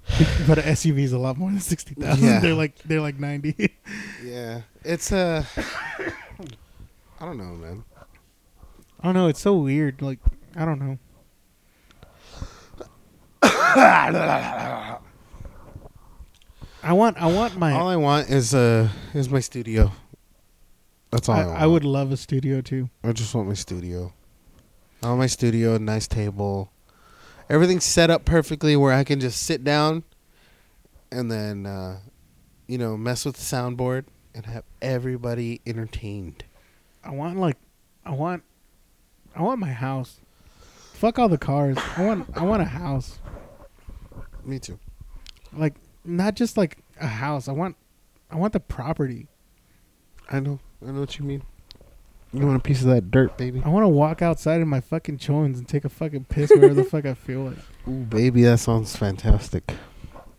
but 0.48 0.58
an 0.58 0.66
SUV 0.66 1.00
is 1.00 1.14
a 1.14 1.18
lot 1.18 1.38
more 1.38 1.50
than 1.50 1.60
sixty 1.60 1.96
thousand. 1.96 2.26
Yeah. 2.26 2.40
They're 2.40 2.54
like 2.54 2.78
they're 2.84 3.02
like 3.02 3.20
ninety. 3.20 3.74
Yeah, 4.24 4.62
it's 4.86 5.12
a. 5.12 5.46
I 7.20 7.26
don't 7.26 7.38
know, 7.38 7.56
man. 7.56 7.84
I 9.02 9.04
don't 9.04 9.14
know. 9.14 9.28
It's 9.28 9.42
so 9.42 9.54
weird. 9.56 10.02
Like 10.02 10.20
I 10.56 10.64
don't 10.64 10.80
know. 10.80 10.98
I 16.84 16.94
want 16.94 17.18
I 17.18 17.28
want 17.28 17.58
my 17.58 17.74
all 17.74 17.90
I 17.90 17.98
want 17.98 18.30
is 18.30 18.54
uh 18.54 18.88
is 19.14 19.30
my 19.30 19.42
studio. 19.42 19.92
That's 21.14 21.30
all 21.30 21.36
I, 21.36 21.44
I. 21.44 21.64
I 21.64 21.66
would 21.68 21.86
love 21.86 22.12
a 22.12 22.18
studio 22.18 22.60
too. 22.62 22.90
I 23.04 23.12
just 23.12 23.36
want 23.36 23.48
my 23.48 23.54
studio. 23.54 24.14
I 25.04 25.08
want 25.08 25.20
my 25.20 25.28
studio, 25.28 25.76
a 25.76 25.80
nice 25.80 26.08
table, 26.08 26.72
everything's 27.50 27.84
set 27.84 28.10
up 28.10 28.26
perfectly 28.26 28.76
where 28.76 28.92
I 28.92 29.04
can 29.04 29.20
just 29.20 29.44
sit 29.44 29.64
down, 29.64 30.04
and 31.12 31.32
then, 31.32 31.66
uh, 31.68 32.00
you 32.68 32.78
know, 32.80 32.98
mess 32.98 33.26
with 33.26 33.36
the 33.36 33.44
soundboard 33.44 34.06
and 34.34 34.48
have 34.48 34.64
everybody 34.82 35.62
entertained. 35.68 36.46
I 37.04 37.12
want 37.12 37.38
like 37.38 37.58
I 38.06 38.12
want 38.12 38.44
I 39.36 39.44
want 39.44 39.60
my 39.60 39.72
house. 39.72 40.20
Fuck 40.94 41.20
all 41.20 41.30
the 41.30 41.38
cars. 41.38 41.78
I 41.98 42.06
want 42.06 42.30
I 42.36 42.44
want 42.44 42.64
a 42.64 42.66
house. 42.66 43.20
Me 44.44 44.58
too. 44.58 44.80
Like 45.56 45.76
not 46.04 46.36
just 46.36 46.58
like 46.58 46.80
a 47.00 47.08
house. 47.08 47.48
I 47.48 47.52
want 47.52 47.76
I 48.32 48.38
want 48.38 48.54
the 48.54 48.60
property. 48.60 49.28
I 50.32 50.40
know. 50.40 50.60
I 50.86 50.92
know 50.92 51.02
what 51.02 51.18
you 51.18 51.26
mean. 51.26 51.44
You 52.34 52.46
want 52.48 52.58
a 52.58 52.62
piece 52.62 52.82
of 52.82 52.88
that 52.88 53.12
dirt, 53.12 53.38
baby? 53.38 53.62
I 53.64 53.70
want 53.70 53.84
to 53.84 53.90
walk 53.90 54.24
outside 54.24 54.60
in 54.60 54.68
my 54.68 54.82
fucking 54.82 55.20
chones 55.20 55.60
and 55.60 55.68
take 55.68 55.86
a 55.86 55.90
fucking 55.90 56.26
piss 56.26 56.50
wherever 56.50 56.74
the 56.74 56.84
fuck 56.84 57.06
I 57.06 57.14
feel 57.14 57.42
like. 57.42 57.58
Ooh, 57.88 58.06
baby, 58.06 58.42
that 58.44 58.60
sounds 58.60 58.96
fantastic. 58.96 59.72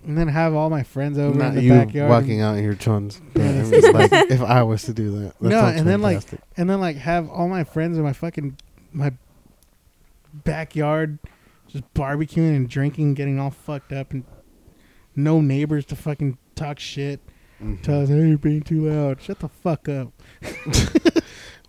And 0.04 0.18
then 0.18 0.28
have 0.28 0.54
all 0.54 0.70
my 0.70 0.82
friends 0.82 1.18
over 1.18 1.38
Not 1.38 1.50
in 1.50 1.54
the 1.54 1.62
you 1.62 1.70
backyard. 1.70 2.10
walking 2.10 2.40
out 2.40 2.56
in 2.56 2.64
your 2.64 2.74
chons. 2.74 3.20
Like 3.34 4.12
if 4.12 4.42
I 4.42 4.62
was 4.64 4.82
to 4.84 4.92
do 4.92 5.10
that. 5.20 5.34
That 5.40 5.48
No, 5.48 5.66
and 5.66 5.86
then, 5.86 6.02
like, 6.02 6.22
and 6.56 6.68
then 6.68 6.80
like 6.80 6.96
have 6.96 7.30
all 7.30 7.48
my 7.48 7.62
friends 7.64 7.96
in 7.96 8.02
my 8.02 8.12
fucking 8.12 8.56
my 8.92 9.12
backyard 10.32 11.18
just 11.68 11.92
barbecuing 11.94 12.54
and 12.56 12.68
drinking, 12.68 13.14
getting 13.14 13.38
all 13.38 13.50
fucked 13.50 13.92
up, 13.92 14.12
and 14.12 14.24
no 15.16 15.40
neighbors 15.40 15.84
to 15.86 15.96
fucking 15.96 16.38
talk 16.54 16.78
shit. 16.78 17.20
Mhm. 17.64 17.82
Tell 17.82 18.02
us, 18.02 18.08
hey, 18.08 18.28
you're 18.28 18.38
being 18.38 18.62
too 18.62 18.86
loud. 18.88 19.20
Shut 19.22 19.38
the 19.40 19.48
fuck 19.48 19.88
up. 19.88 20.12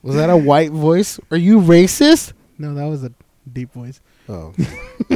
was 0.02 0.16
that 0.16 0.30
a 0.30 0.38
white 0.38 0.72
voice? 0.72 1.20
Are 1.32 1.38
you 1.38 1.60
racist? 1.62 2.34
No, 2.58 2.74
that 2.76 2.86
was 2.86 3.04
a 3.04 3.12
deep 3.52 3.72
voice. 3.74 4.02
Oh. 4.28 4.54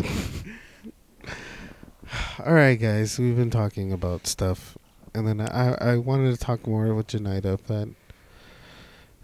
All 2.45 2.53
right, 2.53 2.75
guys. 2.75 3.19
We've 3.19 3.35
been 3.35 3.49
talking 3.51 3.91
about 3.91 4.25
stuff, 4.25 4.77
and 5.13 5.27
then 5.27 5.41
I 5.41 5.73
I 5.73 5.97
wanted 5.97 6.31
to 6.31 6.37
talk 6.37 6.65
more 6.65 6.93
with 6.95 7.07
Janita, 7.07 7.59
but 7.67 7.89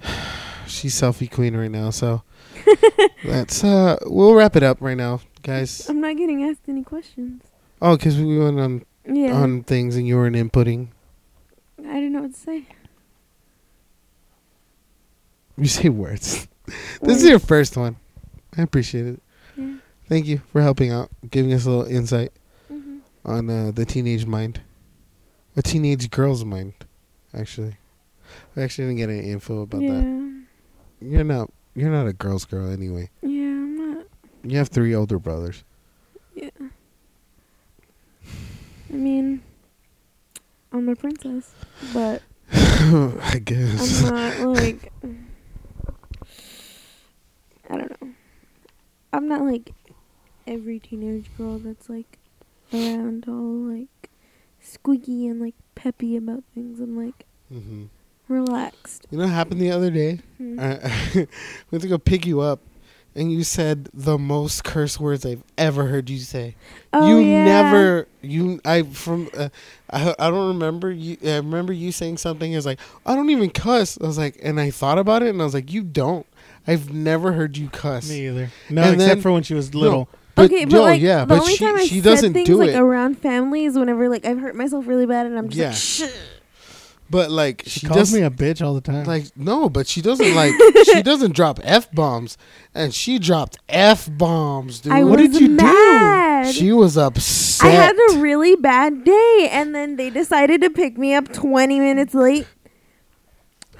she's 0.68 0.94
selfie 1.00 1.32
queen 1.32 1.56
right 1.56 1.72
now. 1.72 1.90
So 1.90 2.22
let's 3.24 3.64
uh 3.64 3.98
we'll 4.06 4.36
wrap 4.36 4.56
it 4.56 4.64
up 4.64 4.78
right 4.82 4.98
now, 4.98 5.22
guys. 5.42 5.88
I'm 5.90 6.02
not 6.02 6.18
getting 6.18 6.44
asked 6.44 6.68
any 6.68 6.84
questions. 6.84 7.42
Oh, 7.82 7.96
because 7.98 8.18
we 8.20 8.38
went 8.38 8.60
on 8.60 8.86
Yeah. 9.08 9.34
on 9.34 9.64
things 9.64 9.96
and 9.96 10.06
you 10.08 10.16
weren't 10.18 10.36
inputting. 10.36 10.90
I 11.96 12.02
don't 12.02 12.12
know 12.12 12.24
what 12.24 12.34
to 12.34 12.38
say. 12.38 12.66
You 15.58 15.68
say 15.68 15.88
words. 15.88 16.46
this 17.02 17.24
is 17.24 17.30
your 17.30 17.40
first 17.40 17.78
one. 17.78 17.96
I 18.58 18.64
appreciate 18.64 19.06
it. 19.06 19.22
Yeah. 19.56 19.76
Thank 20.10 20.26
you 20.26 20.42
for 20.52 20.62
helping 20.62 20.92
out, 20.92 21.10
giving 21.32 21.54
us 21.54 21.66
a 21.66 21.70
little 21.70 21.86
insight 21.86 22.34
hmm 22.68 22.98
on 23.24 23.50
uh, 23.50 23.72
the 23.74 23.86
teenage 23.86 24.26
mind, 24.26 24.60
a 25.56 25.62
teenage 25.62 26.10
girl's 26.10 26.44
mind, 26.44 26.74
actually. 27.34 27.78
I 28.58 28.64
actually 28.64 28.88
didn't 28.88 28.98
get 28.98 29.10
any 29.10 29.32
info 29.32 29.62
about 29.62 29.82
yeah. 29.82 29.94
that. 29.94 30.44
You're 31.00 31.24
not. 31.24 31.50
You're 31.76 31.92
not 31.92 32.08
a 32.08 32.14
girl's 32.14 32.44
girl 32.44 32.70
anyway. 32.70 33.10
Yeah, 33.22 33.30
I'm 33.30 33.78
not. 33.78 34.08
You 34.44 34.58
have 34.58 34.68
three 34.68 34.94
older 34.94 35.18
brothers. 35.18 35.64
Yeah. 36.34 36.50
I 38.90 38.98
mean, 38.98 39.42
I'm 40.76 40.90
a 40.90 40.96
princess, 40.96 41.54
but 41.94 42.22
I 42.52 43.42
guess. 43.46 44.04
I'm 44.04 44.12
not 44.12 44.40
like. 44.42 44.92
I 47.70 47.78
don't 47.78 48.02
know. 48.02 48.10
I'm 49.14 49.30
not 49.30 49.44
like 49.44 49.72
every 50.46 50.80
teenage 50.80 51.32
girl 51.38 51.60
that's 51.60 51.88
like 51.88 52.20
around 52.74 53.24
all 53.30 53.72
like 53.74 54.10
squeaky 54.60 55.28
and 55.28 55.40
like 55.40 55.56
peppy 55.76 56.18
about 56.18 56.44
things. 56.54 56.82
I'm 56.82 56.98
like 56.98 57.26
hmm 57.48 57.86
relaxed. 58.28 59.08
You 59.12 59.20
know 59.20 59.24
what 59.24 59.34
happened 59.34 59.62
the 59.62 59.72
other 59.72 59.90
day? 59.90 60.20
Hmm. 60.38 60.60
I 60.60 61.28
went 61.72 61.84
to 61.84 61.88
go 61.88 61.98
pick 61.98 62.26
you 62.26 62.42
up, 62.42 62.60
and 63.16 63.32
you 63.32 63.44
said 63.44 63.90
the 63.94 64.18
most 64.18 64.64
curse 64.64 65.00
words 65.00 65.26
I've 65.26 65.44
ever 65.58 65.86
heard 65.88 66.10
you 66.10 66.20
say. 66.20 66.56
oh 66.94 67.08
you 67.08 67.20
yeah. 67.20 67.46
never 67.46 68.08
you 68.22 68.60
I 68.66 68.84
from 68.84 69.30
uh, 69.38 69.50
I 69.90 70.14
I 70.20 70.30
don't 70.30 70.48
remember 70.50 70.92
you 70.92 71.18
I 71.26 71.38
remember 71.38 71.74
you 71.74 71.92
saying 71.92 72.18
something 72.18 72.54
is 72.54 72.66
like 72.66 72.80
I 73.06 73.16
don't 73.16 73.30
even 73.30 73.50
cuss. 73.50 73.98
I 74.02 74.06
was 74.06 74.18
like 74.18 74.38
and 74.44 74.60
I 74.60 74.70
thought 74.72 74.98
about 74.98 75.24
it 75.24 75.30
and 75.30 75.42
I 75.42 75.46
was 75.46 75.54
like 75.54 75.72
you 75.72 75.84
don't. 75.84 76.26
I've 76.68 76.92
never 76.94 77.32
heard 77.34 77.58
you 77.58 77.70
cuss. 77.70 78.10
Me 78.10 78.28
either. 78.28 78.52
No, 78.70 78.82
And 78.84 78.96
except 78.96 79.08
then- 79.16 79.22
for 79.22 79.32
when 79.32 79.44
she 79.44 79.54
was 79.54 79.74
little. 79.76 80.10
But, 80.36 80.52
okay, 80.52 80.66
but 80.66 80.74
yo, 80.74 80.82
like 80.82 81.02
yeah, 81.02 81.22
the 81.22 81.28
but 81.28 81.40
only 81.40 81.54
she 81.56 81.64
time 81.66 81.78
I 81.78 81.86
she 81.86 81.96
said 82.02 82.04
doesn't 82.04 82.34
things 82.34 82.46
do 82.48 82.58
like 82.58 82.72
it. 82.72 82.76
around 82.76 83.20
family 83.20 83.64
is 83.64 83.78
whenever 83.78 84.10
like 84.10 84.26
I've 84.26 84.38
hurt 84.40 84.54
myself 84.54 84.86
really 84.86 85.06
bad 85.06 85.28
and 85.28 85.38
I'm 85.38 85.48
just 85.48 85.58
Yeah. 85.58 85.68
like 85.70 86.12
shit. 86.12 86.20
But 87.10 87.30
like 87.32 87.64
She, 87.66 87.82
she, 87.82 87.88
calls 87.88 88.00
does 88.00 88.14
me 88.14 88.22
a 88.22 88.30
bitch 88.30 88.66
all 88.66 88.74
the 88.74 88.82
time. 88.82 89.06
like 89.06 89.26
no, 89.38 89.70
but 89.70 89.88
she 89.88 90.02
doesn't 90.02 90.34
like 90.42 90.54
she 90.86 91.02
doesn't 91.04 91.34
drop 91.36 91.60
f 91.64 91.92
bombs, 91.92 92.38
and 92.74 92.94
she 92.94 93.20
dropped 93.20 93.58
f 93.70 94.10
bombs, 94.12 94.80
dude. 94.80 94.94
I 94.94 95.04
what 95.04 95.20
was 95.20 95.30
did 95.30 95.42
you 95.42 95.48
do? 95.50 95.54
mad. 95.64 96.54
She 96.54 96.72
was 96.72 96.98
upset. 96.98 97.68
I 97.68 97.72
had 97.72 97.96
a 98.12 98.18
really 98.20 98.56
bad 98.56 99.04
day, 99.04 99.50
and 99.52 99.74
then 99.74 99.96
they 99.96 100.10
decided 100.10 100.62
to 100.62 100.70
pick 100.70 100.98
me 100.98 101.14
up 101.14 101.32
20 101.32 101.80
minutes 101.80 102.14
late. 102.14 102.48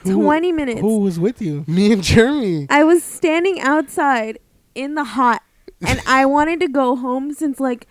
Who- 0.04 0.22
20 0.24 0.52
minutes. 0.52 0.82
Who 0.82 1.00
was 1.00 1.20
with 1.20 1.42
you? 1.42 1.64
Me 1.68 1.92
and 1.92 2.04
Jeremy. 2.04 2.68
I 2.70 2.84
was 2.84 3.04
standing 3.04 3.60
outside 3.60 4.38
in 4.76 4.94
the 4.96 5.04
hot, 5.04 5.42
and 5.82 6.00
I 6.08 6.26
wanted 6.28 6.60
to 6.60 6.68
go 6.68 6.96
home 6.96 7.34
since 7.34 7.60
like 7.60 7.88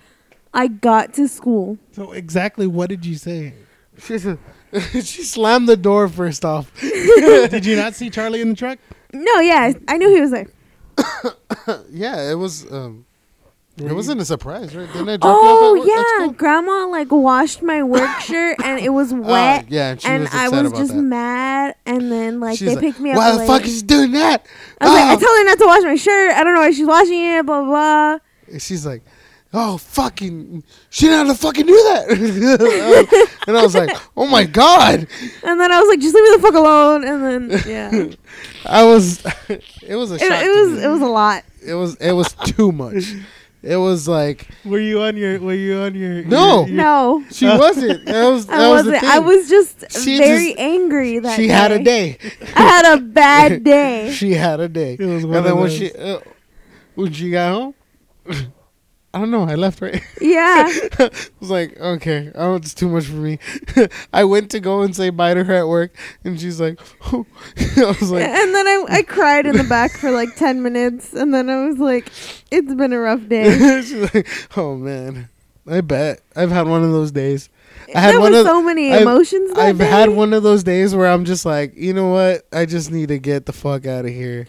I 0.53 0.69
got 0.69 1.13
to 1.15 1.27
school. 1.27 1.79
So 1.93 2.13
exactly 2.13 2.67
what 2.69 2.89
did 2.89 3.05
you 3.05 3.17
say? 3.17 3.55
She, 3.99 4.19
she 4.93 5.23
slammed 5.23 5.69
the 5.69 5.77
door 5.77 6.09
first 6.09 6.45
off. 6.45 6.71
did 6.81 7.65
you 7.65 7.77
not 7.77 7.95
see 7.95 8.11
Charlie 8.17 8.41
in 8.41 8.51
the 8.51 8.55
truck? 8.57 8.79
No, 9.13 9.41
yeah, 9.41 9.73
I 9.89 9.97
knew 9.97 10.13
he 10.15 10.21
was 10.21 10.31
there. 10.33 10.47
yeah, 11.91 12.31
it 12.31 12.35
was. 12.35 12.71
Um, 12.71 13.07
it 13.77 13.93
wasn't 13.93 14.21
a 14.21 14.25
surprise, 14.25 14.75
right? 14.77 14.87
Didn't 14.93 15.09
I 15.09 15.17
drop 15.17 15.37
Oh 15.37 15.75
you 15.75 15.83
off 15.83 15.87
at, 15.89 15.93
at 15.93 15.97
yeah, 15.97 16.25
school? 16.25 16.33
Grandma 16.35 16.87
like 16.87 17.11
washed 17.11 17.61
my 17.63 17.83
work 17.83 18.21
shirt, 18.21 18.57
and 18.63 18.79
it 18.81 18.91
was 18.91 19.13
Ah, 19.13 19.17
wet. 19.17 19.67
yeah, 19.69 19.91
and 19.91 20.01
she 20.01 20.09
and 20.09 20.23
was 20.23 20.35
I 20.35 20.49
was 20.49 20.61
about 20.71 20.79
just 20.79 20.95
that. 20.95 21.03
mad, 21.03 21.75
and 21.85 22.11
then 22.13 22.39
like 22.41 22.57
She's 22.59 22.69
they 22.69 22.75
like, 22.77 22.85
picked 22.85 23.01
me 23.01 23.11
up. 23.11 23.17
Why 23.17 23.33
the 23.33 23.39
late. 23.39 23.47
fuck 23.49 23.65
is 23.65 23.79
she 23.79 23.83
doing 23.83 24.13
that? 24.13 24.47
I 24.81 24.85
was 24.85 24.95
like, 24.95 25.03
I 25.05 25.15
Ah. 25.15 25.17
told 25.17 25.39
her 25.39 25.45
not 25.45 25.59
to 25.59 25.67
wash 25.67 25.83
my 25.83 25.97
shirt. 25.97 26.33
I 26.35 26.45
don't 26.45 26.55
know 26.55 26.61
why 26.61 26.71
she's 26.71 26.87
washing 26.87 27.25
it. 27.25 27.47
Blah 27.47 27.63
blah. 27.63 27.69
blah. 27.71 28.19
And 28.53 28.63
she's 28.63 28.87
like, 28.87 29.03
"Oh 29.57 29.79
fucking, 29.79 30.63
she 30.91 31.07
didn't 31.07 31.29
have 31.29 31.37
to 31.37 31.43
fucking 31.43 31.65
do 31.67 31.73
that." 31.73 33.39
and 33.47 33.57
I 33.57 33.63
was 33.63 33.75
like, 33.75 33.97
"Oh 34.17 34.27
my 34.27 34.45
god!" 34.45 35.07
And 35.45 35.61
then 35.61 35.73
I 35.73 35.81
was 35.81 35.89
like, 35.89 36.01
just 36.01 36.15
leave 36.15 36.25
me 36.25 36.37
the 36.37 36.43
fuck 36.43 36.55
alone. 36.55 37.05
And 37.05 37.25
then 37.51 37.63
yeah, 37.67 37.95
it, 37.95 38.19
I 38.67 38.83
was, 38.85 39.25
it 39.49 39.95
was 39.97 40.11
a 40.13 40.17
it 40.17 40.21
shock. 40.21 40.41
to 40.43 40.49
was 40.71 40.83
it 40.85 40.89
was 40.89 41.01
a 41.01 41.07
lot. 41.07 41.45
it 41.65 41.75
was 41.75 41.95
it 41.97 42.13
was 42.13 42.33
too 42.45 42.73
much. 42.73 43.15
It 43.63 43.77
was 43.79 44.07
like 44.07 44.47
Were 44.67 44.79
you 44.79 45.01
on 45.01 45.17
your? 45.17 45.41
Were 45.41 45.55
you 45.55 45.79
on 45.79 45.95
your? 45.95 46.23
No. 46.25 46.67
your- 46.67 46.69
your- 46.69 46.77
No, 46.77 47.25
she 47.31 47.47
wasn't. 47.47 48.05
That 48.05 48.29
was 48.29 48.47
that 48.47 48.61
I 48.61 48.69
was 48.69 48.85
the 48.85 48.91
wasn't. 48.93 49.01
thing. 49.01 49.11
I 49.11 49.19
was 49.21 49.49
just 49.49 50.03
She 50.05 50.19
very 50.19 50.49
just- 50.49 50.59
angry 50.61 51.19
that 51.21 51.37
she 51.37 51.47
day. 51.47 51.53
had 51.55 51.73
a 51.73 51.83
day. 51.83 52.19
I 52.55 52.61
had 52.61 52.99
a 52.99 53.01
bad 53.01 53.65
day. 53.65 54.11
she 54.13 54.33
had 54.33 54.61
a 54.61 54.69
day. 54.69 54.99
It 55.01 55.07
was 55.07 55.25
one 55.25 55.37
and 55.39 55.47
then 55.47 55.53
of 55.55 55.59
when 55.61 55.71
she 55.71 55.91
uh, 55.93 56.19
when 56.95 57.11
she 57.15 57.31
got 57.31 57.53
home, 57.55 57.75
I 59.15 59.19
don't 59.21 59.31
know. 59.31 59.45
I 59.45 59.55
left 59.55 59.81
right. 59.81 60.03
yeah, 60.21 60.67
I 60.99 61.11
was 61.39 61.49
like, 61.51 61.79
okay, 61.79 62.33
oh, 62.35 62.57
it's 62.57 62.75
too 62.75 62.89
much 62.89 63.05
for 63.05 63.15
me. 63.15 63.39
I 64.13 64.25
went 64.25 64.51
to 64.51 64.59
go 64.61 64.83
and 64.83 64.95
say 64.95 65.11
bye 65.11 65.35
to 65.35 65.45
her 65.45 65.55
at 65.55 65.69
work, 65.69 65.95
and 66.25 66.41
she's 66.41 66.61
like, 66.61 66.81
I 67.13 67.23
was 67.77 68.11
like, 68.11 68.25
and 68.27 68.55
then 68.55 68.67
I 68.67 68.85
I 68.89 69.03
cried 69.03 69.47
in 69.47 69.57
the 69.57 69.63
back 69.65 69.93
for 69.93 70.11
like 70.11 70.35
ten 70.35 70.63
minutes, 70.65 71.13
and 71.13 71.33
then 71.33 71.49
I 71.49 71.65
was 71.67 71.79
like, 71.79 72.11
it's 72.51 72.75
been 72.75 72.93
a 72.93 72.99
rough 72.99 73.29
day. 73.29 73.83
she's 73.83 74.13
like, 74.15 74.29
oh 74.57 74.75
man, 74.77 75.29
I 75.65 75.81
bet 75.81 76.21
I've 76.35 76.51
had 76.51 76.67
one 76.67 76.83
of 76.83 76.91
those 76.91 77.13
days. 77.13 77.51
I 77.95 78.01
had 78.01 78.15
there 78.15 78.21
one 78.21 78.35
of 78.35 78.45
so 78.47 78.63
many 78.63 78.93
I've- 78.93 79.03
emotions. 79.03 79.53
I've 79.57 79.79
day. 79.79 79.85
had 79.87 80.11
one 80.11 80.33
of 80.33 80.43
those 80.43 80.65
days 80.65 80.93
where 80.93 81.07
I'm 81.07 81.25
just 81.25 81.47
like, 81.47 81.77
you 81.77 81.93
know 81.95 82.09
what? 82.09 82.47
I 82.53 82.67
just 82.67 82.91
need 82.91 83.09
to 83.09 83.19
get 83.21 83.47
the 83.47 83.53
fuck 83.53 83.87
out 83.87 84.07
of 84.07 84.11
here. 84.11 84.49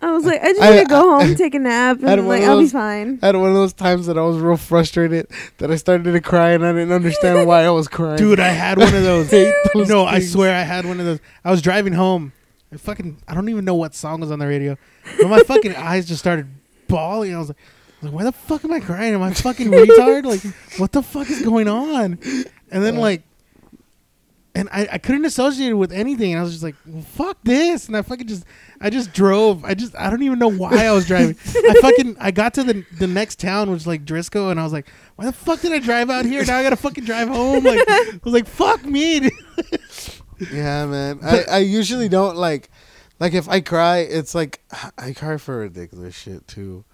I 0.00 0.12
was 0.12 0.24
like, 0.24 0.40
I 0.42 0.48
just 0.52 0.62
I- 0.62 0.70
need 0.70 0.82
to 0.82 0.86
go 0.86 1.18
I- 1.18 1.24
home, 1.26 1.34
take 1.36 1.54
a 1.54 1.58
nap, 1.58 1.98
I 2.04 2.10
had 2.10 2.18
and 2.20 2.28
like 2.28 2.42
I'll 2.44 2.58
be 2.60 2.68
fine. 2.68 3.18
I 3.22 3.26
had 3.26 3.36
one 3.36 3.48
of 3.48 3.54
those 3.54 3.72
times 3.72 4.06
that 4.06 4.16
I 4.16 4.22
was 4.22 4.38
real 4.38 4.56
frustrated 4.56 5.26
that 5.58 5.70
I 5.70 5.76
started 5.76 6.04
to 6.12 6.20
cry 6.20 6.50
and 6.50 6.64
I 6.64 6.72
didn't 6.72 6.92
understand 6.92 7.46
why 7.48 7.64
I 7.64 7.70
was 7.70 7.88
crying. 7.88 8.16
Dude, 8.16 8.38
I 8.40 8.48
had 8.48 8.78
one 8.78 8.94
of 8.94 9.02
those. 9.02 9.30
hate 9.30 9.52
those 9.74 9.88
no, 9.88 10.04
I 10.04 10.20
swear 10.20 10.54
I 10.54 10.62
had 10.62 10.84
one 10.86 11.00
of 11.00 11.06
those. 11.06 11.18
I 11.44 11.50
was 11.50 11.60
driving 11.62 11.92
home. 11.94 12.32
I 12.72 12.76
fucking 12.76 13.16
I 13.26 13.34
don't 13.34 13.48
even 13.48 13.64
know 13.64 13.74
what 13.74 13.94
song 13.94 14.20
was 14.20 14.30
on 14.30 14.38
the 14.38 14.46
radio, 14.46 14.76
but 15.20 15.28
my 15.28 15.40
fucking 15.40 15.74
eyes 15.76 16.06
just 16.06 16.20
started 16.20 16.46
bawling. 16.86 17.34
I 17.34 17.38
was 17.38 17.48
like, 17.48 17.56
I 17.58 18.04
was 18.06 18.12
like, 18.12 18.18
why 18.18 18.24
the 18.24 18.32
fuck 18.32 18.64
am 18.64 18.72
I 18.72 18.80
crying? 18.80 19.14
Am 19.14 19.22
I 19.22 19.32
fucking 19.32 19.68
retard? 19.68 20.24
Like, 20.24 20.42
what 20.78 20.92
the 20.92 21.02
fuck 21.02 21.28
is 21.30 21.42
going 21.42 21.66
on? 21.66 22.18
And 22.70 22.84
then 22.84 22.96
like, 22.96 23.22
and 24.58 24.68
I, 24.72 24.88
I 24.92 24.98
couldn't 24.98 25.24
associate 25.24 25.70
it 25.70 25.74
with 25.74 25.92
anything. 25.92 26.32
And 26.32 26.40
I 26.40 26.42
was 26.42 26.50
just 26.50 26.64
like, 26.64 26.74
well, 26.84 27.02
fuck 27.02 27.38
this. 27.44 27.86
And 27.86 27.96
I 27.96 28.02
fucking 28.02 28.26
just 28.26 28.44
I 28.80 28.90
just 28.90 29.12
drove. 29.12 29.64
I 29.64 29.74
just 29.74 29.94
I 29.96 30.10
don't 30.10 30.22
even 30.24 30.40
know 30.40 30.50
why 30.50 30.84
I 30.86 30.92
was 30.92 31.06
driving. 31.06 31.36
I 31.54 31.74
fucking 31.80 32.16
I 32.18 32.32
got 32.32 32.54
to 32.54 32.64
the 32.64 32.84
the 32.98 33.06
next 33.06 33.38
town, 33.38 33.70
which 33.70 33.76
was 33.76 33.86
like 33.86 34.04
Driscoll, 34.04 34.50
and 34.50 34.58
I 34.58 34.64
was 34.64 34.72
like, 34.72 34.88
why 35.14 35.26
the 35.26 35.32
fuck 35.32 35.60
did 35.60 35.72
I 35.72 35.78
drive 35.78 36.10
out 36.10 36.24
here? 36.24 36.44
Now 36.44 36.56
I 36.56 36.64
gotta 36.64 36.76
fucking 36.76 37.04
drive 37.04 37.28
home. 37.28 37.62
Like 37.62 37.84
I 37.88 38.18
was 38.24 38.34
like, 38.34 38.46
fuck 38.46 38.84
me. 38.84 39.30
Yeah, 40.52 40.86
man. 40.86 41.20
I, 41.22 41.44
I 41.48 41.58
usually 41.58 42.08
don't 42.08 42.36
like 42.36 42.68
like 43.20 43.34
if 43.34 43.48
I 43.48 43.60
cry, 43.60 43.98
it's 43.98 44.34
like 44.34 44.60
I 44.98 45.12
cry 45.12 45.36
for 45.36 45.58
ridiculous 45.58 46.16
shit 46.16 46.48
too. 46.48 46.84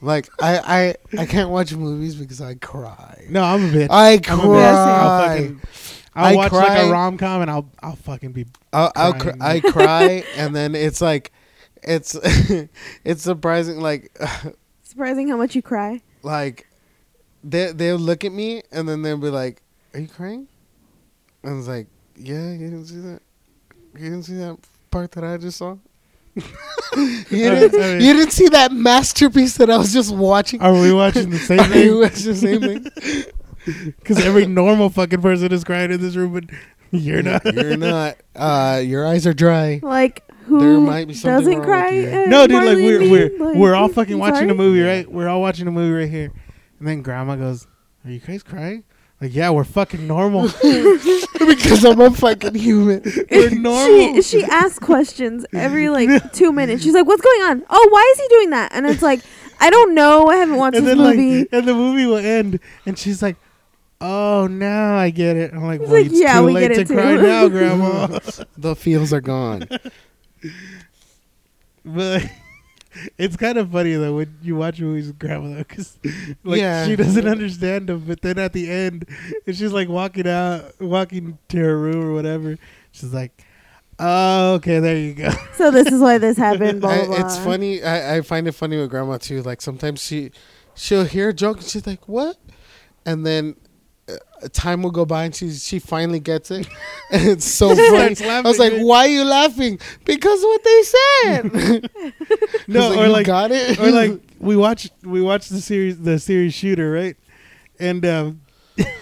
Like 0.00 0.28
I 0.40 0.94
I 1.14 1.22
I 1.22 1.26
can't 1.26 1.50
watch 1.50 1.74
movies 1.74 2.14
because 2.14 2.40
I 2.40 2.54
cry. 2.54 3.24
No, 3.28 3.42
I'm 3.42 3.64
a 3.64 3.68
bitch. 3.68 3.88
I 3.90 4.12
I'm 4.28 4.40
a 4.40 4.44
bitch. 4.44 5.58
Cry. 5.58 5.99
Fucking 6.14 6.22
I'll 6.22 6.32
I 6.32 6.36
watch 6.36 6.52
like 6.52 6.88
a 6.88 6.90
rom 6.90 7.18
com 7.18 7.42
and 7.42 7.50
I'll 7.50 7.68
I'll 7.82 7.96
fucking 7.96 8.32
be 8.32 8.46
I'll, 8.72 8.92
I'll 8.96 9.14
cr- 9.14 9.30
I 9.40 9.60
cry 9.60 10.24
and 10.36 10.54
then 10.54 10.74
it's 10.74 11.00
like 11.00 11.32
it's 11.82 12.16
it's 13.04 13.22
surprising 13.22 13.80
like 13.80 14.16
Surprising 14.82 15.28
how 15.28 15.36
much 15.36 15.54
you 15.54 15.62
cry. 15.62 16.02
like 16.22 16.66
they 17.44 17.72
they'll 17.72 17.96
look 17.96 18.24
at 18.24 18.32
me 18.32 18.62
and 18.72 18.88
then 18.88 19.02
they'll 19.02 19.16
be 19.16 19.30
like, 19.30 19.62
"Are 19.94 20.00
you 20.00 20.08
crying?" 20.08 20.46
And 21.44 21.58
it's 21.60 21.68
like, 21.68 21.86
Yeah, 22.16 22.50
you 22.52 22.58
didn't 22.70 22.86
see 22.86 22.98
that. 22.98 23.20
You 23.96 24.04
didn't 24.10 24.24
see 24.24 24.34
that 24.34 24.58
part 24.90 25.12
that 25.12 25.24
I 25.24 25.36
just 25.38 25.56
saw. 25.58 25.76
you, 26.34 26.42
didn't, 27.30 27.72
mean- 27.72 28.00
you 28.00 28.12
didn't 28.14 28.32
see 28.32 28.48
that 28.48 28.72
masterpiece 28.72 29.56
that 29.56 29.70
I 29.70 29.78
was 29.78 29.92
just 29.92 30.14
watching. 30.14 30.60
Are 30.60 30.72
we 30.72 30.92
watching 30.92 31.30
the 31.30 31.38
same 31.38 31.60
I 31.60 31.68
thing? 31.68 31.98
watched 32.00 32.24
the 32.24 32.34
same 32.34 32.60
thing. 32.60 33.24
Because 33.84 34.24
every 34.24 34.46
normal 34.46 34.88
fucking 34.90 35.20
person 35.22 35.52
is 35.52 35.64
crying 35.64 35.90
in 35.92 36.00
this 36.00 36.16
room, 36.16 36.32
but 36.32 36.44
you're 36.90 37.22
not. 37.22 37.44
You're 37.54 37.76
not. 37.76 38.16
Uh, 38.34 38.80
your 38.84 39.06
eyes 39.06 39.26
are 39.26 39.34
dry. 39.34 39.80
Like 39.82 40.24
who 40.46 40.58
There 40.60 40.68
who 40.70 40.80
might 40.80 41.06
be 41.08 41.14
something 41.14 41.38
doesn't 41.38 41.52
wrong 41.52 41.60
with 41.60 41.66
cry? 41.68 41.90
you. 41.90 42.08
at 42.08 42.28
No, 42.28 42.46
dude, 42.46 42.56
like 42.56 42.64
Marley 42.64 42.82
we're 42.84 43.02
and 43.02 43.10
we're? 43.10 43.38
Like, 43.38 43.56
we're 43.56 43.74
all 43.74 43.84
I'm 43.86 43.92
fucking 43.92 44.18
watching 44.18 44.36
sorry? 44.36 44.50
a 44.50 44.54
movie, 44.54 44.80
right? 44.82 45.10
We're 45.10 45.28
all 45.28 45.40
watching 45.40 45.68
a 45.68 45.70
movie 45.70 45.92
right 45.92 46.10
here, 46.10 46.32
and 46.78 46.88
then 46.88 47.02
Grandma 47.02 47.36
goes, 47.36 47.66
"Are 48.04 48.10
you 48.10 48.18
guys 48.20 48.42
crying?" 48.42 48.82
Like, 49.20 49.34
yeah, 49.34 49.50
we're 49.50 49.64
fucking 49.64 50.06
normal. 50.06 50.44
because 51.38 51.84
I'm 51.84 52.00
a 52.00 52.10
fucking 52.10 52.54
human. 52.54 53.02
we're 53.30 53.50
normal. 53.50 54.14
She 54.14 54.22
she 54.22 54.44
asks 54.44 54.78
questions 54.78 55.44
every 55.52 55.88
like 55.90 56.32
two 56.32 56.52
minutes. 56.52 56.82
She's 56.82 56.94
like, 56.94 57.06
"What's 57.06 57.22
going 57.22 57.42
on? 57.42 57.62
Oh, 57.70 57.88
why 57.90 58.10
is 58.14 58.18
he 58.20 58.28
doing 58.28 58.50
that?" 58.50 58.72
And 58.72 58.86
it's 58.86 59.02
like, 59.02 59.20
I 59.60 59.70
don't 59.70 59.94
know. 59.94 60.26
I 60.28 60.36
haven't 60.36 60.56
watched 60.56 60.76
and 60.78 60.86
this 60.86 60.96
then 60.96 61.06
movie. 61.06 61.38
like, 61.40 61.48
and 61.52 61.68
the 61.68 61.74
movie 61.74 62.06
will 62.06 62.16
end, 62.16 62.60
and 62.86 62.98
she's 62.98 63.22
like, 63.22 63.36
"Oh, 64.00 64.46
now 64.50 64.96
I 64.96 65.10
get 65.10 65.36
it." 65.36 65.52
I'm 65.52 65.62
like, 65.64 65.80
It's 65.80 65.90
"Well, 65.90 66.00
like, 66.02 66.10
it's 66.10 66.20
yeah, 66.20 66.40
too 66.40 66.46
we 66.46 66.52
late 66.52 66.68
get 66.68 66.74
to 66.76 66.80
it 66.82 66.88
too." 66.88 66.94
cry 66.94 67.16
now, 67.16 67.48
Grandma." 67.48 68.18
the 68.58 68.74
feels 68.76 69.12
are 69.12 69.20
gone. 69.20 69.68
but 71.84 72.24
it's 73.18 73.36
kind 73.36 73.56
of 73.58 73.70
funny 73.70 73.94
though 73.94 74.16
when 74.16 74.36
you 74.42 74.56
watch 74.56 74.80
movies 74.80 75.06
with 75.06 75.18
grandma 75.18 75.48
though, 75.48 75.56
because 75.58 75.98
like 76.44 76.60
Yeah. 76.60 76.86
she 76.86 76.96
doesn't 76.96 77.26
understand 77.26 77.88
them. 77.88 78.04
But 78.06 78.22
then 78.22 78.38
at 78.38 78.52
the 78.52 78.70
end, 78.70 79.06
and 79.46 79.56
she's 79.56 79.72
like 79.72 79.88
walking 79.88 80.26
out, 80.26 80.80
walking 80.80 81.38
to 81.48 81.58
her 81.58 81.78
room 81.78 82.04
or 82.04 82.12
whatever. 82.12 82.56
She's 82.92 83.14
like, 83.14 83.44
"Oh, 83.98 84.54
okay, 84.54 84.80
there 84.80 84.96
you 84.96 85.14
go." 85.14 85.30
so 85.54 85.70
this 85.70 85.86
is 85.88 86.00
why 86.00 86.18
this 86.18 86.36
happened. 86.36 86.80
Blah 86.80 86.90
I- 86.90 87.06
blah. 87.06 87.16
blah. 87.18 87.26
it's 87.26 87.38
funny. 87.38 87.82
I, 87.82 88.16
I 88.16 88.20
find 88.22 88.48
it 88.48 88.52
funny 88.52 88.76
with 88.76 88.90
grandma 88.90 89.18
too. 89.18 89.42
Like 89.42 89.60
sometimes 89.62 90.02
she 90.02 90.32
she'll 90.74 91.04
hear 91.04 91.28
a 91.28 91.34
joke 91.34 91.58
and 91.58 91.66
she's 91.66 91.86
like, 91.86 92.08
"What?" 92.08 92.36
And 93.06 93.24
then 93.24 93.54
time 94.48 94.82
will 94.82 94.90
go 94.90 95.04
by 95.04 95.24
and 95.24 95.34
she 95.34 95.50
she 95.52 95.78
finally 95.78 96.20
gets 96.20 96.50
it. 96.50 96.66
and 97.10 97.28
it's 97.28 97.44
so 97.44 97.74
funny. 97.76 98.16
I 98.26 98.40
was 98.40 98.58
like. 98.58 98.72
"Why 98.80 99.06
are 99.06 99.08
you 99.08 99.24
laughing?" 99.24 99.78
Because 100.04 100.38
of 100.42 100.48
what 100.48 100.64
they 100.64 100.82
said. 100.82 101.90
No, 102.68 102.88
was 102.90 102.98
or 102.98 103.06
"You 103.06 103.12
like, 103.12 103.26
got 103.26 103.50
it. 103.50 103.78
or 103.80 103.90
like 103.90 104.20
we 104.38 104.56
watch 104.56 104.90
we 105.02 105.20
watch 105.20 105.48
the 105.48 105.60
series 105.60 105.98
the 106.00 106.18
series 106.18 106.54
Shooter, 106.54 106.90
right? 106.90 107.16
And 107.78 108.04
um, 108.06 108.40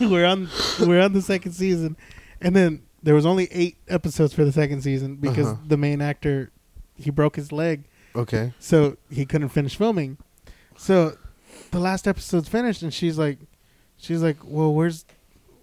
we're 0.01 0.25
on 0.27 0.49
we're 0.81 1.01
on 1.03 1.13
the 1.13 1.23
second 1.23 1.53
season, 1.53 1.97
and 2.41 2.55
then 2.57 2.83
there 3.03 3.15
was 3.15 3.27
only 3.27 3.49
eight 3.53 3.77
episodes 3.89 4.33
for 4.33 4.45
the 4.45 4.53
second 4.53 4.83
season 4.83 5.17
because 5.17 5.47
Uh-huh. 5.47 5.63
the 5.67 5.77
main 5.77 6.01
actor 6.01 6.51
he 6.97 7.11
broke 7.11 7.37
his 7.37 7.53
leg, 7.53 7.85
okay. 8.17 8.53
so 8.59 8.97
he 9.11 9.25
couldn't 9.25 9.51
finish 9.51 9.77
filming. 9.77 10.17
So 10.77 11.17
the 11.71 11.79
last 11.79 12.09
episode's 12.09 12.49
finished, 12.49 12.83
and 12.83 12.93
she's 12.93 13.19
like, 13.19 13.39
she's 13.97 14.23
like, 14.23 14.39
well, 14.45 14.73
where's 14.75 15.05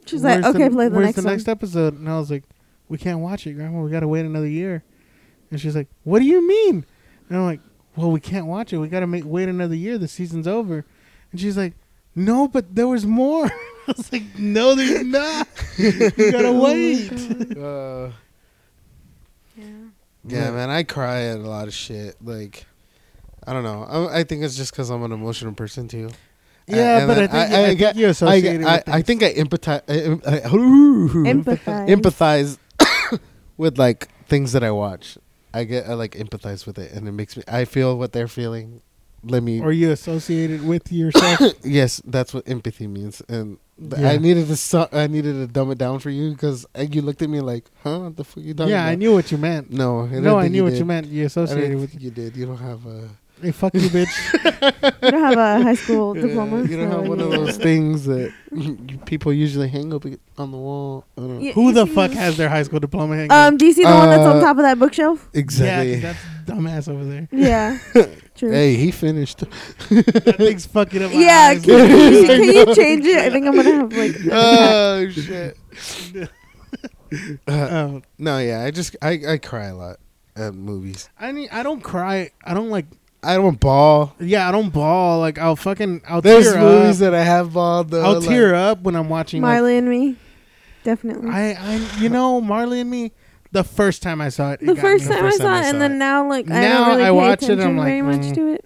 She's 0.05 0.23
like, 0.23 0.43
where's 0.43 0.55
okay, 0.55 0.69
play 0.69 0.89
the 0.89 0.95
where's 0.95 1.05
next 1.07 1.15
the 1.17 1.23
one. 1.23 1.33
next 1.33 1.47
episode? 1.47 1.97
And 1.99 2.09
I 2.09 2.17
was 2.19 2.29
like, 2.31 2.43
we 2.89 2.97
can't 2.97 3.19
watch 3.19 3.47
it, 3.47 3.53
Grandma. 3.53 3.81
We 3.81 3.89
gotta 3.91 4.07
wait 4.07 4.25
another 4.25 4.47
year. 4.47 4.83
And 5.51 5.59
she's 5.59 5.75
like, 5.75 5.87
what 6.03 6.19
do 6.19 6.25
you 6.25 6.47
mean? 6.47 6.85
And 7.29 7.37
I'm 7.37 7.45
like, 7.45 7.59
well, 7.95 8.11
we 8.11 8.19
can't 8.19 8.45
watch 8.45 8.73
it. 8.73 8.77
We 8.77 8.87
gotta 8.87 9.07
make, 9.07 9.23
wait 9.25 9.49
another 9.49 9.75
year. 9.75 9.97
The 9.97 10.07
season's 10.07 10.47
over. 10.47 10.85
And 11.31 11.39
she's 11.41 11.57
like, 11.57 11.73
no, 12.15 12.47
but 12.47 12.75
there 12.75 12.87
was 12.87 13.05
more. 13.05 13.45
I 13.87 13.93
was 13.95 14.11
like, 14.11 14.23
no, 14.37 14.75
there's 14.75 15.03
not. 15.03 15.47
you 15.77 15.91
gotta 16.31 16.47
Oh 16.47 16.63
wait. 16.63 17.57
Uh, 17.57 18.11
Yeah. 19.57 19.65
yeah, 20.25 20.51
man, 20.51 20.69
I 20.69 20.83
cry 20.83 21.21
at 21.23 21.37
a 21.37 21.47
lot 21.47 21.67
of 21.67 21.73
shit. 21.73 22.15
Like, 22.23 22.65
I 23.47 23.53
don't 23.53 23.63
know. 23.63 23.83
I, 23.83 24.19
I 24.19 24.23
think 24.23 24.43
it's 24.43 24.55
just 24.57 24.71
because 24.71 24.89
I'm 24.89 25.03
an 25.03 25.11
emotional 25.11 25.53
person 25.53 25.87
too. 25.87 26.09
Yeah, 26.67 27.05
but 27.05 27.17
I 27.17 27.27
think, 27.27 27.33
I- 27.33 27.37
I, 27.37 27.43
I 27.63 27.67
think 27.67 27.79
get- 27.79 27.95
you 27.95 28.07
I, 28.07 28.09
associate 28.09 28.61
it 28.61 28.65
I, 28.65 28.83
I 28.87 29.01
think 29.01 29.23
I 29.23 29.33
empathize. 29.33 29.81
I, 29.87 30.37
I, 30.37 30.39
Empathize. 30.41 31.87
empathize 32.79 33.19
with 33.57 33.77
like 33.77 34.07
things 34.27 34.51
that 34.53 34.63
I 34.63 34.71
watch. 34.71 35.17
I 35.53 35.63
get 35.63 35.87
I 35.87 35.93
like 35.93 36.13
empathize 36.15 36.65
with 36.65 36.77
it, 36.79 36.91
and 36.91 37.07
it 37.07 37.11
makes 37.13 37.37
me. 37.37 37.43
I 37.47 37.65
feel 37.65 37.97
what 37.97 38.11
they're 38.13 38.27
feeling. 38.27 38.81
Let 39.23 39.41
me. 39.41 39.61
Are 39.61 39.71
you 39.71 39.91
associated 39.91 40.65
with 40.67 40.91
yourself. 40.91 41.39
yes, 41.63 42.01
that's 42.05 42.33
what 42.33 42.47
empathy 42.47 42.87
means, 42.87 43.21
and 43.29 43.57
Yeah. 43.77 44.09
I 44.09 44.17
needed 44.17 44.47
to. 44.47 44.55
Su- 44.57 44.87
I 44.91 45.07
needed 45.07 45.33
to 45.33 45.47
dumb 45.47 45.71
it 45.71 45.77
down 45.77 45.99
for 45.99 46.09
you 46.09 46.31
because 46.31 46.65
uh, 46.77 46.81
you 46.81 47.01
looked 47.01 47.21
at 47.21 47.29
me 47.29 47.39
like, 47.41 47.65
"Huh? 47.83 47.99
What 47.99 48.17
the 48.17 48.23
fuck 48.23 48.43
you 48.43 48.53
talking 48.53 48.71
yeah, 48.71 48.81
about?" 48.83 48.91
I 48.91 48.95
knew 48.95 49.13
what 49.13 49.31
you 49.31 49.37
meant. 49.37 49.71
No, 49.71 50.01
I 50.01 50.19
No, 50.19 50.37
I 50.37 50.47
knew 50.49 50.63
what 50.63 50.71
did. 50.71 50.79
you 50.79 50.85
meant. 50.85 51.07
You 51.07 51.25
associated 51.25 51.79
with. 51.79 51.99
you 52.01 52.11
did. 52.11 52.35
You 52.35 52.45
don't 52.47 52.57
have 52.57 52.85
a. 52.85 53.09
Hey, 53.41 53.51
fuck 53.51 53.73
you, 53.73 53.81
bitch. 53.89 54.07
You 55.05 55.11
don't 55.11 55.21
have 55.23 55.37
a 55.37 55.63
high 55.63 55.75
school 55.75 56.13
diploma. 56.13 56.63
you 56.63 56.77
don't 56.77 56.89
so 56.91 56.97
have 57.01 57.07
one 57.07 57.19
of 57.19 57.29
those 57.29 57.57
things 57.69 58.05
that 58.05 58.33
people 59.05 59.31
usually 59.33 59.67
hang 59.67 59.93
up 59.93 60.05
on 60.37 60.51
the 60.51 60.57
wall. 60.57 61.05
I 61.17 61.21
don't 61.21 61.35
know. 61.35 61.41
Yeah, 61.41 61.51
Who 61.53 61.71
the 61.73 61.85
fuck 61.85 62.11
has 62.11 62.37
their 62.37 62.49
high 62.49 62.63
school 62.63 62.79
diploma 62.79 63.15
hanging? 63.15 63.31
Um, 63.31 63.57
do 63.57 63.65
you 63.65 63.73
see 63.73 63.83
the 63.83 63.89
one 63.91 64.09
that's 64.09 64.21
on 64.23 64.37
Uh, 64.37 64.41
top 64.41 64.57
of 64.57 64.63
that 64.63 64.79
bookshelf? 64.79 65.27
Exactly. 65.33 65.95
Yeah, 65.95 66.13
'cause 66.13 66.17
that's 66.45 66.59
dumbass 66.59 66.87
over 66.89 67.05
there. 67.05 67.27
Yeah. 67.31 67.77
True. 68.35 68.51
hey, 68.51 68.75
he 68.75 68.91
finished. 68.91 69.39
that 69.39 70.35
thing's 70.37 70.65
fucking 70.65 71.03
up 71.03 71.11
my 71.13 71.19
yeah, 71.19 71.47
eyes. 71.51 71.63
can, 71.65 71.87
can 71.87 72.13
you, 72.13 72.25
can 72.25 72.43
you 72.43 72.75
change 72.75 73.05
it? 73.05 73.17
I 73.17 73.29
think 73.29 73.45
I'm 73.47 73.55
gonna 73.55 73.71
have 73.73 73.93
like. 73.93 74.15
oh 74.31 75.09
shit. 75.09 75.57
Uh, 77.47 77.51
Um, 77.53 78.03
no, 78.17 78.39
yeah, 78.39 78.63
I 78.63 78.71
just 78.71 78.95
I, 79.01 79.19
I 79.27 79.37
cry 79.37 79.65
a 79.67 79.75
lot 79.75 79.97
at 80.35 80.53
movies. 80.53 81.09
I 81.19 81.31
mean, 81.31 81.47
I 81.51 81.63
don't 81.63 81.81
cry. 81.81 82.31
I 82.43 82.53
don't 82.53 82.69
like. 82.69 82.85
I 83.25 83.35
don't 83.35 83.59
ball. 83.59 84.15
Yeah, 84.19 84.47
I 84.47 84.51
don't 84.51 84.71
ball. 84.71 85.19
Like 85.19 85.37
I'll 85.37 85.55
fucking. 85.55 86.03
I'll 86.07 86.21
There's 86.21 86.51
tear 86.51 86.61
movies 86.61 87.01
up. 87.01 87.11
that 87.11 87.15
I 87.15 87.23
have 87.23 87.53
bawled. 87.53 87.89
Though, 87.89 88.03
I'll 88.03 88.19
like- 88.19 88.27
tear 88.27 88.53
up 88.53 88.81
when 88.81 88.95
I'm 88.95 89.09
watching. 89.09 89.41
Like, 89.41 89.53
Marley 89.53 89.77
and 89.77 89.89
me, 89.89 90.17
definitely. 90.83 91.29
I, 91.31 91.53
I, 91.53 91.99
you 91.99 92.09
know, 92.09 92.39
Marley 92.39 92.79
and 92.79 92.89
me. 92.89 93.11
The 93.51 93.63
first 93.63 94.03
time 94.03 94.19
I 94.19 94.29
saw 94.29 94.51
it, 94.51 94.61
it 94.61 94.65
the 94.65 94.73
got 94.75 94.81
first 94.81 95.05
me. 95.05 95.13
time 95.13 95.23
first 95.23 95.39
I 95.41 95.43
saw 95.43 95.59
it, 95.59 95.71
and 95.71 95.81
then 95.81 95.97
now 95.97 96.27
like 96.27 96.49
I 96.51 96.59
Now 96.61 96.79
don't 96.79 96.87
really 96.89 97.03
I 97.03 97.05
pay 97.07 97.11
watch 97.11 97.43
it, 97.43 97.45
attention 97.45 97.67
I'm 97.69 97.77
like, 97.77 97.87
very 97.87 98.01
much 98.01 98.21
mm. 98.21 98.35
to 98.35 98.47
it. 98.49 98.65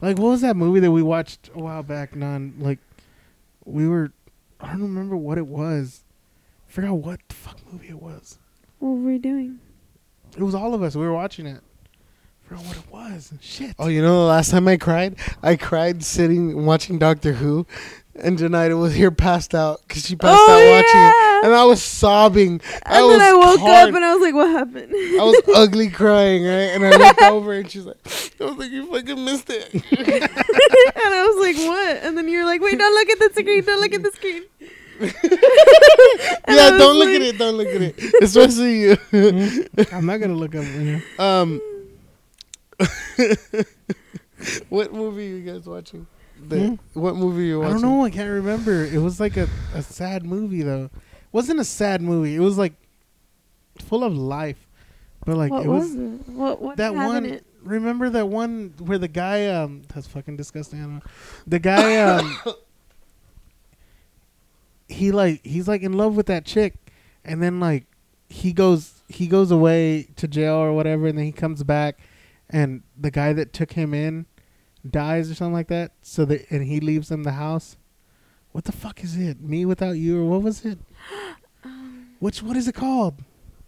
Like, 0.00 0.18
what 0.18 0.28
was 0.28 0.40
that 0.42 0.56
movie 0.56 0.80
that 0.80 0.92
we 0.92 1.02
watched 1.02 1.48
a 1.54 1.58
while 1.58 1.82
back? 1.82 2.14
Non, 2.14 2.54
like, 2.58 2.78
we 3.64 3.88
were. 3.88 4.12
I 4.60 4.72
don't 4.72 4.82
remember 4.82 5.16
what 5.16 5.38
it 5.38 5.46
was. 5.46 6.04
I 6.68 6.72
forgot 6.72 6.92
what 6.94 7.20
the 7.28 7.34
fuck 7.34 7.58
movie 7.72 7.88
it 7.88 8.02
was. 8.02 8.38
What 8.78 8.90
were 8.90 8.96
we 8.96 9.18
doing? 9.18 9.58
It 10.36 10.42
was 10.42 10.54
all 10.54 10.74
of 10.74 10.82
us. 10.82 10.94
We 10.94 11.06
were 11.06 11.14
watching 11.14 11.46
it. 11.46 11.62
I 12.46 12.48
forgot 12.48 12.64
what 12.64 12.76
it 12.76 12.92
was. 12.92 13.32
Shit. 13.40 13.74
Oh, 13.78 13.88
you 13.88 14.00
know 14.02 14.20
the 14.20 14.28
last 14.28 14.50
time 14.50 14.68
I 14.68 14.76
cried? 14.76 15.16
I 15.42 15.56
cried 15.56 16.04
sitting 16.04 16.64
watching 16.64 16.98
Doctor 16.98 17.32
Who, 17.32 17.66
and 18.14 18.38
Janita 18.38 18.78
was 18.78 18.94
here 18.94 19.10
passed 19.10 19.52
out 19.54 19.80
because 19.86 20.06
she 20.06 20.14
passed 20.14 20.38
oh 20.38 20.52
out 20.52 20.58
yeah. 20.58 20.76
watching 20.76 21.00
it, 21.00 21.46
and 21.46 21.54
I 21.54 21.64
was 21.64 21.82
sobbing. 21.82 22.60
I 22.84 22.98
and 22.98 23.06
was 23.06 23.18
then 23.18 23.34
I 23.34 23.36
woke 23.36 23.60
hard. 23.60 23.88
up 23.88 23.94
and 23.96 24.04
I 24.04 24.12
was 24.14 24.22
like, 24.22 24.34
"What 24.34 24.48
happened?" 24.50 24.92
I 24.94 25.24
was 25.24 25.42
ugly 25.56 25.90
crying, 25.90 26.44
right? 26.44 26.70
And 26.74 26.86
I 26.86 26.90
looked 26.96 27.22
over 27.22 27.52
and 27.52 27.68
she's 27.70 27.84
like, 27.84 27.96
I 28.40 28.44
was 28.44 28.56
like, 28.58 28.70
you 28.70 28.86
fucking 28.92 29.24
missed 29.24 29.50
it. 29.50 29.74
and 29.74 29.82
I 31.14 31.26
was 31.26 31.44
like, 31.46 31.56
"What?" 31.66 31.96
And 32.04 32.16
then 32.16 32.28
you're 32.28 32.44
like, 32.44 32.60
"Wait, 32.60 32.78
don't 32.78 32.94
look 32.94 33.08
at 33.10 33.18
the 33.18 33.40
screen. 33.40 33.64
Don't 33.64 33.80
look 33.80 33.92
at 33.94 34.02
the 34.02 34.12
screen." 34.12 34.44
Yeah, 36.48 36.70
don't 36.78 36.96
look 36.96 37.08
at 37.08 37.20
it. 37.20 37.36
Don't 37.38 37.54
look 37.56 37.66
at 37.68 37.82
it. 37.82 38.22
Especially 38.22 38.80
you. 38.80 38.96
Mhm. 39.12 39.92
I'm 39.92 40.06
not 40.06 40.18
gonna 40.18 40.32
look 40.34 40.54
up. 40.54 40.64
You 40.64 41.02
know. 41.18 41.24
um, 41.24 41.60
what 44.68 44.92
movie 44.92 45.32
are 45.32 45.36
you 45.36 45.52
guys 45.52 45.66
watching? 45.66 46.06
The, 46.48 46.68
Hmm? 46.68 46.74
What 46.92 47.16
movie 47.16 47.44
are 47.44 47.46
you 47.46 47.62
I 47.64 47.70
don't 47.70 47.82
know. 47.82 48.04
I 48.04 48.10
can't 48.10 48.30
remember. 48.30 48.84
It 48.84 48.98
was 48.98 49.18
like 49.18 49.36
a, 49.36 49.48
a 49.74 49.82
sad 49.82 50.24
movie 50.24 50.62
though. 50.62 50.84
It 50.84 51.32
wasn't 51.32 51.60
a 51.60 51.64
sad 51.64 52.02
movie. 52.02 52.34
It 52.34 52.40
was 52.40 52.58
like 52.58 52.74
full 53.80 54.04
of 54.04 54.16
life, 54.16 54.68
but 55.24 55.36
like 55.36 55.50
what 55.50 55.64
it 55.64 55.68
was, 55.68 55.94
was, 55.94 55.94
it? 55.94 56.28
What 56.28 56.62
what 56.62 56.76
that 56.76 56.94
one. 56.94 57.26
It? 57.26 57.46
Remember 57.62 58.10
that 58.10 58.28
one 58.28 58.74
where 58.78 58.98
the 58.98 59.08
guy 59.08 59.48
um 59.48 59.82
that's 59.92 60.06
fucking 60.06 60.36
disgusting. 60.36 60.80
I 60.80 60.82
don't 60.82 60.94
know. 60.96 61.02
The 61.46 61.58
guy 61.58 61.96
um 61.96 62.38
he 64.88 65.10
like 65.10 65.44
he's 65.44 65.68
like 65.68 65.82
in 65.82 65.94
love 65.94 66.16
with 66.16 66.26
that 66.26 66.44
chick, 66.44 66.74
and 67.24 67.42
then 67.42 67.60
like 67.60 67.84
he 68.28 68.52
goes 68.52 69.02
he 69.08 69.26
goes 69.26 69.50
away 69.50 70.08
to 70.16 70.28
jail 70.28 70.54
or 70.54 70.72
whatever, 70.72 71.06
and 71.06 71.18
then 71.18 71.24
he 71.24 71.32
comes 71.32 71.62
back, 71.62 71.98
and 72.50 72.82
the 72.96 73.10
guy 73.10 73.32
that 73.32 73.52
took 73.52 73.72
him 73.72 73.92
in 73.94 74.26
dies 74.88 75.30
or 75.30 75.34
something 75.34 75.52
like 75.54 75.68
that. 75.68 75.92
So 76.02 76.24
that 76.26 76.50
and 76.50 76.64
he 76.64 76.80
leaves 76.80 77.08
them 77.08 77.22
the 77.24 77.32
house. 77.32 77.76
What 78.52 78.64
the 78.64 78.72
fuck 78.72 79.02
is 79.04 79.16
it? 79.16 79.40
Me 79.40 79.64
without 79.66 79.92
you 79.98 80.22
or 80.22 80.26
what 80.26 80.42
was 80.42 80.64
it? 80.64 80.78
Which 82.20 82.42
what 82.42 82.56
is 82.56 82.66
it 82.68 82.74
called? 82.74 83.16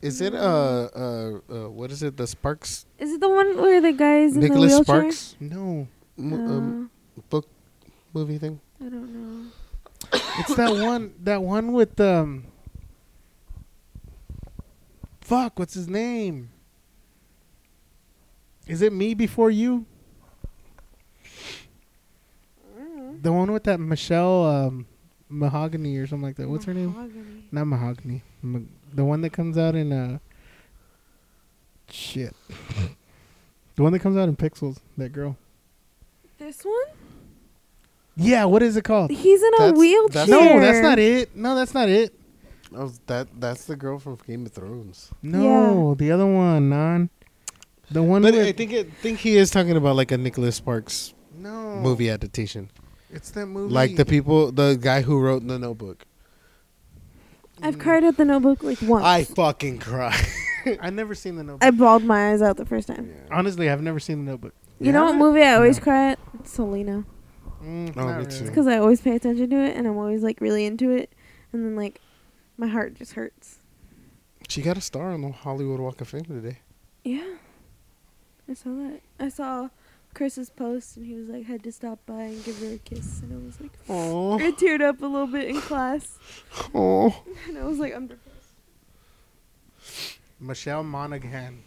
Is 0.01 0.21
it 0.21 0.33
uh 0.35 0.89
uh, 0.95 1.39
uh 1.51 1.71
what 1.71 1.91
is 1.91 2.03
it? 2.03 2.17
The 2.17 2.27
Sparks 2.27 2.87
Is 2.99 3.13
it 3.13 3.21
the 3.21 3.29
one 3.29 3.57
where 3.57 3.81
the 3.81 3.93
guy's 3.93 4.35
in 4.35 4.41
Nicholas 4.41 4.73
the 4.73 4.77
wheelchair? 4.79 5.11
Sparks 5.13 5.37
No, 5.41 5.89
m- 6.19 6.33
um, 6.33 6.91
Uh, 7.33 7.41
movie 8.15 8.39
thing? 8.39 8.61
I 8.81 8.85
don't 8.85 9.13
know. 9.13 9.51
it's 10.39 10.55
that 10.55 10.71
one 10.87 11.15
that 11.25 11.43
one 11.43 11.73
with 11.73 12.01
um 12.01 12.45
fuck, 15.21 15.59
what's 15.59 15.75
his 15.75 15.89
name? 15.89 16.51
Is 18.69 18.83
it 18.83 18.93
me 18.93 19.15
before 19.15 19.51
you? 19.51 19.87
The 23.21 23.33
one 23.33 23.51
with 23.51 23.65
that 23.65 23.81
Michelle 23.81 24.45
um, 24.45 24.87
Mahogany 25.29 25.97
or 25.97 26.07
something 26.07 26.23
like 26.27 26.37
that. 26.37 26.49
What's 26.49 26.67
her 26.67 26.75
name? 26.75 27.49
Not 27.51 27.65
Mahogany. 27.67 28.23
Ma- 28.43 28.61
the 28.95 29.05
one 29.05 29.23
that 29.23 29.31
comes 29.33 29.59
out 29.59 29.75
in 29.75 29.93
uh 29.93 30.19
shit. 31.91 32.35
the 33.77 33.83
one 33.83 33.93
that 33.93 33.99
comes 34.01 34.17
out 34.17 34.29
in 34.29 34.37
Pixels. 34.37 34.79
That 34.97 35.13
girl. 35.13 35.37
This 36.39 36.63
one? 36.65 36.75
Yeah. 38.17 38.45
What 38.45 38.63
is 38.63 38.77
it 38.77 38.85
called? 38.85 39.11
He's 39.11 39.43
in 39.43 39.55
a 39.55 39.59
That's- 39.59 39.79
wheelchair. 39.79 40.27
that's- 40.27 40.29
No, 40.29 40.61
that's 40.61 40.81
not 40.83 40.99
it. 41.01 41.35
No, 41.37 41.55
that's 41.57 41.75
not 41.75 41.89
it. 41.89 42.15
Oh, 42.77 42.93
that 43.07 43.29
that's 43.41 43.65
the 43.65 43.77
girl 43.77 43.99
from 43.99 44.17
Game 44.27 44.45
of 44.47 44.53
Thrones. 44.53 45.11
No, 45.23 45.95
the 45.95 46.13
other 46.13 46.27
one, 46.27 46.69
non. 46.69 47.09
The 47.91 48.03
one 48.03 48.23
But 48.23 48.35
with 48.35 48.47
I 48.49 48.53
think 48.53 48.73
it, 48.73 48.93
think 49.01 49.19
he 49.19 49.37
is 49.37 49.51
talking 49.51 49.77
about 49.77 49.97
like 49.97 50.13
a 50.13 50.19
Nicholas 50.19 50.57
Sparks 50.57 51.15
no 51.37 51.77
movie 51.77 52.11
adaptation, 52.11 52.71
It's 53.11 53.31
that 53.31 53.47
movie. 53.47 53.73
like 53.73 53.97
the 53.97 54.05
people, 54.05 54.53
the 54.53 54.77
guy 54.81 55.03
who 55.03 55.19
wrote 55.21 55.47
The 55.47 55.59
Notebook. 55.59 56.05
I've 57.63 57.79
cried 57.79 58.05
at 58.05 58.17
the 58.17 58.25
notebook 58.25 58.63
like 58.63 58.81
once. 58.83 59.05
I 59.05 59.25
fucking 59.25 59.79
cry. 59.81 60.17
I 60.81 60.91
never 60.91 61.15
seen 61.15 61.35
the 61.37 61.43
Notebook. 61.43 61.67
I 61.67 61.71
bawled 61.73 62.05
my 62.05 62.31
eyes 62.31 62.41
out 62.43 62.57
the 62.57 62.65
first 62.67 62.87
time. 62.89 63.13
Honestly, 63.33 63.69
I've 63.69 63.83
never 63.83 63.99
seen 63.99 64.25
the 64.25 64.31
Notebook. 64.33 64.55
You 64.81 64.93
know 64.93 65.05
what 65.07 65.17
movie 65.17 65.43
I 65.43 65.55
always 65.55 65.79
No. 65.79 65.83
cry 65.85 66.11
at? 66.13 66.19
Selena. 66.45 67.05
Mm, 67.65 67.97
Oh, 67.97 68.07
not 68.07 68.19
me 68.21 68.25
too. 68.27 68.31
really. 68.37 68.47
Because 68.51 68.67
I 68.69 68.79
always 68.79 69.01
pay 69.01 69.17
attention 69.17 69.51
to 69.51 69.57
it 69.57 69.77
and 69.77 69.89
I'm 69.89 69.97
always 69.99 70.23
like 70.23 70.41
really 70.41 70.65
into 70.67 70.91
it. 70.91 71.13
And 71.53 71.65
then 71.65 71.75
like 71.75 72.01
my 72.57 72.69
heart 72.69 72.95
just 72.95 73.15
hurts. 73.15 73.59
She 74.49 74.63
got 74.63 74.77
a 74.79 74.81
star 74.81 75.11
on 75.13 75.23
the 75.23 75.33
Hollywood 75.33 75.81
Walk 75.81 76.01
of 76.01 76.09
Fame 76.09 76.23
today. 76.25 76.59
Yeah. 77.03 77.25
I 78.49 78.55
saw 78.55 78.71
that. 78.71 79.01
I 79.21 79.29
saw 79.29 79.69
Chris's 80.15 80.51
post 80.51 80.97
and 80.97 81.07
he 81.07 81.15
was 81.15 81.29
like, 81.29 81.45
had 81.45 81.63
to 81.65 81.73
stop 81.73 81.99
by 82.07 82.23
and 82.23 82.45
give 82.45 82.59
her 82.61 82.73
a 82.75 82.79
kiss. 82.79 83.21
And 83.21 83.33
I 83.33 83.47
was 83.47 83.61
like, 83.61 83.73
Oh, 83.89 84.39
I 84.39 84.53
teared 84.53 84.81
up 84.81 85.01
a 85.03 85.07
little 85.07 85.27
bit 85.27 85.49
in 85.49 85.61
class. 85.61 86.19
oh. 86.75 87.23
And 87.47 87.59
I 87.59 87.65
was 87.65 87.79
like, 87.79 87.95
I'm 87.95 88.07
depressed. 88.07 88.35
Michelle 90.41 90.85
Monaghan. 90.85 91.63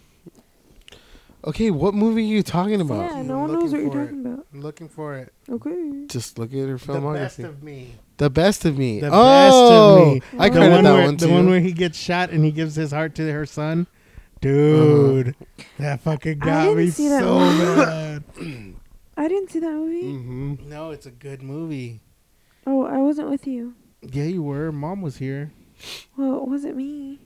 Okay, 1.43 1.71
what 1.71 1.95
movie 1.95 2.21
are 2.21 2.25
you 2.25 2.43
talking 2.43 2.79
about? 2.81 3.09
yeah, 3.11 3.17
I'm 3.17 3.27
no 3.27 3.39
one 3.39 3.53
knows 3.53 3.71
what 3.71 3.81
you're 3.81 3.91
for 3.91 4.03
talking 4.05 4.25
about. 4.25 4.45
I'm 4.53 4.61
looking 4.61 4.87
for 4.87 5.15
it. 5.17 5.33
Okay. 5.49 6.05
Just 6.07 6.37
look 6.37 6.53
at 6.53 6.67
her 6.67 6.77
filmography. 6.77 7.13
The 7.15 7.19
best 7.19 7.39
of 7.39 7.63
me. 7.63 7.95
The 8.17 8.29
best 8.29 8.65
of 8.65 8.77
me. 8.77 8.99
The 8.99 9.09
oh, 9.11 10.15
best 10.15 10.23
of 10.27 10.33
me. 10.33 10.39
I 10.39 10.49
The 10.49 10.55
cried 10.59 10.71
one 10.71 10.83
that 10.83 10.93
where, 10.93 11.03
one 11.05 11.17
the 11.17 11.29
one 11.29 11.49
where 11.49 11.59
he 11.59 11.71
gets 11.71 11.97
shot 11.97 12.29
and 12.29 12.45
he 12.45 12.51
gives 12.51 12.75
his 12.75 12.91
heart 12.91 13.15
to 13.15 13.31
her 13.31 13.47
son. 13.47 13.87
Dude, 14.41 15.35
that 15.77 16.01
fucking 16.01 16.39
got 16.39 16.75
me 16.75 16.89
so 16.89 17.39
mad. 17.39 18.23
I 19.17 19.27
didn't 19.27 19.51
see 19.51 19.59
that 19.59 19.71
movie. 19.71 20.13
hmm 20.13 20.55
No, 20.67 20.89
it's 20.89 21.05
a 21.05 21.11
good 21.11 21.43
movie. 21.43 22.01
Oh, 22.65 22.83
I 22.85 22.97
wasn't 22.97 23.29
with 23.29 23.45
you. 23.45 23.75
Yeah, 24.01 24.23
you 24.23 24.41
were. 24.41 24.71
Mom 24.71 25.01
was 25.01 25.17
here. 25.17 25.51
Well, 26.17 26.37
it 26.37 26.47
wasn't 26.47 26.75
me. 26.75 27.19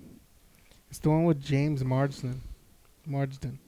It's 0.90 1.00
the 1.00 1.10
one 1.10 1.24
with 1.24 1.42
James 1.42 1.84
Marsden. 1.84 2.42
Marsden. 3.06 3.60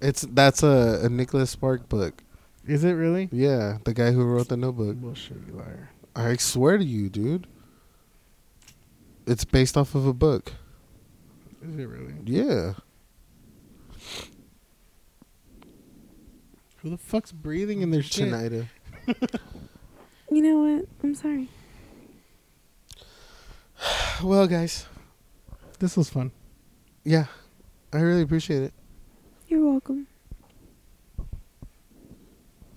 It's 0.00 0.22
that's 0.22 0.62
a, 0.62 1.00
a 1.04 1.08
Nicholas 1.08 1.50
Spark 1.50 1.88
book. 1.88 2.22
Is 2.66 2.84
it 2.84 2.92
really? 2.92 3.28
Yeah, 3.32 3.78
the 3.84 3.94
guy 3.94 4.12
who 4.12 4.22
wrote 4.24 4.48
the 4.48 4.56
Notebook. 4.56 4.96
Bullshit, 4.96 5.38
you 5.46 5.54
liar. 5.54 5.90
I 6.14 6.36
swear 6.36 6.76
to 6.76 6.84
you, 6.84 7.08
dude. 7.08 7.46
It's 9.26 9.44
based 9.44 9.76
off 9.76 9.94
of 9.94 10.06
a 10.06 10.12
book. 10.12 10.52
Is 11.62 11.76
it 11.78 11.84
really? 11.84 12.14
Yeah. 12.24 12.74
Who 16.78 16.90
the 16.90 16.98
fuck's 16.98 17.30
breathing 17.32 17.82
in 17.82 17.90
their 17.90 18.02
shit? 18.02 18.28
Chinida. 18.32 18.66
You 20.30 20.42
know 20.42 20.58
what? 20.60 20.86
I'm 21.02 21.14
sorry. 21.14 21.48
Well, 24.22 24.46
guys, 24.46 24.86
This 25.80 25.96
was 25.96 26.08
fun. 26.08 26.30
yeah, 27.02 27.24
I 27.92 27.98
really 27.98 28.22
appreciate 28.22 28.62
it. 28.62 28.72
You're 29.48 29.68
welcome. 29.68 30.06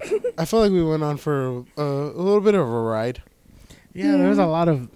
I 0.40 0.45
felt 0.45 0.64
like 0.64 0.72
we 0.72 0.84
went 0.84 1.03
on 1.03 1.18
for 1.18 1.66
uh, 1.78 1.84
a 1.84 2.18
little 2.20 2.41
bit 2.41 2.56
of 2.56 2.62
a 2.62 2.66
ride. 2.66 3.22
Yeah, 3.94 4.18
there 4.18 4.28
was 4.30 4.40
a 4.40 4.45
lot 4.48 4.68
of. 4.68 4.90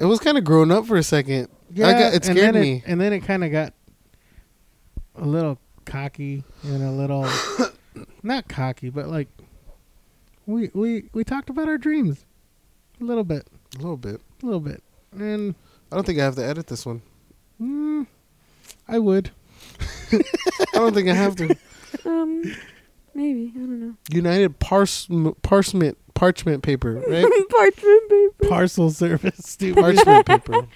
It 0.00 0.04
was 0.04 0.20
kind 0.20 0.38
of 0.38 0.44
grown 0.44 0.70
up 0.70 0.86
for 0.86 0.96
a 0.96 1.02
second. 1.02 1.48
yeah, 1.72 1.88
I 1.88 1.92
got, 1.92 2.14
it 2.14 2.26
and 2.28 2.36
scared 2.38 2.54
then 2.54 2.62
me. 2.62 2.82
and 2.86 3.00
then 3.00 3.12
it 3.12 3.20
kind 3.20 3.42
of 3.44 3.50
got 3.52 3.72
a 5.16 5.24
little 5.26 5.58
cocky 5.84 6.44
and 6.62 6.82
a 6.82 6.90
little 6.90 7.28
not 8.22 8.48
cocky, 8.48 8.90
but 8.90 9.08
like 9.08 9.28
we 10.46 10.70
we 10.74 11.08
we 11.12 11.24
talked 11.24 11.50
about 11.50 11.68
our 11.68 11.78
dreams 11.78 12.24
a 13.00 13.04
little 13.04 13.24
bit, 13.24 13.46
a 13.74 13.78
little 13.78 13.96
bit. 13.96 14.20
a 14.42 14.46
little 14.46 14.60
bit, 14.60 14.82
and 15.12 15.54
I 15.90 15.96
don't 15.96 16.04
think 16.06 16.18
I 16.18 16.24
have 16.24 16.36
to 16.36 16.44
edit 16.44 16.66
this 16.68 16.86
one. 16.86 17.02
mm, 17.60 18.06
I 18.86 18.98
would. 18.98 19.30
I 20.12 20.22
don't 20.74 20.94
think 20.94 21.08
I 21.08 21.14
have 21.14 21.36
to. 21.36 21.56
Um, 22.04 22.42
maybe 23.14 23.50
I 23.56 23.58
don't 23.58 23.80
know. 23.80 23.94
United 24.10 24.58
Pars- 24.58 25.08
Parchment 25.42 25.96
Parchment 26.18 26.62
paper, 26.64 26.94
right? 27.08 27.24
Parchment 27.50 28.08
paper. 28.10 28.48
Parcel 28.48 28.90
service, 28.90 29.36
stupid. 29.44 29.80
Parchment 29.80 30.26
paper, 30.26 30.66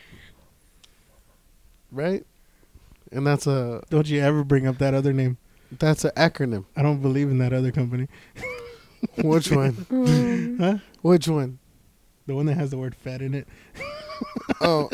right? 1.91 2.25
And 3.11 3.27
that's 3.27 3.47
a 3.47 3.83
Don't 3.91 4.09
you 4.09 4.21
ever 4.21 4.45
bring 4.45 4.67
up 4.67 4.79
that 4.79 4.95
other 4.95 5.13
name? 5.13 5.39
that's 5.79 6.05
an 6.05 6.11
acronym. 6.17 6.67
I 6.77 6.83
don't 6.83 7.01
believe 7.01 7.29
in 7.31 7.39
that 7.39 7.53
other 7.53 7.73
company. 7.73 8.07
Which 9.23 9.51
one? 9.51 9.87
Um, 9.91 10.59
Huh? 10.61 10.79
Which 11.01 11.27
one? 11.29 11.59
The 12.27 12.35
one 12.37 12.47
that 12.47 12.55
has 12.55 12.71
the 12.71 12.79
word 12.79 12.95
fed 12.95 13.21
in 13.23 13.35
it. 13.35 13.49
Oh, 14.61 14.89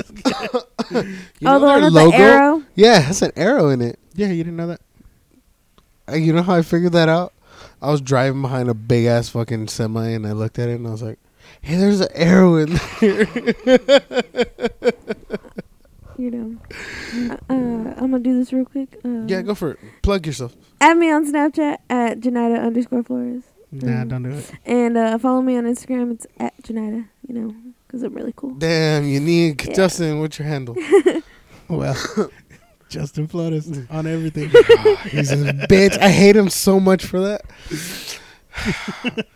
you 0.90 1.02
oh, 1.44 1.58
the 1.58 1.58
their 1.58 1.60
one 1.60 1.82
with 1.82 1.92
logo? 1.92 2.10
the 2.12 2.16
arrow. 2.16 2.62
Yeah, 2.74 2.98
it 3.00 3.04
has 3.04 3.20
an 3.22 3.32
arrow 3.36 3.68
in 3.68 3.82
it. 3.82 3.98
Yeah, 4.14 4.28
you 4.28 4.42
didn't 4.44 4.56
know 4.56 4.68
that. 4.68 4.80
Uh, 6.10 6.14
You 6.14 6.32
know 6.32 6.42
how 6.42 6.54
I 6.54 6.62
figured 6.62 6.92
that 6.92 7.08
out? 7.10 7.34
I 7.80 7.90
was 7.90 8.00
driving 8.00 8.42
behind 8.42 8.68
a 8.68 8.74
big 8.74 9.06
ass 9.06 9.28
fucking 9.28 9.68
semi, 9.68 10.08
and 10.08 10.26
I 10.26 10.32
looked 10.32 10.58
at 10.58 10.68
it, 10.68 10.74
and 10.74 10.86
I 10.86 10.90
was 10.90 11.02
like, 11.02 11.18
"Hey, 11.60 11.76
there's 11.76 12.00
an 12.00 12.08
arrow 12.14 12.56
in 12.56 12.78
there." 13.00 13.26
You 16.20 16.32
know. 16.32 16.56
Uh, 17.30 17.36
uh, 17.48 17.54
I'm 17.96 18.10
gonna 18.10 18.18
do 18.18 18.36
this 18.36 18.52
real 18.52 18.64
quick. 18.64 18.98
Uh, 19.04 19.22
yeah, 19.28 19.40
go 19.42 19.54
for 19.54 19.70
it. 19.72 19.78
Plug 20.02 20.26
yourself. 20.26 20.52
Add 20.80 20.96
me 20.96 21.12
on 21.12 21.24
Snapchat 21.32 21.76
at 21.88 22.18
Janita 22.18 22.60
underscore 22.60 23.04
Flores. 23.04 23.44
Nah, 23.70 24.02
Mm. 24.02 24.08
don't 24.08 24.22
do 24.24 24.30
it. 24.30 24.50
And 24.66 24.96
uh, 24.98 25.18
follow 25.18 25.42
me 25.42 25.56
on 25.56 25.62
Instagram. 25.64 26.10
It's 26.10 26.26
at 26.40 26.60
Janita, 26.64 27.06
you 27.28 27.34
know, 27.34 27.54
because 27.86 28.02
I'm 28.02 28.14
really 28.14 28.32
cool. 28.34 28.50
Damn, 28.54 29.04
unique. 29.04 29.66
Yeah. 29.66 29.74
Justin, 29.74 30.18
what's 30.18 30.38
your 30.40 30.48
handle? 30.48 30.76
Well, 31.68 31.94
Justin 32.88 33.26
Flores 33.28 33.68
on 33.90 34.06
everything. 34.06 34.48
He's 35.10 35.30
a 35.30 35.36
bitch. 35.52 35.98
I 35.98 36.08
hate 36.10 36.36
him 36.36 36.48
so 36.48 36.78
much 36.80 37.04
for 37.04 37.20
that. 37.20 37.42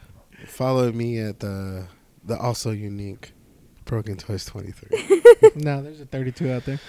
Follow 0.47 0.93
me 0.93 1.19
at 1.19 1.41
the 1.41 1.87
the 2.25 2.37
also 2.39 2.71
unique 2.71 3.33
Broken 3.85 4.17
Toys 4.17 4.45
twenty 4.45 4.73
three. 4.73 5.21
no, 5.57 5.83
there's 5.83 6.01
a 6.01 6.07
32 6.07 6.51
out 6.53 6.65
there. 6.65 6.81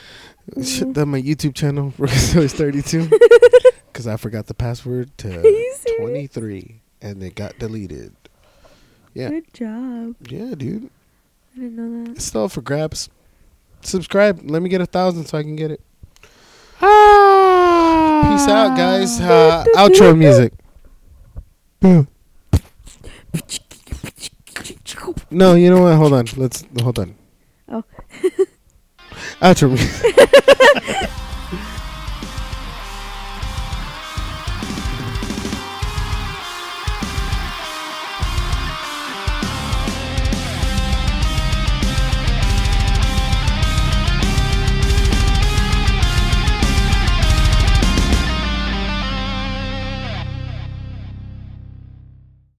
Mhm. 0.56 0.94
That's 0.94 1.08
my 1.08 1.22
YouTube 1.22 1.56
channel, 1.56 1.94
Broken 1.98 2.18
Toys 2.32 2.54
thirty 2.54 2.82
two. 2.82 3.10
Because 3.92 4.08
I 4.08 4.18
forgot 4.18 4.48
the 4.48 4.54
password 4.54 5.16
to 5.20 5.74
twenty 6.00 6.28
three, 6.28 6.82
and 7.02 7.22
it 7.24 7.36
got 7.36 7.58
deleted. 7.60 8.14
Yeah, 9.14 9.30
Good 9.30 9.54
job. 9.54 10.16
yeah, 10.28 10.56
dude. 10.56 10.90
I 11.56 11.60
didn't 11.60 11.76
know 11.76 12.04
that. 12.06 12.16
It's 12.16 12.26
still 12.26 12.50
for 12.50 12.62
grabs. 12.62 13.10
Subscribe. 13.82 14.40
Let 14.44 14.62
me 14.64 14.70
get 14.70 14.82
a 14.82 14.88
thousand 14.88 15.26
so 15.26 15.38
I 15.38 15.44
can 15.44 15.56
get 15.56 15.70
it. 15.70 15.82
Ah! 16.86 18.30
Peace 18.30 18.48
out, 18.50 18.76
guys. 18.76 19.22
Uh, 19.22 19.64
outro 19.78 20.18
music. 20.18 20.52
No, 25.32 25.56
you 25.56 25.70
know 25.70 25.84
what? 25.84 25.96
Hold 25.96 26.14
on. 26.14 26.26
Let's 26.36 26.66
hold 26.82 27.00
on. 27.00 27.16
Oh. 27.70 27.84
Outro 29.42 29.70
music. 29.70 31.10